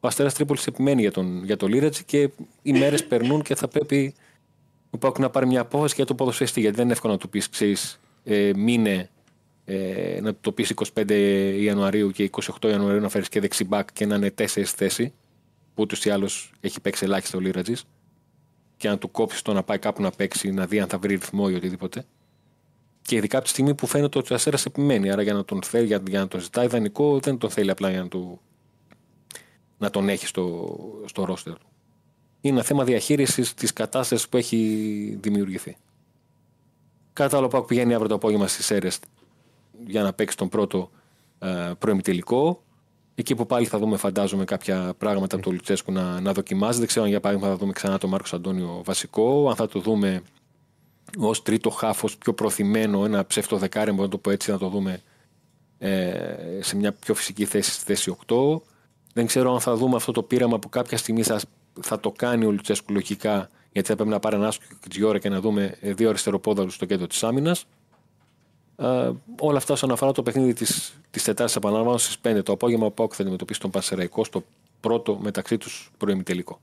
[0.00, 2.30] Ο Αστέρας Τρίπολης επιμένει για τον, για τον Λίρατζη και
[2.62, 4.14] οι μέρες περνούν και θα πρέπει
[4.94, 6.60] ο Πάουκ να πάρει μια απόφαση για το ποδοσφαιριστή.
[6.60, 9.10] Γιατί δεν είναι εύκολο να του πεις, ξέρεις, ε, μήνε
[9.64, 11.10] ε, να το πεις 25
[11.60, 12.30] Ιανουαρίου και
[12.60, 15.12] 28 Ιανουαρίου να φέρεις και δεξιμπάκ και να είναι τέσσερις θέση,
[15.74, 17.84] που ούτως ή άλλως έχει παίξει ελάχιστα ο Λίρατζης,
[18.76, 21.14] και να του κόψεις το να πάει κάπου να παίξει, να δει αν θα βρει
[21.14, 22.04] ρυθμό ή οτιδήποτε.
[23.02, 25.10] Και ειδικά από τη στιγμή που φαίνεται ότι ο Αστέρας επιμένει.
[25.10, 27.90] Άρα για να τον θέλει, για, για να τον ζητάει ιδανικό, δεν τον θέλει απλά
[27.90, 28.40] για να, του,
[29.78, 31.66] να τον έχει στο, στο ρόστερ του.
[32.44, 35.76] Είναι ένα θέμα διαχείρισης της κατάστασης που έχει δημιουργηθεί.
[37.12, 38.88] Κατά άλλο, που πηγαίνει αύριο το απόγευμα στις αίρε
[39.86, 40.90] για να παίξει τον πρώτο
[41.38, 42.62] ε, προημιτελικό.
[43.14, 46.78] Εκεί που πάλι θα δούμε, φαντάζομαι, κάποια πράγματα από το Λουτσέσκου να, να δοκιμάζει.
[46.78, 49.80] Δεν ξέρω αν για παράδειγμα θα δούμε ξανά τον Μάρκος Αντώνιο βασικό, αν θα το
[49.80, 50.22] δούμε
[51.18, 54.68] ως τρίτο χάφος πιο προθυμένο, ένα ψεύτο δεκάρι, μπορούμε να το πω έτσι, να το
[54.68, 55.02] δούμε
[55.78, 58.60] ε, σε μια πιο φυσική θέση στη θέση 8.
[59.12, 61.40] Δεν ξέρω αν θα δούμε αυτό το πείραμα που κάποια στιγμή θα,
[61.80, 65.18] θα το κάνει ο Λουτσέσκου λογικά, γιατί θα πρέπει να πάρει ένα άσκο και ώρα
[65.18, 67.64] και να δούμε ε, δύο αριστεροπόδαρου στο κέντρο της άμυνας.
[68.76, 69.10] Ε,
[69.40, 72.90] όλα αυτά όσον αφορά το παιχνίδι της της Τετάρτης, επαναλαμβάνω στις 5 το απόγευμα, ο
[72.90, 74.44] Πάουκ θα αντιμετωπίσει τον Πασεραϊκό στο
[74.80, 76.60] πρώτο μεταξύ τους προημιτελικό.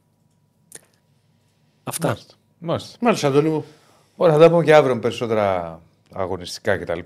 [1.83, 2.17] Αυτά.
[2.59, 2.97] Μάλιστα.
[3.01, 3.65] Μάλιστα, Αντώνη μου.
[4.15, 5.79] Ωραία, θα τα πούμε και αύριο με περισσότερα
[6.13, 6.99] αγωνιστικά κτλ.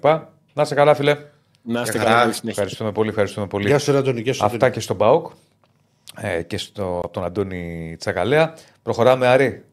[0.53, 1.17] Να είστε καλά, φίλε.
[1.61, 2.09] Να είστε χαρά.
[2.09, 2.49] καλά, καλή συνέχεια.
[2.61, 3.09] Ευχαριστούμε πολύ.
[3.09, 3.67] Ευχαριστούμε πολύ.
[3.67, 4.21] Γεια σου, ρε Αντώνη.
[4.21, 4.73] Γεια σου, Αυτά Αντώνη.
[4.73, 5.31] και στον Πάοκ
[6.17, 8.53] ε, και στο, από τον Αντώνη Τσακαλέα.
[8.83, 9.63] Προχωράμε, Άρη.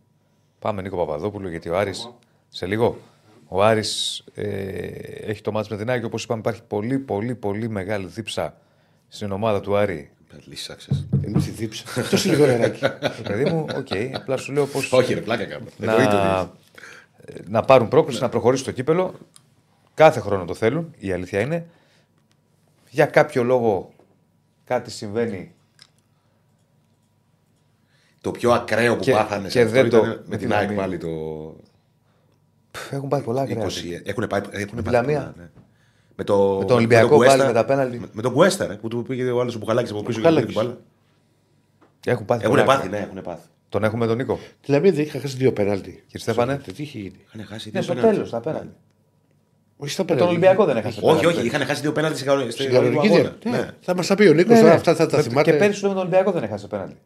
[0.58, 2.10] Πάμε Νίκο Παπαδόπουλο, γιατί ο Άρης
[2.48, 2.98] σε λίγο.
[3.48, 4.46] Ο Άρης ε,
[5.26, 6.06] έχει το ματς με την Άγιο.
[6.06, 8.56] Όπως είπαμε, υπάρχει πολύ, πολύ, πολύ μεγάλη δίψα
[9.08, 10.10] στην ομάδα του Άρη.
[10.44, 11.08] Λύσαξες.
[11.26, 11.84] Είναι τη δίψα.
[12.00, 12.84] Αυτό λίγο νεράκι.
[12.84, 12.90] Ε,
[13.22, 15.64] παιδί μου, ΟΚ, απλά σου λέω πως Όχι, ρε, πλάκα κάνω.
[15.76, 16.50] να,
[17.24, 19.14] ε, να πάρουν πρόκληση, να προχωρήσει το κύπελλο
[19.94, 21.66] Κάθε χρόνο το θέλουν, η αλήθεια είναι.
[22.90, 23.92] Για κάποιο λόγο
[24.64, 25.54] κάτι συμβαίνει.
[28.22, 30.42] Το πιο ακραίο που Και- πάθανε και σε αυτό δεν το- ήταν με με τη
[30.42, 30.76] την ΑΕΚ Λαμία.
[30.82, 31.08] πάλι το
[32.70, 33.46] Πφ, Έχουν πάει πολλά 20.
[33.48, 34.00] κρέα.
[34.04, 35.18] Έχουν πάει, έχουν τη πάει Λαμία.
[35.18, 35.50] πολλά, ναι.
[36.16, 37.98] Με, το, Με τον Ολυμπιακό Κουέστα- πάλι με τα πέναλτι.
[37.98, 40.26] Με, με τον Κουέστα, ρε, που του πήγε ο άλλος ο Μπουχαλάκη από πίσω και
[40.28, 40.78] του πήρε την Μπουχαλάκης.
[42.04, 42.12] μπάλα.
[42.14, 43.00] Έχουν πάθει Έχουν πολλά πάθει, κρέα.
[43.00, 43.42] ναι, έχουν πάθει.
[43.68, 44.38] Τον έχουμε τον Νίκο.
[44.60, 45.90] Τη Λαμία δεν είχα χάσει δύο πέναλτι.
[45.90, 47.16] Κύριε Στέφανε; Τι είχε γίνει.
[47.34, 48.14] Είχαν χάσει Ναι, δύο στο πέναλτι.
[48.14, 48.74] τέλος, τα πέναλτι.
[49.76, 50.26] Όχι στα Με πέναλτι.
[50.28, 51.00] τον Ολυμπιακό δεν έχασε.
[51.02, 51.38] Όχι, πέναλτι.
[51.38, 53.22] όχι, είχαν χάσει δύο πέναλτι στην κανονική Στην κανονική αγώνα.
[53.42, 53.56] δια- Ναι.
[53.58, 53.70] Ναι.
[53.80, 54.74] Θα μας τα πει ο Νίκος Ναι, τώρα, ναι.
[54.74, 55.50] αυτά θα τα Με- θυμάται.
[55.50, 56.96] Και πέρυσι με τον Ολυμπιακό δεν έχασε πέναλτι.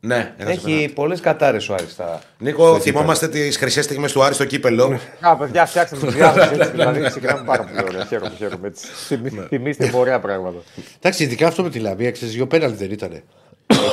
[0.00, 0.72] Ναι, έχασε πέναλτι.
[0.72, 2.20] Έχει πολλές κατάρε ο Άρης στα.
[2.38, 4.98] Νίκο, θυμόμαστε τις χρυσές στιγμές του Άρη στο κύπελο.
[5.20, 6.70] Α, παιδιά, φτιάξτε τη διάθεση έτσι.
[6.70, 8.04] Δηλαδή, ξεκινάμε πάρα πολύ ωραία.
[8.04, 8.66] Χαίρομαι, χαίρομαι.
[8.66, 8.86] έτσι.
[8.86, 10.58] Θυμή- Θυμήστε μου ωραία πράγματα.
[10.96, 13.22] Εντάξει, ειδικά αυτό με τη Λαμία, ξέρεις, δύο πέναλτι δεν ήταν.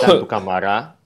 [0.04, 0.98] Ήταν του Καμαρά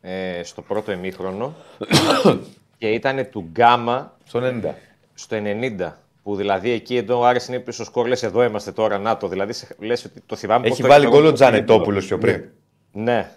[0.00, 1.54] ε, στο πρώτο ημίχρονο
[2.78, 4.70] και ήταν του Γκάμα Στο 90.
[5.14, 5.36] στο
[5.80, 5.92] 90.
[6.22, 9.28] Που δηλαδή εκεί εδώ ο Άρης είναι πίσω σκορ, λες εδώ είμαστε τώρα, να το.
[9.28, 10.62] Δηλαδή σε- λες ότι το θυμάμαι.
[10.62, 12.44] πώς Έχει το βάλει έκανα γκολ ο εγώ στο Τζανετόπουλος πιο πριν.
[12.92, 13.30] Ναι.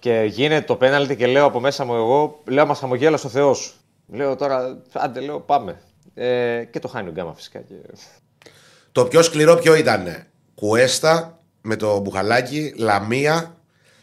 [0.00, 3.74] Και γίνεται το πέναλτι και λέω από μέσα μου εγώ, λέω μα χαμογέλασε ο Θεός.
[4.06, 5.80] Λέω τώρα, άντε λέω πάμε.
[6.14, 7.58] Ε, και το χάνει ο Γκάμα φυσικά.
[7.58, 7.74] Και...
[8.92, 10.26] Το πιο σκληρό ποιο ήταν.
[10.54, 13.56] Κουέστα με το Μπουχαλάκι, Λαμία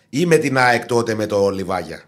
[0.10, 2.02] ή με την ΑΕΚ τότε με το Λιβάγια;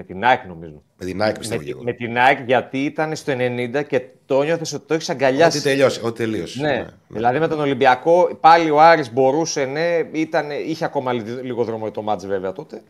[0.00, 0.82] Με την ΑΕΚ νομίζω.
[0.98, 1.82] Με την ΑΕΚ Με, πιστεύω και τη- εγώ.
[1.82, 5.62] με την ΑΕΚ γιατί ήταν στο 90 και το νιώθεις ότι το έχεις Ό,τι αγκαλιάσει.
[5.62, 6.00] τελειώσει.
[6.04, 6.60] Ό,τι τελείωσε.
[6.62, 6.86] Ναι.
[7.08, 11.90] Δηλαδή με τον Ολυμπιακό πάλι ο Άρης μπορούσε, ναι, ήταν, είχε ακόμα λι- λίγο δρόμο
[11.90, 12.82] το μάτς βέβαια τότε.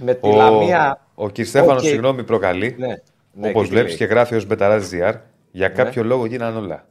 [0.00, 1.00] Με τη Ο, Λαμία.
[1.14, 1.34] ο κ.
[1.44, 1.88] Στέφανος, Οκ.
[1.88, 2.74] συγγνώμη, προκαλεί.
[2.78, 2.86] Ναι.
[3.32, 3.96] ναι Όπως και τι βλέπεις λέει.
[3.98, 5.14] και γράφει ως Μπεταράδη DR.
[5.50, 6.86] Για κάποιο λόγο γίνανε όλα.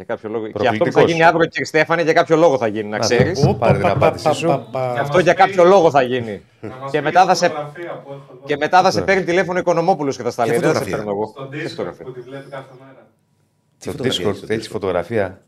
[0.00, 0.46] Για κάποιο λόγο.
[0.46, 1.02] Και αυτό που Προκλητικός.
[1.02, 3.32] θα γίνει αύριο, κύριε Στέφανε, για κάποιο λόγο θα γίνει, να Να το ξέρει.
[3.40, 3.54] πω.
[3.54, 4.46] Πάρε την απάντησή σου.
[4.72, 6.42] Και αυτό για κάποιο λόγο θα γίνει.
[6.60, 8.46] Να μας Και πει μετά τη θα σε- φωτογραφία που έχω εδώ.
[8.46, 10.60] Και μετά θα σε παίρνει τηλέφωνο ο Οικονομόπουλος και θα στα Ποια λέει.
[10.62, 11.32] Δεν θα σε φωτογραφία; παίρνω εγώ.
[11.36, 12.04] Στον Τι Discord φωτογραφία.
[12.04, 13.06] που τη βλέπει κάθε μέρα.
[13.78, 14.70] Στο φωτογραφία Discord έχεις στο έχει Discord?
[14.72, 15.40] φωτογραφία;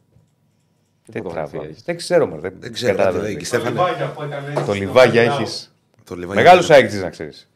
[1.06, 1.70] Δεν φωτογραφία τραβάω.
[1.70, 2.96] έχεις; Δεν ξέρω, μωρέ, δεν Δεν ξέρω.
[2.96, 3.24] καταλαβαίνω.
[3.24, 5.40] δεν- και Το Στέφανε, λιβάγια που έκανε έτσι Το στο λιβάγια Μαγιάου.
[5.40, 5.74] έχεις.
[6.04, 6.42] το Λιβάγια.
[6.42, 7.48] Μεγάλος αέκτη να ξέρεις.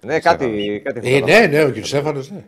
[0.00, 0.80] Ναι, κάτι.
[0.84, 1.46] κάτι Ε, φωτογραφία.
[1.48, 1.84] ναι, ναι, ο κ.
[1.84, 2.44] Στέφανος, ναι.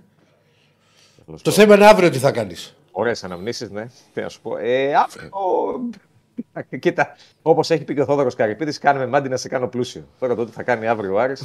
[1.43, 2.77] Το θέμα είναι αύριο τι θα κάνεις.
[2.99, 3.87] Ωραίες αναμνήσεις, ναι.
[4.15, 4.57] Τι να σου πω.
[4.57, 5.31] Ε, αύριο.
[6.79, 10.09] Κοίτα, όπως έχει πει και ο Θόδωρος Καρυπίδης, κάνουμε μάντι να σε κάνω πλούσιο.
[10.19, 11.43] Τώρα το τι θα κάνει αύριο ο Άρης,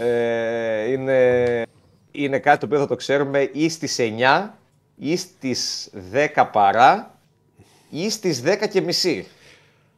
[0.00, 1.62] ε, είναι,
[2.10, 4.50] είναι κάτι το οποίο θα το ξέρουμε ή στις 9
[4.96, 7.18] ή στις 10 παρά
[7.90, 9.26] ή στις 10 και μισή.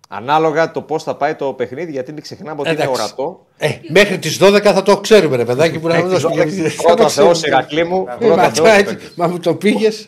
[0.08, 3.02] Ανάλογα το πώς θα πάει το παιχνίδι, γιατί μην ξεχνάμε ότι είναι Εντάξει.
[3.02, 3.46] ορατό.
[3.56, 6.82] Ε, μέχρι τις 12 θα το ξέρουμε, ρε παιδάκι μου, να μου δώσει μια- θα
[6.82, 7.56] Πρώτα το Θεό, ξέρουμε.
[7.58, 8.06] Ηρακλή μου.
[8.08, 10.06] Ε, Πρώτα μα Θεός, τώρα έτσι, Μα μου το πήγες.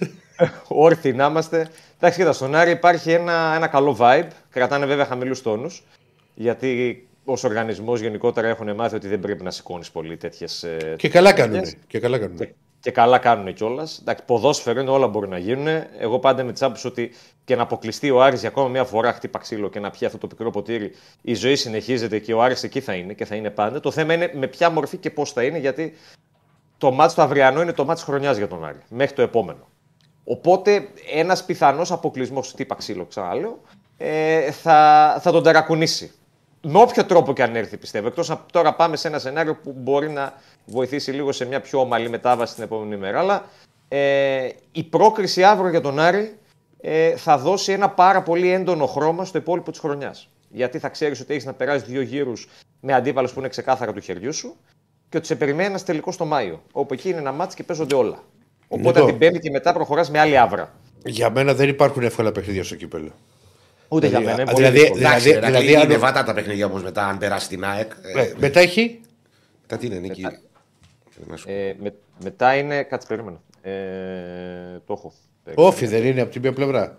[0.69, 1.69] Όρθιοι να είμαστε.
[1.97, 4.29] Εντάξει, κοίτα, στον Άρη υπάρχει ένα, ένα καλό vibe.
[4.51, 5.85] Κρατάνε βέβαια χαμηλούς τόνους.
[6.35, 10.67] Γιατί ως οργανισμός γενικότερα έχουν μάθει ότι δεν πρέπει να σηκώνεις πολύ τέτοιες.
[10.97, 11.63] Και καλά κάνουν.
[11.87, 12.49] Και καλά κάνουν.
[12.81, 13.99] Και καλά κάνουν κιόλας.
[14.01, 15.67] Εντάξει, ποδόσφαιρο είναι, όλα μπορεί να γίνουν.
[15.99, 17.13] Εγώ πάντα με τσάπου ότι
[17.45, 20.19] και να αποκλειστεί ο Άρης για ακόμα μια φορά χτύπα ξύλο και να πιει αυτό
[20.19, 20.93] το πικρό ποτήρι,
[21.23, 23.81] η ζωή συνεχίζεται και ο Άρης εκεί θα είναι και θα είναι πάντα.
[23.81, 25.95] Το θέμα είναι με ποια μορφή και πώς θα είναι, γιατί
[26.79, 29.69] το μάτς το αυριανό είναι το μάτς χρονιάς για τον Άρη, μέχρι το επόμενο.
[30.31, 33.61] Οπότε ένας πιθανός αποκλεισμός, τύπα ξύλο ξαναλέω,
[33.97, 36.13] ε, θα, θα τον ταρακουνήσει.
[36.63, 38.07] Με όποιο τρόπο και αν έρθει πιστεύω.
[38.07, 40.33] Εκτός αν τώρα πάμε σε ένα σενάριο που μπορεί να
[40.65, 43.19] βοηθήσει λίγο σε μια πιο ομαλή μετάβαση την επόμενη μέρα.
[43.19, 43.45] Αλλά
[43.89, 46.39] ε, η πρόκριση αύριο για τον Άρη
[46.81, 50.29] ε, θα δώσει ένα πάρα πολύ έντονο χρώμα στο υπόλοιπο της χρονιάς.
[50.49, 52.49] Γιατί θα ξέρεις ότι έχεις να περάσεις δύο γύρους
[52.81, 54.57] με αντίπαλους που είναι ξεκάθαρα του χεριού σου
[55.09, 56.63] και ότι σε περιμένει ένας τελικός στο Μάιο.
[56.73, 58.23] Όπου εκεί είναι ένα μάτς και παίζονται όλα.
[58.69, 59.11] Οπότε Νίκο.
[59.11, 60.73] την Πέμπτη και μετά προχωράς με άλλη άβρα.
[61.05, 63.11] Για μένα δεν υπάρχουν εύκολα παιχνίδια στο κύπελο.
[63.89, 64.51] Ούτε για Δηλαδή, μένα.
[64.51, 65.01] α, Είναι πολύ δηλαδή, δύσκολο.
[65.01, 67.93] Εντάξει, Δηλαδή- δηλαδή, δηλαδή, είναι αν- βάτα τα παιχνίδια όμως μετά, αν περάσει την ΑΕΚ.
[68.17, 69.01] Ε, Ε, Μετά έχει;
[69.61, 70.23] μετά τι είναι, νίκη;
[71.27, 71.53] Να σου πω.
[71.53, 72.83] Ε, με, μετά είναι.
[72.83, 73.41] Κάτσε, περίμενα.
[73.63, 73.73] Ε,
[74.87, 75.13] το έχω.
[75.55, 76.99] Όφι δεν είναι από την μία πλευρά.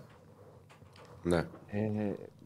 [1.22, 1.36] Ναι.
[1.36, 1.78] Ε,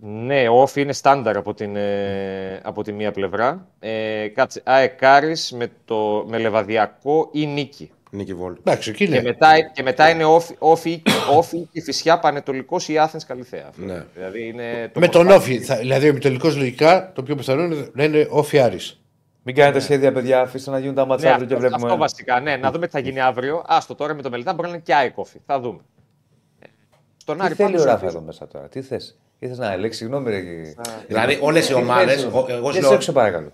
[0.01, 3.69] ναι, όφι είναι στάνταρ από, την, ε, από τη μία πλευρά.
[3.81, 7.91] Ε, κάτσε, αεκάρης με, το, με λεβαδιακό ή νίκη.
[8.15, 8.57] Νίκη Βόλου.
[8.59, 9.23] Εντάξει, εκεί Και, είναι.
[9.23, 13.67] μετά, και μετά είναι όφι, όφι, όφι και φυσιά πανετολικός ή Άθενς Καλυθέα.
[13.69, 13.85] Αυτό.
[13.85, 14.05] Ναι.
[14.15, 15.53] Δηλαδή είναι το Με τον προσπάθει.
[15.55, 15.65] Όφι.
[15.65, 18.99] θα- Δηλαδή, ο επιτελικό λογικά το πιο πιθανό είναι να είναι Όφι Άρης.
[19.43, 20.41] Μην κάνετε σχέδια, παιδιά.
[20.41, 21.87] Αφήστε να γίνουν τα μάτσα Ναι, αύριο και αυτό, βλέπουμε.
[21.89, 22.41] αυτό βασικά.
[22.41, 23.63] Ναι, να δούμε τι θα γίνει αύριο.
[23.67, 25.39] Άστο τώρα με το μελετά μπορεί να είναι και άικοφι.
[25.47, 25.79] Θα δούμε.
[26.61, 26.67] Ε,
[27.17, 28.17] Στον Τι Άρη θέλει πάντως ο Ράφα ελπίζω.
[28.17, 30.43] εδώ μέσα τώρα, τι θες; Ήθελε να ελέγξει, συγγνώμη, ρε.
[31.07, 32.23] Δηλαδή, όλες οι ομάδες.
[32.25, 32.89] Εγώ σου Δεν λέω.
[32.89, 33.53] σε έξω, παρακαλώ.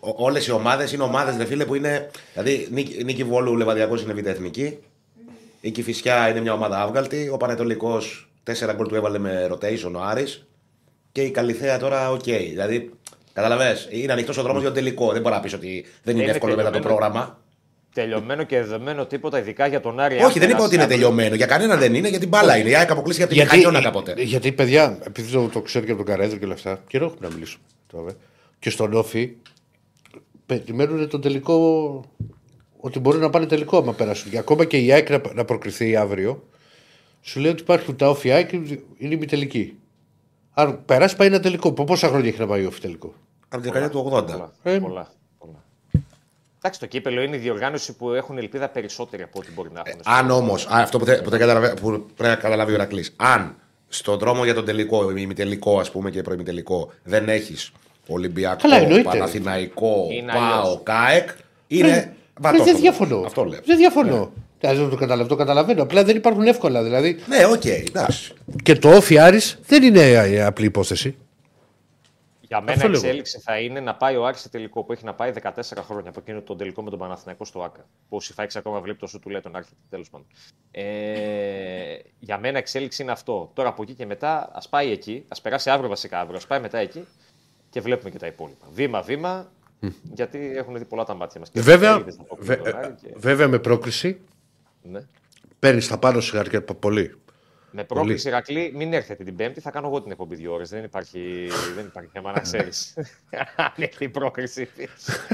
[0.00, 2.10] Όλες οι ομάδες είναι ομάδες, δε φίλε, που είναι.
[2.32, 4.78] Δηλαδή, Νίκη, Νίκη Βόλου Λεβαδιακός είναι β' εθνική.
[5.60, 7.30] Η Κυφυσιά είναι μια ομάδα άβγαλτη.
[7.32, 10.46] Ο Πανετολικός 4 γκολ του έβαλε με rotation ο Άρης.
[11.12, 12.22] Και η Καλυθέα τώρα, οκ.
[12.22, 12.90] Δηλαδή,
[13.32, 15.12] καταλαβέ, είναι ανοιχτός ο δρόμος για το τελικό.
[15.12, 16.98] Δεν μπορεί να πεις ότι δεν είναι Είναι εύκολο μετά το τελειωμένο.
[17.00, 17.38] πρόγραμμα.
[17.94, 20.14] τελειωμένο και δεδομένο τίποτα, ειδικά για τον Άρη.
[20.14, 20.98] Όχι, δεν Άκονα, είπα ότι είναι αύριο.
[20.98, 21.34] τελειωμένο.
[21.34, 22.68] Για κανένα δεν είναι, γιατί μπάλα είναι.
[22.70, 24.14] Η ΑΕΚ αποκλείστηκε από την Γιατί, Μηχανιώνα κάποτε.
[24.22, 27.28] γιατί, παιδιά, επειδή το, το ξέρω και από τον Καρέδρο και όλα αυτά, καιρό έχουμε
[27.28, 27.62] να μιλήσουμε.
[27.92, 28.12] Τώρα.
[28.58, 29.30] Και στον Όφη
[30.58, 32.04] περιμένουν τον τελικό.
[32.80, 34.30] Ότι μπορεί να πάνε τελικό άμα περάσουν.
[34.30, 36.48] Και ακόμα και η ΑΕΚ να, να προκριθεί αύριο,
[37.20, 39.78] σου λέει ότι υπάρχουν τα Όφη ΑΕΚ είναι ημιτελική.
[40.54, 41.72] Αν περάσει, πάει ένα τελικό.
[41.72, 43.14] Πο- Πόσα χρόνια έχει να πάει Όφη τελικό;
[43.48, 44.24] Από την δεκαετία του 80.
[44.26, 44.52] Πολλά.
[44.62, 45.08] Ε, πολλά,
[45.38, 45.64] πολλά.
[46.58, 50.00] Εντάξει, το κύπελο είναι η διοργάνωση που έχουν ελπίδα περισσότεροι από ό,τι μπορεί να έχουν.
[50.04, 53.56] Αν όμως, αυτό που, θε- που, δεν καταλαβα- που πρέπει να καταλάβει ο Ηρακλής, αν
[53.88, 57.72] στον δρόμο για τον τελικό, ημιτελικό ας πούμε και προημιτελικό, δεν έχεις
[58.10, 59.02] Ολυμπιακό, Καλά, εννοείται.
[59.02, 60.80] Παναθηναϊκό, Είναι ΠΑΟ, αλλιώς.
[60.82, 61.28] ΚΑΕΚ,
[61.66, 61.88] είναι.
[61.88, 63.10] Ε, βατό δεν διαφωνώ.
[63.14, 63.26] μέτρο.
[63.26, 63.60] Αυτό λέω.
[63.64, 64.32] Δεν διαφωνώ.
[64.60, 65.82] Δηλαδή, το, καταλαβαίνω, το καταλαβαίνω.
[65.82, 66.82] Απλά δεν υπάρχουν εύκολα.
[66.82, 67.18] Δηλαδή.
[67.26, 68.32] Ναι, οκ, εντάξει.
[68.62, 71.16] Και το ΟΦΗ Άρης δεν είναι ε, απλή υπόθεση.
[72.40, 73.02] Για μένα Αυτό η λέγω.
[73.04, 75.50] εξέλιξη θα είναι να πάει ο Άρης σε τελικό που έχει να πάει 14
[75.86, 77.86] χρόνια από εκείνο τον τελικό με τον Παναθηναϊκό στο ΟΑΚΑ.
[78.08, 80.26] Που ο Σιφάκης ακόμα βλέπει το σουτ του Λέτο να έρχεται τέλος πάντων.
[80.70, 80.84] Ε,
[82.18, 83.50] για μένα εξέλιξη είναι αυτό.
[83.54, 86.60] Τώρα από εκεί και μετά ας πάει εκεί, ας περάσει αύριο βασικά αύριο, ας πάει
[86.60, 87.06] μετά εκεί
[87.70, 88.66] και βλέπουμε και τα υπόλοιπα.
[88.72, 89.50] Βήμα-βήμα,
[90.14, 91.50] γιατί έχουν δει πολλά τα μάτια μας.
[91.54, 92.04] Βέβαια,
[92.38, 94.20] βε- ε, βέβαια με πρόκριση
[94.82, 95.00] Ναι.
[95.58, 97.14] παίρνεις τα πάνω σου αρκετά πολύ.
[97.72, 100.68] Με πρόκληση Ηρακλή, μην έρθετε την Πέμπτη, θα κάνω εγώ την εκπομπή δύο ώρες.
[100.68, 102.94] Δεν υπάρχει, δεν υπάρχει θέμα να ξέρεις.
[103.56, 104.68] Αν έρθει η πρόκριση.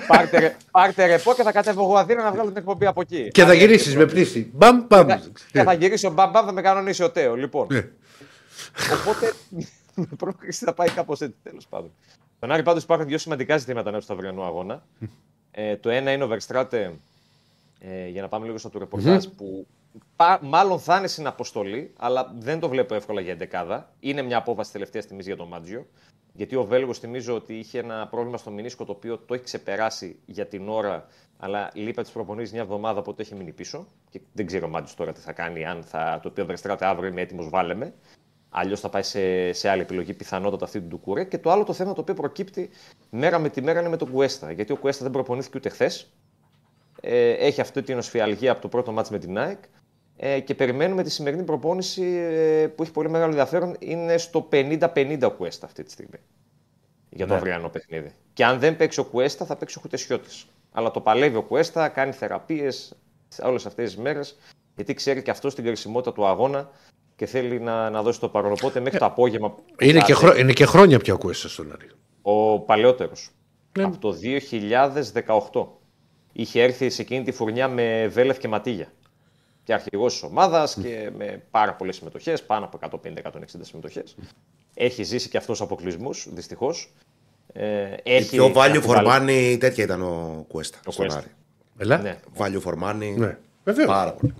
[0.06, 3.28] πάρτε, ρε- πάρτε ρεπό και θα κατέβω εγώ Αθήνα να βγάλω την εκπομπή από εκεί.
[3.30, 4.30] Και Αν θα έρθει η γυρίσεις με πρόκληση.
[4.30, 4.50] πτήση.
[4.54, 5.06] Μπαμ, μπαμ.
[5.52, 7.34] Και θα γυρίσει ο Μπαμπάμ, θα με κανονίσει ο Τέο.
[7.36, 7.66] Λοιπόν.
[7.70, 7.88] Ναι.
[9.00, 9.32] Οπότε
[9.94, 11.36] με πρόκληση θα πάει κάπως έτσι.
[11.42, 11.92] Τέλος πάντων.
[12.36, 14.82] Στον Άρη πάντως υπάρχουν δύο σημαντικά ζητήματα νέου στο αυριανό αγώνα.
[15.50, 16.90] Ε, το ένα είναι ο Verstraete,
[17.80, 19.66] ε, για να πάμε λίγο στο του ρεπορταζ που
[20.16, 23.92] πα- μάλλον θα είναι στην αποστολή, αλλά δεν το βλέπω εύκολα για εντεκάδα.
[24.00, 25.86] Είναι μια απόφαση τελευταία τιμή για τον Μάτζιο.
[26.32, 30.18] Γιατί ο Βέλγος θυμίζω ότι είχε ένα πρόβλημα στο μηνίσκο το οποίο το έχει ξεπεράσει
[30.26, 31.06] για την ώρα,
[31.38, 33.86] αλλά λείπει από τι προπονήσει μια εβδομάδα, οπότε έχει μείνει πίσω.
[34.10, 36.76] Και δεν ξέρω ο Μάτζιος τώρα τι θα κάνει, αν θα το πει ο Verstraete
[36.80, 37.94] αύριο είμαι έτοιμος, βάλε με.
[38.50, 41.24] Αλλιώς θα πάει σε, σε άλλη επιλογή, πιθανότατα αυτή του Ντουκούρε.
[41.24, 42.70] Και το άλλο το θέμα το οποίο προκύπτει
[43.10, 44.50] μέρα με τη μέρα είναι με τον Κουέστα.
[44.52, 46.12] Γιατί ο Κουέστα δεν προπονήθηκε ούτε χθες.
[47.00, 49.58] Ε, έχει αυτή την οσφιαλγία από το πρώτο μάτς με την ΑΕΚ.
[50.16, 53.76] Ε, και περιμένουμε τη σημερινή προπόνηση ε, που έχει πολύ μεγάλο ενδιαφέρον.
[53.78, 56.18] Είναι στο 50-50 ο Κουέστα αυτή τη στιγμή.
[57.10, 57.38] Για το Ναι.
[57.38, 58.12] αυριανό παιχνίδι.
[58.32, 60.46] Και αν δεν παίξει ο Κουέστα, θα παίξει ο Χουτεσιώτης.
[60.72, 62.96] Αλλά το παλεύει ο Κουέστα, κάνει θεραπείες
[63.42, 64.36] όλες αυτές τις μέρες.
[64.74, 66.70] Γιατί ξέρει και αυτό την κρισιμότητα του αγώνα
[67.16, 68.52] και θέλει να, να δώσει το παρόν.
[68.52, 69.54] Οπότε μέχρι το απόγευμα.
[69.78, 71.86] Είναι θα και, δει- χρό- είναι και χρόνια πια ακούεσαι στον Άρη.
[72.22, 73.30] ο παλαιότερος.
[73.78, 73.84] Ναι.
[73.84, 74.14] Από το
[75.52, 75.66] 2018.
[76.32, 78.92] Είχε έρθει σε εκείνη τη φουρνιά με Βέλεφ και Ματίγια.
[79.64, 84.16] Και αρχηγός της ομάδας και με πάρα πολλές συμμετοχές, πάνω από 150-160 συμμετοχές.
[84.74, 86.92] Έχει ζήσει και αυτός αποκλεισμούς, δυστυχώς.
[87.52, 90.78] Ε, Η έχει πιο value να for κουβαλ- money τέτοια ήταν ο Κουέστα.
[90.86, 91.14] Ο στον Cuesta.
[91.16, 91.26] Άρη.
[91.78, 91.98] Ελά.
[91.98, 92.18] Ναι.
[92.38, 93.14] Value for money.
[93.16, 93.36] Ναι.
[93.64, 93.86] Βεβαίως.
[93.88, 94.34] Πάρα πολύ.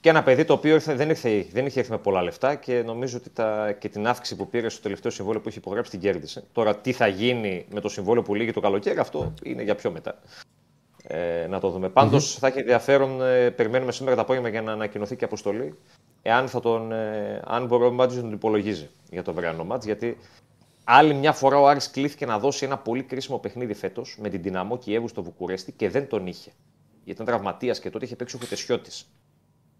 [0.00, 2.82] Και ένα παιδί το οποίο ήρθε, δεν, ήρθε, δεν είχε έρθει με πολλά λεφτά και
[2.82, 6.00] νομίζω ότι τα, και την αύξηση που πήρε στο τελευταίο συμβόλαιο που είχε υπογράψει την
[6.00, 6.44] κέρδισε.
[6.52, 9.90] Τώρα, τι θα γίνει με το συμβόλαιο που λύγει το καλοκαίρι, αυτό είναι για πιο
[9.90, 10.18] μετά.
[11.02, 11.88] Ε, να το δούμε.
[11.88, 13.22] Πάντως, θα έχει ενδιαφέρον.
[13.22, 15.78] Ε, περιμένουμε σήμερα το απόγευμα για να ανακοινωθεί και αποστολή.
[16.22, 19.84] Εάν, θα τον, ε, αν μπορεί ο Μάτζιο να τον υπολογίζει για το βρεανό μάτζ.
[19.84, 20.18] Γιατί
[20.84, 24.42] άλλη μια φορά ο Άρης κλήθηκε να δώσει ένα πολύ κρίσιμο παιχνίδι φέτος με την
[24.42, 26.50] Δυναμό Κιέβου στο Βουκουρέστι και δεν τον είχε.
[27.04, 28.90] Γιατί ήταν τραυματίας και τότε είχε παίξει ο Χουτεσιώτη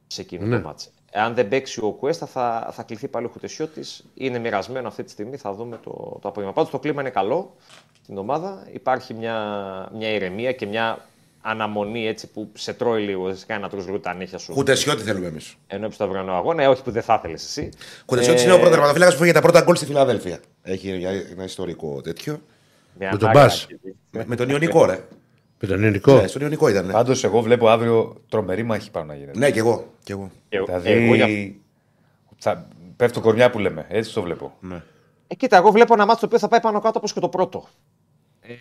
[0.08, 0.56] σε εκείνο Ναι.
[0.60, 0.88] το μάτς.
[1.10, 4.04] Εάν δεν παίξει ο Κουέστα, θα, θα κληθεί πάλι ο Χουτεσιώτης.
[4.14, 5.36] Είναι μοιρασμένο αυτή τη στιγμή.
[5.36, 6.54] Θα δούμε το, το απόγευμα.
[6.54, 7.54] Πάντως το κλίμα είναι καλό
[8.02, 8.66] στην ομάδα.
[8.72, 9.36] Υπάρχει μια,
[9.94, 11.06] μια ηρεμία και μια
[11.40, 13.34] αναμονή έτσι που σε τρώει λίγο.
[13.34, 14.52] Σε κάνει να τρως λίγο τα νύχια σου.
[14.52, 15.54] Χουτεσιώτη θέλουμε εμείς.
[15.66, 17.68] Ενώ στο αυριανό αγώνα, ε, όχι που δεν θα ήθελες εσύ.
[18.06, 20.38] Χουτεσιώτης Ε, είναι ο πρώτο τερματοφύλακα που φύγει τα πρώτα γκολ στη Φιλαδέλφια.
[20.62, 22.40] Έχει ένα- ένα ιστορικό τέτοιο.
[22.98, 23.66] μια Με τον ανάγκη Μπάς.
[23.70, 25.04] να- Με, με τον Ιωνικό, ρε.
[25.60, 26.14] Με τον ελληνικό.
[26.20, 26.86] Ναι, στον Ιωνικό ήταν.
[26.86, 29.38] Ναι, Πάντως, εγώ βλέπω αύριο τρομερή μάχη πάνω να γίνεται.
[29.38, 29.92] ναι κι εγώ.
[30.02, 30.30] Κι εγώ.
[30.48, 31.54] Και- Δηλαδή, εγώ για-
[32.38, 32.68] θα...
[32.96, 33.86] πέφτουν κορμιά που λέμε.
[33.88, 34.56] Έτσι το βλέπω.
[34.60, 34.82] Ναι.
[35.26, 37.28] Ε, κοίτα, εγώ βλέπω ένα μάτσο το οποίο θα πάει πάνω κάτω όπως και το
[37.28, 37.68] πρώτο.
[38.40, 38.52] Ε,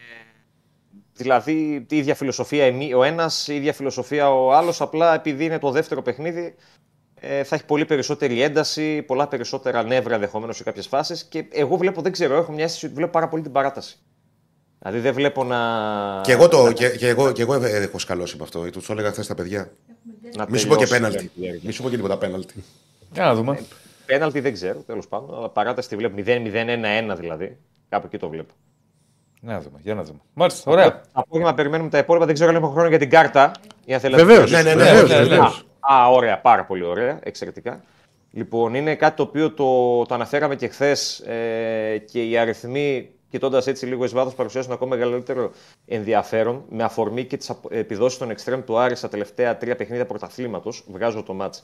[1.13, 4.81] δηλαδή, η ίδια φιλοσοφία εμεί- ο ένας, η ίδια φιλοσοφία ο άλλος.
[4.81, 6.55] Απλά επειδή είναι το δεύτερο παιχνίδι,
[7.19, 11.23] ε, θα έχει πολύ περισσότερη ένταση, πολλά περισσότερα νεύρα ενδεχομένως σε κάποιες φάσεις.
[11.23, 13.97] Και εγώ βλέπω, δεν ξέρω, έχω μια αίσθηση ότι βλέπω πάρα πολύ την παράταση.
[14.79, 15.57] Δηλαδή δεν βλέπω να.
[16.23, 18.69] Και εγώ, το, και, και εγώ, και εγώ έχω σκαλώσει με αυτό.
[18.69, 19.71] Τους το έλεγα χθες στα παιδιά.
[20.37, 21.23] να Μη σου πω και τελειώσει πέναλτι.
[21.23, 21.61] η διάρκεια.
[21.65, 22.63] Μη σου πω και τίποτα πέναλτι.
[23.13, 23.59] Για να δούμε.
[24.05, 25.35] Πέναλτι δεν ξέρω, τέλος πάντων.
[25.37, 27.57] Αλλά παράταση τη βλέπω 0-0-1-1 δηλαδή.
[27.89, 28.53] Κάπου εκεί το βλέπω.
[29.41, 29.79] Για να δούμε.
[29.81, 30.19] Για να δούμε.
[30.33, 31.01] Μάλιστα, ωραία.
[31.11, 32.25] Απόγευμα περιμένουμε τα υπόλοιπα.
[32.25, 33.51] Δεν ξέρω αν έχουμε χρόνο για την κάρτα.
[33.85, 34.51] Ή αν θέλετε να Βεβαίως.
[34.51, 35.23] την Ναι, ναι, ναι, Βεβαίως, ναι, ναι.
[35.23, 35.65] βεβαίως.
[35.79, 37.83] Α, α, ωραία, πάρα πολύ ωραία, εξαιρετικά.
[38.31, 43.67] Λοιπόν, είναι κάτι το οποίο το, το αναφέραμε και χθες ε, και οι αριθμοί κοιτώντας
[43.67, 45.51] έτσι λίγο εις βάθος, παρουσιάζουν ακόμα μεγαλύτερο
[45.85, 50.83] ενδιαφέρον με αφορμή και τις επιδόσεις των εξτρέμ του Άρη στα τελευταία τρία παιχνίδια πρωταθλήματος.
[50.87, 51.55] Βγάζω το μάτ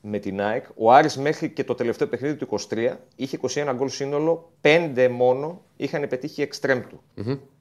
[0.00, 0.64] με την ΑΕΚ.
[0.76, 5.62] Ο Άρης μέχρι και το τελευταίο παιχνίδι του 23 είχε 21 γκολ σύνολο, 5 μόνο
[5.76, 7.02] είχαν πετύχει εξτρέμ του.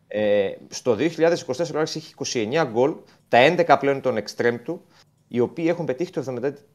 [0.08, 2.96] Ε, στο 2024 ο Άρης είχε 29 γκολ,
[3.28, 4.82] τα 11 πλέον των εξτρέμ του,
[5.28, 6.24] οι οποίοι έχουν πετύχει το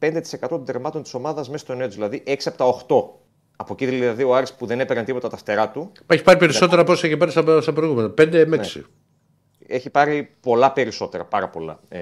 [0.01, 3.22] 75% των τερμάτων της ομάδας μέσα στο νέο δηλαδή 6 από τα 8.
[3.63, 5.93] Από εκεί δηλαδή ο Άρης που δεν έπαιρνε τίποτα τα φτερά του.
[6.07, 8.09] Έχει πάρει περισσότερα από όσα έχει πάρει στα, στα προηγούμενα.
[8.09, 8.81] 5 με 6.
[9.67, 11.99] Έχει πάρει πολλά περισσότερα, πάρα πολλά ε,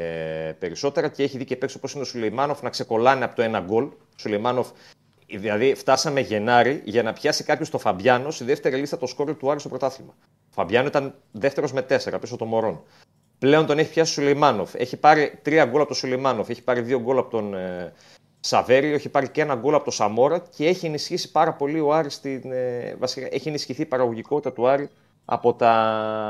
[0.58, 3.60] περισσότερα και έχει δει και παίκτες όπως είναι ο Σουλεϊμάνοφ να ξεκολλάνε από το ένα
[3.60, 3.84] γκολ.
[3.84, 4.68] Ο Σουλεϊμάνοφ,
[5.26, 9.50] δηλαδή φτάσαμε Γενάρη για να πιάσει κάποιος το Φαμπιάνο στη δεύτερη λίστα το σκορ του
[9.50, 10.14] Άρη στο πρωτάθλημα.
[10.22, 12.82] Ο Φαμπιάνο ήταν δεύτερος με 4 πίσω του Μορόν.
[13.38, 14.74] Πλέον τον έχει πιάσει ο Σουλεϊμάνοφ.
[14.74, 17.92] Έχει πάρει τρία γκολ από τον Σουλεϊμάνοφ, έχει πάρει δύο γκολ από τον ε,
[18.40, 21.94] Σαβέριο, έχει πάρει και ένα γκολ από τον Σαμόρα και έχει ενισχύσει πάρα πολύ ο
[21.94, 24.88] Άρης στην, ε, βασικά, έχει ενισχυθεί η παραγωγικότητα του Άρη
[25.24, 25.74] από τα,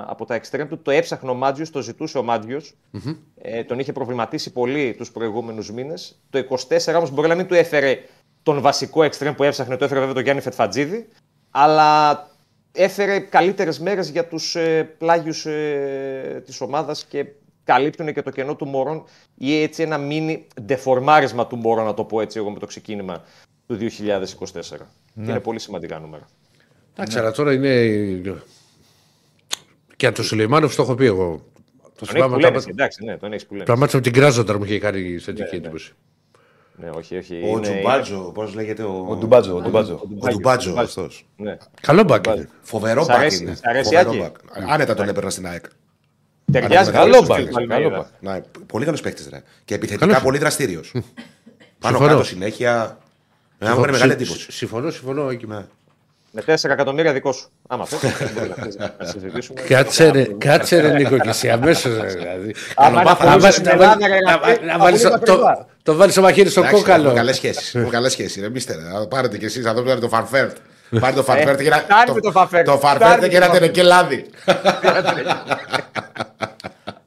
[0.09, 0.83] από τα εξτρέμ του.
[0.83, 2.61] Το έψαχνε ο Μάτζιος, το ζητούσε ο μαντζιο
[3.43, 6.21] Ε, τον είχε προβληματίσει πολύ τους προηγούμενους μήνες.
[6.31, 7.99] Το 24 όμως μπορεί να μην του έφερε
[8.43, 11.09] τον βασικό εξτρέμ που έψαχνε, το έφερε βέβαια τον Γιάννη Φετφατζίδη.
[11.51, 12.29] Αλλά
[12.73, 17.27] έφερε καλύτερες μέρες για τους ε, πλάγιους ε, της ομάδας και
[17.65, 19.05] καλύπτουν και το κενό του Μωρών
[19.35, 23.23] ή έτσι ένα μίνι ντεφορμάρισμα του Μωρών, να το πω έτσι εγώ με το ξεκίνημα
[23.67, 24.77] του 2024.
[25.15, 25.31] Ναι.
[25.31, 26.27] είναι πολύ σημαντικά νούμερα.
[26.93, 28.43] Εντάξει, αλλά τώρα είναι.
[29.97, 31.45] Και αν το Σουλεϊμάνοφ το έχω πει εγώ.
[31.99, 33.65] Το τον έχεις που λένε, εντάξει, ναι, τον έχεις που λένε.
[33.65, 35.57] Τα μάτια με την Κράζοντα μου είχε κάνει θετική ναι, ναι.
[35.57, 35.93] εντύπωση.
[36.77, 37.35] Ναι, όχι, όχι.
[37.35, 37.61] Ο είναι...
[37.61, 39.07] Τζουμπάτζο, πώς λέγεται ο.
[39.09, 39.57] Ο Ντουμπάτζο.
[39.57, 41.27] Ο Ντουμπάτζο, ο Ντουμπάτζο αυτός.
[41.37, 41.57] Ναι.
[41.81, 42.25] Καλό μπακ.
[42.63, 43.57] Φοβερό μπακ είναι.
[44.69, 45.65] Άνετα τον έπαιρνα στην ΑΕΚ.
[46.53, 47.49] Ταιριάζει καλό μπακ.
[48.67, 49.23] Πολύ καλός παίχτη.
[49.65, 50.93] Και επιθετικά πολύ δραστήριος.
[51.79, 52.99] Πάνω κάτω συνέχεια.
[53.59, 54.53] Ένα μου μεγάλη εντύπωση.
[54.53, 55.31] Συμφωνώ, συμφωνώ.
[56.33, 57.49] Με 4 εκατομμύρια δικό σου.
[57.69, 58.01] Άμα θες.
[59.69, 62.13] Κάτσε ρε, κάτσε ρε Νίκο και εσύ αμέσως.
[62.15, 62.55] Δηλαδή.
[65.83, 67.13] Το βάλεις στο μαχαίρι στο κόκαλο.
[67.13, 67.77] Καλές σχέσεις.
[67.91, 68.67] Καλές σχέσεις.
[68.93, 70.57] Να πάρετε κι εσείς, να δούμε το φαρφέρτ.
[70.99, 71.85] Πάρτε το φαρφέρτ και να.
[72.65, 74.27] Το φαρφέρτ και να και λάδι.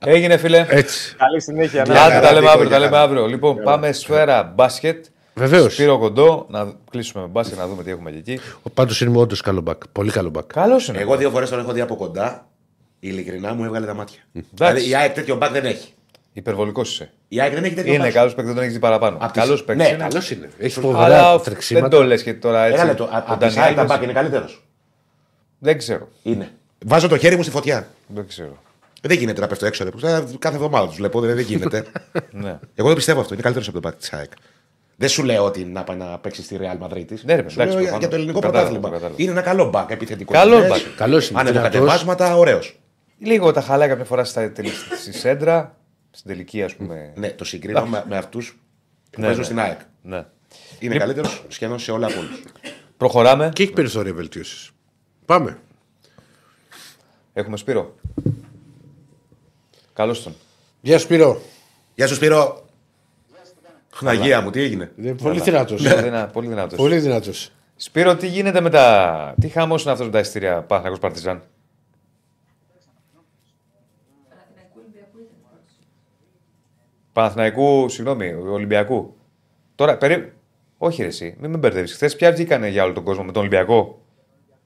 [0.06, 0.66] Έγινε φίλε.
[0.70, 1.16] Έτσι.
[1.16, 1.84] Καλή συνέχεια.
[1.86, 2.70] Τα λέμε αύριο.
[2.70, 3.26] Τα λέμε αύριο.
[3.26, 5.06] Λοιπόν, πάμε σφαίρα μπάσκετ.
[5.34, 5.74] Βεβαίως.
[5.74, 8.40] Σπύρο κοντό, να κλείσουμε με μπάσκετ να δούμε τι έχουμε εκεί.
[8.74, 9.88] Πάντως είναι όντως καλό μπακ.
[9.92, 10.46] Πολύ καλό μπακ.
[10.54, 11.00] Καλός είναι.
[11.00, 12.48] Εγώ δύο φορές τον έχω δει από κοντά.
[13.00, 14.20] Ειλικρινά μου έβγαλε τα μάτια.
[14.52, 15.94] Δηλαδή η ΑΕΚ τέτοιο μπακ δεν έχει.
[16.34, 17.12] Υπερβολικός είσαι.
[17.28, 19.30] Η ΑΕΚ δεν έχει τέτοιο Είναι καλός παίκτης, δεν τον έχει δει παραπάνω.
[19.34, 19.90] Καλός παίκτης.
[19.90, 20.50] Ναι, καλός είναι.
[20.58, 21.88] Έχεις φοβερά τρεξίματα.
[21.88, 22.82] Δεν το λες και τώρα έτσι.
[22.82, 24.64] Ένα Από την ΑΕΚ τα μπακ είναι καλύτερος.
[25.60, 26.08] Δεν ξέρω.
[26.24, 26.52] Είναι.
[26.86, 27.88] Βάζω το χέρι μου στη φωτιά.
[28.08, 28.58] Δεν ξέρω.
[29.02, 29.86] Δεν γίνεται να πέφτω έξω.
[30.40, 31.20] Κάθε εβδομάδα τους βλέπω.
[31.20, 31.86] Δεν γίνεται.
[32.32, 32.60] ναι.
[32.76, 33.34] Εγώ δεν πιστεύω αυτό.
[33.34, 34.32] Είναι καλύτερος από τον μπακ της ΑΕΚ.
[34.96, 37.06] Δεν σου λέω ότι να πάει να παίξει στη Real Madrid.
[37.24, 39.00] Ναι, ρε, σου λέω για το ελληνικό πρωτάθλημα.
[39.16, 40.34] Είναι ένα καλό μπακ επιθετικό.
[40.34, 40.82] Καλό μπακ.
[40.96, 41.52] Καλός είναι.
[41.52, 42.80] κατεβάσματα, ωραίος.
[43.20, 45.76] Λίγο τα χαλάει κάποια φορά στη σέντρα,
[46.16, 47.14] στην τελική ας πούμε.
[47.16, 48.60] Ναι, το συγκρίνω με, με αυτούς
[49.12, 49.46] που ναι, παίζουν ναι.
[49.46, 49.80] στην ΑΕΚ.
[50.02, 50.26] Ναι.
[50.80, 52.44] Είναι καλύτερος σχεδόν σε όλα από όλους.
[52.98, 53.52] Προχωράμε.
[53.54, 54.72] Και έχει περιθώρια βελτίωσης.
[55.26, 55.58] Πάμε.
[57.34, 57.96] Έχουμε Σπύρο.
[59.94, 60.36] Καλώς τον.
[60.82, 61.42] Γεια σου Σπύρο.
[61.96, 62.66] Γεια σου Σπύρο.
[63.94, 64.86] Χναγία μου, τι έγινε;
[65.22, 65.82] πολύ δυνατός.
[66.34, 66.78] πολύ δυνατός.
[66.78, 67.52] Πολύ δυνατός.
[67.76, 69.36] Σπύρο, τι γίνεται με τα.
[69.42, 71.44] Τι χαμός είναι αυτός με τα ειστήρια Πάθνακο Παρτιζάν.
[77.14, 79.16] Παναθηναϊκού, συγγνώμη, Ολυμπιακού.
[79.76, 80.34] Τώρα, περί...
[80.78, 81.94] Όχι, ρε, εσύ, μην με μπερδεύεις.
[81.94, 84.02] Χθες πια βγήκανε για όλο τον κόσμο με τον Ολυμπιακό.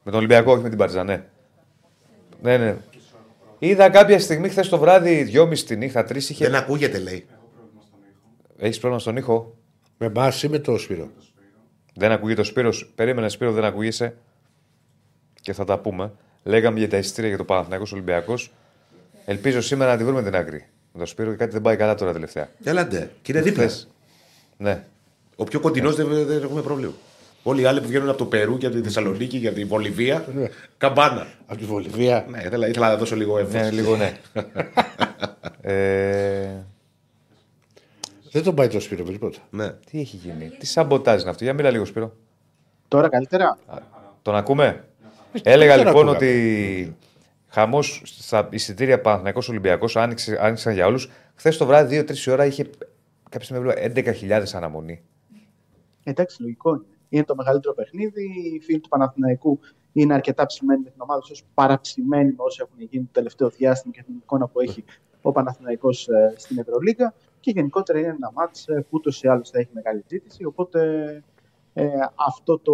[0.03, 1.23] Με τον Ολυμπιακό, όχι με την Παρτιζάν, ναι.
[2.41, 2.75] Ναι, ναι.
[3.59, 6.45] Είδα κάποια στιγμή χθες το βράδυ, δυόμιση τη νύχτα, τρεις είχε.
[6.45, 7.25] Δεν ακούγεται, λέει.
[8.57, 9.55] Έχεις πρόβλημα στον ήχο;
[9.97, 11.09] Με εμά ή με το Σπύρο;
[11.93, 12.91] Δεν ακούγεται ο Σπύρος.
[12.95, 14.17] Περίμενε, Σπύρο, δεν ακούγεσαι.
[15.41, 16.13] Και θα τα πούμε.
[16.43, 18.51] Λέγαμε για τα εισιτήρια για το Παναθηναϊκός Ολυμπιακός.
[19.25, 20.65] Ελπίζω σήμερα να τη βρούμε την άκρη.
[20.97, 22.49] Με το Σπύρο και κάτι δεν πάει καλά τώρα τελευταία.
[22.63, 23.11] Έλαντε.
[23.21, 23.69] Και είναι δίπλα.
[24.57, 24.83] Ναι.
[25.35, 26.93] Ο πιο κοντινός δεν, δεν έχουμε πρόβλημα.
[27.43, 29.65] Όλοι οι άλλοι που βγαίνουν από το Περού και από τη Θεσσαλονίκη και από τη
[29.65, 30.25] Βολιβία.
[30.35, 30.49] Ναι.
[30.77, 31.27] Καμπάνα.
[31.45, 32.25] Από τη Βολιβία.
[32.29, 33.63] Ναι, ήθελα, ήθελα να δώσω λίγο έμφαση.
[33.63, 34.17] Ναι, λίγο ναι.
[35.73, 36.47] ε...
[38.31, 39.37] Δεν τον πάει το Σπύρο με τίποτα.
[39.49, 39.69] Ναι.
[39.69, 41.43] Τι έχει γίνει, τι σαμποτάζει είναι αυτό.
[41.43, 42.13] Για μίλα λίγο Σπύρο.
[42.87, 43.57] Τώρα καλύτερα.
[44.21, 44.83] Τον ακούμε;
[45.43, 46.95] Έλεγα λοιπόν ότι
[47.57, 49.95] χαμός στα εισιτήρια Παναθυνακό Ολυμπιακός
[50.39, 51.09] άνοιξαν για όλους.
[51.35, 52.69] Χθες το βράδυ, 2-3 ώρα, είχε
[53.29, 55.03] κάποια στιγμή 11.000 αναμονή.
[56.03, 56.85] Εντάξει, λογικό είναι.
[57.09, 58.23] Είναι το μεγαλύτερο παιχνίδι.
[58.23, 59.59] Οι φίλοι του Παναθηναϊκού
[59.93, 63.93] είναι αρκετά ψημένοι με την ομάδα, όσο παραψημένοι με όσα έχουν γίνει το τελευταίο διάστημα
[63.93, 64.83] και την εικόνα που έχει
[65.21, 69.49] ο Παναθηναϊκός ε, στην Ευρωλίγα και γενικότερα είναι ένα μάτς ε, που ούτως ή άλλως
[69.49, 70.45] θα έχει μεγάλη ζήτηση.
[70.45, 70.79] Οπότε
[71.79, 71.89] Ε,
[72.27, 72.73] αυτό το,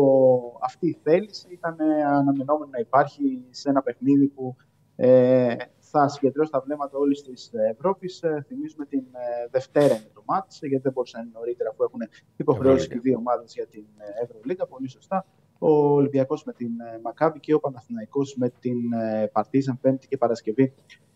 [0.62, 4.56] αυτή η θέληση ήταν ε, αναμενόμενο να υπάρχει σε ένα παιχνίδι που
[4.96, 8.24] ε, θα συγκεντρώσει τα βλέμματα όλης της Ευρώπης.
[8.24, 11.84] Ε, θυμίζουμε την ε, Δευτέρα είναι το μάτς, γιατί δεν μπορούσε να είναι νωρίτερα αφού
[11.84, 12.00] έχουν
[12.36, 14.66] υποχρεώσει και οι δύο ομάδες για την ε, Ευρωλίγα.
[14.66, 15.26] Πολύ σωστά.
[15.60, 20.18] Ο Ολυμπιακός με την ε, Μακάβη και ο Παναθηναϊκός με την ε, Παρτίζαν Πέμπτη και
[20.18, 20.74] Παρασκευή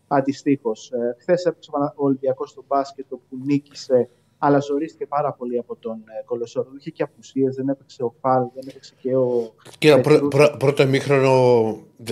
[0.08, 0.91] αντιστοίχως.
[0.91, 5.57] Ε, Χθες έπαιξε ο Πανα- ο Ολυμπιακός στο μπάσκετ που νίκησε, αλλά ζορίστηκε πάρα πολύ
[5.57, 6.68] από τον ε, Κολοσσόρο.
[6.80, 9.53] Είχε και απουσίες, δεν έπαιξε ο Φαλ, δεν έπαιξε και ο.
[9.77, 10.27] Κοίτα, Πετρού.
[10.27, 11.30] πρω, πρω, πρώτο ημίχρονο,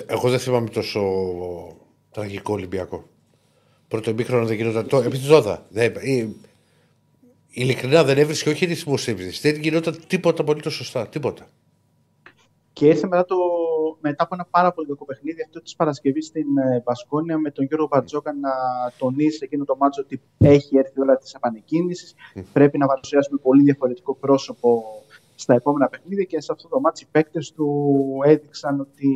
[0.06, 1.02] εγώ δεν θυμάμαι τόσο
[2.11, 3.03] τραγικό Ολυμπιακό.
[3.88, 4.97] Πρώτο ημίχρονο δεν γινόταν το.
[4.97, 5.65] Επί τη Ζώδα.
[5.69, 6.27] Δεν, ε,
[7.49, 9.52] ειλικρινά δεν έβρισκε όχι ρυθμό έβρισκε.
[9.52, 11.07] Δεν γινόταν τίποτα απολύτω σωστά.
[11.07, 11.47] Τίποτα.
[12.73, 13.35] Και ήρθε μετά, το,
[14.07, 17.65] μετά από ένα πάρα πολύ κακό παιχνίδι αυτό της Παρασκευής στην ε, Μπασκόνια με τον
[17.65, 18.52] Γιώργο Μπαρτζόκα να
[18.98, 22.14] τονίσει εκείνο το μάτσο ότι έχει έρθει η ώρα της επανεκκίνησης.
[22.53, 24.84] Πρέπει να παρουσιάσουμε πολύ διαφορετικό πρόσωπο
[25.36, 27.68] στα επόμενα παιχνίδια και σε αυτό το μάτσο οι παίκτες του
[28.26, 29.10] έδειξαν ότι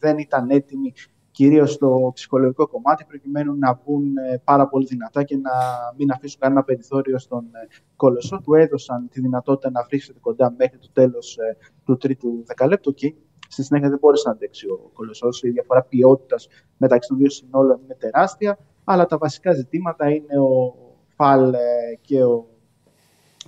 [0.00, 0.92] δεν ήταν έτοιμοι
[1.30, 5.50] κυρίως στο ψυχολογικό κομμάτι προκειμένου να βγουν ε, πάρα πολύ δυνατά και να
[5.96, 7.66] μην αφήσουν κανένα περιθώριο στον ε,
[7.96, 8.40] Κολοσσό.
[8.44, 11.38] Του έδωσαν τη δυνατότητα να βρίσκεται κοντά μέχρι το τέλος
[11.84, 13.14] του τρίτου δεκαλέπτου και
[13.52, 15.42] στη συνέχεια δεν μπόρεσε να αντέξει ο Κολοσσός.
[15.42, 18.58] Η διαφορά ποιότητας μεταξύ των δύο συνόλων είναι τεράστια.
[18.84, 20.74] Αλλά τα βασικά ζητήματα είναι ο
[21.14, 21.58] Φαλ ε,
[22.00, 22.46] και ο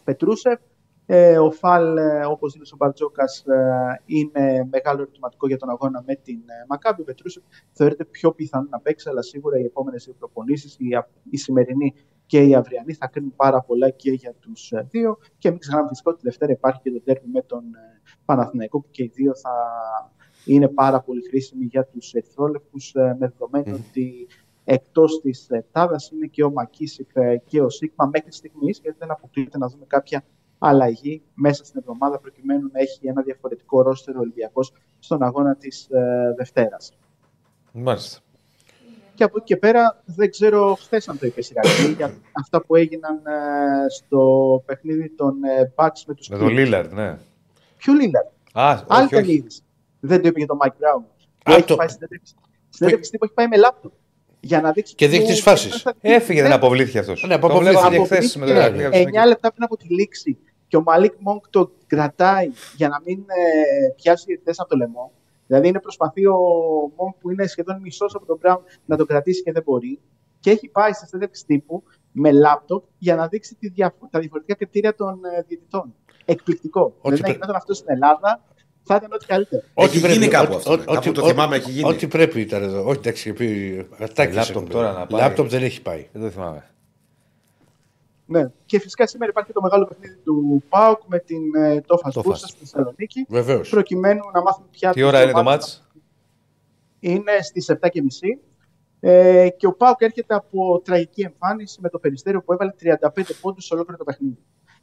[0.04, 0.60] Πετρούσεφ.
[1.06, 6.02] Ε, ο Φαλ, ε, όπως δήλωσε ο Μπαρτζόκας, ε, είναι μεγάλο ερωτηματικό για τον αγώνα
[6.06, 7.00] με την ε, Μακάμπη.
[7.00, 11.08] Ο Πετρούσεφ θεωρείται πιο πιθανό να παίξει, αλλά σίγουρα οι επόμενες δύο προπονήσεις, η, α-
[11.30, 11.94] η σημερινή
[12.26, 15.18] και η αυριανή, θα κρίνουν πάρα πολλά και για τους ε, δύο.
[15.38, 18.80] Και μην ξεχνάμε φυσικά ότι τη Δευτέρα υπάρχει και το τέρμι με τον ε, Παναθηναϊκό,
[18.80, 19.50] που και οι δύο θα
[20.44, 24.26] είναι πάρα πολύ χρήσιμοι για τους ερυθρόλευκους, ε, με δεδομένο ότι
[24.64, 28.96] εκτός της ε, τάδας είναι και ο Μακίσικ ε, και ο Σίγμα μέχρι στιγμής, γιατί
[29.00, 30.24] δεν αποκλείεται να δούμε κάποια
[30.68, 36.34] αλλαγή μέσα στην εβδομάδα προκειμένου να έχει ένα διαφορετικό ρόστερο Ολυμπιακός στον αγώνα της ε,
[36.36, 36.92] Δευτέρας.
[37.72, 38.18] Μάλιστα.
[39.14, 42.76] Και από εκεί και πέρα δεν ξέρω χθες αν το είπε Σιρακή για αυτά που
[42.76, 46.52] έγιναν ε, στο παιχνίδι των ε, Bucks με τους Με τον Clippers.
[46.54, 47.18] Λίλαρντ, ναι.
[47.76, 48.26] Ποιο Λίλαρντ.
[48.52, 49.32] Α, Άλλη όχι, όχι.
[49.32, 49.60] είδηση.
[50.00, 51.02] Δεν το είπε για τον Mike Brown.
[51.44, 52.34] Που Α, έχει το- πάει στην συνέντευξη.
[52.34, 53.92] Στην συνέντευξη τύπου έχει πάει με λάπτοπ.
[54.40, 54.94] Για να δείξει.
[54.94, 55.86] Και δείχνει που- τις φάσεις.
[56.00, 57.22] Έφυγε, δεν αποβλήθηκε αυτός.
[57.22, 57.70] Ναι, το αποβλήθηκε.
[57.70, 58.84] βλέπαμε και Αποβλήθηκε χθες με τον Ηρακλή.
[59.22, 60.38] 9 λεπτά πριν από τη λήξη
[60.74, 65.12] και ο Μαλίκ Μόγκ το κρατάει για να μην ε, πιάσει οι από το λαιμό.
[65.46, 66.36] Δηλαδή είναι προσπαθεί ο
[66.96, 70.00] Μόγκ που είναι σχεδόν μισός από τον Μπράουν να το κρατήσει και δεν μπορεί.
[70.40, 71.82] Και έχει πάει σε συνέντευξη τύπου
[72.12, 75.94] με λάπτοπ για να δείξει τη διαφο- τα διαφορετικά κριτήρια των ε, διαιτητών.
[76.24, 76.94] Εκπληκτικό.
[77.02, 78.42] Δηλαδή να πρέ- γινόταν αυτό στην Ελλάδα
[78.82, 79.62] θα ήταν ό,τι καλύτερο.
[79.74, 80.84] Έχει πρέπει- γίνει κάπου ό- αυτό, ό- ναι.
[80.84, 81.88] Κάπου ό,τι- το θυμάμαι, έχει γίνει.
[81.88, 82.84] Ό,τι πρέπει ήταν εδώ.
[82.88, 83.86] Όχι, εντάξει, πει.
[83.98, 84.98] Ατάκες Λάπτοπ έχουν τώρα πει.
[84.98, 85.20] να πάει.
[85.20, 86.08] Λάπτοπ δεν έχει πάει.
[86.12, 86.68] Δεν το θυμάμαι.
[88.26, 88.52] Ναι.
[88.64, 92.24] Και φυσικά σήμερα υπάρχει και το μεγάλο παιχνίδι του ΠΑΟΚ με την ε, Τόφα Τόφας.
[92.24, 93.26] Μπούρσα στη Θεσσαλονίκη.
[93.28, 93.68] Βεβαίως.
[93.68, 94.90] Προκειμένου να μάθουμε ποια.
[94.90, 95.88] Τι ώρα είναι το ομάδα μάτς;
[97.00, 97.88] είναι στις 7.30
[99.00, 102.72] ε, και ο Πάουκ έρχεται από τραγική εμφάνιση με το Περιστέριο που έβαλε
[103.14, 104.38] 35 πόντους σε ολόκληρο το παιχνίδι.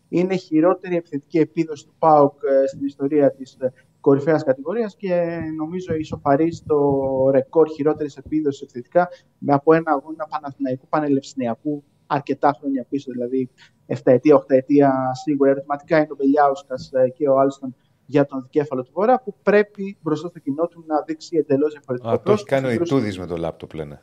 [0.09, 5.39] Είναι η χειρότερη επιθετική επίδοση του Πάουκ ε, στην ιστορία της ε, κορυφαίας κατηγορίας και
[5.57, 11.83] νομίζω ισοφαρεί στο ρεκόρ χειρότερης επίδοσης επιθετικά με από ένα αγώνα Παναθηναϊκού Πανελευσνιακού
[12.15, 13.49] αρκετά χρόνια πίσω, δηλαδή
[13.87, 14.93] 7 ετία, 8 ετία
[15.23, 15.49] σίγουρα.
[15.49, 17.75] Ερωτηματικά είναι ο Μπελιάουσκας ε, και ο Άλστον
[18.05, 22.09] για τον δικέφαλο του Βορρά που πρέπει μπροστά στο κοινό του να δείξει εντελώς διαφορετικό
[22.09, 22.49] Α, το έχει πρόσωπο.
[22.49, 24.01] κάνει ο Συγκρούσει- Ιτούδης με το λάπτοπ, λένε.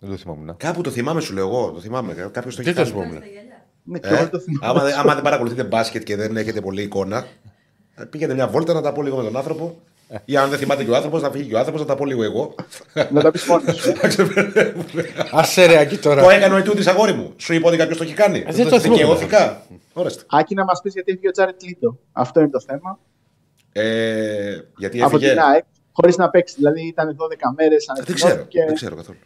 [0.00, 0.56] Δεν το θυμόμουν.
[0.56, 1.70] Κάπου το θυμάμαι, σου λέω εγώ.
[1.72, 2.12] Το θυμάμαι.
[2.32, 2.90] Κάποιος το έχει Δεν το κάνει.
[2.90, 3.16] θυμόμουν.
[3.16, 3.66] Στα γυαλιά.
[3.84, 4.66] Ναι, και Ε, εγώ το θυμάμαι.
[4.72, 7.24] άμα, δεν- άμα δεν παρακολουθείτε μπάσκετ και δεν έχετε πολλή εικόνα,
[7.94, 9.76] ε, πήγαινε μια βόλτα να τα πω λίγο με τον άνθρωπο.
[10.24, 12.04] Ή αν δεν θυμάται και ο άνθρωπος, να φύγει και ο άνθρωπος, να τα πω
[12.04, 12.54] λίγο εγώ.
[13.10, 13.92] Να τα πεις μόνος σου.
[15.32, 16.22] Άσε ρε Άκη τώρα.
[16.22, 17.32] Το έκανε ο Ιτούτη αγόρι μου.
[17.36, 18.38] Σου είπα ότι κάποιος το έχει κάνει.
[18.46, 19.00] Ε, δεν το θυμόμαι.
[19.00, 19.62] Δικαιώθηκα.
[19.92, 20.22] Ορίστε.
[20.30, 21.98] Άκη να μας πεις γιατί έφυγε ο Τζάρετ Λίτο.
[22.12, 22.98] Αυτό είναι το θέμα.
[23.72, 25.30] Ε, γιατί Από έφυγε.
[25.32, 26.54] την ΑΕΚ, χωρίς να παίξει.
[26.58, 28.44] Δηλαδή ήταν 12 μέρες Δεν ξέρω.
[28.48, 28.64] και...
[28.64, 29.18] Δεν ξέρω καθόλου.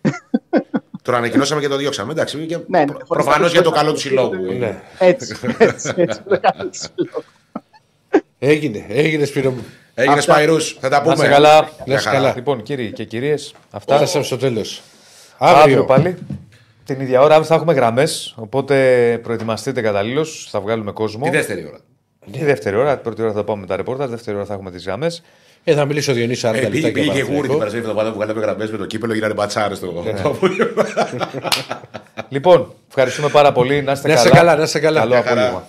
[1.02, 2.12] Τώρα ανακοινώσαμε και το διώξαμε.
[2.12, 2.46] Εντάξει.
[2.46, 2.56] Και...
[2.66, 4.58] Ναι, ναι, χωρίς να Προφανώς παίξει, για το χωρίς καλό να του παίξει, συλλόγου.
[4.58, 4.82] δεν- Ναι.
[4.98, 6.22] Έτσι, έτσι, έτσι.
[6.28, 7.24] το κάνω του συλλόγου.
[8.38, 9.64] Έγινε, έγινε Σπύρο μου.
[9.98, 10.32] Έγινες Αυτά.
[10.32, 10.60] Σπαϊρού.
[10.80, 11.14] Θα τα Να πούμε.
[11.14, 11.70] είσαι καλά.
[11.84, 12.32] Να είσαι καλά.
[12.36, 13.96] Λοιπόν, κύριοι και κυρίες, αυτά.
[13.96, 14.82] Φτάσαμε στο τέλος.
[15.38, 15.84] Αύριο Αύριο.
[15.84, 16.16] πάλι.
[16.84, 18.34] Την ίδια ώρα αύριο θα έχουμε γραμμές.
[18.36, 18.76] Οπότε
[19.22, 20.48] προετοιμαστείτε καταλήλως.
[20.50, 21.24] Θα βγάλουμε κόσμο.
[21.24, 21.78] Τη δεύτερη ώρα.
[22.32, 22.94] Τη δεύτερη ώρα.
[22.94, 24.06] Την πρώτη ώρα θα πάμε με τα ρεπόρτα.
[24.08, 25.22] Δεύτερη ώρα θα έχουμε τις γραμμές.
[25.64, 27.58] Ε, θα μιλήσω ο Διονύσης 40 Ε, λεπτά πήγε, για πήγε και γούρι την Παναθηναϊκό.
[27.58, 30.12] Παρασκευή εβδομάδα που βγάλαμε γραμμές με το κύπελο, γίνανε μπατσάρες το Ναι.
[30.12, 30.84] το απόγευμα.
[32.28, 33.82] Λοιπόν, ευχαριστούμε πάρα πολύ.
[33.82, 34.40] Να είστε Να είστε καλά.
[34.40, 34.98] καλά, να είστε καλά.
[35.00, 35.40] Καλό Μια χαρά.
[35.40, 35.68] απόγευμα.